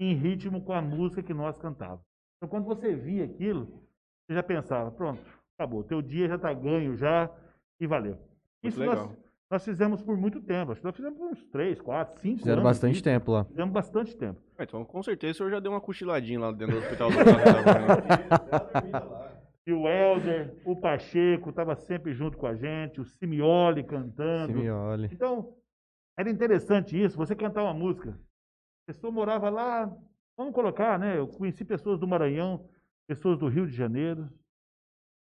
em 0.00 0.14
ritmo 0.14 0.64
com 0.64 0.72
a 0.72 0.80
música 0.80 1.22
que 1.22 1.34
nós 1.34 1.58
cantávamos. 1.58 2.04
Então, 2.36 2.48
quando 2.48 2.64
você 2.64 2.94
via 2.94 3.24
aquilo, 3.24 3.66
você 4.24 4.34
já 4.34 4.42
pensava, 4.42 4.90
pronto, 4.90 5.22
acabou, 5.58 5.82
teu 5.82 6.00
dia 6.02 6.28
já 6.28 6.36
está 6.36 6.52
ganho 6.52 6.94
já 6.96 7.30
e 7.80 7.86
valeu. 7.86 8.18
Isso 8.62 8.78
nós, 8.78 8.88
legal. 8.98 9.16
nós 9.50 9.64
fizemos 9.64 10.02
por 10.02 10.16
muito 10.16 10.40
tempo, 10.40 10.72
acho 10.72 10.80
que 10.80 10.86
nós 10.86 10.96
fizemos 10.96 11.18
por 11.18 11.30
uns 11.30 11.44
3, 11.46 11.80
4, 11.80 12.20
5 12.20 12.38
Fizeram 12.38 12.60
anos. 12.60 12.70
bastante 12.70 12.94
isso. 12.94 13.04
tempo 13.04 13.32
lá. 13.32 13.44
Fizemos 13.44 13.72
bastante 13.72 14.16
tempo. 14.16 14.40
Ah, 14.58 14.64
Então, 14.64 14.84
com 14.84 15.02
certeza, 15.02 15.32
o 15.32 15.34
senhor 15.34 15.50
já 15.50 15.60
deu 15.60 15.72
uma 15.72 15.80
cochiladinha 15.80 16.38
lá 16.40 16.52
dentro 16.52 16.76
do 16.76 16.82
hospital 16.82 17.10
do 17.10 17.16
também. 17.16 19.26
E 19.68 19.72
o 19.72 19.88
Helder, 19.88 20.54
o 20.64 20.76
Pacheco, 20.76 21.50
estava 21.50 21.74
sempre 21.74 22.14
junto 22.14 22.38
com 22.38 22.46
a 22.46 22.54
gente, 22.54 23.00
o 23.00 23.04
Simioli 23.04 23.82
cantando. 23.82 24.52
Simioli. 24.52 25.10
Então, 25.12 25.56
era 26.16 26.30
interessante 26.30 26.96
isso, 27.02 27.16
você 27.16 27.34
cantar 27.34 27.64
uma 27.64 27.74
música. 27.74 28.10
A 28.10 28.92
pessoa 28.92 29.12
morava 29.12 29.50
lá, 29.50 29.92
vamos 30.38 30.54
colocar, 30.54 30.96
né? 31.00 31.18
Eu 31.18 31.26
conheci 31.26 31.64
pessoas 31.64 31.98
do 31.98 32.06
Maranhão, 32.06 32.64
pessoas 33.08 33.40
do 33.40 33.48
Rio 33.48 33.66
de 33.66 33.74
Janeiro. 33.74 34.28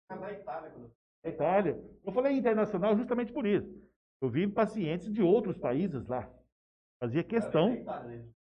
Da 0.10 1.30
Itália. 1.30 1.84
Eu 2.04 2.14
falei 2.14 2.38
internacional 2.38 2.96
justamente 2.96 3.34
por 3.34 3.46
isso. 3.46 3.82
Eu 4.22 4.30
vi 4.30 4.48
pacientes 4.48 5.12
de 5.12 5.22
outros 5.22 5.58
países 5.58 6.08
lá. 6.08 6.30
Fazia 7.00 7.24
questão 7.24 7.86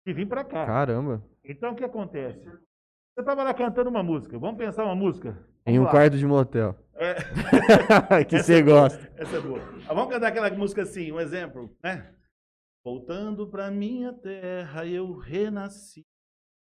de 0.06 0.14
vir 0.14 0.28
para 0.28 0.44
cá. 0.44 0.66
Caramba. 0.66 1.24
Então, 1.44 1.74
o 1.74 1.76
que 1.76 1.84
acontece? 1.84 2.40
Você 2.40 3.22
estava 3.22 3.44
lá 3.44 3.54
cantando 3.54 3.90
uma 3.90 4.04
música. 4.04 4.38
Vamos 4.38 4.58
pensar 4.58 4.86
uma 4.86 4.96
música? 4.96 5.38
Em 5.66 5.80
um 5.80 5.84
lá. 5.84 5.92
quarto 5.92 6.18
de 6.18 6.26
motel. 6.26 6.76
É. 6.96 7.16
que 8.26 8.42
você 8.42 8.62
gosta. 8.62 9.12
Essa 9.18 9.38
é 9.38 9.42
boa. 9.42 9.60
Ah, 9.88 9.94
vamos 9.94 10.14
cantar 10.14 10.28
aquela 10.28 10.50
música 10.52 10.84
assim, 10.84 11.12
um 11.12 11.20
exemplo, 11.20 11.76
né? 11.84 12.14
Voltando 12.84 13.48
pra 13.48 13.70
minha 13.70 14.14
terra, 14.14 14.86
eu 14.86 15.14
renasci. 15.18 16.06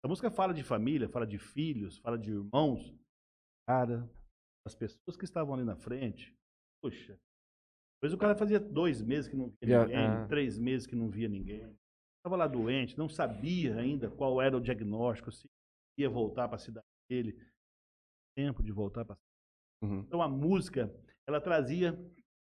A 0.02 0.08
música 0.08 0.30
fala 0.30 0.54
de 0.54 0.62
família, 0.62 1.08
fala 1.08 1.26
de 1.26 1.38
filhos, 1.38 1.98
fala 1.98 2.16
de 2.16 2.30
irmãos. 2.30 2.94
Cara, 3.66 4.08
as 4.68 4.74
pessoas 4.74 5.16
que 5.16 5.24
estavam 5.24 5.54
ali 5.54 5.64
na 5.64 5.76
frente, 5.76 6.34
puxa. 6.82 7.18
Depois 7.96 8.12
o 8.12 8.18
cara 8.18 8.36
fazia 8.36 8.60
dois 8.60 9.02
meses 9.02 9.28
que 9.28 9.36
não 9.36 9.52
via 9.60 9.80
ninguém, 9.82 10.06
ah. 10.06 10.26
três 10.28 10.58
meses 10.58 10.86
que 10.86 10.94
não 10.94 11.10
via 11.10 11.28
ninguém. 11.28 11.76
Estava 12.18 12.36
lá 12.36 12.46
doente, 12.46 12.96
não 12.96 13.08
sabia 13.08 13.76
ainda 13.76 14.10
qual 14.10 14.40
era 14.40 14.56
o 14.56 14.60
diagnóstico, 14.60 15.32
se 15.32 15.48
ia 15.98 16.08
voltar 16.08 16.46
para 16.46 16.56
a 16.56 16.60
cidade 16.60 16.86
dele. 17.10 17.36
Tempo 18.36 18.62
de 18.62 18.70
voltar 18.70 19.04
para 19.04 19.16
Uhum. 19.80 20.00
então 20.00 20.20
a 20.20 20.28
música, 20.28 20.92
ela 21.24 21.40
trazia 21.40 21.96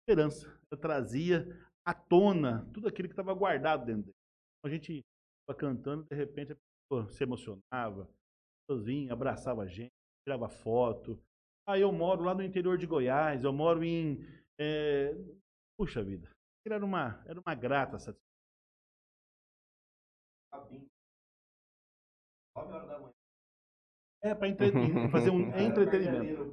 esperança, 0.00 0.46
ela 0.70 0.78
trazia 0.78 1.46
à 1.82 1.94
tona 1.94 2.70
tudo 2.74 2.86
aquilo 2.86 3.08
que 3.08 3.14
estava 3.14 3.32
guardado 3.32 3.86
dentro 3.86 4.02
dele. 4.02 4.16
Então, 4.58 4.70
a 4.70 4.74
gente 4.74 5.00
estava 5.40 5.58
cantando, 5.58 6.04
de 6.04 6.14
repente 6.14 6.52
a 6.52 6.56
pessoa 6.56 7.08
se 7.10 7.22
emocionava, 7.22 8.02
as 8.02 8.66
pessoas 8.68 8.84
vinham, 8.84 9.14
abraçava 9.14 9.62
a 9.62 9.66
gente, 9.66 9.92
tirava 10.26 10.46
foto. 10.48 11.18
Ah, 11.66 11.78
eu 11.78 11.92
moro 11.92 12.22
lá 12.24 12.34
no 12.34 12.42
interior 12.42 12.76
de 12.76 12.86
Goiás, 12.86 13.44
eu 13.44 13.52
moro 13.52 13.84
em. 13.84 14.18
eh, 14.58 15.14
Puxa 15.78 16.02
vida, 16.02 16.28
era 16.66 16.84
uma, 16.84 17.22
era 17.26 17.40
uma 17.40 17.54
grata 17.54 17.98
satisfação. 17.98 18.32
É, 24.22 24.34
para 24.34 25.10
fazer 25.10 25.30
um 25.30 25.50
entretenimento. 25.58 26.52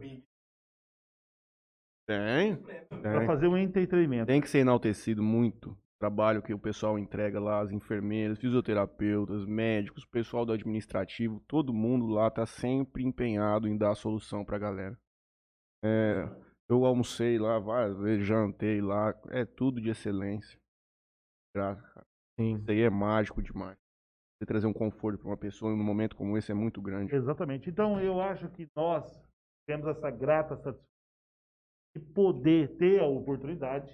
Tem, 2.07 2.55
Para 2.89 3.19
tem. 3.19 3.27
fazer 3.27 3.47
um 3.47 3.57
entretenimento. 3.57 4.25
Tem 4.27 4.41
que 4.41 4.49
ser 4.49 4.59
enaltecido 4.59 5.21
muito 5.21 5.77
trabalho 5.99 6.41
que 6.41 6.53
o 6.53 6.59
pessoal 6.59 6.97
entrega 6.97 7.39
lá, 7.39 7.59
as 7.59 7.71
enfermeiras, 7.71 8.39
fisioterapeutas, 8.39 9.45
médicos, 9.45 10.05
pessoal 10.05 10.45
do 10.45 10.53
administrativo, 10.53 11.41
todo 11.41 11.73
mundo 11.73 12.07
lá 12.07 12.31
tá 12.31 12.45
sempre 12.45 13.03
empenhado 13.03 13.67
em 13.67 13.77
dar 13.77 13.91
a 13.91 13.95
solução 13.95 14.45
pra 14.45 14.57
galera. 14.57 14.97
É, 15.83 16.23
eu 16.69 16.85
almocei 16.85 17.37
lá 17.37 17.59
várias 17.59 17.97
vezes, 17.99 18.25
jantei 18.25 18.81
lá, 18.81 19.13
é 19.29 19.45
tudo 19.45 19.81
de 19.81 19.89
excelência. 19.89 20.57
Graças, 21.53 21.85
cara. 21.93 22.05
Sim. 22.39 22.55
Isso 22.55 22.71
aí 22.71 22.81
é 22.81 22.89
mágico 22.89 23.41
demais. 23.41 23.77
Você 24.37 24.45
trazer 24.45 24.67
um 24.67 24.73
conforto 24.73 25.19
pra 25.19 25.27
uma 25.27 25.37
pessoa 25.37 25.75
num 25.75 25.83
momento 25.83 26.15
como 26.15 26.37
esse 26.37 26.49
é 26.49 26.55
muito 26.55 26.81
grande. 26.81 27.13
Exatamente. 27.13 27.69
Então, 27.69 27.99
eu 27.99 28.21
acho 28.21 28.49
que 28.51 28.65
nós 28.73 29.21
temos 29.67 29.85
essa 29.87 30.09
grata 30.09 30.55
satisfação 30.55 30.87
de 31.93 31.99
poder 32.13 32.77
ter 32.77 33.01
a 33.01 33.05
oportunidade. 33.05 33.91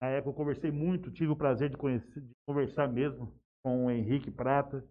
Na 0.00 0.08
época, 0.08 0.30
eu 0.30 0.34
conversei 0.34 0.70
muito, 0.70 1.10
tive 1.10 1.32
o 1.32 1.36
prazer 1.36 1.70
de, 1.70 1.76
conhecer, 1.76 2.20
de 2.20 2.34
conversar 2.46 2.88
mesmo 2.88 3.32
com 3.64 3.86
o 3.86 3.90
Henrique 3.90 4.30
Prata. 4.30 4.84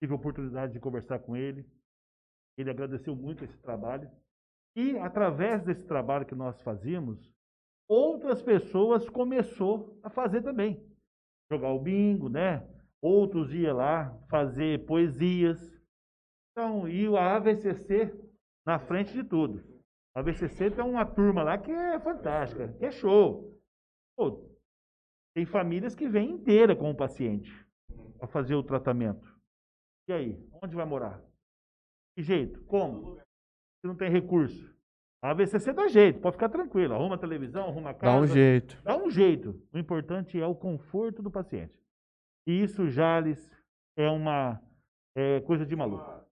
Tive 0.00 0.12
a 0.12 0.16
oportunidade 0.16 0.72
de 0.72 0.80
conversar 0.80 1.18
com 1.18 1.36
ele. 1.36 1.66
Ele 2.56 2.70
agradeceu 2.70 3.16
muito 3.16 3.44
esse 3.44 3.58
trabalho. 3.58 4.10
E, 4.76 4.96
através 4.98 5.62
desse 5.62 5.86
trabalho 5.86 6.26
que 6.26 6.34
nós 6.34 6.60
fazíamos, 6.62 7.30
outras 7.88 8.40
pessoas 8.42 9.08
começou 9.08 9.98
a 10.02 10.08
fazer 10.08 10.42
também. 10.42 10.82
Jogar 11.50 11.72
o 11.72 11.80
bingo, 11.80 12.28
né? 12.28 12.66
Outros 13.02 13.52
iam 13.52 13.76
lá 13.76 14.16
fazer 14.30 14.86
poesias. 14.86 15.60
Então, 16.52 16.88
e 16.88 17.06
a 17.16 17.36
AVCC 17.36 18.14
na 18.64 18.78
frente 18.78 19.12
de 19.12 19.24
tudo. 19.24 19.62
A 20.14 20.20
AVCC 20.20 20.70
tem 20.70 20.84
uma 20.84 21.04
turma 21.04 21.42
lá 21.42 21.58
que 21.58 21.70
é 21.70 21.98
fantástica, 21.98 22.68
que 22.74 22.84
é 22.84 22.90
show. 22.90 23.58
Pô, 24.16 24.51
tem 25.34 25.46
famílias 25.46 25.94
que 25.94 26.08
vêm 26.08 26.32
inteira 26.32 26.76
com 26.76 26.90
o 26.90 26.96
paciente 26.96 27.50
para 28.18 28.28
fazer 28.28 28.54
o 28.54 28.62
tratamento. 28.62 29.32
E 30.08 30.12
aí, 30.12 30.48
onde 30.62 30.76
vai 30.76 30.84
morar? 30.84 31.22
Que 32.14 32.22
jeito? 32.22 32.62
Como? 32.64 33.16
Se 33.16 33.86
não 33.86 33.96
tem 33.96 34.10
recurso. 34.10 34.72
A 35.22 35.30
AVCC 35.30 35.72
dá 35.72 35.86
jeito, 35.86 36.20
pode 36.20 36.34
ficar 36.34 36.48
tranquilo. 36.48 36.94
Arruma 36.94 37.14
a 37.14 37.18
televisão, 37.18 37.68
arruma 37.68 37.90
a 37.90 37.94
casa. 37.94 38.16
Dá 38.16 38.22
um 38.22 38.26
jeito. 38.26 38.82
Dá 38.82 38.96
um 38.96 39.10
jeito. 39.10 39.68
O 39.72 39.78
importante 39.78 40.38
é 40.40 40.46
o 40.46 40.54
conforto 40.54 41.22
do 41.22 41.30
paciente. 41.30 41.72
E 42.46 42.62
isso, 42.62 42.88
Jales, 42.88 43.48
é 43.96 44.08
uma 44.08 44.60
é, 45.14 45.40
coisa 45.42 45.64
de 45.64 45.76
maluco. 45.76 46.22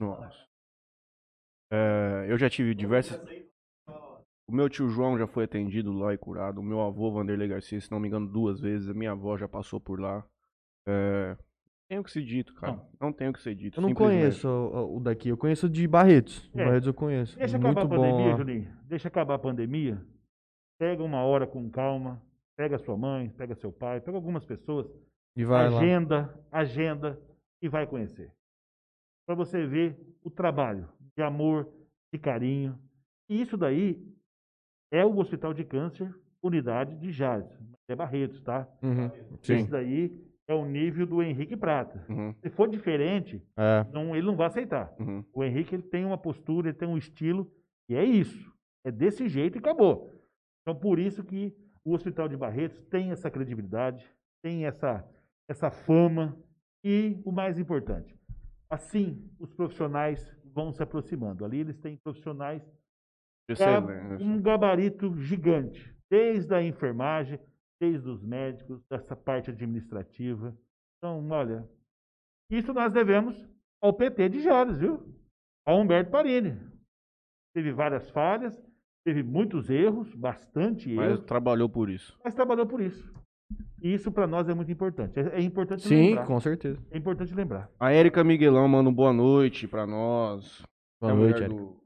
Nossa. 0.00 0.45
É, 1.70 2.26
eu 2.28 2.38
já 2.38 2.48
tive 2.48 2.74
diversas. 2.74 3.20
O 4.48 4.54
meu 4.54 4.68
tio 4.68 4.88
João 4.88 5.18
já 5.18 5.26
foi 5.26 5.44
atendido 5.44 5.92
lá 5.92 6.14
e 6.14 6.18
curado. 6.18 6.60
O 6.60 6.62
meu 6.62 6.80
avô, 6.80 7.10
Vanderlei 7.10 7.48
Garcia, 7.48 7.80
se 7.80 7.90
não 7.90 7.98
me 7.98 8.06
engano, 8.06 8.28
duas 8.28 8.60
vezes. 8.60 8.88
A 8.88 8.94
minha 8.94 9.10
avó 9.10 9.36
já 9.36 9.48
passou 9.48 9.80
por 9.80 9.98
lá. 9.98 10.24
É, 10.86 11.36
Tem 11.88 11.98
o 11.98 12.04
que 12.04 12.12
ser 12.12 12.22
dito, 12.22 12.54
cara. 12.54 12.74
Não. 12.74 12.88
Não, 13.00 13.12
tem 13.12 13.28
o 13.28 13.32
que 13.32 13.40
ser 13.40 13.56
dito. 13.56 13.78
Eu 13.78 13.82
não 13.82 13.92
conheço 13.92 14.48
o, 14.48 14.96
o 14.98 15.00
daqui, 15.00 15.28
eu 15.30 15.36
conheço 15.36 15.68
de 15.68 15.88
Barretos. 15.88 16.48
É. 16.54 16.64
Barretos 16.64 16.86
eu 16.86 16.94
conheço. 16.94 17.36
Deixa 17.36 17.58
Muito 17.58 17.78
acabar 17.78 17.94
a 17.94 17.98
pandemia, 17.98 18.30
lá. 18.30 18.36
Juninho. 18.36 18.76
Deixa 18.84 19.08
acabar 19.08 19.34
a 19.34 19.38
pandemia. 19.38 20.00
Pega 20.78 21.02
uma 21.02 21.22
hora 21.22 21.46
com 21.46 21.68
calma. 21.68 22.22
Pega 22.56 22.78
sua 22.78 22.96
mãe, 22.96 23.28
pega 23.30 23.54
seu 23.54 23.70
pai, 23.70 24.00
pega 24.00 24.16
algumas 24.16 24.44
pessoas. 24.44 24.86
E 25.36 25.44
vai 25.44 25.68
lá. 25.68 25.78
agenda, 25.78 26.34
agenda 26.50 27.20
e 27.60 27.68
vai 27.68 27.86
conhecer. 27.86 28.32
Para 29.26 29.34
você 29.34 29.66
ver 29.66 29.94
o 30.22 30.30
trabalho 30.30 30.88
de 31.16 31.22
amor, 31.22 31.68
de 32.12 32.18
carinho. 32.18 32.78
E 33.28 33.40
isso 33.40 33.56
daí 33.56 34.00
é 34.92 35.04
o 35.04 35.16
Hospital 35.18 35.52
de 35.54 35.64
Câncer, 35.64 36.14
unidade 36.42 36.96
de 36.96 37.10
Jales. 37.10 37.50
É 37.88 37.94
Barretos, 37.94 38.42
tá? 38.42 38.68
Uhum. 38.82 39.10
Esse 39.42 39.70
daí 39.70 40.20
é 40.48 40.54
o 40.54 40.64
nível 40.64 41.06
do 41.06 41.22
Henrique 41.22 41.56
Prata. 41.56 42.04
Uhum, 42.08 42.34
Se 42.42 42.50
for 42.50 42.68
diferente, 42.68 43.42
É. 43.56 43.84
não, 43.92 44.14
ele 44.14 44.26
não 44.26 44.36
vai 44.36 44.46
aceitar. 44.48 44.92
uhum. 44.98 45.24
O 45.32 45.42
Henrique 45.42 45.74
ele 45.74 45.82
tem 45.82 46.04
uma 46.04 46.18
postura, 46.18 46.68
ele 46.68 46.76
tem 46.78 46.88
um 46.88 46.96
estilo, 46.98 47.50
e 47.88 47.94
é 47.96 48.04
isso. 48.04 48.52
É 48.84 48.90
desse 48.90 49.28
jeito 49.28 49.56
e 49.56 49.58
acabou. 49.58 50.12
Então, 50.62 50.74
por 50.78 50.98
isso 50.98 51.22
que 51.24 51.52
o 51.84 51.92
Hospital 51.94 52.28
de 52.28 52.36
Barretos 52.36 52.80
tem 52.86 53.10
essa 53.12 53.30
credibilidade, 53.30 54.04
tem 54.42 54.64
essa, 54.66 55.04
essa 55.48 55.70
fama 55.70 56.36
e 56.84 57.20
o 57.24 57.32
mais 57.32 57.58
importante, 57.58 58.16
assim 58.70 59.28
os 59.40 59.52
profissionais 59.52 60.20
vão 60.56 60.72
se 60.72 60.82
aproximando. 60.82 61.44
Ali 61.44 61.58
eles 61.60 61.78
têm 61.78 61.98
profissionais 61.98 62.62
para 63.46 63.52
Excelente. 63.52 64.24
um 64.24 64.40
gabarito 64.40 65.14
gigante, 65.20 65.94
desde 66.10 66.52
a 66.54 66.62
enfermagem, 66.62 67.38
desde 67.78 68.08
os 68.08 68.22
médicos, 68.22 68.82
dessa 68.88 69.14
parte 69.14 69.50
administrativa. 69.50 70.56
Então, 70.96 71.28
olha, 71.28 71.68
isso 72.50 72.72
nós 72.72 72.90
devemos 72.90 73.36
ao 73.82 73.92
PT 73.92 74.30
de 74.30 74.40
Jales, 74.40 74.78
viu? 74.78 75.14
Ao 75.66 75.78
Humberto 75.78 76.10
Parini. 76.10 76.58
Teve 77.54 77.70
várias 77.72 78.08
falhas, 78.10 78.58
teve 79.04 79.22
muitos 79.22 79.68
erros, 79.68 80.12
bastante 80.14 80.92
Mas 80.94 81.10
erros, 81.12 81.24
trabalhou 81.26 81.68
por 81.68 81.90
isso. 81.90 82.18
mas 82.24 82.34
trabalhou 82.34 82.66
por 82.66 82.80
isso. 82.80 83.14
E 83.82 83.94
isso 83.94 84.10
para 84.10 84.26
nós 84.26 84.48
é 84.48 84.54
muito 84.54 84.72
importante. 84.72 85.18
É, 85.20 85.38
é 85.38 85.40
importante 85.40 85.86
Sim, 85.86 86.08
lembrar. 86.08 86.26
com 86.26 86.40
certeza. 86.40 86.78
É 86.90 86.98
importante 86.98 87.34
lembrar. 87.34 87.68
A 87.78 87.92
Érica 87.92 88.24
Miguelão 88.24 88.66
manda 88.66 88.90
um 88.90 88.94
boa 88.94 89.12
noite 89.12 89.68
pra 89.68 89.86
nós. 89.86 90.62
Boa 91.00 91.12
É 91.12 91.16
noite, 91.16 91.42
Érica. 91.42 91.48
do- 91.60 91.76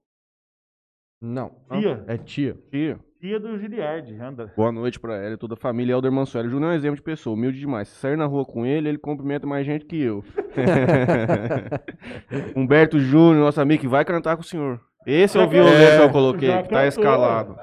Não, 1.22 1.50
Tia, 1.72 2.02
é 2.06 2.16
tia. 2.16 2.56
Tia. 2.70 2.98
tia 3.20 3.38
do 3.38 3.58
Giliardi, 3.58 4.14
anda. 4.18 4.50
Boa 4.56 4.72
noite 4.72 4.98
pra 4.98 5.16
ela 5.16 5.34
e 5.34 5.36
toda 5.36 5.52
a 5.52 5.56
família. 5.56 5.92
Elder 5.92 6.10
Mansueli. 6.10 6.48
Júnior 6.48 6.70
é 6.70 6.74
um 6.74 6.76
exemplo 6.76 6.96
de 6.96 7.02
pessoa, 7.02 7.34
humilde 7.36 7.58
demais. 7.60 7.88
Se 7.88 7.96
sair 7.96 8.16
na 8.16 8.24
rua 8.24 8.46
com 8.46 8.64
ele, 8.64 8.88
ele 8.88 8.96
cumprimenta 8.98 9.46
mais 9.46 9.66
gente 9.66 9.84
que 9.84 10.00
eu. 10.00 10.24
Humberto 12.56 12.98
Júnior, 12.98 13.44
nosso 13.44 13.60
amigo, 13.60 13.80
que 13.82 13.88
vai 13.88 14.04
cantar 14.04 14.36
com 14.36 14.42
o 14.42 14.46
senhor. 14.46 14.80
Esse 15.06 15.38
é 15.38 15.42
o 15.42 15.48
can- 15.48 15.50
que 15.50 16.02
eu 16.02 16.10
coloquei, 16.10 16.48
que 16.48 16.54
tá 16.54 16.62
cantou. 16.68 16.84
escalado. 16.86 17.56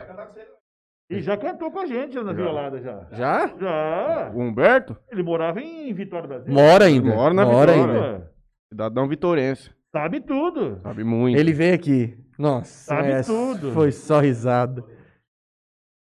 E 1.09 1.21
já 1.21 1.38
cantou 1.38 1.71
com 1.71 1.79
a 1.79 1.85
gente 1.85 2.15
na 2.15 2.25
Já. 2.25 2.34
violada 2.34 2.81
já. 2.81 3.07
Já? 3.11 3.47
Já. 3.57 4.31
O 4.35 4.41
Humberto, 4.41 4.97
Ele 5.09 5.23
morava 5.23 5.61
em 5.61 5.93
Vitória 5.93 6.27
Brasil. 6.27 6.53
Mora 6.53 6.85
ainda. 6.85 7.15
Mora 7.15 7.34
na 7.34 7.45
Mora 7.45 7.71
Vitória. 7.73 7.93
ainda. 8.11 8.31
cidadão 8.69 9.07
vitorense. 9.07 9.71
Sabe 9.95 10.19
tudo. 10.19 10.79
Sabe 10.81 11.03
muito. 11.05 11.38
Ele 11.39 11.53
veio 11.53 11.75
aqui. 11.75 12.17
Nossa, 12.38 12.71
Sabe 12.93 13.11
é, 13.11 13.21
tudo. 13.23 13.71
foi 13.71 13.91
só 13.91 14.19
risada. 14.19 14.84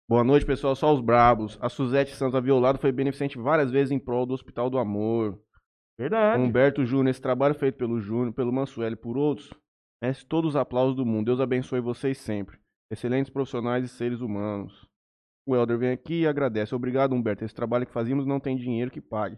Boa 0.07 0.23
noite, 0.23 0.45
pessoal. 0.45 0.75
Só 0.75 0.93
os 0.93 0.99
brabos. 1.01 1.57
A 1.61 1.69
Suzete 1.69 2.13
Santos 2.15 2.35
a 2.35 2.39
Violado 2.41 2.77
foi 2.77 2.91
beneficente 2.91 3.37
várias 3.37 3.71
vezes 3.71 3.91
em 3.91 3.99
prol 3.99 4.25
do 4.25 4.33
Hospital 4.33 4.69
do 4.69 4.77
Amor. 4.77 5.39
Verdade. 5.97 6.41
Humberto 6.41 6.85
Júnior, 6.85 7.09
esse 7.09 7.21
trabalho 7.21 7.55
feito 7.55 7.77
pelo 7.77 7.99
Júnior, 8.01 8.33
pelo 8.33 8.51
Mansueli 8.51 8.93
e 8.93 8.97
por 8.97 9.17
outros, 9.17 9.53
merece 10.01 10.25
todos 10.25 10.51
os 10.51 10.55
aplausos 10.55 10.95
do 10.95 11.05
mundo. 11.05 11.25
Deus 11.27 11.39
abençoe 11.39 11.79
vocês 11.79 12.17
sempre. 12.17 12.57
Excelentes 12.91 13.29
profissionais 13.31 13.85
e 13.85 13.87
seres 13.87 14.19
humanos. 14.19 14.88
O 15.49 15.55
Helder 15.55 15.79
vem 15.79 15.89
aqui 15.89 16.21
e 16.21 16.27
agradece. 16.27 16.75
Obrigado, 16.75 17.15
Humberto. 17.15 17.43
Esse 17.43 17.55
trabalho 17.55 17.83
que 17.83 17.91
fazíamos 17.91 18.23
não 18.23 18.39
tem 18.39 18.55
dinheiro 18.55 18.91
que 18.91 19.01
pague. 19.01 19.35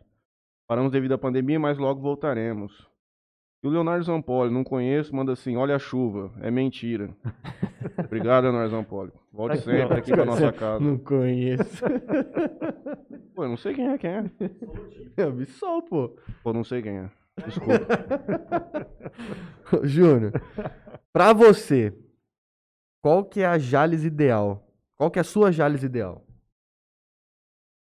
Paramos 0.67 0.91
devido 0.91 1.13
à 1.13 1.17
pandemia, 1.17 1.57
mas 1.57 1.77
logo 1.77 2.01
voltaremos. 2.01 2.85
E 3.63 3.67
o 3.67 3.69
Leonardo 3.69 4.03
Zampoli, 4.03 4.53
não 4.53 4.61
conheço, 4.61 5.15
manda 5.15 5.31
assim, 5.31 5.55
olha 5.55 5.73
a 5.73 5.79
chuva. 5.79 6.29
É 6.41 6.51
mentira. 6.51 7.15
Obrigado, 7.97 8.43
Leonardo 8.43 8.71
Zampoli. 8.71 9.13
Volte 9.31 9.53
Aqui, 9.53 9.63
sempre 9.63 9.97
aqui 9.99 10.11
pra 10.11 10.25
nossa 10.25 10.51
casa. 10.51 10.83
Não 10.83 10.97
conheço. 10.97 11.81
Pô, 13.33 13.45
eu 13.45 13.49
não 13.49 13.55
sei 13.55 13.73
quem 13.73 13.87
é, 13.87 13.97
quem 13.97 14.09
é. 14.09 14.31
É 15.15 15.23
Absol, 15.23 15.81
pô. 15.83 16.17
Pô, 16.43 16.51
não 16.51 16.65
sei 16.65 16.81
quem 16.81 16.97
é. 16.97 17.09
Desculpa. 17.45 17.87
Júnior, 19.87 20.33
pra 21.13 21.31
você, 21.31 21.97
qual 23.01 23.23
que 23.23 23.39
é 23.39 23.45
a 23.45 23.57
Jales 23.57 24.03
ideal? 24.03 24.67
Qual 25.01 25.09
que 25.09 25.17
é 25.17 25.21
a 25.21 25.25
sua 25.25 25.51
Jales 25.51 25.81
ideal? 25.81 26.23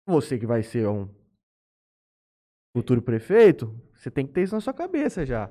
Você 0.06 0.38
que 0.38 0.46
vai 0.46 0.62
ser 0.62 0.86
um 0.86 1.08
futuro 2.76 3.02
prefeito, 3.02 3.66
você 3.92 4.08
tem 4.08 4.24
que 4.24 4.32
ter 4.32 4.44
isso 4.44 4.54
na 4.54 4.60
sua 4.60 4.72
cabeça 4.72 5.26
já. 5.26 5.50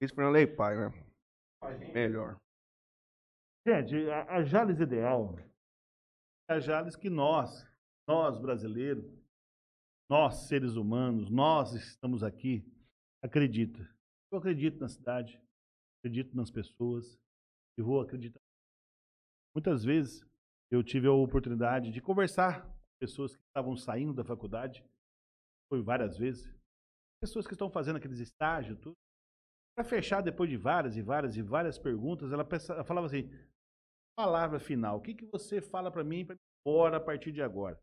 Isso 0.00 0.14
pra 0.14 0.30
lei 0.30 0.46
pai, 0.46 0.78
né? 0.78 0.88
Melhor. 1.92 2.40
Gente, 3.68 4.08
a, 4.08 4.36
a 4.36 4.42
Jales 4.42 4.80
Ideal 4.80 5.36
É 6.48 6.54
a 6.54 6.58
Jales 6.58 6.96
que 6.96 7.10
nós, 7.10 7.68
nós 8.08 8.38
brasileiros, 8.38 9.12
nós 10.10 10.48
seres 10.48 10.76
humanos, 10.76 11.28
nós 11.28 11.74
estamos 11.74 12.22
aqui, 12.22 12.64
acredita. 13.22 13.86
Eu 14.32 14.38
acredito 14.38 14.80
na 14.80 14.88
cidade, 14.88 15.38
acredito 15.98 16.34
nas 16.34 16.50
pessoas 16.50 17.21
e 17.78 17.82
vou 17.82 18.00
acreditar. 18.00 18.40
Muitas 19.54 19.84
vezes 19.84 20.24
eu 20.70 20.82
tive 20.82 21.06
a 21.06 21.12
oportunidade 21.12 21.90
de 21.90 22.00
conversar 22.00 22.64
com 22.66 22.74
pessoas 23.00 23.36
que 23.36 23.42
estavam 23.42 23.76
saindo 23.76 24.14
da 24.14 24.24
faculdade, 24.24 24.84
foi 25.68 25.82
várias 25.82 26.16
vezes, 26.16 26.50
pessoas 27.20 27.46
que 27.46 27.54
estão 27.54 27.70
fazendo 27.70 27.96
aqueles 27.96 28.18
estágios, 28.18 28.78
tudo. 28.78 28.96
Para 29.74 29.84
fechar, 29.84 30.20
depois 30.20 30.50
de 30.50 30.56
várias 30.56 30.96
e 30.96 31.02
várias 31.02 31.36
e 31.36 31.42
várias 31.42 31.78
perguntas, 31.78 32.30
ela, 32.30 32.44
pensa- 32.44 32.74
ela 32.74 32.84
falava 32.84 33.06
assim: 33.06 33.30
palavra 34.16 34.60
final, 34.60 34.98
o 34.98 35.00
que, 35.02 35.14
que 35.14 35.26
você 35.26 35.60
fala 35.60 35.90
para 35.90 36.04
mim 36.04 36.26
para 36.26 36.36
embora 36.60 36.98
a 36.98 37.00
partir 37.00 37.32
de 37.32 37.42
agora? 37.42 37.80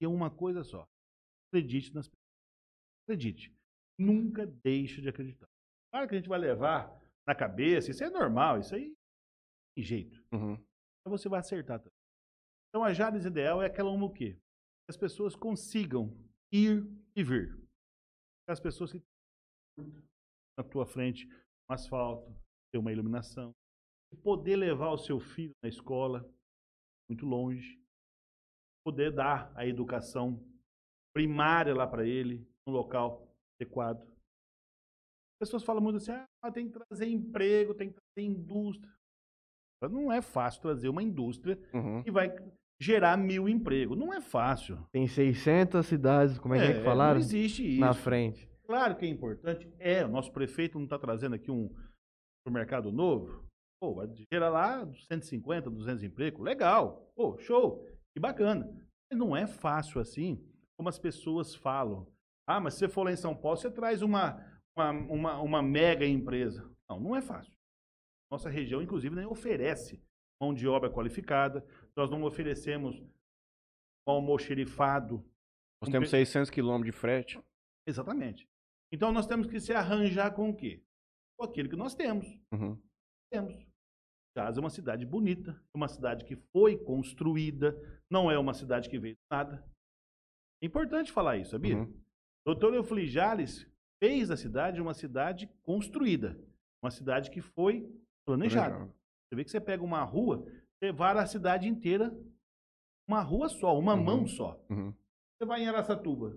E 0.00 0.04
é 0.04 0.08
uma 0.08 0.30
coisa 0.30 0.62
só: 0.62 0.86
acredite 1.48 1.92
nas 1.94 2.08
pessoas. 2.08 2.22
Acredite. 3.04 3.52
Nunca 3.98 4.46
deixe 4.46 5.00
de 5.00 5.08
acreditar. 5.08 5.46
Claro 5.92 6.08
que 6.08 6.14
a 6.14 6.18
gente 6.18 6.28
vai 6.28 6.38
levar 6.38 7.01
na 7.26 7.34
cabeça, 7.34 7.90
isso 7.90 8.02
é 8.02 8.10
normal, 8.10 8.58
isso 8.58 8.74
aí 8.74 8.94
tem 9.76 9.84
jeito. 9.84 10.24
Uhum. 10.32 10.56
Mas 11.04 11.20
você 11.20 11.28
vai 11.28 11.40
acertar 11.40 11.78
também. 11.78 11.92
Então 12.68 12.84
a 12.84 12.92
Jales 12.92 13.24
ideal 13.24 13.62
é 13.62 13.66
aquela 13.66 13.90
uma 13.90 14.06
o 14.06 14.12
quê? 14.12 14.34
Que 14.34 14.90
as 14.90 14.96
pessoas 14.96 15.36
consigam 15.36 16.16
ir 16.52 16.84
e 17.14 17.22
vir. 17.22 17.58
As 18.48 18.60
pessoas 18.60 18.92
que 18.92 19.02
na 20.58 20.64
tua 20.64 20.86
frente 20.86 21.26
um 21.70 21.74
asfalto, 21.74 22.34
ter 22.72 22.78
uma 22.78 22.92
iluminação, 22.92 23.54
e 24.12 24.16
poder 24.16 24.56
levar 24.56 24.90
o 24.90 24.98
seu 24.98 25.18
filho 25.18 25.54
na 25.62 25.68
escola 25.68 26.28
muito 27.08 27.24
longe, 27.24 27.80
poder 28.84 29.14
dar 29.14 29.52
a 29.56 29.66
educação 29.66 30.42
primária 31.14 31.74
lá 31.74 31.86
para 31.86 32.06
ele, 32.06 32.46
no 32.66 32.72
local 32.72 33.26
adequado. 33.58 34.11
As 35.42 35.48
pessoas 35.48 35.64
falam 35.64 35.82
muito 35.82 35.96
assim, 35.96 36.12
ah, 36.12 36.50
tem 36.52 36.68
que 36.70 36.78
trazer 36.78 37.06
emprego, 37.08 37.74
tem 37.74 37.88
que 37.90 37.96
trazer 37.96 38.28
indústria. 38.28 38.92
Não 39.90 40.12
é 40.12 40.22
fácil 40.22 40.62
trazer 40.62 40.88
uma 40.88 41.02
indústria 41.02 41.58
Uhum. 41.74 42.02
que 42.04 42.10
vai 42.12 42.32
gerar 42.80 43.16
mil 43.16 43.48
empregos. 43.48 43.98
Não 43.98 44.14
é 44.14 44.20
fácil. 44.20 44.78
Tem 44.92 45.06
600 45.08 45.84
cidades, 45.84 46.38
como 46.38 46.54
é 46.54 46.58
que, 46.58 46.72
é 46.72 46.78
que 46.78 46.84
falaram? 46.84 47.14
Não 47.14 47.20
existe 47.20 47.66
isso. 47.66 47.80
Na 47.80 47.92
frente. 47.92 48.48
Claro 48.64 48.94
que 48.96 49.04
é 49.04 49.08
importante. 49.08 49.68
É, 49.80 50.04
o 50.04 50.08
nosso 50.08 50.32
prefeito 50.32 50.78
não 50.78 50.84
está 50.84 50.98
trazendo 50.98 51.34
aqui 51.34 51.50
um 51.50 51.68
mercado 52.48 52.92
novo. 52.92 53.44
Pô, 53.80 53.94
vai 53.94 54.08
gerar 54.32 54.48
lá 54.50 54.88
150, 55.08 55.68
200 55.68 56.04
empregos. 56.04 56.40
Legal. 56.40 57.10
Pô, 57.16 57.36
show. 57.38 57.84
Que 58.14 58.20
bacana. 58.20 58.64
Mas 59.10 59.18
não 59.18 59.36
é 59.36 59.48
fácil 59.48 60.00
assim, 60.00 60.40
como 60.76 60.88
as 60.88 60.98
pessoas 61.00 61.54
falam. 61.56 62.06
Ah, 62.48 62.60
mas 62.60 62.74
se 62.74 62.80
você 62.80 62.88
for 62.88 63.02
lá 63.02 63.12
em 63.12 63.16
São 63.16 63.34
Paulo, 63.34 63.56
você 63.56 63.70
traz 63.70 64.00
uma, 64.02 64.40
uma, 64.76 64.90
uma, 64.90 65.40
uma 65.40 65.62
mega 65.62 66.06
empresa. 66.06 66.70
Não, 66.88 67.00
não 67.00 67.16
é 67.16 67.22
fácil. 67.22 67.52
Nossa 68.30 68.48
região, 68.48 68.80
inclusive, 68.82 69.14
nem 69.14 69.26
oferece 69.26 70.02
mão 70.40 70.52
de 70.52 70.66
obra 70.66 70.90
qualificada. 70.90 71.64
Nós 71.94 72.10
não 72.10 72.22
oferecemos 72.24 72.96
um 74.06 74.12
almoxerifado 74.12 75.24
Nós 75.80 75.90
temos 75.90 76.10
600 76.10 76.50
quilômetros 76.50 76.92
de 76.92 76.98
frete. 76.98 77.40
Exatamente. 77.86 78.48
Então 78.92 79.12
nós 79.12 79.26
temos 79.26 79.46
que 79.46 79.60
se 79.60 79.72
arranjar 79.72 80.34
com 80.34 80.50
o 80.50 80.56
quê? 80.56 80.82
Com 81.38 81.46
aquilo 81.46 81.68
que 81.68 81.76
nós 81.76 81.94
temos. 81.94 82.26
Uhum. 82.52 82.80
Temos. 83.30 83.54
Jazz 84.36 84.56
é 84.56 84.60
uma 84.60 84.70
cidade 84.70 85.04
bonita, 85.04 85.52
é 85.52 85.76
uma 85.76 85.88
cidade 85.88 86.24
que 86.24 86.36
foi 86.36 86.78
construída, 86.78 87.76
não 88.10 88.30
é 88.30 88.38
uma 88.38 88.54
cidade 88.54 88.88
que 88.88 88.98
veio 88.98 89.14
do 89.14 89.20
nada. 89.30 89.66
É 90.62 90.66
importante 90.66 91.12
falar 91.12 91.36
isso, 91.36 91.50
sabia? 91.50 91.76
Uhum. 91.76 92.02
Doutor 92.46 92.74
Eufli 92.74 93.06
Jales 93.06 93.70
fez 94.02 94.32
a 94.32 94.36
cidade 94.36 94.80
uma 94.82 94.94
cidade 94.94 95.46
construída, 95.62 96.36
uma 96.82 96.90
cidade 96.90 97.30
que 97.30 97.40
foi 97.40 97.82
planejada. 98.26 98.70
Planejado. 98.74 98.94
Você 99.28 99.36
vê 99.36 99.44
que 99.44 99.50
você 99.52 99.60
pega 99.60 99.84
uma 99.84 100.02
rua, 100.02 100.44
você 100.76 100.90
vai 100.90 101.16
a 101.16 101.24
cidade 101.24 101.68
inteira, 101.68 102.12
uma 103.08 103.22
rua 103.22 103.48
só, 103.48 103.78
uma 103.78 103.94
Uhum. 103.94 104.02
mão 104.02 104.26
só. 104.26 104.60
Uhum. 104.68 104.92
Você 105.38 105.46
vai 105.46 105.62
em 105.62 105.68
Araçatuba, 105.68 106.36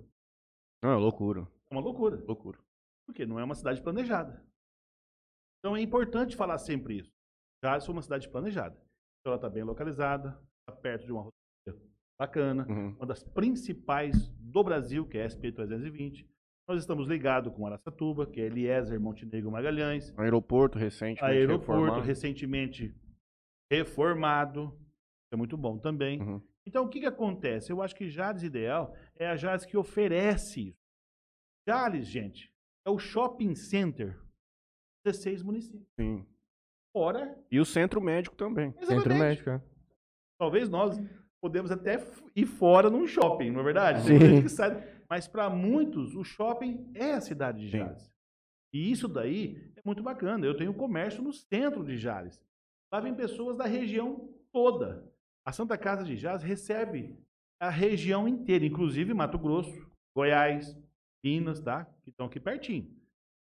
Não, 0.84 0.92
é 0.92 0.96
loucura. 0.96 1.48
é 1.72 1.74
uma 1.74 1.82
loucura. 1.82 2.24
Loucura. 2.28 2.60
Porque 3.08 3.26
não 3.26 3.40
é 3.40 3.44
uma 3.44 3.56
cidade 3.56 3.82
planejada. 3.82 4.46
Então 5.60 5.76
é 5.76 5.82
importante 5.82 6.36
falar 6.36 6.60
sempre 6.60 7.00
isso. 7.00 7.12
Jales 7.64 7.84
foi 7.84 7.94
uma 7.96 8.02
cidade 8.04 8.30
planejada. 8.30 8.76
Então 9.20 9.32
ela 9.32 9.38
está 9.38 9.50
bem 9.50 9.64
localizada, 9.64 10.40
está 10.60 10.80
perto 10.80 11.06
de 11.08 11.12
uma 11.12 11.22
rodovia 11.24 11.90
bacana, 12.20 12.68
Uhum. 12.70 12.90
uma 12.98 13.08
das 13.08 13.24
principais 13.24 14.30
do 14.38 14.64
Brasil, 14.64 15.08
que 15.08 15.18
é 15.18 15.24
a 15.24 15.28
SP-320. 15.30 16.28
Nós 16.68 16.80
estamos 16.80 17.08
ligados 17.08 17.54
com 17.54 17.66
Araçatuba, 17.68 18.26
que 18.26 18.42
é 18.42 18.46
Eliezer 18.46 19.00
Montenegro 19.00 19.52
Magalhães. 19.52 20.12
Aeroporto 20.18 20.80
recente. 20.80 21.24
Aeroporto 21.24 22.00
recentemente 22.00 22.96
reformado. 23.72 24.76
É 25.32 25.36
muito 25.36 25.56
bom 25.56 25.78
também. 25.78 26.20
Uhum. 26.22 26.42
Então, 26.66 26.86
o 26.86 26.90
que, 26.90 27.00
que 27.02 27.06
acontece? 27.06 27.72
Eu 27.72 27.82
acho 27.84 27.96
que 27.96 28.10
Jales 28.10 28.42
Ideal 28.42 28.96
é 29.16 29.28
a 29.28 29.36
Jales 29.36 29.66
que 29.66 29.78
oferece 29.78 30.70
isso. 30.70 30.80
Jales, 31.68 32.08
gente, 32.08 32.52
é 32.86 32.90
o 32.90 32.98
shopping 32.98 33.54
center 33.56 34.20
16 35.06 35.44
municípios. 35.44 35.88
Sim. 36.00 36.26
Fora, 36.96 37.38
E 37.52 37.60
o 37.60 37.66
centro 37.66 38.02
médico 38.02 38.36
também. 38.36 38.72
Centro 38.74 38.94
exatamente. 38.96 39.20
médico, 39.20 39.50
é. 39.52 39.62
Talvez 40.40 40.70
nós 40.70 40.98
podemos 41.42 41.70
até 41.72 41.98
ir 42.36 42.46
fora 42.46 42.90
num 42.90 43.06
shopping, 43.06 43.52
não 43.52 43.60
é 43.62 43.64
verdade? 43.64 44.02
Sim. 44.02 44.18
Tem 44.18 44.30
gente 44.30 44.44
que 44.44 44.50
sai- 44.50 44.95
Mas 45.10 45.28
para 45.28 45.50
muitos, 45.50 46.16
o 46.16 46.24
shopping 46.24 46.92
é 46.94 47.14
a 47.14 47.22
cidade 47.22 47.60
de 47.60 47.72
Sim. 47.72 47.78
Jales. 47.78 48.12
E 48.74 48.92
isso 48.92 49.08
daí 49.08 49.72
é 49.76 49.82
muito 49.86 50.04
bacana. 50.04 50.46
Eu 50.46 50.58
tenho 50.58 50.74
comércio 50.74 51.24
no 51.24 51.32
centro 51.32 51.84
de 51.84 51.98
Jales. 51.98 52.44
Lá 52.92 53.00
vem 53.00 53.16
pessoas 53.16 53.58
da 53.58 53.66
região 53.66 54.30
toda. 54.52 55.10
A 55.46 55.52
Santa 55.52 55.78
Casa 55.78 56.04
de 56.04 56.16
Jales 56.16 56.44
recebe 56.44 57.18
a 57.60 57.70
região 57.70 58.28
inteira, 58.28 58.66
inclusive 58.66 59.14
Mato 59.14 59.38
Grosso, 59.38 59.90
Goiás, 60.16 60.78
Minas, 61.24 61.62
tá? 61.62 61.86
Que 62.04 62.10
estão 62.10 62.26
aqui 62.26 62.40
pertinho. 62.40 62.94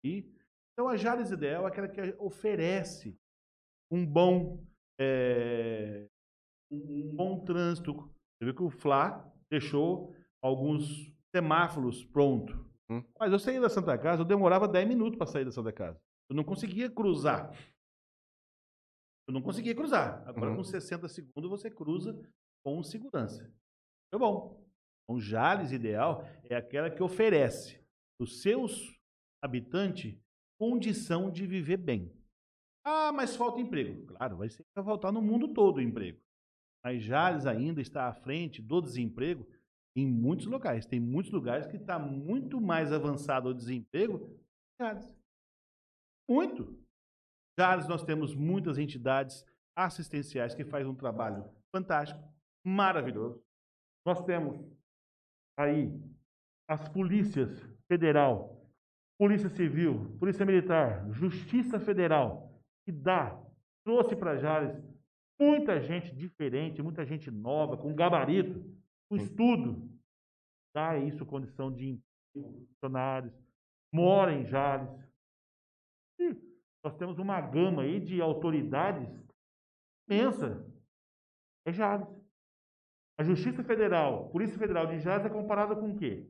E, 0.03 0.25
então 0.73 0.87
a 0.87 0.97
Jales 0.97 1.29
Ideal 1.29 1.65
é 1.65 1.67
aquela 1.67 1.87
que 1.87 2.15
oferece 2.17 3.17
um 3.91 4.05
bom 4.05 4.63
eh, 4.99 6.07
um 6.71 7.15
bom 7.15 7.39
trânsito. 7.43 7.93
Você 7.93 8.45
viu 8.45 8.53
que 8.53 8.63
o 8.63 8.69
Fla 8.69 9.31
deixou 9.49 10.15
alguns 10.41 11.11
semáforos 11.35 12.03
prontos. 12.05 12.55
Hum. 12.89 13.03
Mas 13.19 13.31
eu 13.31 13.39
saí 13.39 13.59
da 13.59 13.69
Santa 13.69 13.97
Casa, 13.97 14.21
eu 14.21 14.25
demorava 14.25 14.67
10 14.67 14.87
minutos 14.87 15.17
para 15.17 15.27
sair 15.27 15.45
da 15.45 15.51
Santa 15.51 15.71
Casa. 15.71 15.99
Eu 16.29 16.35
não 16.35 16.43
conseguia 16.43 16.89
cruzar. 16.89 17.51
Eu 19.27 19.33
não 19.33 19.41
conseguia 19.41 19.75
cruzar. 19.75 20.27
Agora, 20.27 20.51
Uhum. 20.51 20.57
com 20.57 20.63
60 20.63 21.07
segundos, 21.07 21.49
você 21.49 21.69
cruza 21.69 22.19
com 22.65 22.81
segurança. 22.83 23.43
Foi 24.11 24.19
bom. 24.19 24.65
Então, 25.03 25.19
Jales 25.19 25.71
Ideal 25.71 26.23
é 26.43 26.55
aquela 26.55 26.89
que 26.89 27.01
oferece 27.03 27.79
os 28.19 28.41
seus 28.41 28.97
habitantes 29.43 30.17
condição 30.59 31.31
de 31.31 31.45
viver 31.47 31.77
bem. 31.77 32.11
Ah, 32.85 33.11
mas 33.11 33.35
falta 33.35 33.61
emprego. 33.61 34.07
Claro, 34.07 34.37
vai 34.37 34.49
ser 34.49 34.65
vai 34.75 34.83
faltar 34.83 35.11
no 35.11 35.21
mundo 35.21 35.53
todo 35.53 35.77
o 35.77 35.81
emprego. 35.81 36.19
Mas 36.83 37.03
Jales 37.03 37.45
ainda 37.45 37.81
está 37.81 38.07
à 38.07 38.13
frente 38.13 38.61
do 38.61 38.81
desemprego 38.81 39.45
em 39.95 40.07
muitos 40.07 40.45
locais. 40.45 40.85
Tem 40.85 40.99
muitos 40.99 41.31
lugares 41.31 41.67
que 41.67 41.77
está 41.77 41.97
muito 41.97 42.59
mais 42.61 42.91
avançado 42.91 43.49
o 43.49 43.53
desemprego 43.53 44.19
que 44.19 44.39
Jales. 44.79 45.13
Muito. 46.27 46.79
Jales, 47.59 47.87
nós 47.87 48.03
temos 48.03 48.35
muitas 48.35 48.77
entidades 48.77 49.45
assistenciais 49.75 50.55
que 50.55 50.63
fazem 50.63 50.87
um 50.87 50.95
trabalho 50.95 51.49
fantástico, 51.71 52.21
maravilhoso. 52.65 53.43
Nós 54.05 54.21
temos 54.23 54.65
aí 55.57 55.91
as 56.69 56.87
polícias 56.87 57.61
federal, 57.87 58.59
Polícia 59.19 59.49
Civil, 59.49 60.15
Polícia 60.17 60.45
Militar, 60.45 61.09
Justiça 61.11 61.79
Federal, 61.79 62.57
que 62.85 62.91
dá, 62.91 63.37
trouxe 63.83 64.15
para 64.15 64.37
Jales 64.37 64.81
muita 65.39 65.81
gente 65.81 66.15
diferente, 66.15 66.81
muita 66.81 67.05
gente 67.05 67.29
nova, 67.31 67.75
com 67.75 67.93
gabarito, 67.93 68.63
com 69.09 69.15
estudo. 69.15 69.89
Dá 70.73 70.97
isso 70.97 71.25
condição 71.25 71.71
de 71.73 71.89
emprego, 72.33 72.67
funcionários, 72.67 73.33
mora 73.93 74.33
em 74.33 74.45
Jales. 74.45 74.89
E 76.19 76.35
nós 76.83 76.95
temos 76.95 77.17
uma 77.17 77.41
gama 77.41 77.81
aí 77.81 77.99
de 77.99 78.21
autoridades 78.21 79.09
imensa. 80.07 80.65
É 81.65 81.73
Jales. 81.73 82.07
A 83.19 83.23
Justiça 83.23 83.63
Federal, 83.63 84.29
Polícia 84.29 84.57
Federal 84.57 84.87
de 84.87 84.99
Jales 84.99 85.25
é 85.25 85.29
comparada 85.29 85.75
com 85.75 85.91
o 85.91 85.97
quê? 85.97 86.25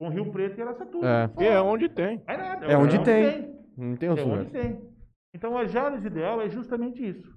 Com 0.00 0.08
Rio 0.08 0.32
Preto 0.32 0.58
e 0.58 0.62
Aracatuba. 0.62 1.06
É. 1.06 1.28
Que 1.28 1.44
é 1.44 1.60
onde 1.60 1.88
tem. 1.88 2.18
Vai 2.24 2.36
nada, 2.36 2.66
É 2.66 2.76
onde 2.76 3.04
tem. 3.04 3.52
Não 3.76 3.96
tem 3.96 4.08
É 4.08 4.10
outro 4.10 4.26
onde 4.28 4.46
lugar. 4.46 4.62
tem. 4.62 4.92
Então 5.34 5.56
a 5.56 5.66
Jales 5.66 6.04
ideal 6.04 6.40
é 6.40 6.48
justamente 6.50 7.06
isso. 7.06 7.32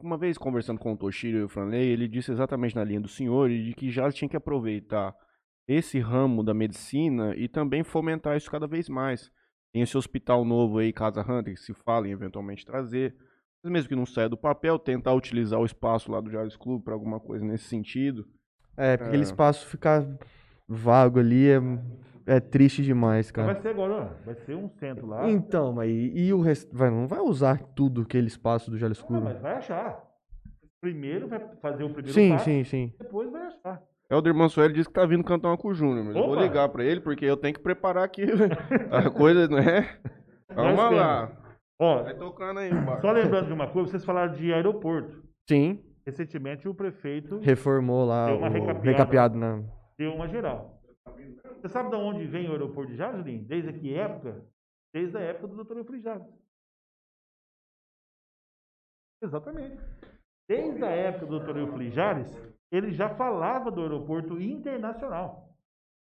Uma 0.00 0.18
vez 0.18 0.36
conversando 0.36 0.80
com 0.80 0.92
o 0.92 0.96
Toshiro 0.96 1.38
e 1.38 1.42
o 1.44 1.48
Franley, 1.48 1.88
ele 1.88 2.08
disse 2.08 2.32
exatamente 2.32 2.74
na 2.74 2.82
linha 2.82 3.00
do 3.00 3.06
senhor 3.06 3.48
de 3.48 3.72
que 3.72 3.88
já 3.88 4.10
tinha 4.10 4.28
que 4.28 4.36
aproveitar 4.36 5.14
esse 5.68 6.00
ramo 6.00 6.42
da 6.42 6.52
medicina 6.52 7.36
e 7.36 7.46
também 7.48 7.84
fomentar 7.84 8.36
isso 8.36 8.50
cada 8.50 8.66
vez 8.66 8.88
mais. 8.88 9.30
Tem 9.72 9.82
esse 9.82 9.96
hospital 9.96 10.44
novo 10.44 10.78
aí, 10.78 10.92
Casa 10.92 11.20
Hunter, 11.20 11.54
que 11.54 11.60
se 11.60 11.72
fala 11.72 12.08
em 12.08 12.10
eventualmente 12.10 12.66
trazer. 12.66 13.14
Mas 13.62 13.72
mesmo 13.72 13.88
que 13.88 13.94
não 13.96 14.06
saia 14.06 14.28
do 14.28 14.36
papel, 14.36 14.76
tentar 14.76 15.14
utilizar 15.14 15.60
o 15.60 15.64
espaço 15.64 16.10
lá 16.10 16.20
do 16.20 16.30
Jales 16.30 16.56
Clube 16.56 16.84
para 16.84 16.94
alguma 16.94 17.20
coisa 17.20 17.44
nesse 17.44 17.64
sentido. 17.64 18.26
É, 18.76 18.96
porque 18.96 19.08
aquele 19.08 19.22
É. 19.22 19.26
espaço 19.26 19.66
ficar 19.68 20.04
vago 20.68 21.20
ali 21.20 21.48
é, 21.48 21.60
é 22.26 22.40
triste 22.40 22.82
demais, 22.82 23.26
Mas 23.26 23.30
cara. 23.30 23.52
vai 23.52 23.62
ser 23.62 23.68
agora, 23.68 23.92
ó, 23.94 24.24
vai 24.24 24.34
ser 24.34 24.54
um 24.56 24.68
centro 24.68 25.06
lá. 25.06 25.28
Então, 25.30 25.72
mas 25.72 25.88
e, 25.90 26.12
e 26.26 26.32
o 26.32 26.40
resto? 26.40 26.76
Vai, 26.76 26.90
não 26.90 27.06
vai 27.06 27.20
usar 27.20 27.58
tudo 27.74 28.02
aquele 28.02 28.26
espaço 28.26 28.70
do 28.70 28.76
Jales 28.78 29.00
Ah, 29.02 29.06
Clube? 29.06 29.24
mas 29.24 29.40
vai 29.40 29.54
achar. 29.54 30.02
Primeiro 30.80 31.28
vai 31.28 31.40
fazer 31.60 31.84
o 31.84 31.88
primeiro 31.90 32.12
Sim, 32.12 32.30
passo, 32.32 32.44
sim, 32.44 32.64
sim. 32.64 32.92
depois 32.98 33.30
vai 33.30 33.42
achar. 33.46 33.82
Helder 34.10 34.34
Mansueli 34.34 34.72
disse 34.74 34.88
que 34.88 34.94
tá 34.94 35.04
vindo 35.04 35.24
cantar 35.24 35.48
uma 35.48 35.56
com 35.56 35.68
o 35.68 35.74
Júnior, 35.74 36.04
mas 36.04 36.14
eu 36.14 36.24
vou 36.26 36.36
ligar 36.36 36.68
pra 36.68 36.84
ele 36.84 37.00
porque 37.00 37.24
eu 37.24 37.36
tenho 37.36 37.54
que 37.54 37.60
preparar 37.60 38.04
aqui 38.04 38.22
a 38.92 39.10
coisa, 39.10 39.48
não 39.48 39.58
é? 39.58 39.88
Vamos 40.54 40.76
Nós 40.76 40.94
lá. 40.94 41.32
Ó, 41.80 42.02
Vai 42.04 42.14
tocando 42.14 42.60
aí, 42.60 42.72
Marcos. 42.72 43.00
só 43.02 43.10
lembrando 43.10 43.46
de 43.48 43.52
uma 43.52 43.66
coisa, 43.66 43.90
vocês 43.90 44.04
falaram 44.04 44.32
de 44.32 44.52
aeroporto. 44.52 45.22
Sim, 45.48 45.82
Recentemente 46.06 46.68
o 46.68 46.74
prefeito 46.74 47.40
reformou 47.40 48.04
lá 48.06 48.26
Deu 48.26 48.36
uma 48.38 48.48
o 48.48 48.52
recapeada. 48.52 48.86
recapeado 48.90 49.36
na. 49.38 49.62
deu 49.98 50.12
uma 50.14 50.28
geral. 50.28 50.75
Você 51.34 51.68
sabe 51.68 51.90
de 51.90 51.96
onde 51.96 52.26
vem 52.26 52.48
o 52.48 52.52
aeroporto 52.52 52.92
de 52.92 52.96
Julinho? 52.96 53.44
Desde 53.44 53.72
que 53.72 53.94
época? 53.94 54.46
Desde 54.92 55.16
a 55.16 55.20
época 55.20 55.48
do 55.48 55.64
Dr. 55.64 55.78
Eufri 55.78 56.00
Jales. 56.00 56.26
Exatamente. 59.22 59.82
Desde 60.48 60.84
a 60.84 60.90
época 60.90 61.26
do 61.26 61.40
Dr. 61.40 61.56
Eufri 61.58 61.90
Jales, 61.90 62.30
ele 62.70 62.92
já 62.92 63.08
falava 63.14 63.70
do 63.70 63.82
aeroporto 63.82 64.40
internacional. 64.40 65.56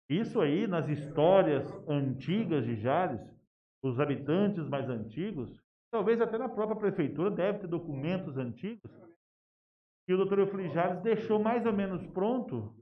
Isso 0.09 0.39
aí, 0.41 0.67
nas 0.67 0.87
histórias 0.87 1.65
antigas 1.87 2.65
de 2.65 2.75
Jales, 2.75 3.21
os 3.83 3.99
habitantes 3.99 4.67
mais 4.67 4.89
antigos, 4.89 5.63
talvez 5.91 6.19
até 6.21 6.37
na 6.37 6.49
própria 6.49 6.77
prefeitura, 6.77 7.31
deve 7.31 7.59
ter 7.59 7.67
documentos 7.67 8.37
antigos, 8.37 8.91
que 10.05 10.13
o 10.13 10.25
Dr. 10.25 10.39
Eufri 10.39 10.69
Jales 10.69 11.01
deixou 11.01 11.39
mais 11.39 11.65
ou 11.65 11.73
menos 11.73 12.05
pronto 12.07 12.75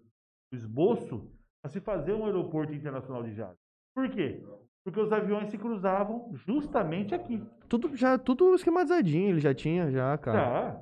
o 0.52 0.56
esboço 0.56 1.32
para 1.64 1.72
se 1.72 1.80
fazer 1.80 2.14
um 2.14 2.26
aeroporto 2.26 2.74
internacional 2.74 3.24
de 3.24 3.34
Jales. 3.34 3.58
Por 3.96 4.10
quê? 4.10 4.44
Porque 4.84 5.00
os 5.00 5.14
aviões 5.14 5.50
se 5.50 5.58
cruzavam 5.58 6.30
justamente 6.34 7.16
aqui. 7.16 7.42
Tudo 7.70 7.96
já, 7.96 8.18
tudo 8.18 8.54
esquematizadinho, 8.54 9.30
ele 9.30 9.40
já 9.40 9.54
tinha, 9.54 9.90
já, 9.90 10.18
cara. 10.18 10.38
Já. 10.38 10.82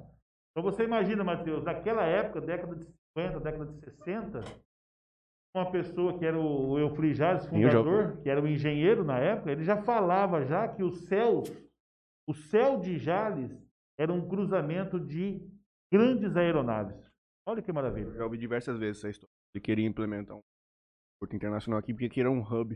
Então 0.51 0.63
você 0.63 0.83
imagina, 0.83 1.23
Matheus, 1.23 1.63
naquela 1.63 2.03
época, 2.03 2.41
década 2.41 2.75
de 2.75 2.85
50, 3.15 3.39
década 3.39 3.65
de 3.65 3.79
60, 3.79 4.41
uma 5.55 5.69
pessoa 5.69 6.17
que 6.17 6.25
era 6.25 6.39
o 6.39 6.79
Eufri 6.79 7.13
Jales, 7.13 7.43
eu 7.43 7.49
fundador, 7.51 8.19
que 8.23 8.29
era 8.29 8.41
um 8.41 8.47
engenheiro 8.47 9.03
na 9.03 9.19
época, 9.19 9.51
ele 9.51 9.63
já 9.63 9.77
falava 9.83 10.43
já 10.45 10.67
que 10.67 10.81
os 10.81 11.05
céus, 11.07 11.51
o 12.27 12.33
céu 12.33 12.79
de 12.79 12.97
Jales 12.97 13.55
era 13.99 14.11
um 14.11 14.27
cruzamento 14.27 14.99
de 14.99 15.47
grandes 15.93 16.35
aeronaves. 16.35 16.97
Olha 17.47 17.61
que 17.61 17.71
maravilha. 17.71 18.13
Já 18.13 18.23
ouvi 18.23 18.37
diversas 18.37 18.79
vezes 18.79 18.97
essa 18.97 19.09
história. 19.09 19.31
Ele 19.53 19.61
queria 19.61 19.85
implementar 19.85 20.37
um 20.37 20.41
porto 21.21 21.35
internacional 21.35 21.79
aqui 21.79 21.93
porque 21.93 22.07
aqui 22.07 22.19
era 22.19 22.31
um 22.31 22.41
hub. 22.41 22.75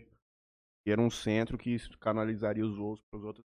Que 0.85 0.91
era 0.91 1.01
um 1.01 1.09
centro 1.09 1.57
que 1.57 1.75
canalizaria 1.99 2.63
os 2.63 2.77
voos 2.77 3.01
para 3.09 3.17
os 3.17 3.25
outros. 3.25 3.43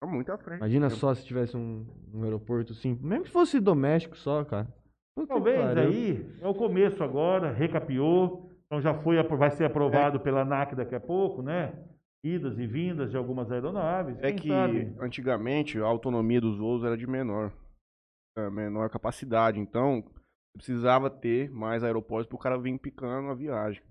Tá 0.00 0.08
muito 0.08 0.32
à 0.32 0.38
frente. 0.38 0.60
Imagina 0.60 0.88
só 0.88 1.14
se 1.14 1.24
tivesse 1.24 1.56
um, 1.56 1.86
um 2.12 2.24
aeroporto 2.24 2.72
assim, 2.72 2.98
mesmo 3.00 3.24
que 3.24 3.30
fosse 3.30 3.60
doméstico 3.60 4.16
só, 4.16 4.44
cara. 4.44 4.66
Puta 5.14 5.34
Talvez 5.34 5.76
aí 5.76 6.38
é 6.40 6.48
o 6.48 6.54
começo 6.54 7.04
agora, 7.04 7.52
recapiou, 7.52 8.50
então 8.64 8.80
já 8.80 8.94
foi, 9.02 9.22
vai 9.22 9.50
ser 9.50 9.66
aprovado 9.66 10.18
pela 10.18 10.40
ANAC 10.40 10.74
daqui 10.74 10.94
a 10.94 11.00
pouco, 11.00 11.42
né? 11.42 11.74
Idas 12.24 12.58
e 12.58 12.66
vindas 12.66 13.10
de 13.10 13.16
algumas 13.16 13.52
aeronaves. 13.52 14.16
É 14.20 14.32
que 14.32 14.48
sabe? 14.48 14.96
antigamente 14.98 15.78
a 15.78 15.84
autonomia 15.84 16.40
dos 16.40 16.56
voos 16.56 16.82
era 16.82 16.96
de 16.96 17.06
menor. 17.06 17.52
é, 18.38 18.48
menor 18.48 18.88
capacidade. 18.88 19.60
Então, 19.60 20.02
precisava 20.52 21.10
ter 21.10 21.50
mais 21.50 21.82
aeroportos 21.82 22.26
para 22.26 22.36
o 22.36 22.38
cara 22.38 22.58
vir 22.58 22.78
picando 22.78 23.30
a 23.30 23.34
viagem. 23.34 23.82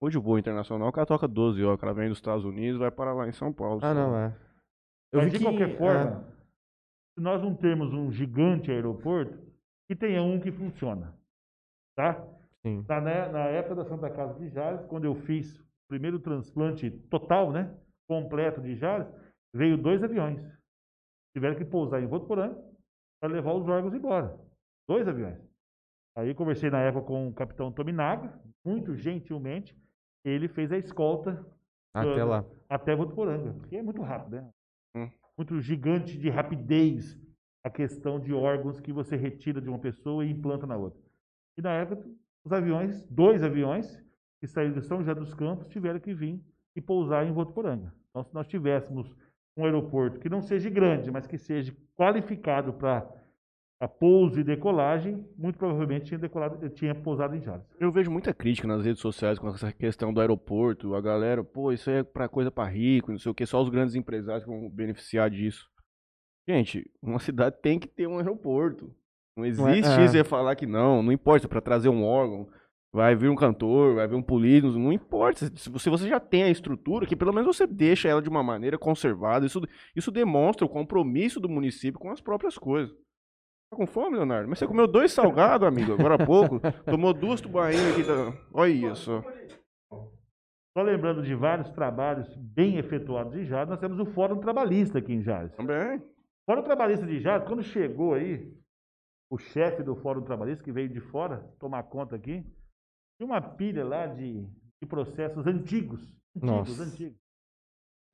Hoje 0.00 0.16
o 0.16 0.22
voo 0.22 0.38
internacional, 0.38 0.88
o 0.88 0.92
cara 0.92 1.06
toca 1.06 1.26
12 1.26 1.62
horas, 1.64 1.76
o 1.76 1.80
cara 1.80 1.92
vem 1.92 2.08
dos 2.08 2.18
Estados 2.18 2.44
Unidos 2.44 2.78
vai 2.78 2.90
para 2.90 3.12
lá 3.12 3.26
em 3.26 3.32
São 3.32 3.52
Paulo. 3.52 3.80
Ah, 3.82 3.92
não, 3.92 4.16
é. 4.16 4.36
Eu 5.12 5.20
Mas 5.20 5.24
vi 5.26 5.32
de 5.32 5.38
que, 5.38 5.44
qualquer 5.44 5.70
é, 5.70 5.76
forma, 5.76 6.24
se 7.14 7.20
nós 7.20 7.42
não 7.42 7.54
temos 7.54 7.92
um 7.92 8.12
gigante 8.12 8.70
aeroporto, 8.70 9.36
que 9.88 9.96
tenha 9.96 10.22
um 10.22 10.38
que 10.40 10.52
funciona. 10.52 11.14
Tá? 11.96 12.24
sim. 12.62 12.84
Na, 12.88 13.00
né, 13.00 13.28
na 13.28 13.44
época 13.46 13.76
da 13.76 13.84
Santa 13.84 14.08
Casa 14.10 14.38
de 14.38 14.48
Jales, 14.50 14.86
quando 14.86 15.04
eu 15.04 15.14
fiz 15.14 15.58
o 15.58 15.88
primeiro 15.88 16.20
transplante 16.20 16.90
total, 16.90 17.50
né? 17.50 17.74
Completo 18.06 18.60
de 18.60 18.76
Jales, 18.76 19.08
veio 19.52 19.76
dois 19.76 20.02
aviões. 20.02 20.40
Tiveram 21.34 21.56
que 21.56 21.64
pousar 21.64 22.00
em 22.02 22.06
Votuporã 22.06 22.54
para 23.20 23.32
levar 23.32 23.52
os 23.54 23.66
órgãos 23.66 23.94
embora. 23.94 24.38
Dois 24.88 25.08
aviões. 25.08 25.47
Aí 26.18 26.34
conversei 26.34 26.68
na 26.68 26.80
época 26.80 27.06
com 27.06 27.28
o 27.28 27.32
capitão 27.32 27.70
Tominaga, 27.70 28.36
muito 28.64 28.92
gentilmente, 28.96 29.76
ele 30.24 30.48
fez 30.48 30.72
a 30.72 30.76
escolta 30.76 31.46
Até 31.94 32.24
lá. 32.24 32.44
até 32.68 32.96
Votuporanga, 32.96 33.52
porque 33.52 33.76
é 33.76 33.82
muito 33.82 34.02
rápido, 34.02 34.34
né? 34.34 34.50
Hum. 34.96 35.08
Muito 35.36 35.60
gigante 35.60 36.18
de 36.18 36.28
rapidez 36.28 37.16
a 37.62 37.70
questão 37.70 38.18
de 38.18 38.34
órgãos 38.34 38.80
que 38.80 38.92
você 38.92 39.14
retira 39.14 39.60
de 39.60 39.68
uma 39.68 39.78
pessoa 39.78 40.24
e 40.24 40.30
implanta 40.32 40.66
na 40.66 40.76
outra. 40.76 41.00
E 41.56 41.62
na 41.62 41.70
época, 41.70 42.04
os 42.44 42.52
aviões, 42.52 43.00
dois 43.08 43.44
aviões, 43.44 44.04
que 44.40 44.48
saíram 44.48 44.74
de 44.74 44.82
São 44.82 44.98
José 44.98 45.14
dos 45.14 45.32
Campos, 45.34 45.68
tiveram 45.68 46.00
que 46.00 46.12
vir 46.12 46.42
e 46.74 46.80
pousar 46.80 47.24
em 47.24 47.32
Votuporanga. 47.32 47.94
Então, 48.10 48.24
se 48.24 48.34
nós 48.34 48.48
tivéssemos 48.48 49.16
um 49.56 49.64
aeroporto 49.64 50.18
que 50.18 50.28
não 50.28 50.42
seja 50.42 50.68
grande, 50.68 51.12
mas 51.12 51.28
que 51.28 51.38
seja 51.38 51.72
qualificado 51.96 52.72
para 52.72 53.08
pouso 53.86 54.40
e 54.40 54.44
decolagem, 54.44 55.24
muito 55.36 55.56
provavelmente 55.56 56.06
tinha, 56.06 56.18
decolado, 56.18 56.68
tinha 56.70 56.94
pousado 56.94 57.36
em 57.36 57.40
Jales. 57.40 57.64
Eu 57.78 57.92
vejo 57.92 58.10
muita 58.10 58.34
crítica 58.34 58.66
nas 58.66 58.84
redes 58.84 59.00
sociais 59.00 59.38
com 59.38 59.48
essa 59.48 59.70
questão 59.70 60.12
do 60.12 60.20
aeroporto. 60.20 60.96
A 60.96 61.00
galera, 61.00 61.44
pô, 61.44 61.70
isso 61.70 61.88
aí 61.88 61.98
é 61.98 62.02
pra 62.02 62.28
coisa 62.28 62.50
pra 62.50 62.64
rico, 62.64 63.12
não 63.12 63.18
sei 63.18 63.30
o 63.30 63.34
que, 63.34 63.46
só 63.46 63.62
os 63.62 63.68
grandes 63.68 63.94
empresários 63.94 64.44
que 64.44 64.50
vão 64.50 64.68
beneficiar 64.68 65.30
disso. 65.30 65.68
Gente, 66.48 66.90
uma 67.00 67.20
cidade 67.20 67.56
tem 67.62 67.78
que 67.78 67.86
ter 67.86 68.08
um 68.08 68.18
aeroporto. 68.18 68.92
Não 69.36 69.46
existe 69.46 70.00
é. 70.00 70.04
isso 70.04 70.14
de 70.14 70.24
falar 70.24 70.56
que 70.56 70.66
não, 70.66 71.00
não 71.00 71.12
importa 71.12 71.46
para 71.46 71.60
trazer 71.60 71.88
um 71.88 72.02
órgão, 72.02 72.48
vai 72.92 73.14
vir 73.14 73.28
um 73.28 73.36
cantor, 73.36 73.94
vai 73.94 74.08
vir 74.08 74.16
um 74.16 74.22
político, 74.22 74.76
não 74.76 74.92
importa. 74.92 75.46
Se 75.54 75.70
você, 75.70 75.78
se 75.78 75.90
você 75.90 76.08
já 76.08 76.18
tem 76.18 76.42
a 76.42 76.50
estrutura, 76.50 77.06
que 77.06 77.14
pelo 77.14 77.32
menos 77.32 77.56
você 77.56 77.64
deixa 77.64 78.08
ela 78.08 78.20
de 78.20 78.28
uma 78.28 78.42
maneira 78.42 78.76
conservada, 78.76 79.46
isso, 79.46 79.62
isso 79.94 80.10
demonstra 80.10 80.66
o 80.66 80.68
compromisso 80.68 81.38
do 81.38 81.48
município 81.48 82.00
com 82.00 82.10
as 82.10 82.20
próprias 82.20 82.58
coisas. 82.58 82.92
Tá 83.70 83.76
com 83.76 83.86
fome, 83.86 84.16
Leonardo? 84.16 84.48
Mas 84.48 84.58
você 84.58 84.66
comeu 84.66 84.86
dois 84.86 85.12
salgados, 85.12 85.66
amigo, 85.66 85.92
agora 85.92 86.14
há 86.14 86.26
pouco. 86.26 86.58
Tomou 86.84 87.12
duas 87.12 87.40
tubaínas 87.40 87.92
aqui. 87.92 88.02
Da... 88.02 88.32
Olha 88.52 88.92
isso. 88.92 89.22
Só 90.76 90.82
lembrando 90.82 91.22
de 91.22 91.34
vários 91.34 91.68
trabalhos 91.70 92.34
bem 92.36 92.78
efetuados 92.78 93.34
em 93.34 93.44
Jales, 93.44 93.68
nós 93.68 93.80
temos 93.80 93.98
o 93.98 94.06
Fórum 94.06 94.40
Trabalhista 94.40 94.98
aqui 94.98 95.12
em 95.12 95.22
Jales. 95.22 95.52
Também. 95.54 95.98
O 95.98 96.04
Fórum 96.46 96.62
Trabalhista 96.62 97.06
de 97.06 97.20
Jales, 97.20 97.46
quando 97.46 97.62
chegou 97.62 98.14
aí, 98.14 98.56
o 99.30 99.36
chefe 99.36 99.82
do 99.82 99.96
Fórum 99.96 100.22
Trabalhista, 100.22 100.64
que 100.64 100.72
veio 100.72 100.88
de 100.88 101.00
fora 101.00 101.38
tomar 101.58 101.82
conta 101.82 102.16
aqui, 102.16 102.42
tinha 103.18 103.26
uma 103.26 103.42
pilha 103.42 103.84
lá 103.84 104.06
de, 104.06 104.46
de 104.80 104.88
processos 104.88 105.46
antigos. 105.46 106.00
Antigos, 106.36 106.48
Nossa. 106.50 106.82
antigos. 106.84 107.18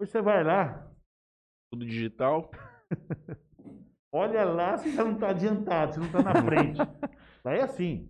Hoje 0.00 0.10
você 0.10 0.20
vai 0.22 0.42
lá, 0.42 0.90
Tudo 1.70 1.84
digital. 1.84 2.50
olha 4.14 4.44
lá 4.44 4.76
se 4.78 4.94
já 4.94 5.04
não 5.04 5.14
está 5.14 5.30
adiantado, 5.30 5.94
se 5.94 5.98
não 5.98 6.06
está 6.06 6.22
na 6.22 6.34
frente. 6.42 6.78
lá 7.44 7.52
é 7.52 7.62
assim. 7.62 8.08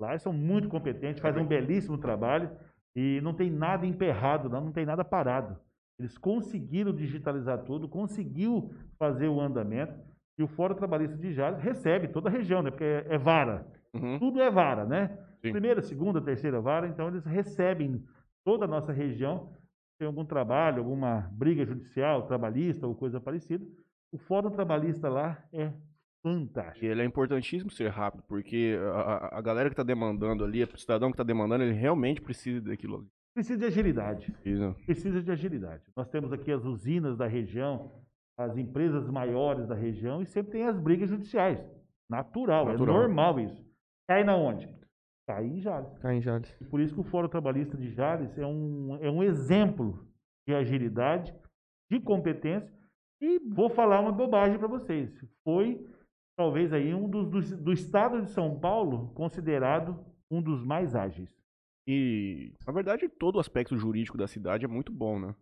Lá 0.00 0.10
eles 0.10 0.22
são 0.22 0.32
muito 0.32 0.68
competentes, 0.68 1.20
fazem 1.20 1.42
um 1.42 1.46
belíssimo 1.46 1.98
trabalho 1.98 2.50
e 2.94 3.20
não 3.22 3.34
tem 3.34 3.50
nada 3.50 3.86
emperrado, 3.86 4.48
não, 4.48 4.62
não 4.62 4.72
tem 4.72 4.86
nada 4.86 5.04
parado. 5.04 5.58
Eles 5.98 6.18
conseguiram 6.18 6.92
digitalizar 6.92 7.64
tudo, 7.64 7.88
conseguiu 7.88 8.70
fazer 8.98 9.28
o 9.28 9.40
andamento 9.40 9.94
e 10.38 10.42
o 10.42 10.48
Fórum 10.48 10.74
Trabalhista 10.74 11.16
de 11.16 11.32
Jales 11.32 11.60
recebe 11.60 12.08
toda 12.08 12.28
a 12.28 12.32
região, 12.32 12.62
né? 12.62 12.70
Porque 12.70 12.84
é, 12.84 13.06
é 13.08 13.18
vara. 13.18 13.66
Uhum. 13.94 14.18
Tudo 14.18 14.40
é 14.40 14.50
vara, 14.50 14.84
né? 14.84 15.18
Sim. 15.40 15.52
Primeira, 15.52 15.80
segunda, 15.80 16.20
terceira 16.20 16.60
vara, 16.60 16.88
então 16.88 17.08
eles 17.08 17.24
recebem 17.24 18.04
toda 18.44 18.66
a 18.66 18.68
nossa 18.68 18.92
região. 18.92 19.52
Tem 19.98 20.06
algum 20.06 20.26
trabalho, 20.26 20.80
alguma 20.80 21.30
briga 21.32 21.64
judicial, 21.64 22.26
trabalhista 22.26 22.86
ou 22.86 22.94
coisa 22.94 23.18
parecida. 23.18 23.64
O 24.12 24.18
Fórum 24.18 24.50
Trabalhista 24.50 25.08
lá 25.08 25.42
é 25.52 25.72
fantástico. 26.22 26.84
E 26.84 26.88
ele 26.88 27.02
é 27.02 27.04
importantíssimo 27.04 27.70
ser 27.70 27.88
rápido, 27.90 28.22
porque 28.28 28.76
a, 28.94 29.38
a- 29.38 29.40
galera 29.42 29.68
que 29.68 29.74
está 29.74 29.82
demandando 29.82 30.44
ali, 30.44 30.62
o 30.62 30.78
cidadão 30.78 31.10
que 31.10 31.14
está 31.14 31.24
demandando, 31.24 31.64
ele 31.64 31.72
realmente 31.74 32.20
precisa 32.20 32.60
daquilo 32.60 32.96
ali. 32.98 33.06
Precisa 33.34 33.58
de 33.58 33.64
agilidade. 33.66 34.32
Precisa. 34.32 34.74
Precisa 34.86 35.22
de 35.22 35.30
agilidade. 35.30 35.82
Nós 35.94 36.08
temos 36.08 36.32
aqui 36.32 36.50
as 36.50 36.64
usinas 36.64 37.16
da 37.18 37.26
região, 37.26 37.92
as 38.38 38.56
empresas 38.56 39.08
maiores 39.10 39.66
da 39.66 39.74
região 39.74 40.22
e 40.22 40.26
sempre 40.26 40.52
tem 40.52 40.64
as 40.64 40.78
brigas 40.80 41.10
judiciais. 41.10 41.58
Natural, 42.08 42.66
Natural. 42.66 42.96
é 42.96 42.98
normal 43.00 43.40
isso. 43.40 43.64
Cai 44.08 44.24
na 44.24 44.34
onde? 44.36 44.68
Cai 45.28 45.44
em 45.44 45.60
Jales. 45.60 45.98
Cá 45.98 46.14
em 46.14 46.20
Jales. 46.22 46.56
E 46.60 46.64
Por 46.64 46.80
isso 46.80 46.94
que 46.94 47.00
o 47.00 47.04
Fórum 47.04 47.28
Trabalhista 47.28 47.76
de 47.76 47.90
Jales 47.90 48.38
é 48.38 48.46
um, 48.46 48.96
é 49.02 49.10
um 49.10 49.22
exemplo 49.22 50.06
de 50.46 50.54
agilidade, 50.54 51.34
de 51.90 52.00
competência. 52.00 52.72
E 53.20 53.38
vou 53.48 53.68
falar 53.70 54.00
uma 54.00 54.12
bobagem 54.12 54.58
para 54.58 54.68
vocês. 54.68 55.10
Foi, 55.44 55.84
talvez, 56.36 56.72
aí 56.72 56.94
um 56.94 57.08
dos, 57.08 57.28
dos- 57.28 57.50
do 57.58 57.72
estado 57.72 58.20
de 58.22 58.30
São 58.30 58.58
Paulo 58.58 59.10
considerado 59.14 59.98
um 60.30 60.42
dos 60.42 60.62
mais 60.64 60.94
ágeis. 60.94 61.30
E, 61.88 62.52
na 62.66 62.72
verdade, 62.72 63.08
todo 63.08 63.36
o 63.36 63.40
aspecto 63.40 63.76
jurídico 63.76 64.18
da 64.18 64.26
cidade 64.26 64.64
é 64.64 64.68
muito 64.68 64.92
bom, 64.92 65.18
né? 65.20 65.34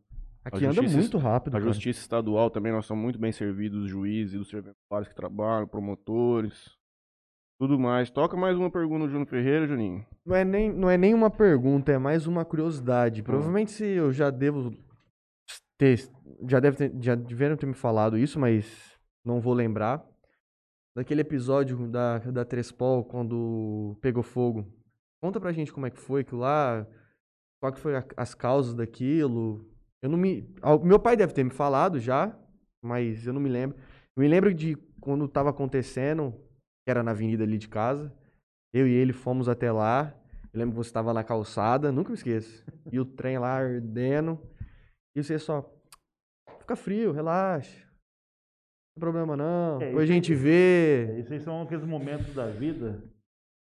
Aqui 0.44 0.66
anda 0.66 0.82
muito 0.82 1.16
rápido. 1.16 1.56
A 1.56 1.58
cara. 1.60 1.72
justiça 1.72 2.00
estadual 2.00 2.50
também, 2.50 2.70
nós 2.70 2.84
somos 2.84 3.02
muito 3.02 3.18
bem 3.18 3.32
servidos, 3.32 3.84
os 3.84 3.88
juízes, 3.90 4.38
os 4.38 4.48
servidores 4.48 5.08
que 5.08 5.14
trabalham, 5.14 5.66
promotores, 5.66 6.76
tudo 7.58 7.78
mais. 7.78 8.10
Toca 8.10 8.36
mais 8.36 8.54
uma 8.58 8.70
pergunta 8.70 9.04
no 9.04 9.08
Júnior 9.08 9.26
Ferreira, 9.26 9.66
Juninho. 9.66 10.04
Não 10.24 10.36
é, 10.36 10.44
nem, 10.44 10.70
não 10.70 10.90
é 10.90 10.98
nem 10.98 11.14
uma 11.14 11.30
pergunta, 11.30 11.92
é 11.92 11.96
mais 11.98 12.26
uma 12.26 12.44
curiosidade. 12.44 13.22
Provavelmente 13.22 13.70
se 13.70 13.84
eu 13.86 14.12
já 14.12 14.28
devo 14.28 14.70
ter. 15.78 16.08
Já, 16.48 16.60
deve 16.60 16.76
ter, 16.76 16.92
já 17.02 17.14
deveram 17.14 17.56
ter 17.56 17.66
me 17.66 17.74
falado 17.74 18.18
isso, 18.18 18.38
mas 18.38 18.98
não 19.24 19.40
vou 19.40 19.54
lembrar. 19.54 20.04
Daquele 20.96 21.22
episódio 21.22 21.88
da, 21.88 22.18
da 22.18 22.44
Trespol, 22.44 23.04
quando 23.04 23.96
pegou 24.00 24.22
fogo. 24.22 24.72
Conta 25.20 25.40
pra 25.40 25.52
gente 25.52 25.72
como 25.72 25.86
é 25.86 25.90
que 25.90 25.98
foi 25.98 26.20
aquilo 26.20 26.40
lá. 26.40 26.86
Qual 27.60 27.72
que 27.72 27.80
foi 27.80 27.96
a- 27.96 28.04
as 28.16 28.34
causas 28.34 28.74
daquilo. 28.74 29.68
Eu 30.02 30.08
não 30.10 30.18
me. 30.18 30.48
Meu 30.82 30.98
pai 31.00 31.16
deve 31.16 31.32
ter 31.32 31.42
me 31.42 31.50
falado 31.50 31.98
já, 31.98 32.36
mas 32.82 33.26
eu 33.26 33.32
não 33.32 33.40
me 33.40 33.48
lembro. 33.48 33.76
Eu 34.16 34.20
me 34.22 34.28
lembro 34.28 34.52
de 34.54 34.76
quando 35.00 35.26
tava 35.26 35.50
acontecendo, 35.50 36.32
que 36.84 36.90
era 36.90 37.02
na 37.02 37.10
avenida 37.10 37.42
ali 37.42 37.58
de 37.58 37.68
casa. 37.68 38.12
Eu 38.72 38.86
e 38.86 38.92
ele 38.92 39.12
fomos 39.12 39.48
até 39.48 39.72
lá. 39.72 40.14
Eu 40.52 40.58
lembro 40.60 40.72
que 40.74 40.76
você 40.84 40.90
estava 40.90 41.12
na 41.12 41.24
calçada, 41.24 41.90
nunca 41.90 42.10
me 42.10 42.14
esqueço. 42.16 42.64
E 42.92 43.00
o 43.00 43.04
trem 43.04 43.38
lá 43.38 43.48
ardendo. 43.56 44.38
E 45.16 45.22
você 45.22 45.38
só. 45.38 45.70
Fica 46.60 46.76
frio, 46.76 47.12
relaxa. 47.12 47.84
Não 47.86 48.94
tem 48.94 49.00
problema 49.00 49.36
não. 49.36 49.80
É, 49.80 49.86
Depois 49.86 50.08
a 50.08 50.12
gente 50.12 50.34
vê. 50.34 51.18
Esses 51.18 51.42
são 51.42 51.62
aqueles 51.62 51.84
momentos 51.84 52.34
da 52.34 52.50
vida 52.50 53.02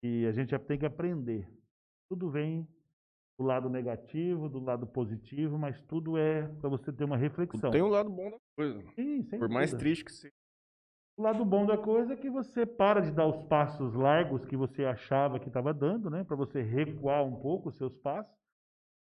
que 0.02 0.26
a 0.26 0.32
gente 0.32 0.50
já 0.50 0.58
tem 0.58 0.78
que 0.78 0.86
aprender. 0.86 1.48
Tudo 2.08 2.30
vem 2.30 2.66
do 3.38 3.44
lado 3.44 3.68
negativo, 3.68 4.48
do 4.48 4.58
lado 4.58 4.86
positivo, 4.86 5.58
mas 5.58 5.82
tudo 5.82 6.16
é 6.16 6.48
para 6.60 6.70
você 6.70 6.92
ter 6.92 7.04
uma 7.04 7.16
reflexão. 7.16 7.70
Tem 7.70 7.82
um 7.82 7.88
lado 7.88 8.08
bom 8.08 8.30
da 8.30 8.38
coisa. 8.56 8.82
Sim, 8.94 9.22
sem 9.24 9.38
Por 9.38 9.48
mais 9.48 9.74
triste 9.74 10.04
que 10.04 10.12
seja. 10.12 10.32
O 11.18 11.22
lado 11.22 11.44
bom 11.44 11.64
da 11.64 11.78
coisa 11.78 12.12
é 12.12 12.16
que 12.16 12.28
você 12.28 12.66
para 12.66 13.00
de 13.00 13.10
dar 13.10 13.26
os 13.26 13.42
passos 13.46 13.94
largos 13.94 14.44
que 14.44 14.56
você 14.56 14.84
achava 14.84 15.40
que 15.40 15.48
estava 15.48 15.72
dando, 15.72 16.10
né? 16.10 16.24
Para 16.24 16.36
você 16.36 16.60
recuar 16.60 17.24
um 17.24 17.40
pouco 17.40 17.70
os 17.70 17.76
seus 17.76 17.94
passos. 17.96 18.34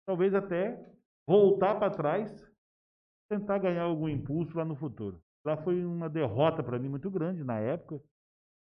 Talvez 0.08 0.34
até 0.34 0.84
voltar 1.28 1.76
para 1.76 1.94
trás, 1.94 2.52
tentar 3.30 3.60
ganhar 3.60 3.84
algum 3.84 4.10
impulso 4.10 4.58
lá 4.58 4.66
no 4.66 4.76
futuro. 4.76 5.22
Lá 5.46 5.58
foi 5.58 5.84
uma 5.84 6.10
derrota 6.10 6.64
para 6.64 6.78
mim 6.78 6.90
muito 6.90 7.10
grande 7.10 7.44
na 7.44 7.60
época. 7.60 8.04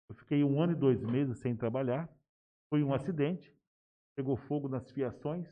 Eu 0.08 0.14
fiquei 0.14 0.44
um 0.44 0.60
ano 0.60 0.72
e 0.72 0.76
dois 0.76 1.02
meses 1.02 1.38
sem 1.40 1.56
trabalhar. 1.56 2.08
Foi 2.70 2.82
um 2.82 2.94
acidente. 2.94 3.54
Pegou 4.16 4.36
fogo 4.36 4.68
nas 4.68 4.90
fiações. 4.90 5.48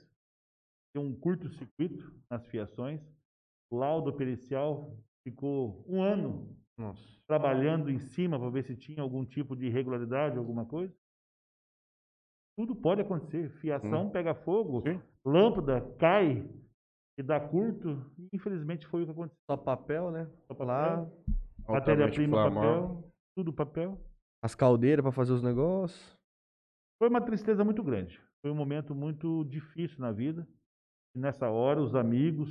Deu 0.94 1.02
um 1.02 1.14
curto-circuito 1.14 2.14
nas 2.31 2.47
fiações. 2.47 3.01
Laudo 3.70 4.12
pericial 4.12 4.97
ficou 5.22 5.85
um 5.86 6.02
ano 6.02 6.56
Nossa. 6.77 7.02
trabalhando 7.27 7.90
em 7.90 7.98
cima 7.98 8.39
para 8.39 8.51
ver 8.51 8.64
se 8.64 8.77
tinha 8.77 9.02
algum 9.02 9.24
tipo 9.24 9.55
de 9.55 9.66
irregularidade, 9.66 10.39
alguma 10.39 10.64
coisa. 10.64 10.94
Tudo 12.56 12.74
pode 12.74 13.01
acontecer. 13.01 13.51
Fiação 13.60 14.10
pega 14.10 14.35
fogo, 14.35 14.81
Sim. 14.82 15.01
lâmpada 15.24 15.81
cai 15.98 16.48
e 17.19 17.23
dá 17.23 17.41
curto. 17.41 18.11
E, 18.19 18.28
infelizmente 18.32 18.87
foi 18.87 19.03
o 19.03 19.07
que 19.07 19.12
aconteceu. 19.12 19.39
Só 19.51 19.57
papel, 19.57 20.11
né? 20.11 20.24
Só 20.47 20.55
papel, 20.55 20.66
Lá, 20.66 21.11
matéria-prima, 21.69 22.51
papel, 22.51 23.05
tudo 23.37 23.53
papel. 23.53 23.99
as 24.43 24.55
caldeiras 24.55 25.03
pra 25.03 25.12
fazer 25.12 25.32
os 25.32 25.43
negócios. 25.43 26.19
Foi 26.99 27.09
uma 27.09 27.20
tristeza 27.20 27.65
muito 27.65 27.82
grande. 27.82 28.20
Foi 28.43 28.51
um 28.51 28.55
momento 28.55 28.95
muito 28.95 29.45
difícil 29.45 29.99
na 30.01 30.12
vida. 30.12 30.47
E 31.15 31.19
nessa 31.19 31.49
hora, 31.51 31.81
os 31.81 31.95
amigos 31.95 32.49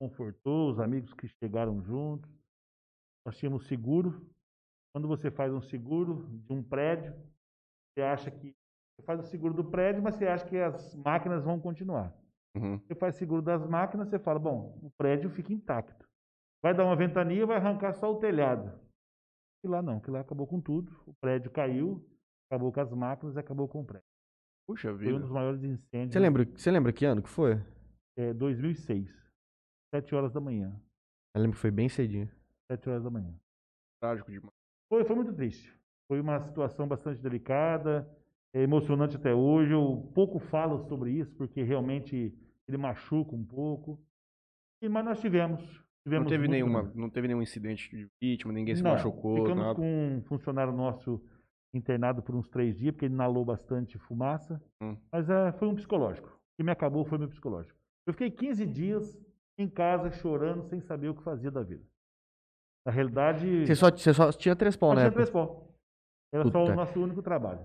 confortou, 0.00 0.70
os 0.70 0.78
amigos 0.80 1.12
que 1.14 1.28
chegaram 1.28 1.82
juntos. 1.82 2.30
Nós 3.26 3.36
tínhamos 3.36 3.66
seguro. 3.66 4.26
Quando 4.94 5.06
você 5.06 5.30
faz 5.30 5.52
um 5.52 5.60
seguro 5.60 6.26
de 6.28 6.52
um 6.52 6.62
prédio, 6.62 7.14
você 7.94 8.02
acha 8.02 8.30
que 8.30 8.52
você 8.96 9.04
faz 9.06 9.20
o 9.20 9.26
seguro 9.26 9.54
do 9.54 9.64
prédio, 9.64 10.02
mas 10.02 10.16
você 10.16 10.26
acha 10.26 10.44
que 10.46 10.56
as 10.58 10.94
máquinas 10.96 11.44
vão 11.44 11.60
continuar. 11.60 12.12
Uhum. 12.56 12.78
Você 12.78 12.94
faz 12.94 13.14
seguro 13.16 13.42
das 13.42 13.64
máquinas, 13.66 14.08
você 14.08 14.18
fala, 14.18 14.38
bom, 14.38 14.78
o 14.82 14.90
prédio 14.90 15.30
fica 15.30 15.52
intacto. 15.52 16.08
Vai 16.62 16.74
dar 16.74 16.84
uma 16.84 16.96
ventania, 16.96 17.46
vai 17.46 17.56
arrancar 17.56 17.94
só 17.94 18.12
o 18.12 18.18
telhado. 18.18 18.78
E 19.64 19.68
lá 19.68 19.82
não, 19.82 20.00
que 20.00 20.10
lá 20.10 20.20
acabou 20.20 20.46
com 20.46 20.60
tudo. 20.60 20.90
O 21.06 21.14
prédio 21.14 21.50
caiu, 21.50 22.04
acabou 22.50 22.72
com 22.72 22.80
as 22.80 22.92
máquinas 22.92 23.36
e 23.36 23.38
acabou 23.38 23.68
com 23.68 23.80
o 23.80 23.84
prédio. 23.84 24.06
Puxa 24.66 24.88
Foi 24.88 24.94
um 24.94 24.98
vida. 24.98 25.18
dos 25.20 25.30
maiores 25.30 25.62
incêndios. 25.62 26.12
Você 26.12 26.18
lembra, 26.18 26.44
você 26.44 26.70
lembra 26.70 26.92
que 26.92 27.04
ano 27.04 27.22
que 27.22 27.28
foi? 27.28 27.62
É, 28.16 28.32
2006, 28.34 29.10
7 29.94 30.14
horas 30.14 30.32
da 30.32 30.40
manhã. 30.40 30.80
Eu 31.34 31.42
lembro 31.42 31.56
que 31.56 31.60
foi 31.60 31.70
bem 31.70 31.88
cedinho. 31.88 32.28
7 32.70 32.88
horas 32.88 33.04
da 33.04 33.10
manhã. 33.10 33.34
Trágico 34.00 34.30
demais. 34.30 34.54
Foi, 34.88 35.04
foi 35.04 35.16
muito 35.16 35.32
triste. 35.32 35.74
Foi 36.08 36.20
uma 36.20 36.40
situação 36.40 36.86
bastante 36.88 37.22
delicada, 37.22 38.08
é 38.54 38.62
emocionante 38.62 39.16
até 39.16 39.34
hoje. 39.34 39.72
Eu 39.72 40.10
pouco 40.14 40.38
falo 40.38 40.86
sobre 40.88 41.12
isso, 41.12 41.34
porque 41.36 41.62
realmente 41.62 42.34
ele 42.68 42.76
machuca 42.76 43.34
um 43.34 43.44
pouco. 43.44 43.98
E, 44.82 44.88
mas 44.88 45.04
nós 45.04 45.20
tivemos. 45.20 45.60
tivemos 46.04 46.24
Não 46.24 46.30
teve, 46.30 46.48
nenhuma, 46.48 46.90
não 46.94 47.10
teve 47.10 47.28
nenhum 47.28 47.42
incidente 47.42 47.94
de 47.94 48.08
vítima, 48.20 48.52
ninguém 48.52 48.74
se 48.74 48.82
Não, 48.82 48.92
machucou, 48.92 49.36
Ficamos 49.36 49.64
nada. 49.64 49.74
com 49.74 50.16
um 50.16 50.22
funcionário 50.22 50.72
nosso 50.72 51.22
internado 51.74 52.22
por 52.22 52.34
uns 52.34 52.48
três 52.48 52.76
dias, 52.76 52.92
porque 52.92 53.04
ele 53.04 53.14
inalou 53.14 53.44
bastante 53.44 53.98
fumaça. 53.98 54.60
Hum. 54.82 54.96
Mas 55.12 55.28
é, 55.28 55.52
foi 55.52 55.68
um 55.68 55.74
psicológico. 55.74 56.28
O 56.28 56.56
que 56.56 56.64
me 56.64 56.72
acabou 56.72 57.04
foi 57.04 57.18
meu 57.18 57.28
psicológico. 57.28 57.78
Eu 58.06 58.12
fiquei 58.12 58.30
15 58.30 58.66
dias 58.66 59.18
em 59.58 59.68
casa 59.68 60.10
chorando, 60.10 60.64
sem 60.64 60.80
saber 60.80 61.08
o 61.08 61.14
que 61.14 61.22
fazia 61.22 61.50
da 61.50 61.62
vida. 61.62 61.84
Na 62.84 62.90
realidade. 62.90 63.66
Você 63.66 63.74
só, 63.76 63.90
você 63.90 64.12
só 64.14 64.32
tinha 64.32 64.56
três 64.56 64.74
pau, 64.74 64.90
Só 64.90 64.94
né? 64.96 65.02
tinha 65.02 65.12
três 65.12 65.30
pau. 65.30 65.68
Era 66.32 66.44
só 66.44 66.60
Puta. 66.60 66.72
o 66.72 66.76
nosso 66.76 67.00
único 67.00 67.22
trabalho. 67.22 67.60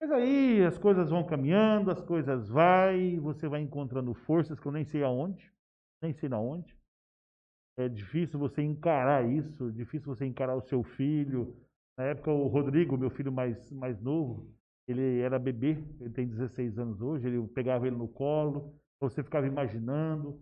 Mas 0.00 0.10
aí 0.10 0.64
as 0.64 0.76
coisas 0.76 1.10
vão 1.10 1.24
caminhando, 1.24 1.90
as 1.90 2.00
coisas 2.02 2.48
vai, 2.48 3.18
você 3.18 3.48
vai 3.48 3.60
encontrando 3.60 4.12
forças 4.14 4.60
que 4.60 4.66
eu 4.66 4.72
nem 4.72 4.84
sei 4.84 5.02
aonde, 5.02 5.50
nem 6.02 6.12
sei 6.12 6.28
na 6.28 6.38
onde. 6.38 6.76
É 7.78 7.88
difícil 7.88 8.38
você 8.38 8.62
encarar 8.62 9.28
isso, 9.28 9.70
difícil 9.72 10.14
você 10.14 10.24
encarar 10.24 10.54
o 10.54 10.62
seu 10.62 10.82
filho. 10.82 11.56
Na 11.98 12.04
época 12.04 12.30
o 12.30 12.46
Rodrigo, 12.46 12.96
meu 12.96 13.10
filho 13.10 13.32
mais, 13.32 13.70
mais 13.72 14.00
novo, 14.00 14.50
ele 14.88 15.20
era 15.20 15.38
bebê, 15.38 15.82
ele 16.00 16.10
tem 16.10 16.26
16 16.26 16.78
anos 16.78 17.00
hoje, 17.00 17.26
ele 17.26 17.46
pegava 17.48 17.86
ele 17.86 17.96
no 17.96 18.08
colo, 18.08 18.74
você 19.00 19.22
ficava 19.22 19.46
imaginando. 19.46 20.40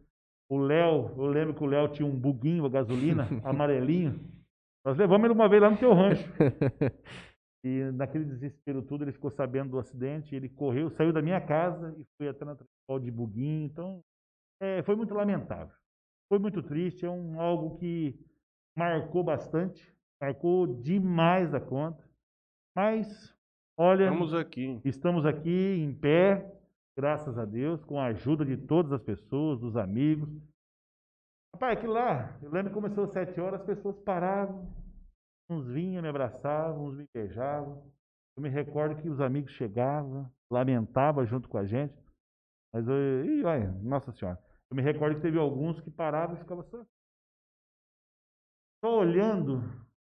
O 0.48 0.58
Léo, 0.58 1.14
eu 1.16 1.26
lembro 1.26 1.54
que 1.54 1.62
o 1.62 1.66
Léo 1.66 1.88
tinha 1.88 2.06
um 2.06 2.16
buguinho 2.16 2.66
a 2.66 2.68
gasolina, 2.68 3.26
amarelinho. 3.42 4.20
Nós 4.84 4.96
levamos 4.96 5.24
ele 5.24 5.32
uma 5.32 5.48
vez 5.48 5.62
lá 5.62 5.70
no 5.70 5.78
teu 5.78 5.94
rancho. 5.94 6.28
E 7.64 7.90
naquele 7.92 8.26
desespero 8.26 8.82
todo, 8.82 9.02
ele 9.04 9.12
ficou 9.12 9.30
sabendo 9.30 9.70
do 9.70 9.78
acidente, 9.78 10.36
ele 10.36 10.50
correu, 10.50 10.90
saiu 10.90 11.14
da 11.14 11.22
minha 11.22 11.40
casa 11.40 11.96
e 11.98 12.04
foi 12.18 12.28
até 12.28 12.44
na 12.44 12.54
Trespol 12.54 13.00
de 13.00 13.10
buguinho. 13.10 13.64
Então, 13.64 14.04
é, 14.60 14.82
foi 14.82 14.94
muito 14.94 15.14
lamentável. 15.14 15.74
Foi 16.28 16.38
muito 16.38 16.62
triste, 16.62 17.06
é 17.06 17.10
um, 17.10 17.40
algo 17.40 17.78
que 17.78 18.14
marcou 18.76 19.24
bastante, 19.24 19.90
marcou 20.20 20.66
demais 20.66 21.54
a 21.54 21.60
conta. 21.60 22.04
Mas, 22.76 23.34
olha, 23.78 24.04
Estamos 24.04 24.34
aqui. 24.34 24.80
Estamos 24.84 25.24
aqui 25.24 25.76
em 25.78 25.94
pé, 25.94 26.52
graças 26.98 27.38
a 27.38 27.46
Deus, 27.46 27.82
com 27.82 27.98
a 27.98 28.06
ajuda 28.06 28.44
de 28.44 28.58
todas 28.58 28.92
as 28.92 29.02
pessoas, 29.02 29.58
dos 29.58 29.74
amigos. 29.74 30.28
Rapaz, 31.54 31.78
aquilo 31.78 31.94
lá, 31.94 32.36
eu 32.42 32.50
lembro 32.50 32.70
que 32.70 32.74
começou 32.74 33.04
às 33.04 33.12
sete 33.12 33.40
horas, 33.40 33.60
as 33.60 33.66
pessoas 33.66 33.98
paravam, 34.00 34.70
uns 35.48 35.66
vinham, 35.66 36.02
me 36.02 36.08
abraçavam, 36.08 36.86
uns 36.86 36.96
me 36.96 37.06
beijavam. 37.12 37.92
Eu 38.36 38.42
me 38.42 38.48
recordo 38.48 39.00
que 39.00 39.08
os 39.08 39.20
amigos 39.20 39.52
chegavam, 39.52 40.30
lamentavam 40.50 41.24
junto 41.26 41.48
com 41.48 41.58
a 41.58 41.64
gente. 41.64 41.94
Mas 42.72 42.86
eu, 42.88 43.24
ih, 43.24 43.44
olha, 43.44 43.70
nossa 43.82 44.10
senhora. 44.12 44.42
Eu 44.70 44.76
me 44.76 44.82
recordo 44.82 45.16
que 45.16 45.22
teve 45.22 45.38
alguns 45.38 45.80
que 45.80 45.90
paravam 45.90 46.34
e 46.36 46.38
ficavam 46.40 46.64
só, 46.64 46.84
só 48.84 48.98
olhando 48.98 49.60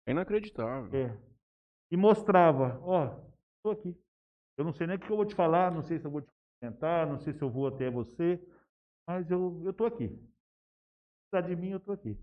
É 0.05 0.11
inacreditável. 0.11 0.93
é. 0.93 1.17
E 1.91 1.97
mostrava, 1.97 2.79
ó, 2.83 3.19
estou 3.57 3.71
aqui. 3.71 3.97
Eu 4.57 4.63
não 4.63 4.71
sei 4.73 4.85
nem 4.85 4.97
o 4.97 4.99
que 4.99 5.09
eu 5.09 5.15
vou 5.15 5.25
te 5.25 5.33
falar, 5.33 5.71
não 5.71 5.81
sei 5.81 5.97
se 5.97 6.05
eu 6.05 6.11
vou 6.11 6.21
te 6.21 6.29
comentar, 6.61 7.07
não 7.07 7.17
sei 7.17 7.33
se 7.33 7.41
eu 7.41 7.49
vou 7.49 7.67
até 7.67 7.89
você, 7.89 8.39
mas 9.07 9.31
eu 9.31 9.67
estou 9.69 9.87
aqui. 9.87 10.07
Se 10.09 11.29
precisar 11.31 11.47
de 11.49 11.55
mim, 11.55 11.69
eu 11.71 11.77
estou 11.77 11.95
aqui. 11.95 12.15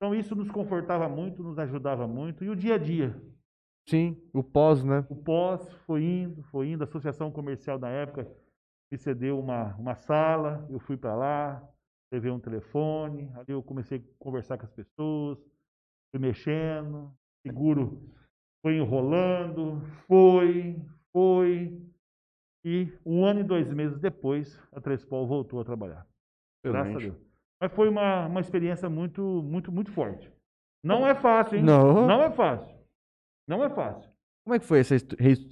Então 0.00 0.14
isso 0.14 0.34
nos 0.34 0.50
confortava 0.50 1.06
muito, 1.10 1.42
nos 1.42 1.58
ajudava 1.58 2.08
muito. 2.08 2.42
E 2.42 2.48
o 2.48 2.56
dia 2.56 2.76
a 2.76 2.78
dia, 2.78 3.14
Sim, 3.86 4.16
o 4.32 4.42
pós, 4.42 4.82
né? 4.82 5.04
o 5.10 5.14
pós 5.14 5.70
foi 5.84 6.02
indo, 6.02 6.42
foi 6.44 6.68
indo. 6.68 6.82
A 6.82 6.86
associação 6.86 7.30
comercial 7.30 7.78
da 7.78 7.90
época 7.90 8.26
me 8.90 8.96
cedeu 8.96 9.38
uma, 9.38 9.74
uma 9.76 9.94
sala, 9.94 10.66
eu 10.70 10.80
fui 10.80 10.96
para 10.96 11.14
lá, 11.14 11.68
levei 12.10 12.30
um 12.30 12.40
telefone, 12.40 13.30
ali 13.34 13.50
eu 13.50 13.62
comecei 13.62 13.98
a 13.98 14.02
conversar 14.18 14.56
com 14.56 14.64
as 14.64 14.72
pessoas, 14.72 15.38
fui 16.10 16.18
mexendo, 16.18 17.12
seguro 17.46 18.10
foi 18.62 18.76
enrolando, 18.76 19.80
foi, 20.06 20.80
foi. 21.12 21.80
E 22.64 22.92
um 23.04 23.24
ano 23.24 23.40
e 23.40 23.44
dois 23.44 23.72
meses 23.72 23.98
depois, 23.98 24.60
a 24.72 24.80
Trespol 24.80 25.26
voltou 25.26 25.60
a 25.60 25.64
trabalhar. 25.64 26.06
Graças 26.64 26.94
a 26.94 26.98
Excelente. 26.98 27.18
Deus. 27.18 27.29
Mas 27.60 27.72
foi 27.72 27.88
uma, 27.88 28.26
uma 28.26 28.40
experiência 28.40 28.88
muito, 28.88 29.22
muito, 29.42 29.70
muito 29.70 29.92
forte. 29.92 30.32
Não 30.82 31.06
é 31.06 31.14
fácil, 31.14 31.58
hein? 31.58 31.64
Não. 31.64 32.06
Não 32.06 32.22
é 32.22 32.30
fácil. 32.30 32.74
Não 33.46 33.62
é 33.62 33.68
fácil. 33.68 34.10
Como 34.44 34.54
é 34.54 34.58
que 34.58 34.64
foi 34.64 34.80
essa 34.80 34.94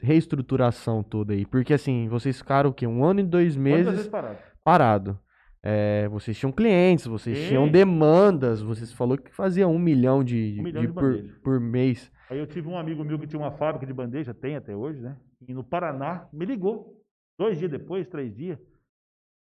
reestruturação 0.03 1.03
toda 1.03 1.35
aí? 1.35 1.45
Porque 1.45 1.75
assim, 1.75 2.09
vocês 2.09 2.39
ficaram 2.39 2.71
o 2.71 2.73
quê? 2.73 2.87
Um 2.87 3.05
ano 3.05 3.21
e 3.21 3.23
dois 3.23 3.55
meses 3.55 4.09
parado? 4.09 4.39
parado. 4.65 5.21
É, 5.63 6.09
vocês 6.09 6.39
tinham 6.39 6.53
clientes, 6.53 7.07
vocês 7.07 7.37
Sim. 7.37 7.49
tinham 7.49 7.69
demandas, 7.69 8.63
vocês 8.63 8.93
falou 8.93 9.19
que 9.19 9.35
fazia 9.35 9.69
um 9.69 9.79
milhão 9.79 10.25
de, 10.25 10.57
Um 10.59 10.63
milhão 10.63 10.81
de 10.81 10.89
de 10.89 10.93
por, 10.95 11.23
por 11.43 11.61
mês. 11.61 12.11
Aí 12.31 12.39
eu 12.39 12.47
tive 12.47 12.69
um 12.69 12.79
amigo 12.79 13.05
meu 13.05 13.19
que 13.19 13.27
tinha 13.27 13.41
uma 13.41 13.51
fábrica 13.53 13.87
de 13.87 13.93
bandeja, 13.93 14.33
tem 14.33 14.57
até 14.57 14.75
hoje, 14.75 15.01
né? 15.01 15.17
E 15.47 15.53
no 15.53 15.65
Paraná, 15.65 16.27
me 16.33 16.47
ligou. 16.47 16.97
Dois 17.39 17.59
dias 17.59 17.71
depois, 17.71 18.07
três 18.09 18.35
dias. 18.35 18.59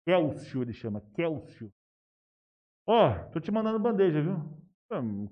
Kelsio, 0.07 0.63
ele 0.63 0.73
chama, 0.73 1.03
Kelsio. 1.15 1.71
Ó, 2.87 3.11
tô 3.33 3.41
te 3.41 3.51
mandando 3.51 3.79
bandeja, 3.79 4.21
viu? 4.21 4.41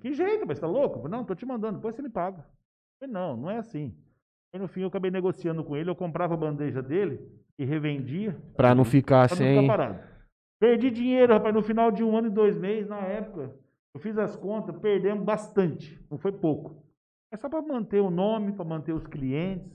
Que 0.00 0.12
jeito, 0.12 0.46
mas 0.46 0.58
tá 0.58 0.66
louco? 0.66 1.08
Não, 1.08 1.24
tô 1.24 1.34
te 1.34 1.46
mandando, 1.46 1.76
depois 1.76 1.94
você 1.94 2.02
me 2.02 2.08
paga. 2.08 2.44
Falei, 2.98 3.12
não, 3.12 3.36
não 3.36 3.50
é 3.50 3.58
assim. 3.58 3.94
Aí 4.52 4.60
no 4.60 4.66
fim 4.68 4.80
eu 4.82 4.88
acabei 4.88 5.10
negociando 5.10 5.62
com 5.62 5.76
ele, 5.76 5.88
eu 5.88 5.94
comprava 5.94 6.34
a 6.34 6.36
bandeja 6.36 6.82
dele 6.82 7.20
e 7.58 7.64
revendia. 7.64 8.36
Pra 8.56 8.74
não 8.74 8.84
ficar 8.84 9.28
Pra 9.28 9.36
não 9.36 9.42
sem. 9.44 9.60
ficar 9.60 9.76
parado. 9.76 10.00
Perdi 10.60 10.90
dinheiro, 10.90 11.32
rapaz, 11.32 11.54
no 11.54 11.62
final 11.62 11.90
de 11.90 12.02
um 12.02 12.16
ano 12.16 12.28
e 12.28 12.30
dois 12.30 12.56
meses, 12.56 12.88
na 12.88 12.98
época. 12.98 13.54
Eu 13.94 14.00
fiz 14.00 14.16
as 14.18 14.34
contas, 14.36 14.76
perdemos 14.78 15.24
bastante. 15.24 16.00
Não 16.10 16.18
foi 16.18 16.32
pouco. 16.32 16.82
É 17.32 17.36
só 17.36 17.48
para 17.48 17.62
manter 17.62 18.00
o 18.00 18.10
nome, 18.10 18.52
para 18.52 18.64
manter 18.64 18.92
os 18.92 19.06
clientes, 19.06 19.70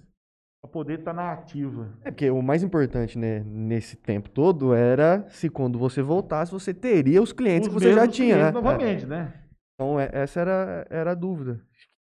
para 0.68 0.74
poder 0.74 1.00
estar 1.00 1.14
na 1.14 1.32
ativa. 1.32 1.90
É 2.04 2.12
porque 2.12 2.30
o 2.30 2.42
mais 2.42 2.62
importante, 2.62 3.18
né, 3.18 3.40
nesse 3.46 3.96
tempo 3.96 4.30
todo 4.30 4.74
era 4.74 5.28
se 5.30 5.50
quando 5.50 5.80
você 5.80 6.02
voltasse, 6.02 6.52
você 6.52 6.74
teria 6.74 7.22
os 7.22 7.32
clientes 7.32 7.68
Os 7.68 7.74
que 7.74 7.80
você 7.80 7.94
já 7.94 8.08
tinha, 8.08 8.38
né? 8.38 8.52
clientes 8.52 8.64
Novamente, 8.64 9.06
né? 9.08 9.34
Então, 9.76 10.00
é- 10.00 10.10
essa 10.12 10.40
era, 10.42 10.88
era 10.90 11.12
a 11.12 11.16
dúvida. 11.16 11.62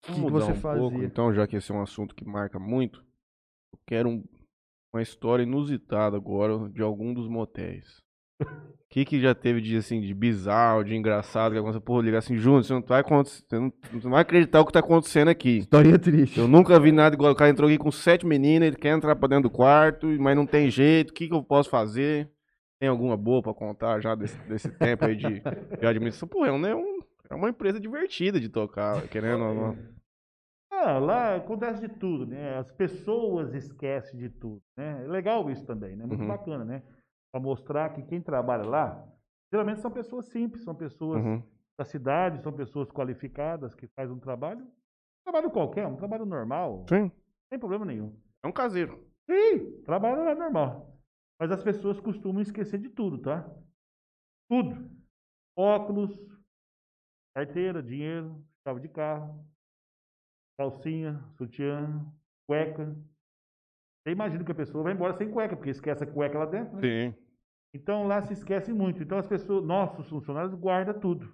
O 0.08 0.14
que, 0.14 0.26
que 0.26 0.32
você 0.32 0.52
um 0.52 0.56
fazia? 0.56 0.82
pouco, 0.82 1.04
então, 1.04 1.34
já 1.34 1.48
que 1.48 1.56
esse 1.56 1.72
é 1.72 1.76
um 1.76 1.82
assunto 1.82 2.16
que 2.16 2.26
marca 2.26 2.60
muito, 2.60 3.00
eu 3.74 3.80
quero 3.86 4.10
um- 4.10 4.24
uma 4.94 5.02
história 5.02 5.44
inusitada 5.44 6.18
agora 6.18 6.70
de 6.70 6.82
algum 6.82 7.14
dos 7.14 7.28
motéis. 7.28 8.01
O 8.42 8.46
que, 8.90 9.06
que 9.06 9.22
já 9.22 9.34
teve 9.34 9.62
de 9.62 9.78
assim, 9.78 10.02
de 10.02 10.14
bizarro, 10.14 10.84
de 10.84 10.94
engraçado, 10.96 11.54
que 11.54 11.58
aconteceu, 11.58 11.82
porra, 11.82 12.04
ligar 12.04 12.18
assim, 12.18 12.38
Júnior, 12.38 12.64
você 12.64 12.74
não 12.74 12.82
vai 12.82 13.00
acontecer, 13.02 13.44
você 13.48 13.58
não, 13.60 13.72
você 13.92 14.04
não 14.04 14.12
vai 14.12 14.22
acreditar 14.22 14.60
o 14.60 14.66
que 14.66 14.74
tá 14.74 14.80
acontecendo 14.80 15.30
aqui. 15.30 15.60
História 15.60 15.98
triste. 15.98 16.38
Eu 16.38 16.48
nunca 16.48 16.78
vi 16.80 16.92
nada 16.92 17.16
igual. 17.16 17.32
O 17.32 17.36
cara 17.36 17.50
entrou 17.50 17.70
aqui 17.70 17.78
com 17.78 17.92
sete 17.92 18.26
meninas, 18.26 18.68
ele 18.68 18.76
quer 18.76 18.90
entrar 18.90 19.16
pra 19.16 19.28
dentro 19.30 19.44
do 19.44 19.50
quarto, 19.50 20.08
mas 20.20 20.36
não 20.36 20.46
tem 20.46 20.70
jeito. 20.70 21.12
O 21.12 21.14
que, 21.14 21.28
que 21.28 21.34
eu 21.34 21.42
posso 21.44 21.70
fazer? 21.70 22.30
Tem 22.80 22.90
alguma 22.90 23.16
boa 23.16 23.42
pra 23.42 23.54
contar 23.54 24.00
já 24.02 24.14
desse, 24.16 24.36
desse 24.50 24.70
tempo 24.72 25.06
aí 25.06 25.16
de, 25.16 25.42
de 25.80 25.86
administração? 25.88 26.28
Pô, 26.28 26.46
é, 26.46 26.52
um, 26.52 26.58
né, 26.60 26.76
um- 26.76 27.00
é 27.30 27.36
uma 27.36 27.50
empresa 27.50 27.80
divertida 27.80 28.40
de 28.42 28.50
tocar, 28.50 29.08
querendo 29.08 29.44
ou 29.46 29.54
não. 29.56 29.78
Ah, 30.70 30.98
lá 30.98 31.36
acontece 31.36 31.80
de 31.80 31.88
tudo, 31.90 32.26
né? 32.26 32.58
As 32.58 32.72
pessoas 32.72 33.54
esquecem 33.54 34.20
de 34.20 34.30
tudo, 34.30 34.62
né? 34.76 35.04
É 35.06 35.08
legal 35.08 35.50
isso 35.50 35.64
também, 35.66 35.96
né? 35.96 36.06
Muito 36.06 36.22
Uhum. 36.22 36.28
bacana, 36.28 36.66
né? 36.66 36.82
Para 37.32 37.42
mostrar 37.42 37.94
que 37.94 38.04
quem 38.04 38.22
trabalha 38.22 38.64
lá, 38.64 39.08
geralmente 39.52 39.80
são 39.82 39.90
pessoas 39.90 40.26
simples, 40.26 40.64
são 40.64 40.76
pessoas 40.76 41.24
Uhum. 41.24 41.42
da 41.78 41.86
cidade, 41.86 42.42
são 42.44 42.52
pessoas 42.52 42.92
qualificadas 42.92 43.74
que 43.74 43.88
fazem 43.88 44.16
um 44.16 44.20
trabalho, 44.20 44.64
um 44.66 45.24
trabalho 45.24 45.50
qualquer, 45.52 45.88
um 45.88 45.96
trabalho 45.96 46.26
normal, 46.26 46.86
Sim, 46.90 47.12
sem 47.50 47.58
problema 47.58 47.86
nenhum. 47.86 48.16
é 48.44 48.48
um 48.48 48.52
caseiro. 48.52 49.08
Sim, 49.30 49.82
trabalho 49.84 50.22
é 50.28 50.36
normal. 50.36 50.98
Mas 51.40 51.52
as 51.52 51.64
pessoas 51.64 52.00
costumam 52.00 52.42
esquecer 52.42 52.78
de 52.80 52.90
tudo, 52.90 53.18
tá? 53.18 53.50
Tudo. 54.50 54.92
Óculos, 55.58 56.12
carteira, 57.34 57.82
dinheiro, 57.82 58.44
chave 58.64 58.82
de 58.82 58.90
carro, 58.90 59.46
calcinha, 60.58 61.24
sutiã, 61.38 62.06
cueca. 62.48 62.96
Você 64.04 64.12
imagina 64.12 64.44
que 64.44 64.52
a 64.52 64.56
pessoa 64.56 64.84
vai 64.84 64.94
embora 64.94 65.14
sem 65.18 65.32
cueca, 65.32 65.56
porque 65.56 65.70
esquece 65.70 66.04
a 66.04 66.08
cueca 66.08 66.38
lá 66.40 66.46
dentro, 66.46 66.76
né? 66.76 66.82
Sim. 66.82 67.21
Então 67.74 68.06
lá 68.08 68.22
se 68.22 68.34
esquece 68.34 68.74
muito. 68.74 69.02
Então 69.02 69.18
as 69.18 69.28
pessoas, 69.28 69.64
nossos 69.66 70.08
funcionários, 70.10 70.54
guardam 70.54 71.00
tudo. 71.00 71.32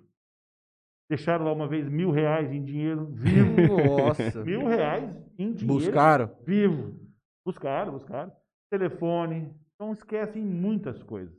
Deixaram 1.09 1.45
lá 1.45 1.53
uma 1.53 1.67
vez 1.67 1.87
mil 1.87 2.11
reais 2.11 2.51
em 2.51 2.63
dinheiro 2.63 3.05
vivo. 3.05 3.55
Nossa. 3.97 4.43
mil 4.43 4.65
reais 4.67 5.09
em 5.37 5.53
dinheiro 5.53 5.65
Buscaram? 5.67 6.31
vivo. 6.45 6.99
Buscaram, 7.45 7.93
buscaram. 7.93 8.31
Telefone. 8.69 9.49
Então 9.75 9.93
esquecem 9.93 10.43
muitas 10.43 11.01
coisas. 11.03 11.33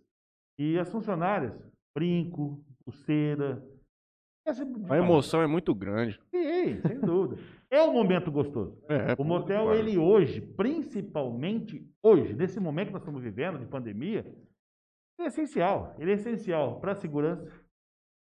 E 0.58 0.78
as 0.78 0.88
funcionárias, 0.90 1.52
brinco, 1.96 2.64
pulseira. 2.84 3.62
esquece 4.46 4.66
A 4.88 4.96
emoção 4.96 5.42
é 5.42 5.46
muito 5.46 5.74
grande. 5.74 6.18
Sim, 6.30 6.80
sem 6.80 6.98
dúvida. 6.98 7.40
É 7.70 7.82
um 7.82 7.92
momento 7.92 8.32
gostoso. 8.32 8.82
É, 8.88 9.14
O 9.18 9.24
motel, 9.24 9.74
ele 9.74 9.98
hoje, 9.98 10.40
principalmente 10.40 11.86
hoje, 12.02 12.32
nesse 12.32 12.58
momento 12.58 12.86
que 12.86 12.92
nós 12.94 13.02
estamos 13.02 13.22
vivendo 13.22 13.58
de 13.58 13.66
pandemia, 13.66 14.24
é 15.22 15.26
essencial. 15.26 15.94
Ele 15.98 16.12
é 16.12 16.14
essencial 16.14 16.80
para 16.80 16.92
a 16.92 16.96
segurança. 16.96 17.50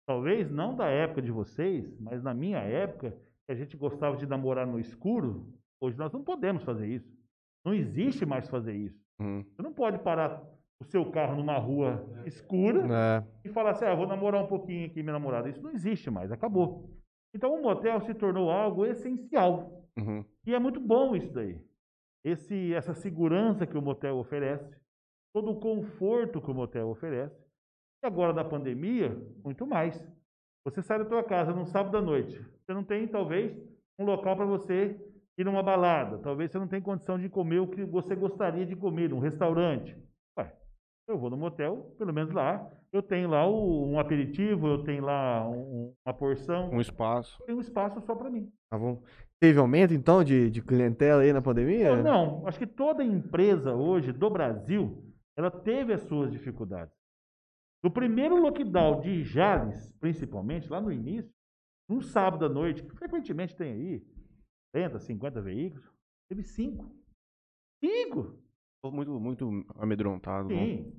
Talvez 0.07 0.51
não 0.51 0.75
da 0.75 0.87
época 0.89 1.21
de 1.21 1.31
vocês, 1.31 1.99
mas 2.01 2.23
na 2.23 2.33
minha 2.33 2.59
época, 2.59 3.15
a 3.49 3.55
gente 3.55 3.77
gostava 3.77 4.17
de 4.17 4.27
namorar 4.27 4.67
no 4.67 4.79
escuro, 4.79 5.53
hoje 5.81 5.99
nós 5.99 6.13
não 6.13 6.23
podemos 6.25 6.63
fazer 6.63 6.87
isso. 6.87 7.11
Não 7.65 7.75
existe 7.75 8.25
mais 8.25 8.49
fazer 8.49 8.75
isso. 8.75 8.99
Uhum. 9.21 9.45
Você 9.55 9.63
não 9.63 9.73
pode 9.73 9.99
parar 9.99 10.43
o 10.81 10.85
seu 10.85 11.11
carro 11.11 11.37
numa 11.37 11.59
rua 11.59 12.07
escura 12.25 12.87
É. 12.87 13.25
e 13.45 13.49
falar 13.53 13.71
assim, 13.71 13.85
ah, 13.85 13.95
vou 13.95 14.07
namorar 14.07 14.43
um 14.43 14.47
pouquinho 14.47 14.87
aqui 14.87 15.03
minha 15.03 15.13
namorada. 15.13 15.49
Isso 15.49 15.61
não 15.63 15.73
existe 15.73 16.11
mais, 16.11 16.31
acabou. 16.33 16.89
Então 17.35 17.53
o 17.53 17.61
motel 17.63 18.01
se 18.01 18.15
tornou 18.15 18.51
algo 18.51 18.87
essencial. 18.87 19.85
Uhum. 19.99 20.25
E 20.47 20.55
é 20.55 20.59
muito 20.59 20.81
bom 20.81 21.15
isso 21.17 21.33
daí. 21.33 21.61
Esse, 22.25 22.73
essa 22.73 22.95
segurança 22.95 23.67
que 23.67 23.77
o 23.77 23.83
motel 23.83 24.17
oferece, 24.17 24.71
todo 25.35 25.51
o 25.53 25.61
conforto 25.61 26.41
que 26.41 26.51
o 26.51 26.55
motel 26.55 26.89
oferece. 26.89 27.37
E 28.03 28.07
agora 28.07 28.33
na 28.33 28.45
pandemia, 28.45 29.17
muito 29.45 29.67
mais. 29.67 30.07
Você 30.65 30.83
sai 30.83 30.99
da 30.99 31.05
tua 31.05 31.23
casa 31.23 31.53
num 31.53 31.65
sábado 31.67 31.97
à 31.97 32.03
noite. 32.03 32.39
Você 32.65 32.75
não 32.75 32.85
tem, 32.85 33.07
talvez, 33.09 33.57
um 33.99 34.05
local 34.05 34.37
para 34.37 34.45
você 34.45 35.01
ir 35.39 35.45
numa 35.45 35.63
balada. 35.63 36.19
Talvez 36.19 36.51
você 36.51 36.59
não 36.59 36.69
tenha 36.69 36.83
condição 36.83 37.19
de 37.19 37.29
comer 37.29 37.61
o 37.61 37.67
que 37.69 37.85
você 37.85 38.15
gostaria 38.15 38.67
de 38.67 38.77
comer 38.77 39.09
num 39.11 39.19
restaurante. 39.19 39.97
Ué, 40.39 40.53
eu 41.09 41.19
vou 41.19 41.31
no 41.31 41.37
motel, 41.37 41.95
pelo 41.99 42.13
menos 42.13 42.33
lá, 42.33 42.69
eu 42.93 43.03
tenho 43.03 43.29
lá 43.31 43.49
um 43.49 43.99
aperitivo, 43.99 44.67
eu 44.69 44.85
tenho 44.85 45.05
lá 45.05 45.49
um- 45.49 45.93
uma 46.07 46.13
porção, 46.15 46.71
Um 46.71 46.81
espaço. 46.81 47.43
tem 47.47 47.55
um 47.55 47.61
espaço 47.61 48.01
só 48.03 48.15
para 48.15 48.31
mim. 48.31 48.51
Tá 48.71 48.79
bom. 48.79 49.03
Teve 49.41 49.59
aumento, 49.59 49.95
então, 49.95 50.23
de, 50.25 50.51
de 50.51 50.61
clientela 50.61 51.23
aí 51.23 51.33
na 51.33 51.41
pandemia? 51.41 51.97
Não, 51.97 52.03
não, 52.41 52.47
acho 52.47 52.59
que 52.59 52.67
toda 52.67 53.05
empresa 53.05 53.73
hoje 53.73 54.13
do 54.13 54.29
Brasil, 54.29 55.03
ela 55.39 55.53
teve 55.53 55.93
as 55.93 56.03
suas 56.03 56.33
dificuldades. 56.33 56.93
No 57.83 57.93
primeiro 57.93 58.37
lockdown 58.43 59.01
de 59.01 59.23
Jales, 59.23 59.93
principalmente, 60.01 60.69
lá 60.69 60.81
no 60.81 60.91
início, 60.91 61.33
um 61.89 62.03
sábado 62.03 62.45
à 62.45 62.49
noite, 62.49 62.83
que 62.83 62.91
frequentemente 62.97 63.57
tem 63.57 63.73
aí 63.73 64.07
40, 64.75 64.99
50 64.99 65.41
veículos, 65.41 65.89
teve 66.29 66.43
cinco. 66.43 66.93
Cinco! 67.83 68.37
Tô 68.83 68.91
muito, 68.91 69.21
muito 69.21 69.65
amedrontado. 69.77 70.49
não. 70.49 70.57
Sim. 70.57 70.93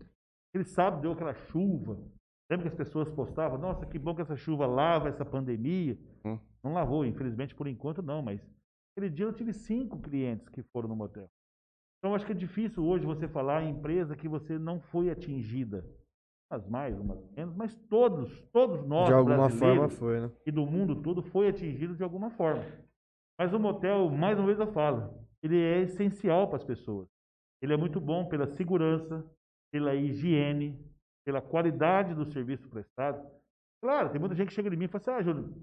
Aquele 0.49 0.64
sábado 0.64 1.02
deu 1.02 1.11
aquela 1.11 1.34
chuva. 1.34 2.02
Lembra 2.49 2.68
que 2.68 2.70
as 2.70 2.88
pessoas 2.88 3.10
postavam? 3.10 3.60
Nossa, 3.60 3.86
que 3.86 3.99
bom 3.99 4.16
que 4.16 4.22
essa 4.22 4.38
chuva 4.38 4.66
lava 4.66 5.10
essa 5.10 5.26
pandemia. 5.26 5.99
Hum. 6.26 6.40
Não 6.64 6.74
lavou, 6.74 7.06
infelizmente, 7.06 7.53
por 7.53 7.68
enquanto 7.68 8.02
não, 8.02 8.22
mas 8.22 8.41
aquele 8.91 9.14
dia 9.14 9.26
eu 9.26 9.34
tive 9.34 9.53
cinco 9.53 9.99
clientes 9.99 10.48
que 10.48 10.64
foram 10.64 10.88
no 10.88 10.95
motel. 10.95 11.30
Então 11.99 12.15
acho 12.15 12.26
que 12.26 12.31
é 12.31 12.35
difícil 12.35 12.84
hoje 12.85 13.05
você 13.05 13.27
falar 13.27 13.63
em 13.63 13.71
empresa 13.71 14.15
que 14.15 14.27
você 14.27 14.57
não 14.57 14.80
foi 14.80 15.09
atingida. 15.09 15.85
Umas 16.51 16.67
mais, 16.67 16.99
umas 16.99 17.23
menos, 17.31 17.55
mas 17.55 17.76
todos, 17.89 18.41
todos 18.51 18.84
nós 18.88 19.07
de 19.07 19.13
alguma 19.13 19.49
forma 19.49 19.89
foi, 19.89 20.21
né? 20.21 20.31
e 20.47 20.51
do 20.51 20.65
mundo 20.65 20.95
todo 21.01 21.21
foi 21.21 21.49
atingido 21.49 21.95
de 21.95 22.03
alguma 22.03 22.31
forma. 22.31 22.65
Mas 23.38 23.53
o 23.53 23.59
motel, 23.59 24.09
mais 24.09 24.38
uma 24.38 24.47
vez 24.47 24.59
eu 24.59 24.71
falo, 24.71 25.13
ele 25.43 25.61
é 25.61 25.81
essencial 25.81 26.47
para 26.47 26.57
as 26.57 26.63
pessoas. 26.63 27.07
Ele 27.61 27.73
é 27.73 27.77
muito 27.77 27.99
bom 27.99 28.27
pela 28.27 28.47
segurança, 28.47 29.23
pela 29.71 29.93
higiene, 29.93 30.80
pela 31.26 31.41
qualidade 31.41 32.15
do 32.15 32.26
serviço 32.26 32.67
prestado. 32.69 33.30
Claro, 33.84 34.09
tem 34.09 34.19
muita 34.19 34.35
gente 34.35 34.47
que 34.47 34.53
chega 34.53 34.73
em 34.73 34.77
mim 34.77 34.85
e 34.85 34.88
fala 34.88 35.01
assim, 35.01 35.11
ah, 35.11 35.21
Júlio, 35.21 35.53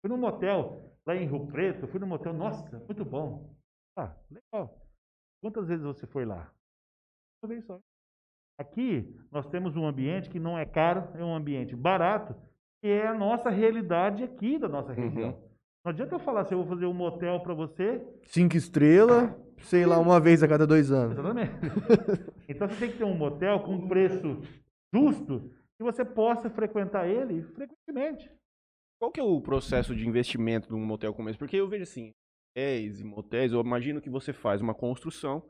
fui 0.00 0.10
num 0.10 0.16
motel 0.16 0.92
lá 1.06 1.14
em 1.14 1.26
Rio 1.26 1.46
Preto, 1.46 1.86
fui 1.86 2.00
num 2.00 2.06
motel, 2.06 2.32
nossa, 2.32 2.78
muito 2.80 3.04
bom. 3.04 3.54
Ah, 3.96 4.14
legal. 4.30 4.85
Quantas 5.40 5.68
vezes 5.68 5.84
você 5.84 6.06
foi 6.06 6.24
lá? 6.24 6.52
Uma 7.42 7.48
vez 7.48 7.64
só. 7.64 7.80
Aqui 8.58 9.14
nós 9.30 9.46
temos 9.46 9.76
um 9.76 9.86
ambiente 9.86 10.30
que 10.30 10.40
não 10.40 10.58
é 10.58 10.64
caro, 10.64 11.08
é 11.14 11.22
um 11.22 11.34
ambiente 11.34 11.76
barato, 11.76 12.34
que 12.80 12.88
é 12.88 13.06
a 13.06 13.14
nossa 13.14 13.50
realidade 13.50 14.24
aqui 14.24 14.58
da 14.58 14.68
nossa 14.68 14.92
região. 14.92 15.38
Não 15.84 15.90
adianta 15.90 16.14
eu 16.14 16.18
falar 16.18 16.40
assim, 16.40 16.54
eu 16.54 16.64
vou 16.64 16.68
fazer 16.68 16.86
um 16.86 16.94
motel 16.94 17.38
para 17.40 17.54
você. 17.54 18.02
Cinco 18.24 18.56
estrelas, 18.56 19.32
sei 19.58 19.86
lá, 19.86 19.98
uma 19.98 20.18
vez 20.18 20.42
a 20.42 20.48
cada 20.48 20.66
dois 20.66 20.90
anos. 20.90 21.18
Exatamente. 21.18 21.52
então 22.48 22.68
você 22.68 22.76
tem 22.76 22.90
que 22.90 22.98
ter 22.98 23.04
um 23.04 23.16
motel 23.16 23.60
com 23.60 23.74
um 23.74 23.86
preço 23.86 24.42
justo 24.92 25.50
que 25.76 25.84
você 25.84 26.04
possa 26.04 26.48
frequentar 26.48 27.06
ele 27.06 27.42
frequentemente. 27.42 28.30
Qual 28.98 29.12
que 29.12 29.20
é 29.20 29.22
o 29.22 29.40
processo 29.40 29.94
de 29.94 30.08
investimento 30.08 30.68
de 30.68 30.74
um 30.74 30.84
motel 30.84 31.12
como 31.12 31.28
esse? 31.28 31.38
Porque 31.38 31.56
eu 31.56 31.68
vejo 31.68 31.82
assim, 31.82 32.14
hotéis 32.60 33.00
e 33.00 33.04
motéis, 33.04 33.52
eu 33.52 33.60
imagino 33.60 34.00
que 34.00 34.08
você 34.08 34.32
faz 34.32 34.62
uma 34.62 34.74
construção 34.74 35.46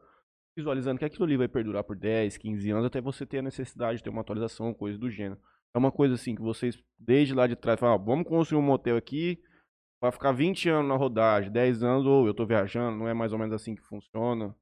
visualizando 0.58 0.98
que 0.98 1.04
aquilo 1.04 1.24
ali 1.24 1.36
vai 1.36 1.46
perdurar 1.46 1.84
por 1.84 1.94
10, 1.96 2.36
15 2.36 2.70
anos 2.70 2.86
até 2.86 3.00
você 3.00 3.24
ter 3.24 3.38
a 3.38 3.42
necessidade 3.42 3.98
de 3.98 4.04
ter 4.04 4.10
uma 4.10 4.22
atualização, 4.22 4.74
coisa 4.74 4.98
do 4.98 5.08
gênero. 5.10 5.40
É 5.74 5.78
uma 5.78 5.92
coisa 5.92 6.14
assim 6.14 6.34
que 6.34 6.40
vocês, 6.42 6.82
desde 6.98 7.34
lá 7.34 7.46
de 7.46 7.54
trás, 7.54 7.78
falam, 7.78 7.94
ah, 7.94 7.98
vamos 8.04 8.26
construir 8.26 8.58
um 8.58 8.62
motel 8.64 8.96
aqui, 8.96 9.40
vai 10.00 10.10
ficar 10.10 10.32
20 10.32 10.68
anos 10.70 10.88
na 10.88 10.96
rodagem, 10.96 11.52
10 11.52 11.82
anos, 11.82 12.06
ou 12.06 12.26
eu 12.26 12.34
tô 12.34 12.46
viajando, 12.46 12.96
não 12.98 13.06
é 13.06 13.14
mais 13.14 13.32
ou 13.32 13.38
menos 13.38 13.54
assim 13.54 13.74
que 13.74 13.82
funciona. 13.82 14.56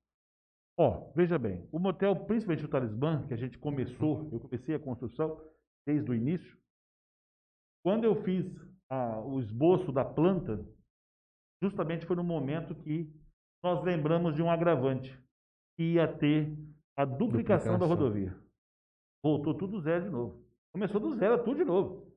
Ó, 0.77 1.13
veja 1.15 1.39
bem, 1.39 1.67
o 1.71 1.79
motel, 1.79 2.17
principalmente 2.27 2.65
o 2.65 2.69
Talismã, 2.69 3.25
que 3.29 3.35
a 3.35 3.37
gente 3.37 3.57
começou, 3.57 4.29
eu 4.33 4.41
comecei 4.41 4.75
a 4.75 4.81
construção 4.81 5.41
desde 5.87 6.11
o 6.11 6.15
início. 6.15 6.59
Quando 7.85 8.05
eu 8.05 8.21
fiz 8.25 8.45
a- 8.91 9.21
o 9.21 9.39
esboço 9.39 9.93
da 9.93 10.05
planta, 10.05 10.67
justamente 11.65 12.05
foi 12.07 12.15
no 12.17 12.23
momento 12.25 12.75
que 12.75 13.11
nós 13.63 13.83
lembramos 13.83 14.35
de 14.35 14.43
um 14.43 14.51
agravante, 14.51 15.19
que 15.77 15.95
ia 15.95 16.07
ter 16.07 16.53
a 16.97 17.05
duplicação, 17.05 17.73
da 17.73 17.79
Duplicação. 17.79 17.89
rodovia. 17.89 18.37
Voltou 19.23 19.55
tudo 19.55 19.81
zero 19.81 20.05
de 20.05 20.11
novo. 20.11 20.45
Começou 20.73 21.01
do 21.01 21.15
zero 21.15 21.43
tudo 21.43 21.57
de 21.57 21.65
novo. 21.65 22.13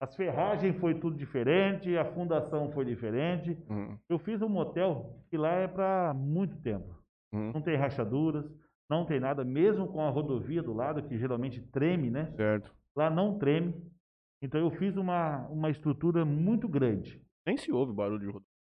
As 0.00 0.14
ferragens 0.16 0.76
foi 0.78 0.94
tudo 0.98 1.16
diferente, 1.16 1.96
a 1.96 2.04
fundação 2.14 2.70
foi 2.72 2.84
diferente. 2.84 3.56
Uhum, 3.68 3.98
Eu 4.08 4.18
fiz 4.18 4.40
um 4.42 4.48
motel 4.48 5.20
que 5.30 5.36
lá 5.36 5.52
é 5.52 5.68
para 5.68 6.14
muito 6.14 6.56
tempo. 6.62 6.94
uhum, 7.32 7.52
Não 7.52 7.60
tem 7.62 7.76
rachaduras, 7.76 8.44
não 8.88 9.04
tem 9.04 9.20
nada, 9.20 9.44
mesmo 9.44 9.88
com 9.88 10.00
a 10.02 10.10
rodovia 10.10 10.62
do 10.62 10.72
lado, 10.72 11.02
que 11.02 11.18
geralmente 11.18 11.60
treme, 11.70 12.10
né? 12.10 12.32
certo. 12.36 12.74
Lá 12.94 13.10
não 13.10 13.38
treme. 13.38 13.74
Então 14.42 14.60
eu 14.60 14.70
fiz 14.70 14.96
uma, 14.96 15.46
uma 15.48 15.70
estrutura 15.70 16.24
muito 16.24 16.68
grande, 16.68 17.20
Nem 17.46 17.56
se 17.56 17.70
ouve 17.72 17.92
barulho 17.92 18.20
de 18.32 18.38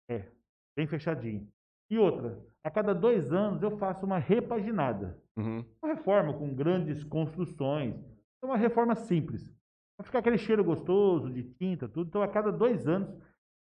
rodagem. 0.08 0.30
bem 0.76 0.86
fechadinho. 0.86 1.48
E 1.90 1.98
outra, 1.98 2.38
a 2.64 2.70
cada 2.70 2.94
dois 2.94 3.32
anos 3.32 3.62
eu 3.62 3.70
faço 3.78 4.04
uma 4.04 4.18
repaginada. 4.18 5.18
Uhum, 5.36 5.64
Uma 5.82 5.94
reforma 5.94 6.32
com 6.34 6.52
grandes 6.54 7.04
construções. 7.04 7.94
É 8.42 8.46
uma 8.46 8.56
reforma 8.56 8.94
simples. 8.94 9.54
Para 9.96 10.04
ficar 10.06 10.18
aquele 10.18 10.38
cheiro 10.38 10.64
gostoso 10.64 11.30
de 11.30 11.42
tinta, 11.42 11.88
tudo. 11.88 12.08
Então 12.08 12.22
a 12.22 12.28
cada 12.28 12.50
dois 12.50 12.86
anos, 12.88 13.08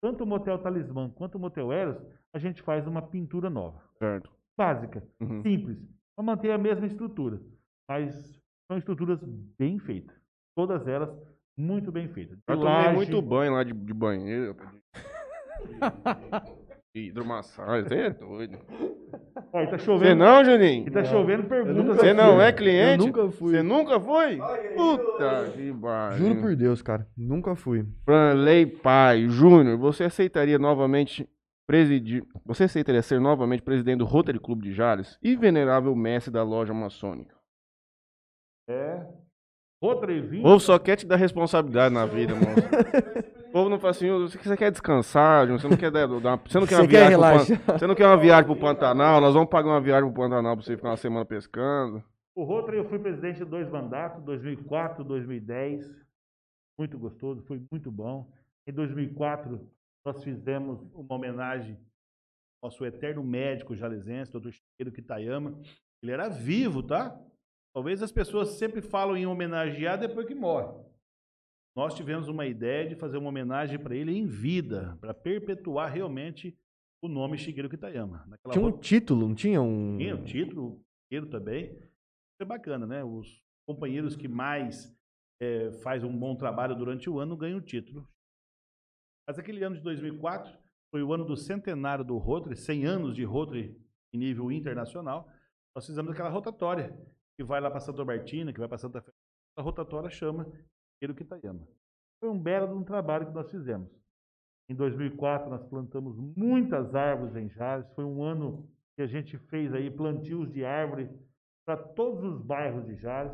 tanto 0.02 0.24
o 0.24 0.28
Motel 0.28 0.58
Talismã 0.58 1.10
quanto 1.10 1.36
o 1.36 1.40
Motel 1.40 1.72
Eros, 1.72 1.98
a 2.34 2.40
gente 2.40 2.62
faz 2.62 2.88
uma 2.88 3.02
pintura 3.02 3.50
nova. 3.50 3.82
certo. 4.00 4.32
Básica. 4.56 5.04
Uhum. 5.20 5.42
simples, 5.42 5.80
para 6.16 6.24
manter 6.24 6.52
a 6.52 6.58
mesma 6.60 6.86
estrutura. 6.86 7.42
Mas 7.90 8.40
são 8.68 8.78
estruturas 8.78 9.20
bem 9.58 9.80
feitas. 9.80 10.16
Todas 10.56 10.88
elas 10.88 11.10
muito 11.58 11.92
bem 11.92 12.08
feitas. 12.08 12.38
De 12.38 12.44
Eu 12.48 12.58
tomei 12.58 12.72
laje, 12.72 12.96
muito 12.96 13.22
banho 13.22 13.54
lá 13.54 13.64
de, 13.64 13.74
de 13.74 13.94
banheiro. 13.94 14.56
Hidromassagem, 16.96 17.88
você 17.88 17.96
é 17.96 18.10
doido. 18.12 18.58
Ó, 19.52 19.62
e 19.62 19.66
tá 19.68 19.78
Você 19.78 19.86
chovendo. 19.86 20.24
não, 20.24 20.46
Juninho? 20.46 20.88
E 20.88 20.92
tá 20.92 21.04
chovendo 21.04 21.44
perguntas. 21.46 21.76
nunca 21.76 21.94
Você 21.96 22.14
não 22.14 22.40
é 22.42 22.52
cliente? 22.52 23.00
Eu 23.02 23.08
nunca 23.08 23.32
fui. 23.32 23.52
Você 23.52 23.64
nunca 23.64 24.00
foi? 24.00 24.38
Puta 24.76 25.52
que 25.56 25.74
pariu. 25.74 26.18
Juro 26.18 26.42
por 26.42 26.56
Deus, 26.56 26.82
cara. 26.84 27.08
Nunca 27.18 27.56
fui. 27.56 27.84
Franley 28.06 28.66
Pai 28.68 29.28
Júnior, 29.28 29.78
você 29.78 30.04
aceitaria 30.04 30.60
novamente 30.60 31.28
presidir. 31.68 32.24
Você 32.46 32.66
aceitaria 32.66 33.02
ser 33.02 33.20
novamente 33.20 33.64
presidente 33.64 33.98
do 34.00 34.06
Rotary 34.06 34.40
Clube 34.40 34.62
de 34.62 34.74
Jales 34.74 35.18
e 35.24 35.36
venerável 35.36 35.96
mestre 35.96 36.32
da 36.32 36.44
loja 36.44 36.74
maçônica? 36.76 37.36
É. 38.70 39.04
Outra 39.82 40.14
e 40.14 40.20
O 40.20 40.30
vinho. 40.30 40.44
povo 40.44 40.60
só 40.60 40.78
quer 40.78 40.96
te 40.96 41.06
dar 41.08 41.16
responsabilidade 41.18 41.94
na 41.94 42.06
vida, 42.06 42.34
moço. 42.36 43.23
O 43.54 43.58
povo 43.58 43.70
não 43.70 43.80
fala 43.80 43.92
assim, 43.92 44.10
"Ô, 44.10 44.28
você 44.28 44.58
quer 44.58 44.72
descansar, 44.72 45.46
você 45.48 45.68
não 45.68 45.78
quer 45.78 45.92
dar, 45.92 46.08
dar- 46.20 46.38
você 46.38 46.60
não 46.60 46.66
quer 46.66 46.76
uma 46.78 46.82
Você 46.82 46.88
quer 46.88 46.98
viagem 47.10 47.18
pro 47.18 47.22
relaxar? 47.28 47.80
você 47.80 47.86
não 47.88 47.94
quer 47.94 48.08
uma 48.08 48.18
viagem 48.18 48.46
pro 48.46 48.56
Pantanal? 48.60 49.22
Nós 49.22 49.34
vamos 49.36 49.48
pagar 49.50 49.70
uma 49.70 49.80
viagem 49.80 50.12
pro 50.12 50.24
Pantanal 50.24 50.56
pra 50.58 50.66
você 50.66 50.76
ficar 50.76 50.90
uma 50.90 50.98
semana 50.98 51.24
pescando. 51.24 52.04
O 52.36 52.44
Rotary 52.44 52.78
eu 52.78 52.90
fui 52.90 52.98
presidente 52.98 53.38
de 53.38 53.46
dois 53.46 53.70
mandatos, 53.70 54.24
2004, 54.24 55.04
2010. 55.04 55.86
Muito 56.80 56.98
gostoso, 56.98 57.44
foi 57.44 57.62
muito 57.72 57.92
bom. 57.92 58.28
Em 58.68 58.74
2004 58.74 59.62
nós 60.04 60.24
fizemos 60.24 60.82
uma 60.96 61.14
homenagem 61.16 61.78
nosso 62.64 62.84
eterno 62.84 63.24
médico 63.24 63.76
jalesense, 63.76 64.32
doutor 64.32 64.52
Chiqueiro 64.52 64.92
Kitayama. 64.92 65.54
Ele 66.02 66.12
era 66.12 66.28
vivo, 66.28 66.82
tá? 66.82 67.16
Talvez 67.72 68.02
as 68.02 68.12
pessoas 68.12 68.50
sempre 68.58 68.82
falam 68.82 69.16
em 69.16 69.28
homenagear 69.28 70.00
depois 70.00 70.26
que 70.26 70.34
morre. 70.34 70.74
Nós 71.76 71.96
tivemos 71.96 72.28
uma 72.28 72.46
ideia 72.46 72.88
de 72.88 72.96
fazer 72.96 73.18
uma 73.18 73.30
homenagem 73.30 73.80
para 73.80 73.96
ele 73.96 74.12
em 74.12 74.28
vida, 74.28 74.98
para 75.02 75.14
perpetuar 75.14 75.92
realmente 75.92 76.58
o 77.02 77.08
nome 77.08 77.38
Shigeru 77.38 77.70
Kitayama. 77.70 78.26
Naquela 78.28 78.54
Tinha 78.54 78.66
um 78.66 78.78
título, 78.78 79.28
não 79.28 79.36
tinha 79.36 79.62
um. 79.62 79.98
tinha 79.98 80.16
o 80.16 80.24
título, 80.24 80.66
o 80.68 80.86
Shigeru 81.08 81.30
também. 81.30 81.78
É 82.40 82.46
bacana, 82.46 82.86
né? 82.86 83.04
Os 83.04 83.42
companheiros 83.68 84.16
que 84.16 84.28
mais 84.28 84.96
eh, 85.42 85.72
faz 85.84 86.04
um 86.04 86.16
bom 86.18 86.36
trabalho 86.36 86.76
durante 86.76 87.10
o 87.10 87.20
ano 87.20 87.36
ganham 87.36 87.58
o 87.58 87.62
título. 87.62 88.08
Mas 89.28 89.40
aquele 89.40 89.64
ano 89.64 89.76
de 89.76 89.82
2004 89.82 90.54
foi 90.92 91.02
o 91.02 91.14
ano 91.14 91.26
do 91.26 91.36
centenário 91.36 92.06
do 92.06 92.18
Rotary, 92.18 92.56
100 92.56 92.86
anos 92.86 93.16
de 93.16 93.24
Rotary 93.24 93.76
em 94.14 94.18
nível 94.18 94.52
internacional. 94.52 95.28
Nós 95.76 95.86
fizemos 95.86 96.12
aquela 96.12 96.30
rotatória 96.30 96.96
que 97.36 97.44
vai 97.44 97.60
lá 97.60 97.72
para 97.72 97.80
Santa 97.80 98.06
Martina, 98.06 98.54
que 98.54 98.60
vai 98.60 98.68
para 98.68 98.78
Santa 98.78 99.02
Fé. 99.02 99.12
A 99.58 99.62
rotatória 99.62 100.10
chama 100.10 100.52
Shigeru 101.04 101.14
Kitayama. 101.14 101.68
Foi 102.20 102.30
um 102.30 102.40
belo 102.40 102.68
de 102.68 102.74
um 102.74 102.84
trabalho 102.84 103.28
que 103.28 103.34
nós 103.34 103.52
fizemos. 103.52 103.90
Em 104.70 104.76
2004 104.76 105.50
nós 105.50 105.64
plantamos 105.66 106.18
muitas 106.18 106.96
árvores 106.96 107.36
em 107.36 107.50
Jales. 107.50 107.92
Foi 107.94 108.06
um 108.06 108.24
ano 108.24 108.70
que 108.96 109.02
a 109.02 109.06
gente 109.06 109.38
fez 109.38 109.74
aí 109.74 109.92
plantios 109.92 110.50
de 110.52 110.64
árvore 110.64 111.10
para 111.66 111.76
todos 111.76 112.24
os 112.24 112.42
bairros 112.42 112.86
de 112.86 112.96
Jales. 112.96 113.34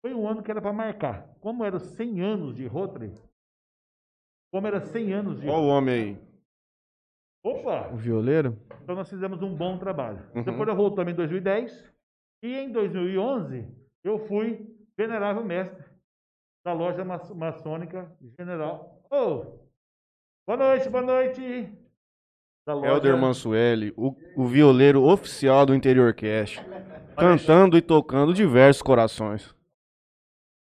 Foi 0.00 0.14
um 0.14 0.28
ano 0.28 0.42
que 0.42 0.50
era 0.50 0.62
para 0.62 0.72
marcar. 0.72 1.28
Como 1.40 1.64
era 1.64 1.80
100 1.80 2.20
anos 2.20 2.54
de 2.54 2.66
Rotary, 2.66 3.12
como 4.52 4.66
era 4.66 4.80
100 4.80 5.12
anos 5.12 5.40
de 5.40 5.48
Olha 5.48 5.58
o 5.58 5.68
homem 5.68 5.94
aí. 5.94 6.28
Opa! 7.44 7.92
O 7.92 7.96
violeiro? 7.96 8.56
Então 8.82 8.94
nós 8.94 9.10
fizemos 9.10 9.42
um 9.42 9.54
bom 9.54 9.78
trabalho. 9.78 10.24
Uhum. 10.34 10.44
Depois 10.44 10.68
nós 10.68 10.76
voltamos 10.76 11.12
em 11.12 11.16
2010 11.16 11.92
e 12.44 12.54
em 12.54 12.70
2011 12.70 13.66
eu 14.04 14.20
fui 14.28 14.64
venerável 14.96 15.44
mestre 15.44 15.87
da 16.64 16.72
loja 16.72 17.04
ma- 17.04 17.20
maçônica 17.34 18.10
General. 18.38 19.00
Ô! 19.10 19.58
boa 20.46 20.56
noite, 20.58 20.88
boa 20.88 21.02
noite! 21.02 21.72
Da 22.66 22.74
Helder 22.74 23.16
Mansueli, 23.16 23.94
o, 23.96 24.14
o 24.36 24.46
violeiro 24.46 25.02
oficial 25.02 25.64
do 25.64 25.74
Interior 25.74 26.12
Cast. 26.12 26.62
Cantando 27.16 27.78
e 27.78 27.82
tocando 27.82 28.34
diversos 28.34 28.82
corações. 28.82 29.54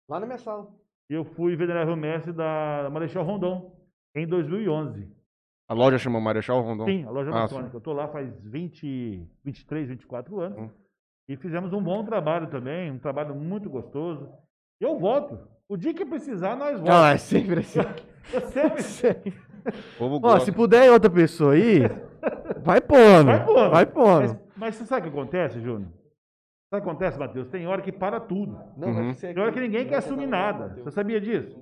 Lá 0.09 0.19
na 0.19 0.25
minha 0.25 0.37
sala. 0.37 0.67
Eu 1.09 1.23
fui 1.23 1.55
venerável 1.55 1.95
mestre 1.95 2.33
da 2.33 2.89
Marechal 2.91 3.23
Rondon 3.23 3.73
em 4.13 4.27
2011. 4.27 5.09
A 5.69 5.73
loja 5.73 5.97
chama 5.97 6.19
Marechal 6.19 6.61
Rondon? 6.61 6.85
Sim, 6.85 7.05
a 7.05 7.09
loja 7.09 7.29
Ah, 7.31 7.33
maçônica. 7.41 7.75
Eu 7.75 7.77
estou 7.77 7.93
lá 7.93 8.07
faz 8.09 8.29
20, 8.43 9.25
23, 9.43 9.87
24 9.87 10.39
anos. 10.41 10.59
Hum. 10.59 10.69
E 11.29 11.37
fizemos 11.37 11.71
um 11.73 11.81
bom 11.81 12.03
trabalho 12.03 12.47
também, 12.49 12.91
um 12.91 12.99
trabalho 12.99 13.33
muito 13.33 13.69
gostoso. 13.69 14.29
Eu 14.79 14.99
volto. 14.99 15.39
O 15.67 15.75
dia 15.77 15.93
que 15.93 16.05
precisar, 16.05 16.55
nós 16.55 16.77
voltamos. 16.79 16.89
Não, 17.01 17.05
é 17.07 17.17
sempre 17.17 17.59
assim. 17.61 17.79
Eu 18.33 18.41
sempre... 18.81 19.33
Povo 19.97 20.19
Ó, 20.21 20.39
se 20.39 20.51
puder 20.51 20.91
outra 20.91 21.09
pessoa 21.09 21.53
aí, 21.53 21.79
vai 22.63 22.79
pondo. 22.79 23.25
Vai 23.25 23.45
pondo. 23.45 23.69
Vai 23.71 23.85
pondo. 23.85 24.27
Mas, 24.27 24.57
mas 24.57 24.75
você 24.75 24.85
sabe 24.85 25.07
o 25.07 25.11
que 25.11 25.17
acontece, 25.17 25.59
Júnior? 25.59 25.89
Sabe 26.69 26.81
o 26.81 26.83
que 26.83 26.89
acontece, 26.89 27.17
Matheus? 27.17 27.47
Tem 27.47 27.65
hora 27.65 27.81
que 27.81 27.91
para 27.91 28.19
tudo. 28.19 28.59
Não, 28.77 28.89
Uhum. 28.89 29.13
você 29.13 29.33
Tem 29.33 29.41
hora 29.41 29.51
que 29.51 29.59
ninguém 29.59 29.87
quer 29.87 29.95
assumir 29.97 30.27
nada. 30.27 30.75
Você 30.83 30.91
sabia 30.91 31.19
disso? 31.19 31.59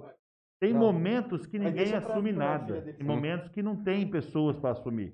Tem 0.60 0.74
Não. 0.74 0.80
momentos 0.82 1.46
que 1.46 1.58
ninguém 1.58 1.94
assume 1.94 2.34
nada. 2.34 2.82
Tem 2.82 3.06
momentos 3.06 3.48
que 3.50 3.62
não 3.64 3.76
tem 3.82 4.06
pessoas 4.10 4.58
para 4.58 4.72
assumir. 4.72 5.14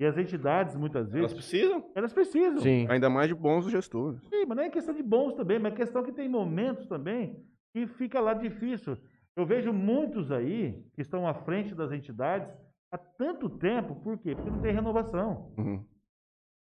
E 0.00 0.04
as 0.04 0.16
entidades, 0.18 0.74
muitas 0.76 1.02
Elas 1.02 1.12
vezes, 1.12 1.32
precisam, 1.34 1.84
elas 1.94 2.12
precisam. 2.12 2.58
Sim. 2.58 2.86
ainda 2.90 3.08
mais 3.08 3.28
de 3.28 3.34
bons 3.34 3.70
gestores. 3.70 4.20
Sim, 4.28 4.44
mas 4.46 4.56
não 4.56 4.64
é 4.64 4.68
questão 4.70 4.94
de 4.94 5.02
bons 5.02 5.32
também, 5.34 5.58
mas 5.58 5.72
é 5.72 5.76
questão 5.76 6.02
que 6.02 6.12
tem 6.12 6.28
momentos 6.28 6.86
também 6.86 7.42
que 7.72 7.86
fica 7.86 8.20
lá 8.20 8.34
difícil. 8.34 8.96
Eu 9.34 9.46
vejo 9.46 9.72
muitos 9.72 10.30
aí 10.30 10.84
que 10.94 11.00
estão 11.00 11.26
à 11.26 11.34
frente 11.34 11.74
das 11.74 11.90
entidades 11.90 12.52
há 12.90 12.98
tanto 12.98 13.48
tempo, 13.48 13.94
por 13.96 14.18
quê? 14.18 14.34
Porque 14.34 14.50
não 14.50 14.60
tem 14.60 14.72
renovação. 14.74 15.52
Uhum. 15.56 15.84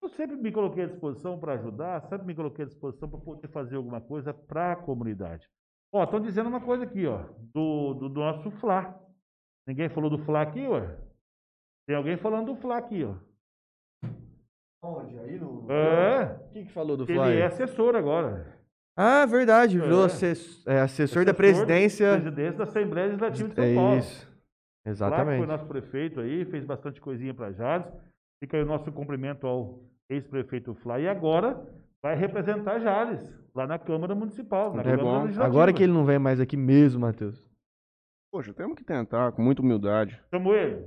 Eu 0.03 0.09
sempre 0.09 0.37
me 0.37 0.51
coloquei 0.53 0.85
à 0.85 0.87
disposição 0.87 1.39
para 1.39 1.55
ajudar, 1.55 2.01
sempre 2.03 2.27
me 2.27 2.35
coloquei 2.35 2.65
à 2.65 2.69
disposição 2.69 3.09
para 3.09 3.19
poder 3.19 3.49
fazer 3.49 3.77
alguma 3.77 4.01
coisa 4.01 4.33
para 4.33 4.73
a 4.73 4.77
comunidade. 4.77 5.49
Ó, 5.93 6.05
estão 6.05 6.21
dizendo 6.21 6.49
uma 6.49 6.61
coisa 6.61 6.85
aqui, 6.85 7.05
ó, 7.07 7.25
do, 7.53 7.95
do, 7.95 8.09
do 8.09 8.21
nosso 8.21 8.51
Fla. 8.53 8.99
Ninguém 9.67 9.89
falou 9.89 10.09
do 10.09 10.19
Fla 10.19 10.43
aqui, 10.43 10.67
ó? 10.67 10.81
Tem 11.87 11.97
alguém 11.97 12.17
falando 12.17 12.55
do 12.55 12.57
Fla 12.57 12.79
aqui, 12.79 13.05
ó. 13.05 13.15
Onde? 14.83 15.19
Aí 15.19 15.39
no. 15.39 15.71
É, 15.71 16.37
O 16.37 16.49
que, 16.53 16.65
que 16.65 16.73
falou 16.73 16.97
do 16.97 17.03
ele 17.03 17.13
Fly? 17.15 17.37
é 17.39 17.47
assessor 17.47 17.95
agora. 17.97 18.60
Ah, 18.97 19.25
verdade. 19.27 19.79
Virou 19.79 20.01
É. 20.01 20.03
é, 20.03 20.07
assessor, 20.07 20.65
da 20.67 20.83
Assessor 20.85 21.35
presidência. 21.35 22.13
Presidência 22.21 22.59
da 22.59 22.65
Assembleia 22.65 23.07
Legislativa 23.07 23.49
de 23.49 23.55
São 23.55 23.65
É 23.65 23.75
Paulo. 23.75 23.99
isso. 23.99 24.21
Flá, 24.21 24.31
que 24.85 24.89
Exatamente. 24.91 25.39
foi 25.39 25.47
nosso 25.47 25.67
prefeito 25.67 26.21
aí, 26.21 26.45
fez 26.47 26.65
bastante 26.65 27.01
coisinha 27.01 27.33
para 27.35 27.53
Jales. 27.53 27.87
Fica 28.43 28.57
aí 28.57 28.63
o 28.63 28.67
nosso 28.67 28.91
cumprimento 28.93 29.47
ao 29.47 29.79
ex-prefeito 30.11 30.75
Flá. 30.75 30.99
E 30.99 31.07
agora 31.09 31.61
vai 32.03 32.17
representar 32.17 32.79
Jales, 32.81 33.23
lá 33.55 33.67
na 33.67 33.79
Câmara 33.79 34.15
Municipal. 34.15 34.75
Na 34.75 34.81
É 34.83 34.97
Câmara 34.97 35.27
bom. 35.29 35.43
Agora 35.43 35.73
que 35.73 35.83
ele 35.83 35.93
não 35.93 36.05
vem 36.05 36.19
mais 36.19 36.41
aqui 36.41 36.57
mesmo, 36.57 37.01
Matheus. 37.01 37.43
Poxa, 38.33 38.53
temos 38.55 38.77
que 38.77 38.85
tentar, 38.85 39.33
com 39.33 39.43
muita 39.43 39.61
humildade. 39.61 40.21
Chamo 40.33 40.55
ele. 40.55 40.87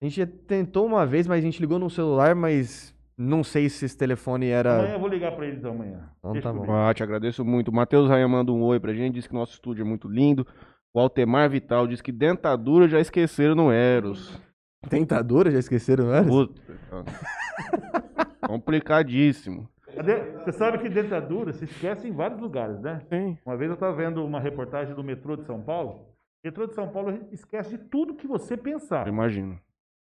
A 0.00 0.04
gente 0.06 0.26
tentou 0.26 0.84
uma 0.86 1.06
vez, 1.06 1.26
mas 1.26 1.38
a 1.38 1.40
gente 1.42 1.60
ligou 1.60 1.78
no 1.78 1.88
celular, 1.88 2.34
mas 2.34 2.91
não 3.16 3.44
sei 3.44 3.68
se 3.68 3.84
esse 3.84 3.96
telefone 3.96 4.48
era. 4.48 4.78
Amanhã 4.78 4.94
eu 4.94 5.00
vou 5.00 5.08
ligar 5.08 5.32
para 5.32 5.46
ele 5.46 5.56
então 5.56 5.72
amanhã. 5.72 6.08
Então 6.18 6.32
Deixa 6.32 6.52
tá 6.52 6.54
bom. 6.54 6.72
Ah, 6.72 6.92
te 6.94 7.02
agradeço 7.02 7.44
muito. 7.44 7.68
O 7.68 7.74
Matheus 7.74 8.08
Raia 8.08 8.26
manda 8.26 8.52
um 8.52 8.62
oi 8.62 8.80
pra 8.80 8.92
gente, 8.94 9.14
diz 9.14 9.26
que 9.26 9.34
nosso 9.34 9.52
estúdio 9.52 9.82
é 9.82 9.84
muito 9.84 10.08
lindo. 10.08 10.46
O 10.94 11.00
Altemar 11.00 11.48
Vital 11.48 11.86
diz 11.86 12.00
que 12.00 12.12
dentadura 12.12 12.88
já 12.88 13.00
esqueceram 13.00 13.54
no 13.54 13.72
Eros. 13.72 14.40
Tentadora, 14.88 15.50
já 15.50 15.58
esqueceram, 15.58 16.06
não 16.06 16.14
era? 16.14 16.26
Puta, 16.26 16.60
Complicadíssimo. 18.46 19.68
Cadê? 19.94 20.32
Você 20.38 20.52
sabe 20.52 20.78
que 20.78 20.88
dentadura 20.88 21.52
se 21.52 21.64
esquece 21.64 22.08
em 22.08 22.12
vários 22.12 22.40
lugares, 22.40 22.80
né? 22.80 23.02
Sim. 23.08 23.38
Uma 23.44 23.56
vez 23.56 23.70
eu 23.70 23.74
estava 23.74 23.94
vendo 23.94 24.24
uma 24.24 24.40
reportagem 24.40 24.94
do 24.94 25.04
metrô 25.04 25.36
de 25.36 25.44
São 25.44 25.60
Paulo. 25.60 26.06
O 26.42 26.48
metrô 26.48 26.66
de 26.66 26.74
São 26.74 26.88
Paulo 26.88 27.26
esquece 27.30 27.76
de 27.76 27.84
tudo 27.84 28.14
que 28.14 28.26
você 28.26 28.56
pensar. 28.56 29.06
Imagino. 29.06 29.58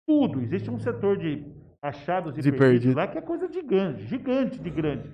Tudo. 0.06 0.40
Existe 0.40 0.70
um 0.70 0.78
setor 0.78 1.18
de 1.18 1.44
achados 1.82 2.36
e 2.36 2.42
De 2.42 2.50
perdidos 2.50 2.70
perdido. 2.70 2.96
lá 2.96 3.06
que 3.08 3.18
é 3.18 3.22
coisa 3.22 3.50
gigante, 3.50 4.02
gigante 4.06 4.58
de 4.58 4.70
grande. 4.70 5.10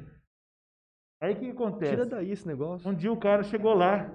Aí 1.21 1.33
o 1.35 1.37
que 1.39 1.51
acontece? 1.51 1.91
Tira 1.93 2.07
daí 2.07 2.31
esse 2.31 2.47
negócio. 2.47 2.89
Um 2.89 2.95
dia 2.95 3.11
o 3.13 3.17
cara 3.17 3.43
chegou 3.43 3.75
lá 3.75 4.11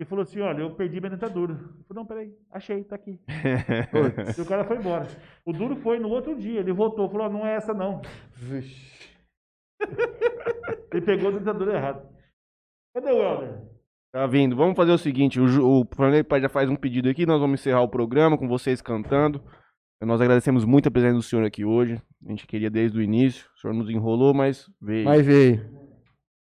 e 0.00 0.04
falou 0.04 0.22
assim, 0.22 0.40
olha, 0.40 0.60
eu 0.60 0.74
perdi 0.74 1.00
minha 1.00 1.10
dentadura. 1.10 1.52
Eu 1.54 1.58
falei, 1.58 1.84
não, 1.90 2.06
peraí, 2.06 2.32
achei, 2.50 2.84
tá 2.84 2.94
aqui. 2.96 3.18
E 4.38 4.40
o 4.40 4.46
cara 4.46 4.64
foi 4.64 4.76
embora. 4.76 5.06
O 5.44 5.52
duro 5.52 5.76
foi 5.76 5.98
no 5.98 6.08
outro 6.08 6.36
dia, 6.36 6.60
ele 6.60 6.72
voltou, 6.72 7.08
falou, 7.08 7.26
ó, 7.26 7.30
não 7.30 7.46
é 7.46 7.54
essa 7.56 7.72
não. 7.74 8.00
Vixe. 8.32 8.94
Ele 10.92 11.02
pegou 11.02 11.28
a 11.28 11.32
dentadura 11.32 11.74
errada. 11.74 12.08
Cadê 12.94 13.10
o 13.10 13.22
Helder? 13.22 13.60
Tá 14.12 14.26
vindo. 14.28 14.54
Vamos 14.54 14.76
fazer 14.76 14.92
o 14.92 14.98
seguinte: 14.98 15.40
o, 15.40 15.80
o 15.80 15.84
Pai 16.28 16.40
já 16.40 16.48
faz 16.48 16.70
um 16.70 16.76
pedido 16.76 17.08
aqui, 17.08 17.26
nós 17.26 17.40
vamos 17.40 17.60
encerrar 17.60 17.82
o 17.82 17.88
programa 17.88 18.38
com 18.38 18.46
vocês 18.46 18.80
cantando. 18.80 19.42
Nós 20.00 20.20
agradecemos 20.20 20.64
muito 20.64 20.88
a 20.88 20.90
presença 20.90 21.14
do 21.14 21.22
senhor 21.22 21.44
aqui 21.46 21.64
hoje. 21.64 22.00
A 22.26 22.30
gente 22.30 22.46
queria 22.46 22.68
desde 22.70 22.98
o 22.98 23.02
início. 23.02 23.46
O 23.56 23.60
senhor 23.60 23.72
nos 23.74 23.88
enrolou, 23.88 24.34
mas 24.34 24.68
veio. 24.80 25.04
Mas 25.06 25.24
veio. 25.24 25.64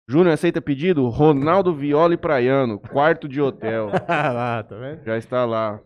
Júnior, 0.07 0.33
aceita 0.33 0.61
pedido? 0.61 1.07
Ronaldo 1.09 1.73
Viola 1.75 2.13
e 2.13 2.17
Praiano, 2.17 2.79
quarto 2.79 3.27
de 3.27 3.41
hotel. 3.41 3.87
lá, 4.07 4.63
tá 4.63 4.75
vendo? 4.75 5.03
Já 5.03 5.17
está 5.17 5.45
lá. 5.45 5.79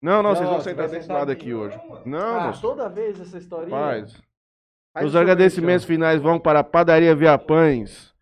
Não, 0.00 0.22
não, 0.22 0.30
vocês 0.30 0.46
vão 0.46 0.58
Não, 0.58 0.64
sentar 0.64 0.88
desse 0.88 1.02
sentar 1.02 1.18
lado 1.18 1.32
aqui. 1.32 1.52
hoje. 1.52 1.76
Não, 2.06 2.38
Ah, 2.38 2.46
moço. 2.48 2.62
toda 2.62 2.88
vez 2.88 3.20
essa 3.20 3.38
historinha. 3.38 3.70
Faz. 3.76 4.22
Faz 4.94 5.06
Os 5.06 5.16
agradecimentos 5.16 5.84
finais 5.84 6.20
vão 6.20 6.38
para 6.38 6.60
a 6.60 6.64
Padaria 6.64 7.14
Via 7.16 7.36
Pães, 7.36 8.14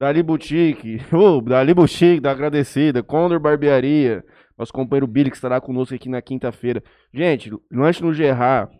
Dali 0.00 0.22
Boutique, 0.22 0.98
oh, 1.14 1.40
Dali 1.40 1.72
Boutique, 1.72 2.20
da 2.20 2.32
agradecida, 2.32 3.02
Condor 3.02 3.38
Barbearia, 3.38 4.24
nosso 4.60 4.72
companheiro 4.72 5.06
Billy 5.06 5.30
que 5.30 5.36
estará 5.36 5.58
conosco 5.60 5.94
aqui 5.94 6.08
na 6.08 6.20
quinta-feira. 6.20 6.82
Gente, 7.12 7.50
lanche 7.72 8.02
no 8.02 8.12
Gerard, 8.12 8.78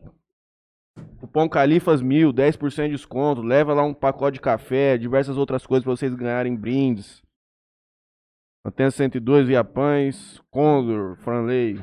cupom 1.18 1.48
Califas 1.48 2.02
mil, 2.02 2.32
10% 2.32 2.84
de 2.84 2.90
desconto, 2.90 3.40
leva 3.40 3.72
lá 3.72 3.82
um 3.82 3.94
pacote 3.94 4.34
de 4.34 4.40
café, 4.40 4.98
diversas 4.98 5.38
outras 5.38 5.66
coisas 5.66 5.82
para 5.82 5.96
vocês 5.96 6.14
ganharem 6.14 6.54
brindes. 6.54 7.22
Antena 8.62 8.90
102, 8.90 9.46
Via 9.46 9.64
Pães, 9.64 10.38
Condor, 10.50 11.16
Franley, 11.16 11.80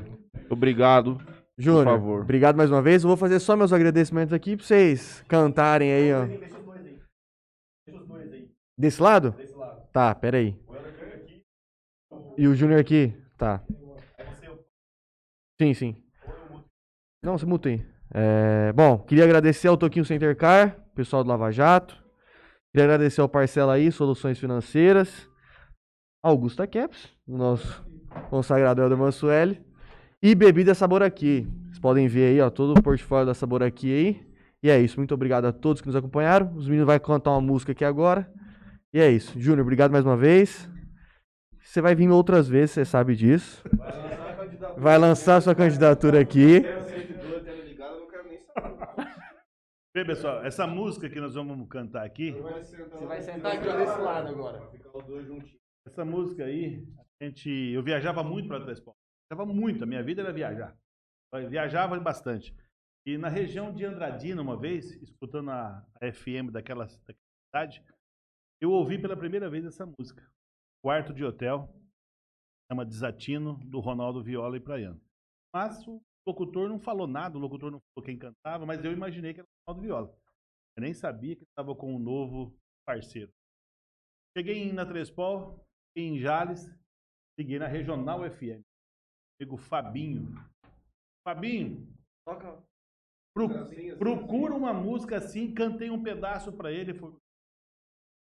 obrigado. 0.47 1.19
Júnior, 1.57 1.85
favor. 1.85 2.21
obrigado 2.21 2.55
mais 2.55 2.69
uma 2.69 2.83
vez. 2.83 3.03
Eu 3.03 3.07
vou 3.07 3.17
fazer 3.17 3.39
só 3.39 3.55
meus 3.55 3.73
agradecimentos 3.73 4.31
aqui 4.31 4.55
pra 4.55 4.63
vocês 4.63 5.25
cantarem 5.27 5.91
aí, 5.91 6.13
ó. 6.13 6.27
Desse 8.77 9.01
lado? 9.01 9.33
Tá, 9.91 10.13
pera 10.13 10.37
aí. 10.37 10.55
E 12.37 12.47
o 12.47 12.53
Júnior 12.53 12.79
aqui? 12.79 13.11
Tá. 13.35 13.63
Sim, 15.59 15.73
sim. 15.73 15.95
Não, 17.23 17.35
muta 17.45 17.69
aí. 17.69 17.83
É, 18.13 18.71
bom, 18.73 18.99
queria 18.99 19.23
agradecer 19.23 19.67
ao 19.67 19.77
Toquinho 19.77 20.05
Center 20.05 20.35
Car, 20.35 20.77
pessoal 20.95 21.23
do 21.23 21.29
Lava 21.29 21.51
Jato. 21.51 21.95
Queria 22.71 22.85
agradecer 22.85 23.21
ao 23.21 23.29
Parcela 23.29 23.73
aí, 23.73 23.91
Soluções 23.91 24.37
Financeiras. 24.37 25.27
Augusta 26.23 26.67
Caps, 26.67 27.09
nosso 27.27 27.85
consagrado 28.29 28.81
Helder 28.81 28.97
Mansueli. 28.97 29.61
E 30.21 30.35
Bebida 30.35 30.75
Sabor 30.75 31.01
Aqui. 31.01 31.47
Vocês 31.65 31.79
podem 31.79 32.07
ver 32.07 32.31
aí, 32.31 32.41
ó, 32.41 32.49
todo 32.49 32.77
o 32.77 32.83
portfólio 32.83 33.25
da 33.25 33.33
Sabor 33.33 33.63
Aqui 33.63 33.93
aí. 33.93 34.27
E 34.61 34.69
é 34.69 34.79
isso. 34.79 34.97
Muito 34.97 35.13
obrigado 35.13 35.45
a 35.45 35.51
todos 35.51 35.81
que 35.81 35.87
nos 35.87 35.95
acompanharam. 35.95 36.53
Os 36.55 36.67
meninos 36.67 36.87
vão 36.87 36.99
cantar 36.99 37.31
uma 37.31 37.41
música 37.41 37.71
aqui 37.71 37.85
agora. 37.85 38.29
E 38.93 38.99
é 38.99 39.09
isso. 39.09 39.39
Júnior, 39.39 39.61
obrigado 39.61 39.91
mais 39.91 40.05
uma 40.05 40.17
vez. 40.17 40.69
Você 41.61 41.81
vai 41.81 41.93
vir 41.93 42.09
outras 42.09 42.47
vezes, 42.47 42.71
você 42.71 42.85
sabe 42.85 43.15
disso. 43.15 43.63
Vai 44.79 44.97
lançar 44.97 45.41
sua 45.41 45.55
candidatura 45.55 46.21
aqui. 46.21 46.61
Bem, 49.95 50.05
pessoal, 50.05 50.45
essa 50.45 50.67
música 50.67 51.09
que 51.09 51.19
nós 51.19 51.33
vamos 51.33 51.67
cantar 51.67 52.05
aqui, 52.05 52.31
Você 52.31 52.77
vai 53.07 53.21
sentar 53.21 53.53
aqui 53.53 53.63
desse 53.65 53.99
lado 53.99 54.27
agora. 54.27 54.69
essa 55.87 56.05
música 56.05 56.45
aí, 56.45 56.87
a 57.19 57.25
gente, 57.25 57.49
eu 57.49 57.81
viajava 57.81 58.23
muito 58.23 58.47
para 58.47 58.61
Três 58.61 58.79
Pontos. 58.79 58.99
Viajava 59.31 59.51
muito, 59.51 59.83
a 59.83 59.87
minha 59.87 60.03
vida 60.03 60.21
era 60.21 60.31
viajar. 60.31 60.77
Eu 61.33 61.49
viajava 61.49 61.99
bastante. 61.99 62.55
E 63.07 63.17
na 63.17 63.29
região 63.29 63.73
de 63.73 63.83
Andradina, 63.83 64.43
uma 64.43 64.55
vez, 64.55 64.91
escutando 65.01 65.49
a, 65.49 65.83
a 65.99 66.11
FM 66.11 66.51
daquela, 66.51 66.85
daquela 66.85 67.17
cidade, 67.47 67.83
eu 68.61 68.69
ouvi 68.71 68.99
pela 69.01 69.17
primeira 69.17 69.49
vez 69.49 69.65
essa 69.65 69.91
música. 69.97 70.23
Quarto 70.83 71.13
de 71.13 71.25
Hotel, 71.25 71.67
chama 72.71 72.85
Desatino, 72.85 73.57
do 73.65 73.79
Ronaldo 73.79 74.21
Viola 74.23 74.57
e 74.57 74.59
Praiano. 74.59 75.01
Mas 75.53 75.85
o 75.87 76.01
locutor 76.27 76.67
não 76.69 76.79
falou 76.79 77.07
nada, 77.07 77.37
o 77.37 77.41
locutor 77.41 77.71
não 77.71 77.79
falou 77.93 78.05
quem 78.05 78.17
cantava, 78.17 78.65
mas 78.65 78.83
eu 78.83 78.91
imaginei 78.91 79.33
que 79.33 79.39
era 79.39 79.47
o 79.47 79.71
Ronaldo 79.71 79.87
Viola. 79.87 80.17
Eu 80.75 80.81
nem 80.81 80.93
sabia 80.93 81.35
que 81.35 81.43
estava 81.43 81.73
com 81.75 81.95
um 81.95 81.99
novo 81.99 82.55
parceiro. 82.85 83.31
Cheguei 84.37 84.57
em- 84.69 84.73
na 84.73 84.85
Trespol, 84.85 85.65
fiquei 85.89 86.09
em 86.09 86.19
Jales, 86.19 86.69
liguei 87.39 87.57
na 87.57 87.67
Regional 87.67 88.19
FM. 88.23 88.61
Amigo 89.39 89.57
Fabinho. 89.57 90.27
Fabinho, 91.27 91.87
pro- 93.33 93.49
procura 93.97 94.53
uma 94.55 94.73
música 94.73 95.17
assim, 95.17 95.53
cantei 95.53 95.89
um 95.89 96.01
pedaço 96.03 96.51
pra 96.55 96.71
ele. 96.71 96.93
Foi 96.93 97.15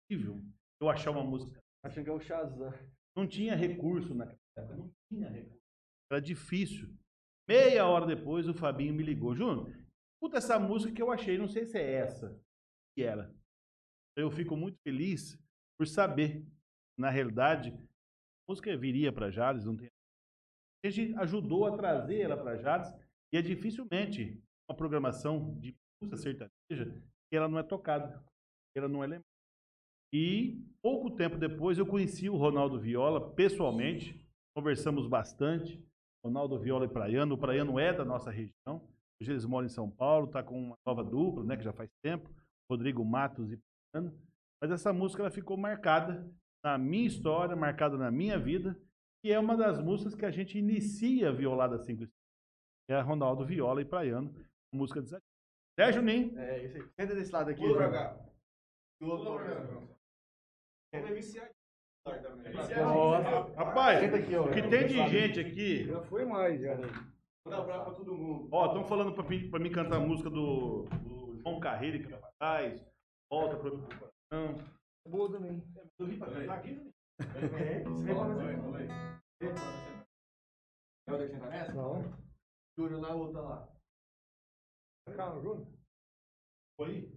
possível 0.09 0.41
eu 0.81 0.89
achar 0.89 1.11
uma 1.11 1.23
música. 1.23 1.59
Achando 1.83 2.03
que 2.03 2.09
é 2.09 2.13
o 2.13 2.19
Shazam. 2.19 2.71
Não 3.15 3.27
tinha 3.27 3.55
recurso 3.55 4.13
naquela 4.13 4.39
época, 4.57 4.75
não 4.75 4.93
tinha 5.09 5.29
recurso. 5.29 5.63
Era 6.11 6.21
difícil. 6.21 6.93
Meia 7.47 7.85
hora 7.85 8.05
depois, 8.05 8.47
o 8.47 8.53
Fabinho 8.53 8.93
me 8.93 9.03
ligou. 9.03 9.35
Júnior, 9.35 9.69
escuta 10.15 10.37
essa 10.37 10.59
música 10.59 10.93
que 10.93 11.01
eu 11.01 11.11
achei, 11.11 11.37
não 11.37 11.47
sei 11.47 11.65
se 11.65 11.77
é 11.77 11.93
essa. 11.93 12.39
E 12.97 13.03
era. 13.03 13.33
Eu 14.17 14.31
fico 14.31 14.55
muito 14.55 14.77
feliz 14.83 15.37
por 15.77 15.87
saber. 15.87 16.45
Na 16.97 17.09
realidade, 17.09 17.71
a 17.71 18.51
música 18.51 18.75
viria 18.77 19.11
para 19.11 19.29
Jales, 19.29 19.65
não 19.65 19.75
tem. 19.75 19.89
A 20.85 20.89
gente 20.89 21.13
ajudou 21.17 21.65
a 21.65 21.75
trazer 21.75 22.21
ela 22.21 22.37
para 22.37 22.57
Jales 22.57 22.87
e 23.33 23.37
é 23.37 23.41
dificilmente 23.41 24.41
uma 24.69 24.77
programação 24.77 25.59
de 25.59 25.75
música 26.01 26.17
sertaneja 26.17 27.01
que 27.29 27.35
ela 27.35 27.47
não 27.47 27.59
é 27.59 27.63
tocada, 27.63 28.23
ela 28.75 28.87
não 28.87 29.03
é 29.03 29.07
lembrada. 29.07 29.34
E 30.13 30.63
pouco 30.81 31.11
tempo 31.11 31.37
depois 31.37 31.77
eu 31.77 31.85
conheci 31.85 32.29
o 32.29 32.37
Ronaldo 32.37 32.79
Viola 32.79 33.31
pessoalmente, 33.31 34.19
conversamos 34.55 35.07
bastante. 35.07 35.83
Ronaldo 36.23 36.57
Viola 36.57 36.85
e 36.85 36.89
Praiano, 36.89 37.35
o 37.35 37.37
Praiano 37.37 37.79
é 37.79 37.93
da 37.93 38.03
nossa 38.03 38.31
região. 38.31 38.81
Hoje 39.21 39.31
eles 39.31 39.45
moram 39.45 39.67
em 39.67 39.69
São 39.69 39.89
Paulo, 39.89 40.25
está 40.25 40.41
com 40.41 40.59
uma 40.59 40.77
nova 40.85 41.03
dupla, 41.03 41.43
né, 41.43 41.55
que 41.55 41.63
já 41.63 41.71
faz 41.71 41.89
tempo, 42.03 42.29
Rodrigo 42.69 43.05
Matos 43.05 43.51
e 43.51 43.59
Praiano. 43.91 44.17
Mas 44.61 44.71
essa 44.71 44.91
música 44.91 45.21
ela 45.21 45.29
ficou 45.29 45.55
marcada 45.55 46.27
na 46.63 46.77
minha 46.77 47.05
história, 47.05 47.55
marcada 47.55 47.95
na 47.95 48.09
minha 48.09 48.39
vida, 48.39 48.75
e 49.23 49.31
é 49.31 49.39
uma 49.39 49.55
das 49.55 49.79
músicas 49.79 50.15
que 50.15 50.25
a 50.25 50.31
gente 50.31 50.57
inicia 50.57 51.29
a 51.29 51.31
Violada 51.31 51.77
5 51.77 52.03
Estrelas. 52.03 52.25
É 52.89 52.95
a 52.95 53.01
Ronaldo 53.01 53.45
Viola 53.45 53.81
e 53.81 53.85
Praiano, 53.85 54.33
música 54.73 55.01
de 55.01 55.15
É, 55.77 55.91
Juninho? 55.91 56.37
É, 56.39 56.65
isso 56.65 56.77
aí. 56.77 56.83
Senta 56.99 57.15
desse 57.15 57.31
lado 57.31 57.49
aqui. 57.49 57.61
Pula. 57.61 58.31
Pula 58.99 59.94
pra 61.01 61.13
viciar 61.13 61.49
também. 62.05 62.53
Rapaz, 63.55 63.99
Senta 63.99 64.17
aqui, 64.17 64.35
ó. 64.35 64.43
o 64.45 64.51
que 64.53 64.61
tem 64.69 64.87
de 64.87 65.07
gente 65.07 65.39
aqui 65.39 65.85
Já 65.85 66.01
foi 66.03 66.25
mais, 66.25 66.59
já. 66.61 66.75
Vou 66.75 67.51
dar 67.51 67.59
um 67.59 67.63
abraço 67.63 67.85
pra 67.85 67.93
todo 67.93 68.13
mundo. 68.15 68.49
Ó, 68.51 68.65
estão 68.67 68.83
falando 68.85 69.13
pra, 69.13 69.23
mim- 69.23 69.49
pra 69.49 69.59
mim 69.59 69.71
cantar 69.71 69.97
a 69.97 69.99
música 69.99 70.29
do, 70.29 70.83
do 70.83 71.39
João 71.41 71.59
Carreira 71.59 71.97
e 71.97 72.07
Capataz. 72.07 72.85
Volta 73.31 73.57
pro 73.57 73.71
coração. 73.81 74.65
Boa 75.07 75.31
também. 75.31 75.61
Eu 75.99 76.05
vim 76.07 76.17
pra 76.17 76.31
cantar 76.31 76.57
aqui, 76.59 76.71
né? 76.73 76.91
É 81.07 81.13
o 81.13 81.17
que 81.17 81.27
senta 81.27 81.47
nessa? 81.49 81.73
Não. 81.73 82.01
Júnior 82.77 83.01
lá, 83.01 83.13
outra 83.15 83.41
lá. 83.41 83.69
Calma, 85.15 85.41
Júnior. 85.41 85.67
Foi? 86.79 87.11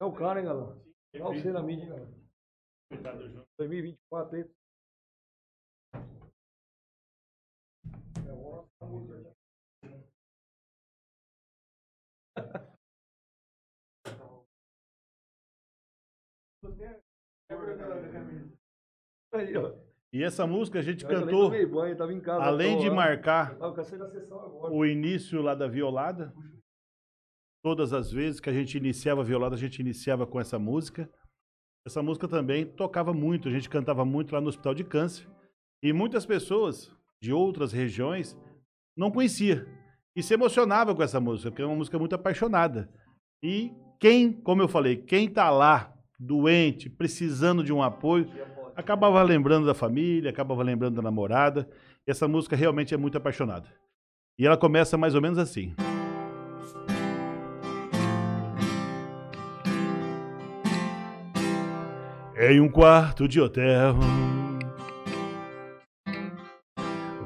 É 0.00 0.04
o 0.04 0.12
cara, 0.12 0.40
hein, 0.40 0.46
galera? 0.46 0.76
É 1.14 1.22
o 1.22 1.32
você 1.32 1.50
na 1.50 1.62
mídia, 1.62 1.84
hein, 1.84 1.88
galera? 1.88 2.10
Coitado 2.88 3.18
do 3.18 3.30
João. 3.30 3.46
2024 3.58 4.36
aí. 4.36 4.44
Aí, 19.32 19.56
ó. 19.56 19.72
E 20.12 20.22
essa 20.22 20.46
música 20.46 20.78
a 20.78 20.82
gente 20.82 21.04
Eu 21.04 21.10
cantou, 21.10 21.50
banho, 21.50 21.96
tava 21.96 22.12
em 22.12 22.20
casa. 22.20 22.44
além 22.44 22.76
tô 22.76 22.82
de 22.82 22.88
lá. 22.88 22.94
marcar 22.94 23.56
agora. 24.40 24.72
o 24.72 24.86
início 24.86 25.42
lá 25.42 25.54
da 25.54 25.66
violada, 25.66 26.32
todas 27.66 27.92
as 27.92 28.12
vezes 28.12 28.38
que 28.38 28.48
a 28.48 28.52
gente 28.52 28.78
iniciava 28.78 29.24
violada, 29.24 29.56
a 29.56 29.58
gente 29.58 29.80
iniciava 29.80 30.24
com 30.24 30.38
essa 30.38 30.56
música. 30.56 31.10
Essa 31.84 32.00
música 32.00 32.28
também 32.28 32.64
tocava 32.64 33.12
muito, 33.12 33.48
a 33.48 33.50
gente 33.50 33.68
cantava 33.68 34.04
muito 34.04 34.32
lá 34.32 34.40
no 34.40 34.46
Hospital 34.46 34.72
de 34.72 34.84
Câncer. 34.84 35.26
E 35.82 35.92
muitas 35.92 36.24
pessoas 36.24 36.94
de 37.20 37.32
outras 37.32 37.72
regiões 37.72 38.38
não 38.96 39.10
conhecia 39.10 39.66
e 40.14 40.22
se 40.22 40.32
emocionava 40.32 40.94
com 40.94 41.02
essa 41.02 41.18
música, 41.18 41.50
porque 41.50 41.60
é 41.60 41.66
uma 41.66 41.74
música 41.74 41.98
muito 41.98 42.14
apaixonada. 42.14 42.88
E 43.42 43.72
quem, 43.98 44.32
como 44.32 44.62
eu 44.62 44.68
falei, 44.68 44.98
quem 44.98 45.28
tá 45.28 45.50
lá 45.50 45.92
doente, 46.20 46.88
precisando 46.88 47.64
de 47.64 47.72
um 47.72 47.82
apoio, 47.82 48.30
acabava 48.76 49.20
lembrando 49.24 49.66
da 49.66 49.74
família, 49.74 50.30
acabava 50.30 50.62
lembrando 50.62 50.94
da 50.94 51.02
namorada. 51.02 51.68
Essa 52.06 52.28
música 52.28 52.54
realmente 52.54 52.94
é 52.94 52.96
muito 52.96 53.18
apaixonada. 53.18 53.68
E 54.38 54.46
ela 54.46 54.56
começa 54.56 54.96
mais 54.96 55.16
ou 55.16 55.20
menos 55.20 55.36
assim. 55.36 55.74
Em 62.38 62.60
um 62.60 62.68
quarto 62.68 63.26
de 63.26 63.40
hotel, 63.40 63.96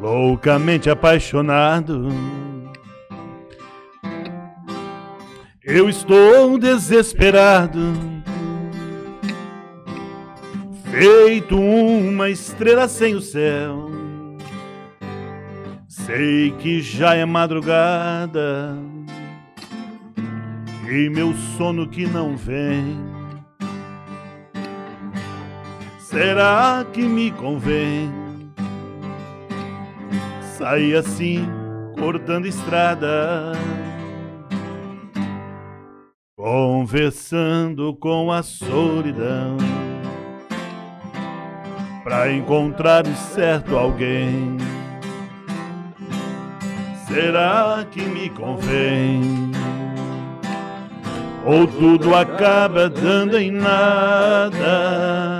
loucamente 0.00 0.88
apaixonado, 0.88 2.10
eu 5.64 5.88
estou 5.88 6.56
desesperado, 6.60 7.92
feito 10.92 11.58
uma 11.58 12.30
estrela 12.30 12.86
sem 12.86 13.16
o 13.16 13.20
céu. 13.20 13.90
Sei 15.88 16.52
que 16.52 16.80
já 16.80 17.16
é 17.16 17.24
madrugada 17.24 18.78
e 20.88 21.10
meu 21.10 21.34
sono 21.58 21.88
que 21.88 22.06
não 22.06 22.36
vem. 22.36 23.09
Será 26.10 26.84
que 26.92 27.02
me 27.04 27.30
convém 27.30 28.10
sair 30.58 30.96
assim, 30.96 31.48
cortando 31.96 32.46
estrada, 32.46 33.52
conversando 36.36 37.94
com 37.94 38.32
a 38.32 38.42
solidão, 38.42 39.56
pra 42.02 42.28
encontrar 42.32 43.06
o 43.06 43.14
certo 43.14 43.76
alguém? 43.76 44.56
Será 47.06 47.86
que 47.88 48.02
me 48.02 48.30
convém? 48.30 49.52
Ou 51.46 51.68
tudo 51.68 52.16
acaba 52.16 52.90
dando 52.90 53.38
em 53.38 53.52
nada? 53.52 55.39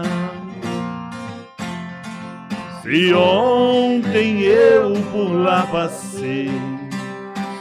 Se 2.82 3.12
ontem 3.12 4.40
eu 4.40 4.94
por 5.12 5.28
lá 5.31 5.66
passei, 5.70 6.51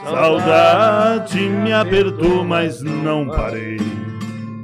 saudade 0.01 1.41
me 1.41 1.73
apertou, 1.73 2.45
mas 2.45 2.81
não 2.81 3.27
parei. 3.27 3.77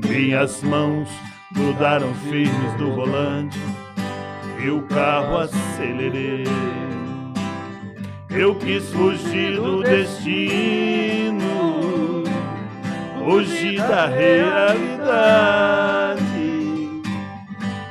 Minhas 0.07 0.63
mãos 0.63 1.09
grudaram 1.51 2.13
firmes 2.29 2.73
do 2.77 2.95
volante 2.95 3.59
e 4.63 4.69
o 4.69 4.81
carro 4.83 5.39
acelerei. 5.39 6.45
Eu 8.29 8.55
quis 8.55 8.89
fugir 8.93 9.57
do 9.57 9.83
destino, 9.83 11.43
fugir 13.25 13.77
da 13.77 14.05
realidade 14.07 14.85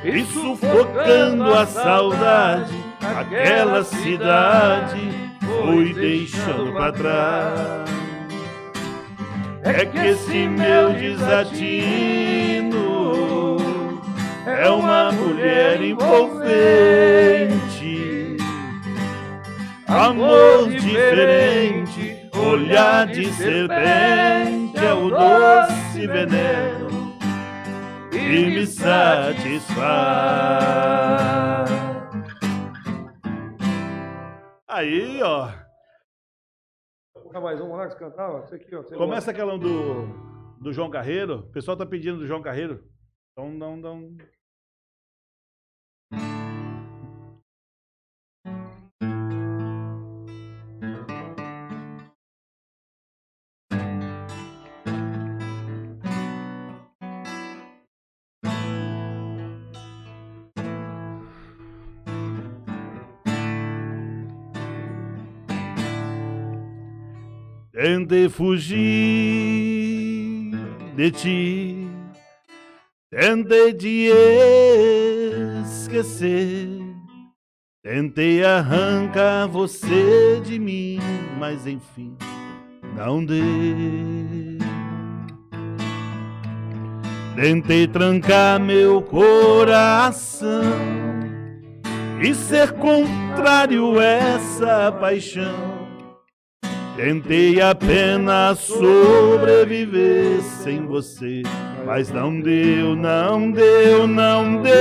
e 0.05 0.23
sufocando 0.25 1.51
a 1.51 1.65
saudade, 1.65 2.75
aquela 3.01 3.83
cidade 3.83 5.11
foi 5.39 5.93
deixando 5.93 6.71
para 6.73 6.91
trás. 6.91 7.89
É 9.63 9.83
que 9.83 9.97
esse 9.97 10.47
meu 10.47 10.93
desatino 10.93 12.75
é 14.45 14.69
uma 14.69 15.11
mulher 15.11 15.81
envolvente, 15.81 16.37
amor 19.87 20.69
diferente, 20.69 22.29
olhar 22.37 23.07
de 23.07 23.25
serpente 23.33 24.77
é 24.77 24.93
o 24.93 25.09
doce 25.09 26.05
veneno 26.05 26.74
e 28.25 28.45
me 28.49 28.65
satisfaz. 28.65 29.69
Aí, 34.67 35.21
ó. 35.23 35.49
mais 37.41 37.61
um 37.61 37.75
lá 37.75 37.87
que 37.87 37.95
cantar, 37.95 38.29
ó. 38.31 38.39
Esse 38.39 38.55
aqui, 38.55 38.75
ó. 38.75 38.83
Começa 38.83 39.31
aquela 39.31 39.57
do, 39.57 40.07
do 40.59 40.73
João 40.73 40.89
Carreiro. 40.89 41.39
O 41.39 41.51
pessoal 41.51 41.77
tá 41.77 41.85
pedindo 41.85 42.17
do 42.17 42.27
João 42.27 42.41
Carreiro. 42.41 42.83
Então, 43.31 43.51
não, 43.51 43.77
não. 43.77 44.17
Tentei 67.85 68.27
fugir 68.27 68.73
de 70.95 71.11
ti, 71.11 71.87
tentei 73.11 73.73
te 73.73 74.09
esquecer, 75.63 76.67
tentei 77.83 78.43
arrancar 78.43 79.47
você 79.47 80.41
de 80.43 80.57
mim, 80.57 80.97
mas 81.37 81.67
enfim, 81.67 82.17
não 82.97 83.23
deu. 83.23 83.45
Tentei 87.35 87.85
trancar 87.87 88.59
meu 88.59 88.99
coração 88.99 90.63
e 92.19 92.33
ser 92.33 92.71
contrário 92.71 93.99
a 93.99 94.03
essa 94.03 94.91
paixão 94.91 95.84
Tentei 96.95 97.59
apenas 97.59 98.59
sobreviver 98.59 100.41
sem 100.41 100.85
você, 100.85 101.43
mas 101.85 102.09
não 102.09 102.39
deu, 102.39 102.95
não 102.95 103.51
deu, 103.51 104.07
não 104.07 104.61
deu. 104.61 104.73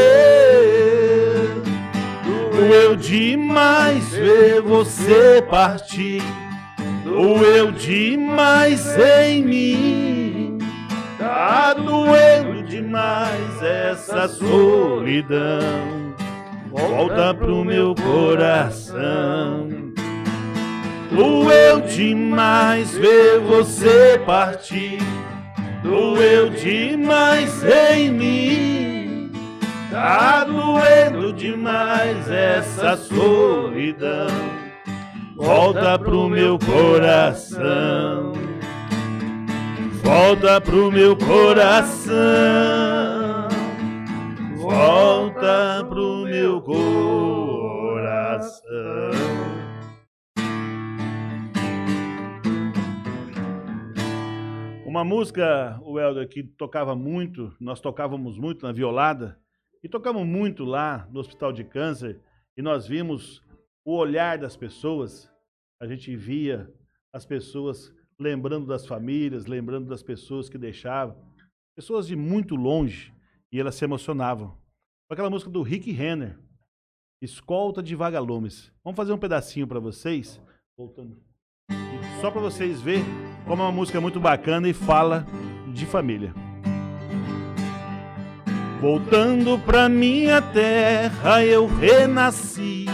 Doeu 2.52 2.94
demais 2.94 4.10
ver 4.10 4.62
você 4.62 5.44
partir, 5.50 6.22
doeu 7.02 7.72
demais 7.72 8.96
em 8.96 9.44
mim. 9.44 10.58
Tá 11.18 11.74
doendo 11.74 12.62
demais 12.62 13.60
essa 13.60 14.28
solidão. 14.28 16.14
Volta 16.70 17.34
pro 17.34 17.64
meu 17.64 17.92
coração. 17.96 19.83
Doeu 21.14 21.80
demais 21.82 22.92
ver 22.96 23.38
você 23.38 24.20
partir, 24.26 24.98
doeu 25.80 26.50
demais 26.50 27.62
em 27.62 28.10
mim. 28.10 29.32
Tá 29.92 30.42
doendo 30.42 31.32
demais 31.32 32.28
essa 32.28 32.96
solidão. 32.96 34.26
Volta 35.36 35.96
pro 36.00 36.28
meu 36.28 36.58
coração. 36.58 38.32
Volta 40.02 40.60
pro 40.60 40.90
meu 40.90 41.16
coração. 41.16 42.14
Volta 44.56 45.86
pro 45.88 46.24
meu 46.24 46.60
coração. 46.60 47.14
Uma 54.94 55.02
música, 55.02 55.76
o 55.82 55.98
Helder, 55.98 56.28
que 56.28 56.44
tocava 56.44 56.94
muito, 56.94 57.52
nós 57.58 57.80
tocávamos 57.80 58.38
muito 58.38 58.64
na 58.64 58.70
violada, 58.70 59.36
e 59.82 59.88
tocamos 59.88 60.24
muito 60.24 60.64
lá 60.64 61.08
no 61.10 61.18
Hospital 61.18 61.52
de 61.52 61.64
Câncer, 61.64 62.20
e 62.56 62.62
nós 62.62 62.86
vimos 62.86 63.42
o 63.84 63.96
olhar 63.96 64.38
das 64.38 64.56
pessoas, 64.56 65.28
a 65.82 65.86
gente 65.88 66.14
via 66.14 66.72
as 67.12 67.26
pessoas 67.26 67.92
lembrando 68.20 68.66
das 68.66 68.86
famílias, 68.86 69.46
lembrando 69.46 69.88
das 69.88 70.00
pessoas 70.00 70.48
que 70.48 70.56
deixavam, 70.56 71.20
pessoas 71.74 72.06
de 72.06 72.14
muito 72.14 72.54
longe, 72.54 73.12
e 73.50 73.58
elas 73.58 73.74
se 73.74 73.84
emocionavam. 73.84 74.56
Aquela 75.10 75.28
música 75.28 75.50
do 75.50 75.62
Rick 75.62 75.90
Renner, 75.90 76.38
Escolta 77.20 77.82
de 77.82 77.96
Vagalumes. 77.96 78.72
Vamos 78.84 78.96
fazer 78.96 79.12
um 79.12 79.18
pedacinho 79.18 79.66
para 79.66 79.80
vocês, 79.80 80.40
voltando. 80.78 81.20
Só 82.20 82.30
para 82.30 82.40
vocês 82.40 82.80
verem 82.80 83.33
como 83.46 83.62
é 83.62 83.66
uma 83.66 83.72
música 83.72 84.00
muito 84.00 84.18
bacana 84.18 84.68
e 84.68 84.72
fala 84.72 85.26
de 85.68 85.84
família. 85.86 86.34
Voltando 88.80 89.58
pra 89.58 89.88
minha 89.88 90.42
terra 90.42 91.44
eu 91.44 91.66
renasci. 91.66 92.86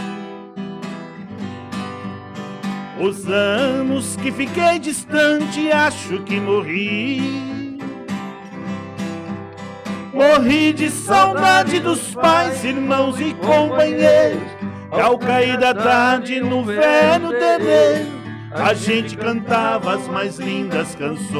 Os 2.99 3.27
anos 3.27 4.15
que 4.17 4.31
fiquei 4.31 4.77
distante 4.79 5.71
acho 5.71 6.21
que 6.23 6.39
morri. 6.39 7.79
Morri 10.13 10.73
de 10.73 10.89
saudade 10.89 11.79
dos 11.79 12.13
pais, 12.13 12.63
irmãos 12.63 13.19
e 13.19 13.33
companheiros. 13.33 14.43
Ao 14.91 15.17
cair 15.17 15.57
da 15.57 15.73
tarde 15.73 16.41
no 16.41 16.63
velho 16.63 17.31
terreiro 17.31 18.20
a 18.53 18.73
gente 18.73 19.15
cantava 19.15 19.95
as 19.95 20.07
mais 20.07 20.37
lindas 20.37 20.95
canções. 20.95 21.31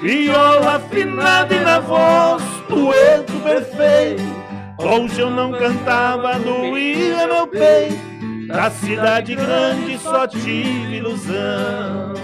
Viola 0.00 0.76
afinada 0.76 1.54
e 1.54 1.60
na 1.60 1.80
voz, 1.80 2.42
dueto 2.68 3.32
perfeito. 3.40 4.22
Hoje 4.78 5.20
eu 5.20 5.30
não 5.30 5.50
cantava, 5.52 6.38
doía 6.38 7.26
meu 7.26 7.46
peito. 7.46 8.08
Da 8.46 8.70
cidade 8.70 9.34
grande 9.34 9.98
só 9.98 10.26
tive 10.26 10.96
ilusão. 10.96 12.14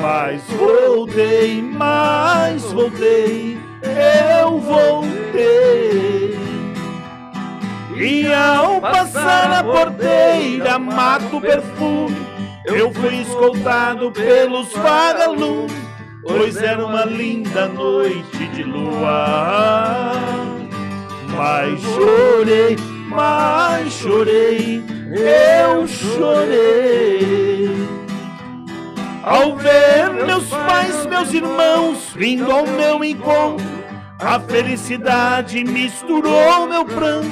Mas 0.00 0.42
voltei, 0.44 1.62
mas 1.62 2.62
voltei, 2.72 3.58
eu 4.40 4.58
voltei. 4.60 5.97
E 8.00 8.32
ao 8.32 8.80
passar 8.80 9.48
na 9.48 9.64
porteira, 9.64 10.78
mato 10.78 11.40
perfume. 11.40 12.16
Eu 12.64 12.92
fui 12.92 13.22
escoltado 13.22 14.12
pelos 14.12 14.72
vagalumes, 14.72 15.72
pois 16.22 16.56
era 16.56 16.84
uma 16.84 17.04
linda 17.04 17.66
noite 17.66 18.46
de 18.54 18.62
lua. 18.62 20.12
Mas 21.36 21.80
chorei, 21.80 22.76
mas 23.08 23.92
chorei, 23.92 24.84
eu 25.10 25.88
chorei. 25.88 27.70
Ao 29.24 29.56
ver 29.56 30.12
meus 30.26 30.48
pais, 30.48 31.04
meus 31.06 31.32
irmãos 31.32 32.12
vindo 32.14 32.50
ao 32.50 32.66
meu 32.66 33.02
encontro, 33.02 33.66
A 34.20 34.40
felicidade 34.40 35.62
misturou 35.62 36.66
meu 36.66 36.84
pranto, 36.84 37.28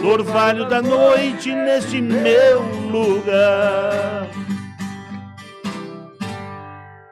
no 0.00 0.08
orvalho 0.08 0.66
da 0.66 0.80
noite 0.80 1.54
neste 1.54 2.00
meu 2.00 2.60
lugar. 2.90 4.28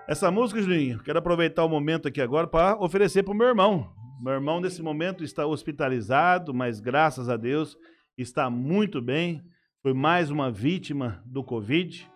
Essa 0.08 0.30
música, 0.30 0.62
Juninho, 0.62 0.98
quero 1.00 1.18
aproveitar 1.18 1.64
o 1.64 1.68
momento 1.68 2.08
aqui 2.08 2.20
agora 2.20 2.46
para 2.46 2.82
oferecer 2.82 3.22
para 3.22 3.32
o 3.32 3.36
meu 3.36 3.48
irmão. 3.48 3.92
Meu 4.22 4.32
irmão, 4.32 4.58
nesse 4.58 4.82
momento, 4.82 5.22
está 5.22 5.46
hospitalizado, 5.46 6.54
mas 6.54 6.80
graças 6.80 7.28
a 7.28 7.36
Deus 7.36 7.76
está 8.16 8.48
muito 8.48 9.02
bem. 9.02 9.42
Foi 9.82 9.92
mais 9.92 10.30
uma 10.30 10.50
vítima 10.50 11.22
do 11.26 11.44
Covid. 11.44 12.10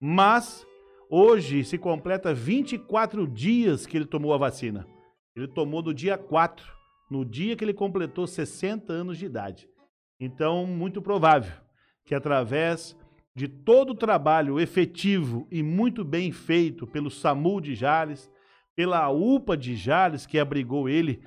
Mas 0.00 0.66
hoje 1.10 1.64
se 1.64 1.76
completa 1.76 2.32
24 2.32 3.26
dias 3.28 3.86
que 3.86 3.96
ele 3.96 4.06
tomou 4.06 4.32
a 4.32 4.38
vacina. 4.38 4.86
Ele 5.36 5.46
tomou 5.46 5.82
no 5.82 5.92
dia 5.92 6.16
4, 6.16 6.66
no 7.10 7.24
dia 7.26 7.54
que 7.56 7.64
ele 7.64 7.74
completou 7.74 8.26
60 8.26 8.90
anos 8.90 9.18
de 9.18 9.26
idade. 9.26 9.68
Então, 10.18 10.66
muito 10.66 11.02
provável 11.02 11.52
que 12.04 12.14
através 12.14 12.96
de 13.34 13.48
todo 13.48 13.90
o 13.90 13.96
trabalho 13.96 14.60
efetivo 14.60 15.48
e 15.50 15.62
muito 15.62 16.04
bem 16.04 16.30
feito 16.30 16.86
pelo 16.86 17.10
SAMU 17.10 17.60
de 17.60 17.74
Jales, 17.74 18.30
pela 18.76 19.08
UPA 19.10 19.56
de 19.56 19.74
Jales, 19.74 20.26
que 20.26 20.38
abrigou 20.38 20.88
ele 20.88 21.20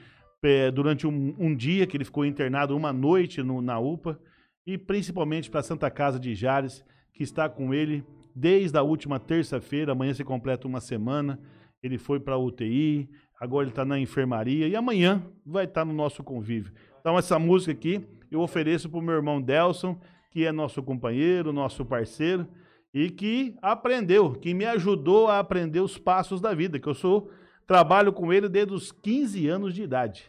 é, 0.43 0.71
durante 0.71 1.05
um, 1.05 1.35
um, 1.37 1.53
dia 1.53 1.85
que 1.85 1.97
ele 1.97 2.05
ficou 2.05 2.25
internado, 2.25 2.75
uma 2.75 2.93
noite 2.93 3.43
no, 3.43 3.61
na 3.61 3.79
UPA, 3.79 4.19
e 4.65 4.77
principalmente 4.77 5.49
para 5.49 5.59
a 5.59 5.63
Santa 5.63 5.89
Casa 5.89 6.19
de 6.19 6.33
Jales, 6.33 6.85
que 7.13 7.23
está 7.23 7.49
com 7.49 7.73
ele 7.73 8.05
desde 8.33 8.77
a 8.77 8.83
última 8.83 9.19
terça-feira, 9.19 9.91
amanhã 9.91 10.13
se 10.13 10.23
completa 10.23 10.67
uma 10.67 10.79
semana, 10.79 11.39
ele 11.81 11.97
foi 11.97 12.19
para 12.19 12.35
a 12.35 12.37
UTI, 12.37 13.09
agora 13.39 13.63
ele 13.63 13.71
está 13.71 13.83
na 13.83 13.99
enfermaria, 13.99 14.67
e 14.67 14.75
amanhã 14.75 15.25
vai 15.45 15.65
estar 15.65 15.81
tá 15.81 15.85
no 15.85 15.93
nosso 15.93 16.23
convívio. 16.23 16.71
Então 16.99 17.17
essa 17.17 17.37
música 17.39 17.71
aqui 17.71 18.05
eu 18.31 18.41
ofereço 18.41 18.89
para 18.89 18.99
o 18.99 19.01
meu 19.01 19.15
irmão 19.15 19.41
Delson, 19.41 19.99
que 20.31 20.45
é 20.45 20.51
nosso 20.51 20.83
companheiro, 20.83 21.53
nosso 21.53 21.85
parceiro, 21.85 22.47
e 22.93 23.09
que 23.09 23.57
aprendeu, 23.61 24.33
que 24.33 24.53
me 24.53 24.65
ajudou 24.65 25.27
a 25.27 25.39
aprender 25.39 25.79
os 25.79 25.97
passos 25.97 26.41
da 26.41 26.53
vida, 26.53 26.79
que 26.79 26.87
eu 26.87 26.93
sou, 26.93 27.31
trabalho 27.65 28.13
com 28.13 28.31
ele 28.31 28.47
desde 28.47 28.73
os 28.73 28.91
15 28.91 29.47
anos 29.47 29.73
de 29.73 29.83
idade. 29.83 30.25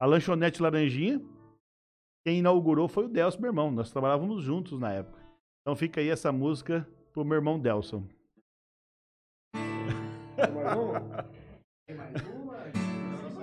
A 0.00 0.06
lanchonete 0.06 0.62
Laranjinha, 0.62 1.20
quem 2.24 2.38
inaugurou 2.38 2.88
foi 2.88 3.06
o 3.06 3.08
Delson, 3.08 3.40
meu 3.40 3.50
irmão. 3.50 3.70
Nós 3.70 3.90
trabalhávamos 3.90 4.42
juntos 4.42 4.78
na 4.78 4.92
época. 4.92 5.18
Então 5.62 5.74
fica 5.74 6.00
aí 6.00 6.08
essa 6.08 6.30
música 6.30 6.88
pro 7.12 7.24
meu 7.24 7.36
irmão 7.36 7.58
Delson. 7.58 8.04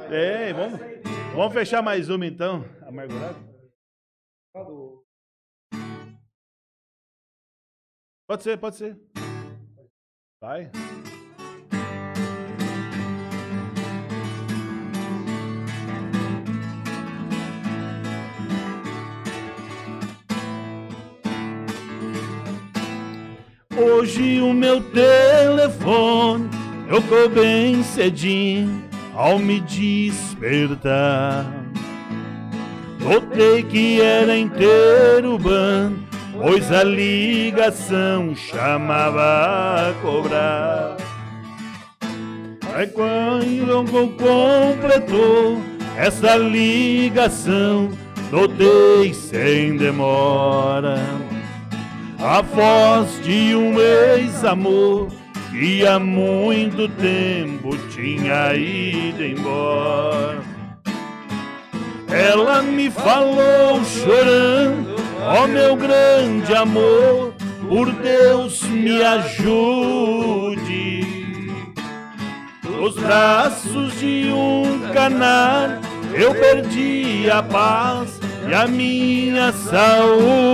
É, 0.09 0.53
vamos, 0.53 0.79
vamos 1.35 1.53
fechar 1.53 1.81
mais 1.81 2.09
uma 2.09 2.25
então, 2.25 2.63
amargurado. 2.87 3.54
Pode 8.25 8.41
ser, 8.41 8.57
pode 8.57 8.77
ser. 8.77 8.97
Vai. 10.41 10.71
Hoje 23.77 24.39
o 24.39 24.53
meu 24.53 24.81
telefone 24.93 26.49
tocou 26.87 27.27
bem 27.27 27.83
cedinho 27.83 28.87
ao 29.13 29.37
me 29.37 29.59
despertar. 29.59 31.64
Notei 33.05 33.63
que 33.63 34.01
era 34.01 34.35
inteiro 34.35 35.37
bando 35.37 36.05
pois 36.41 36.71
a 36.71 36.83
ligação 36.83 38.35
chamava 38.35 39.89
a 39.89 39.93
cobrar. 40.01 40.97
Aí 42.73 42.87
quando 42.87 43.93
completou 44.17 45.61
essa 45.97 46.35
ligação, 46.35 47.89
notei 48.31 49.13
sem 49.13 49.77
demora 49.77 50.97
a 52.19 52.41
voz 52.41 53.21
de 53.23 53.55
um 53.55 53.79
ex-amor 53.79 55.07
que 55.51 55.85
há 55.87 55.99
muito 55.99 56.89
tempo 56.89 57.77
tinha 57.89 58.53
ido 58.55 59.23
embora. 59.23 60.54
Ela 62.15 62.61
me 62.61 62.89
falou 62.89 63.83
chorando 63.83 64.95
Ó 65.27 65.47
meu 65.47 65.75
grande 65.75 66.53
amor, 66.53 67.33
por 67.67 67.91
Deus 67.91 68.61
me 68.61 69.01
ajude. 69.01 71.03
Nos 72.63 72.95
braços 72.95 73.99
de 73.99 74.31
um 74.31 74.81
canário 74.93 75.79
eu 76.13 76.35
perdi 76.35 77.27
a 77.29 77.41
paz 77.41 78.19
e 78.47 78.53
a 78.53 78.67
minha 78.67 79.51
saúde. 79.51 80.45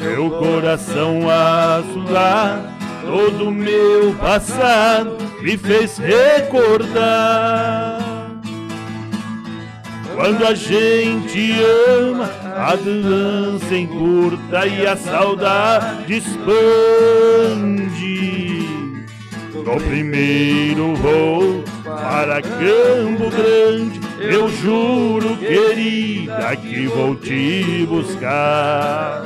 Meu 0.00 0.32
coração 0.32 1.30
azulado, 1.30 2.64
todo 3.06 3.52
meu 3.52 4.12
passado 4.14 5.18
me 5.40 5.56
fez 5.56 5.98
recordar. 5.98 8.13
Quando 10.14 10.46
a 10.46 10.54
gente 10.54 11.52
ama, 11.88 12.30
a 12.56 12.76
dança 12.76 13.76
encurta 13.76 14.66
e 14.66 14.86
a 14.86 14.96
saudade 14.96 16.14
expande. 16.14 16.54
No 19.52 19.80
primeiro 19.80 20.94
voo 20.94 21.64
para 21.84 22.40
Campo 22.42 23.30
Grande, 23.30 24.00
eu 24.20 24.48
juro, 24.48 25.36
querida, 25.36 26.54
que 26.56 26.86
vou 26.86 27.16
te 27.16 27.86
buscar. 27.88 29.22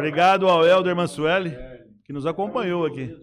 Obrigado 0.00 0.48
ao 0.48 0.66
Helder 0.66 0.96
Mansueli, 0.96 1.54
que 2.06 2.12
nos 2.12 2.24
acompanhou 2.24 2.86
aqui. 2.86 3.14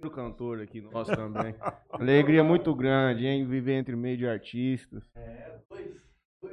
O 0.00 0.08
cantor 0.08 0.60
aqui 0.60 0.80
nosso 0.80 1.10
também. 1.10 1.52
Alegria 1.90 2.44
muito 2.44 2.72
grande, 2.72 3.26
hein? 3.26 3.44
Viver 3.44 3.72
entre 3.72 3.96
meio 3.96 4.16
de 4.16 4.24
artistas. 4.24 5.02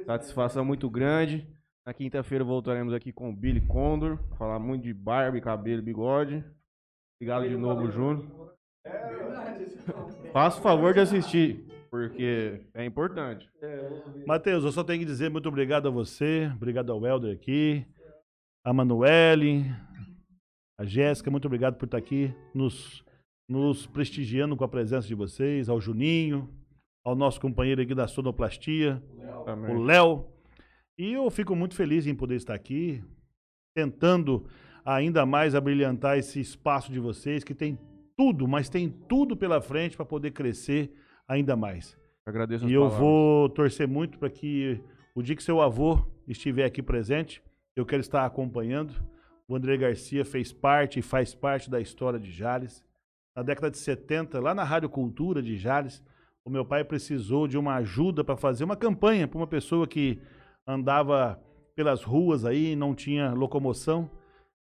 Satisfação 0.04 0.64
muito 0.64 0.90
grande. 0.90 1.46
Na 1.86 1.94
quinta-feira 1.94 2.42
voltaremos 2.42 2.92
aqui 2.92 3.12
com 3.12 3.30
o 3.30 3.32
Billy 3.32 3.60
Condor. 3.60 4.18
Falar 4.36 4.58
muito 4.58 4.82
de 4.82 4.92
barba, 4.92 5.40
cabelo 5.40 5.80
e 5.80 5.84
bigode. 5.84 6.44
Obrigado 7.20 7.48
de 7.48 7.56
novo, 7.56 7.92
Júnior. 7.92 8.56
Faça 10.32 10.58
o 10.58 10.62
favor 10.62 10.92
de 10.92 10.98
assistir, 10.98 11.64
porque 11.88 12.60
é 12.74 12.84
importante. 12.84 13.48
Matheus, 14.26 14.64
eu 14.64 14.72
só 14.72 14.82
tenho 14.82 14.98
que 14.98 15.06
dizer 15.06 15.30
muito 15.30 15.48
obrigado 15.48 15.86
a 15.86 15.92
você, 15.92 16.50
obrigado 16.56 16.90
ao 16.90 17.06
Helder 17.06 17.32
aqui, 17.32 17.86
a 18.64 18.72
Manuele, 18.72 19.64
a 20.78 20.84
Jéssica, 20.84 21.30
muito 21.30 21.46
obrigado 21.46 21.76
por 21.76 21.86
estar 21.86 21.98
aqui 21.98 22.32
nos, 22.54 23.04
nos 23.48 23.86
prestigiando 23.86 24.56
com 24.56 24.64
a 24.64 24.68
presença 24.68 25.06
de 25.06 25.14
vocês, 25.14 25.68
ao 25.68 25.80
Juninho, 25.80 26.48
ao 27.04 27.16
nosso 27.16 27.40
companheiro 27.40 27.82
aqui 27.82 27.94
da 27.94 28.06
sonoplastia, 28.06 29.02
o 29.70 29.82
Léo. 29.82 30.26
E 30.96 31.12
eu 31.14 31.28
fico 31.30 31.56
muito 31.56 31.74
feliz 31.74 32.06
em 32.06 32.14
poder 32.14 32.36
estar 32.36 32.54
aqui, 32.54 33.02
tentando 33.74 34.46
ainda 34.84 35.26
mais 35.26 35.54
abrilhantar 35.54 36.18
esse 36.18 36.40
espaço 36.40 36.92
de 36.92 37.00
vocês, 37.00 37.42
que 37.42 37.54
tem 37.54 37.78
tudo, 38.16 38.46
mas 38.46 38.68
tem 38.68 38.88
tudo 38.88 39.36
pela 39.36 39.60
frente 39.60 39.96
para 39.96 40.06
poder 40.06 40.30
crescer 40.30 40.92
ainda 41.26 41.56
mais. 41.56 41.98
Agradeço 42.24 42.68
E 42.68 42.72
eu 42.72 42.88
vou 42.88 43.48
torcer 43.48 43.88
muito 43.88 44.18
para 44.18 44.30
que 44.30 44.80
o 45.14 45.22
dia 45.22 45.34
que 45.34 45.42
seu 45.42 45.60
avô 45.60 46.06
estiver 46.28 46.64
aqui 46.64 46.80
presente, 46.80 47.42
eu 47.76 47.86
quero 47.86 48.00
estar 48.00 48.24
acompanhando. 48.24 48.94
O 49.48 49.56
André 49.56 49.76
Garcia 49.76 50.24
fez 50.24 50.52
parte 50.52 50.98
e 50.98 51.02
faz 51.02 51.34
parte 51.34 51.70
da 51.70 51.80
história 51.80 52.18
de 52.18 52.30
Jales. 52.30 52.84
Na 53.34 53.42
década 53.42 53.70
de 53.70 53.78
70, 53.78 54.40
lá 54.40 54.54
na 54.54 54.64
Rádio 54.64 54.88
Cultura 54.88 55.42
de 55.42 55.56
Jales, 55.56 56.02
o 56.44 56.50
meu 56.50 56.64
pai 56.64 56.84
precisou 56.84 57.48
de 57.48 57.56
uma 57.56 57.76
ajuda 57.76 58.22
para 58.22 58.36
fazer 58.36 58.64
uma 58.64 58.76
campanha 58.76 59.28
para 59.28 59.38
uma 59.38 59.46
pessoa 59.46 59.86
que 59.86 60.20
andava 60.66 61.40
pelas 61.74 62.02
ruas 62.02 62.44
aí, 62.44 62.76
não 62.76 62.94
tinha 62.94 63.32
locomoção. 63.32 64.10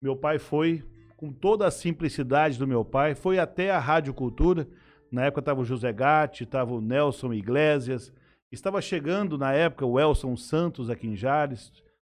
Meu 0.00 0.16
pai 0.16 0.38
foi, 0.38 0.84
com 1.16 1.32
toda 1.32 1.66
a 1.66 1.70
simplicidade 1.70 2.58
do 2.58 2.66
meu 2.66 2.84
pai, 2.84 3.14
foi 3.14 3.38
até 3.38 3.70
a 3.70 3.78
Rádio 3.78 4.14
Cultura. 4.14 4.68
Na 5.10 5.24
época 5.24 5.40
estava 5.40 5.60
o 5.60 5.64
José 5.64 5.92
Gatti, 5.92 6.44
estava 6.44 6.72
o 6.72 6.80
Nelson 6.80 7.32
Iglesias, 7.32 8.12
Estava 8.52 8.82
chegando 8.82 9.38
na 9.38 9.54
época 9.54 9.86
o 9.86 9.98
Elson 9.98 10.36
Santos 10.36 10.90
aqui 10.90 11.06
em 11.06 11.16
Jales, 11.16 11.72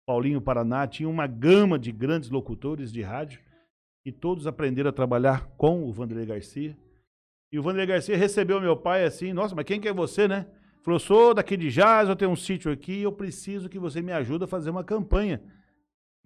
Paulinho 0.06 0.42
Paraná, 0.42 0.86
tinha 0.88 1.08
uma 1.08 1.28
gama 1.28 1.80
de 1.80 1.92
grandes 1.92 2.30
locutores 2.30 2.92
de 2.92 3.02
rádio 3.02 3.40
e 4.06 4.12
todos 4.12 4.46
aprenderam 4.46 4.90
a 4.90 4.94
trabalhar 4.94 5.48
com 5.58 5.84
o 5.84 5.92
Vanderlei 5.94 6.26
Garcia. 6.26 6.78
E 7.52 7.58
o 7.58 7.64
Vanderlei 7.64 7.88
Garcia 7.88 8.18
recebeu 8.18 8.60
meu 8.60 8.76
pai 8.76 9.06
assim, 9.06 9.32
nossa, 9.32 9.56
mas 9.56 9.66
quem 9.66 9.80
que 9.80 9.88
é 9.88 9.94
você, 9.94 10.28
né? 10.28 10.48
Falou, 10.84 11.00
sou 11.00 11.34
daqui 11.34 11.56
de 11.56 11.70
Jales, 11.70 12.10
eu 12.10 12.16
tenho 12.16 12.32
um 12.32 12.36
sítio 12.36 12.70
aqui, 12.70 13.02
eu 13.02 13.12
preciso 13.12 13.70
que 13.70 13.80
você 13.80 14.02
me 14.02 14.12
ajude 14.12 14.44
a 14.44 14.48
fazer 14.48 14.70
uma 14.70 14.84
campanha. 14.84 15.42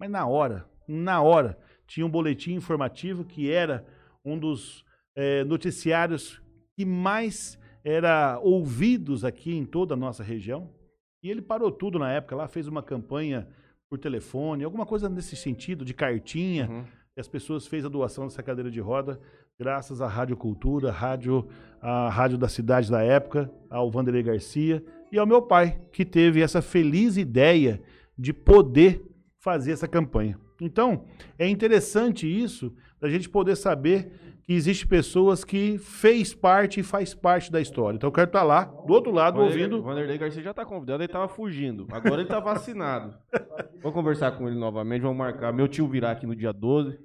Mas 0.00 0.10
na 0.10 0.26
hora, 0.26 0.68
na 0.88 1.22
hora, 1.22 1.56
tinha 1.86 2.04
um 2.04 2.10
boletim 2.10 2.54
informativo 2.54 3.24
que 3.24 3.50
era 3.50 3.86
um 4.24 4.36
dos 4.36 4.84
eh, 5.14 5.44
noticiários 5.44 6.42
que 6.74 6.84
mais 6.84 7.58
era 7.84 8.40
ouvidos 8.40 9.24
aqui 9.24 9.54
em 9.54 9.64
toda 9.64 9.94
a 9.94 9.96
nossa 9.96 10.24
região. 10.24 10.74
E 11.22 11.30
ele 11.30 11.40
parou 11.40 11.70
tudo 11.70 11.98
na 11.98 12.12
época 12.12 12.34
lá, 12.34 12.48
fez 12.48 12.66
uma 12.66 12.82
campanha 12.82 13.48
por 13.88 13.98
telefone, 13.98 14.64
alguma 14.64 14.84
coisa 14.84 15.08
nesse 15.08 15.36
sentido, 15.36 15.84
de 15.84 15.94
cartinha. 15.94 16.68
Uhum. 16.68 16.84
E 17.16 17.20
as 17.20 17.28
pessoas 17.28 17.66
fez 17.66 17.84
a 17.84 17.88
doação 17.88 18.24
dessa 18.24 18.42
cadeira 18.42 18.70
de 18.70 18.80
roda, 18.80 19.20
graças 19.58 20.00
à 20.00 20.06
Rádio 20.06 20.36
Cultura, 20.36 20.92
rádio, 20.92 21.48
a 21.80 22.08
rádio 22.08 22.38
da 22.38 22.48
cidade 22.48 22.90
da 22.90 23.02
época, 23.02 23.50
ao 23.68 23.90
Vanderlei 23.90 24.22
Garcia 24.22 24.84
e 25.10 25.18
ao 25.18 25.26
meu 25.26 25.42
pai, 25.42 25.80
que 25.92 26.04
teve 26.04 26.40
essa 26.40 26.62
feliz 26.62 27.16
ideia 27.16 27.82
de 28.16 28.32
poder 28.32 29.04
fazer 29.38 29.72
essa 29.72 29.88
campanha. 29.88 30.38
Então, 30.60 31.04
é 31.38 31.48
interessante 31.48 32.26
isso, 32.26 32.74
para 32.98 33.08
a 33.08 33.12
gente 33.12 33.28
poder 33.28 33.56
saber 33.56 34.10
que 34.48 34.54
existe 34.54 34.86
pessoas 34.86 35.44
que 35.44 35.76
fez 35.76 36.34
parte 36.34 36.80
e 36.80 36.82
faz 36.82 37.14
parte 37.14 37.52
da 37.52 37.60
história. 37.60 37.96
Então, 37.96 38.08
eu 38.08 38.12
quero 38.12 38.28
estar 38.28 38.42
lá, 38.42 38.64
do 38.64 38.94
outro 38.94 39.12
lado, 39.12 39.36
Vanderlei- 39.36 39.64
ouvindo. 39.64 39.82
Vanderlei 39.82 40.16
Garcia 40.16 40.42
já 40.42 40.54
tá 40.54 40.64
convidado, 40.64 41.02
ele 41.02 41.12
tava 41.12 41.28
fugindo. 41.28 41.86
Agora 41.90 42.22
ele 42.22 42.30
tá 42.30 42.40
vacinado. 42.40 43.14
Vou 43.82 43.92
conversar 43.92 44.32
com 44.38 44.48
ele 44.48 44.58
novamente, 44.58 45.02
vamos 45.02 45.18
marcar. 45.18 45.52
Meu 45.52 45.68
tio 45.68 45.86
virá 45.86 46.12
aqui 46.12 46.26
no 46.26 46.34
dia 46.34 46.50
12. 46.50 46.98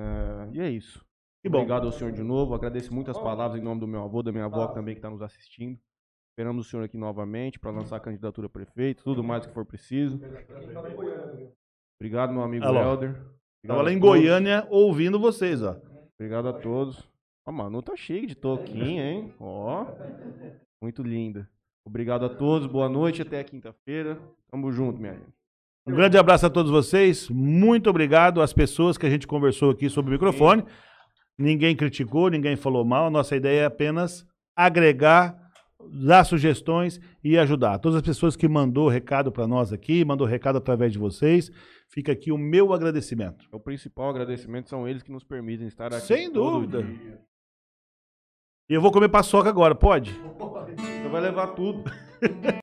É, 0.00 0.48
e 0.52 0.60
é 0.60 0.68
isso. 0.68 1.00
Que 1.44 1.48
bom. 1.48 1.58
Obrigado 1.58 1.86
ao 1.86 1.92
senhor 1.92 2.12
de 2.12 2.24
novo. 2.24 2.54
Agradeço 2.56 2.92
muito 2.92 3.08
as 3.08 3.20
palavras 3.20 3.60
em 3.60 3.62
nome 3.64 3.80
do 3.80 3.86
meu 3.86 4.02
avô, 4.02 4.20
da 4.20 4.32
minha 4.32 4.46
avó 4.46 4.66
também 4.66 4.96
que 4.96 4.98
está 4.98 5.08
nos 5.08 5.22
assistindo. 5.22 5.78
Esperamos 6.32 6.66
o 6.66 6.68
senhor 6.68 6.82
aqui 6.82 6.96
novamente 6.96 7.60
para 7.60 7.70
lançar 7.70 7.98
a 7.98 8.00
candidatura 8.00 8.48
a 8.48 8.50
prefeito, 8.50 9.04
tudo 9.04 9.22
mais 9.22 9.46
que 9.46 9.52
for 9.54 9.64
preciso. 9.64 10.20
Obrigado, 12.00 12.32
meu 12.32 12.42
amigo. 12.42 12.64
Helder. 12.64 13.14
Estava 13.62 13.82
lá 13.82 13.92
em. 13.92 13.98
Goiânia 14.00 14.66
ouvindo 14.70 15.20
vocês, 15.20 15.62
ó. 15.62 15.76
Obrigado 16.18 16.48
a 16.48 16.52
todos. 16.52 17.08
Ó, 17.46 17.52
Manu 17.52 17.82
tá 17.82 17.96
cheio 17.96 18.26
de 18.26 18.34
toquinha, 18.34 19.04
hein? 19.10 19.34
Ó. 19.38 19.86
Muito 20.80 21.02
linda. 21.02 21.48
Obrigado 21.84 22.24
a 22.24 22.28
todos. 22.28 22.66
Boa 22.66 22.88
noite. 22.88 23.22
Até 23.22 23.42
quinta-feira. 23.44 24.18
Tamo 24.50 24.72
junto, 24.72 25.00
minha 25.00 25.14
gente. 25.14 25.34
Um 25.86 25.92
grande 25.92 26.16
abraço 26.16 26.46
a 26.46 26.50
todos 26.50 26.70
vocês. 26.70 27.28
Muito 27.28 27.90
obrigado 27.90 28.40
às 28.40 28.54
pessoas 28.54 28.96
que 28.96 29.04
a 29.04 29.10
gente 29.10 29.26
conversou 29.26 29.70
aqui 29.70 29.90
sobre 29.90 30.10
o 30.10 30.12
microfone. 30.12 30.64
Ninguém 31.36 31.76
criticou, 31.76 32.30
ninguém 32.30 32.56
falou 32.56 32.84
mal. 32.84 33.10
Nossa 33.10 33.36
ideia 33.36 33.62
é 33.62 33.64
apenas 33.66 34.26
agregar, 34.56 35.43
dar 35.92 36.24
sugestões 36.24 37.00
e 37.22 37.38
ajudar. 37.38 37.78
Todas 37.78 37.96
as 37.96 38.02
pessoas 38.02 38.36
que 38.36 38.48
mandou 38.48 38.88
recado 38.88 39.30
para 39.30 39.46
nós 39.46 39.72
aqui, 39.72 40.04
mandou 40.04 40.26
recado 40.26 40.58
através 40.58 40.92
de 40.92 40.98
vocês, 40.98 41.50
fica 41.88 42.12
aqui 42.12 42.30
o 42.30 42.38
meu 42.38 42.72
agradecimento. 42.72 43.46
O 43.52 43.60
principal 43.60 44.10
agradecimento 44.10 44.68
são 44.68 44.86
eles 44.86 45.02
que 45.02 45.12
nos 45.12 45.24
permitem 45.24 45.66
estar 45.66 45.92
aqui. 45.92 46.06
Sem 46.06 46.30
dúvida. 46.30 46.84
E 48.68 48.74
eu 48.74 48.80
vou 48.80 48.90
comer 48.90 49.08
paçoca 49.08 49.48
agora, 49.48 49.74
pode? 49.74 50.12
Você 50.12 51.08
vai 51.10 51.20
levar 51.20 51.48
tudo. 51.48 51.84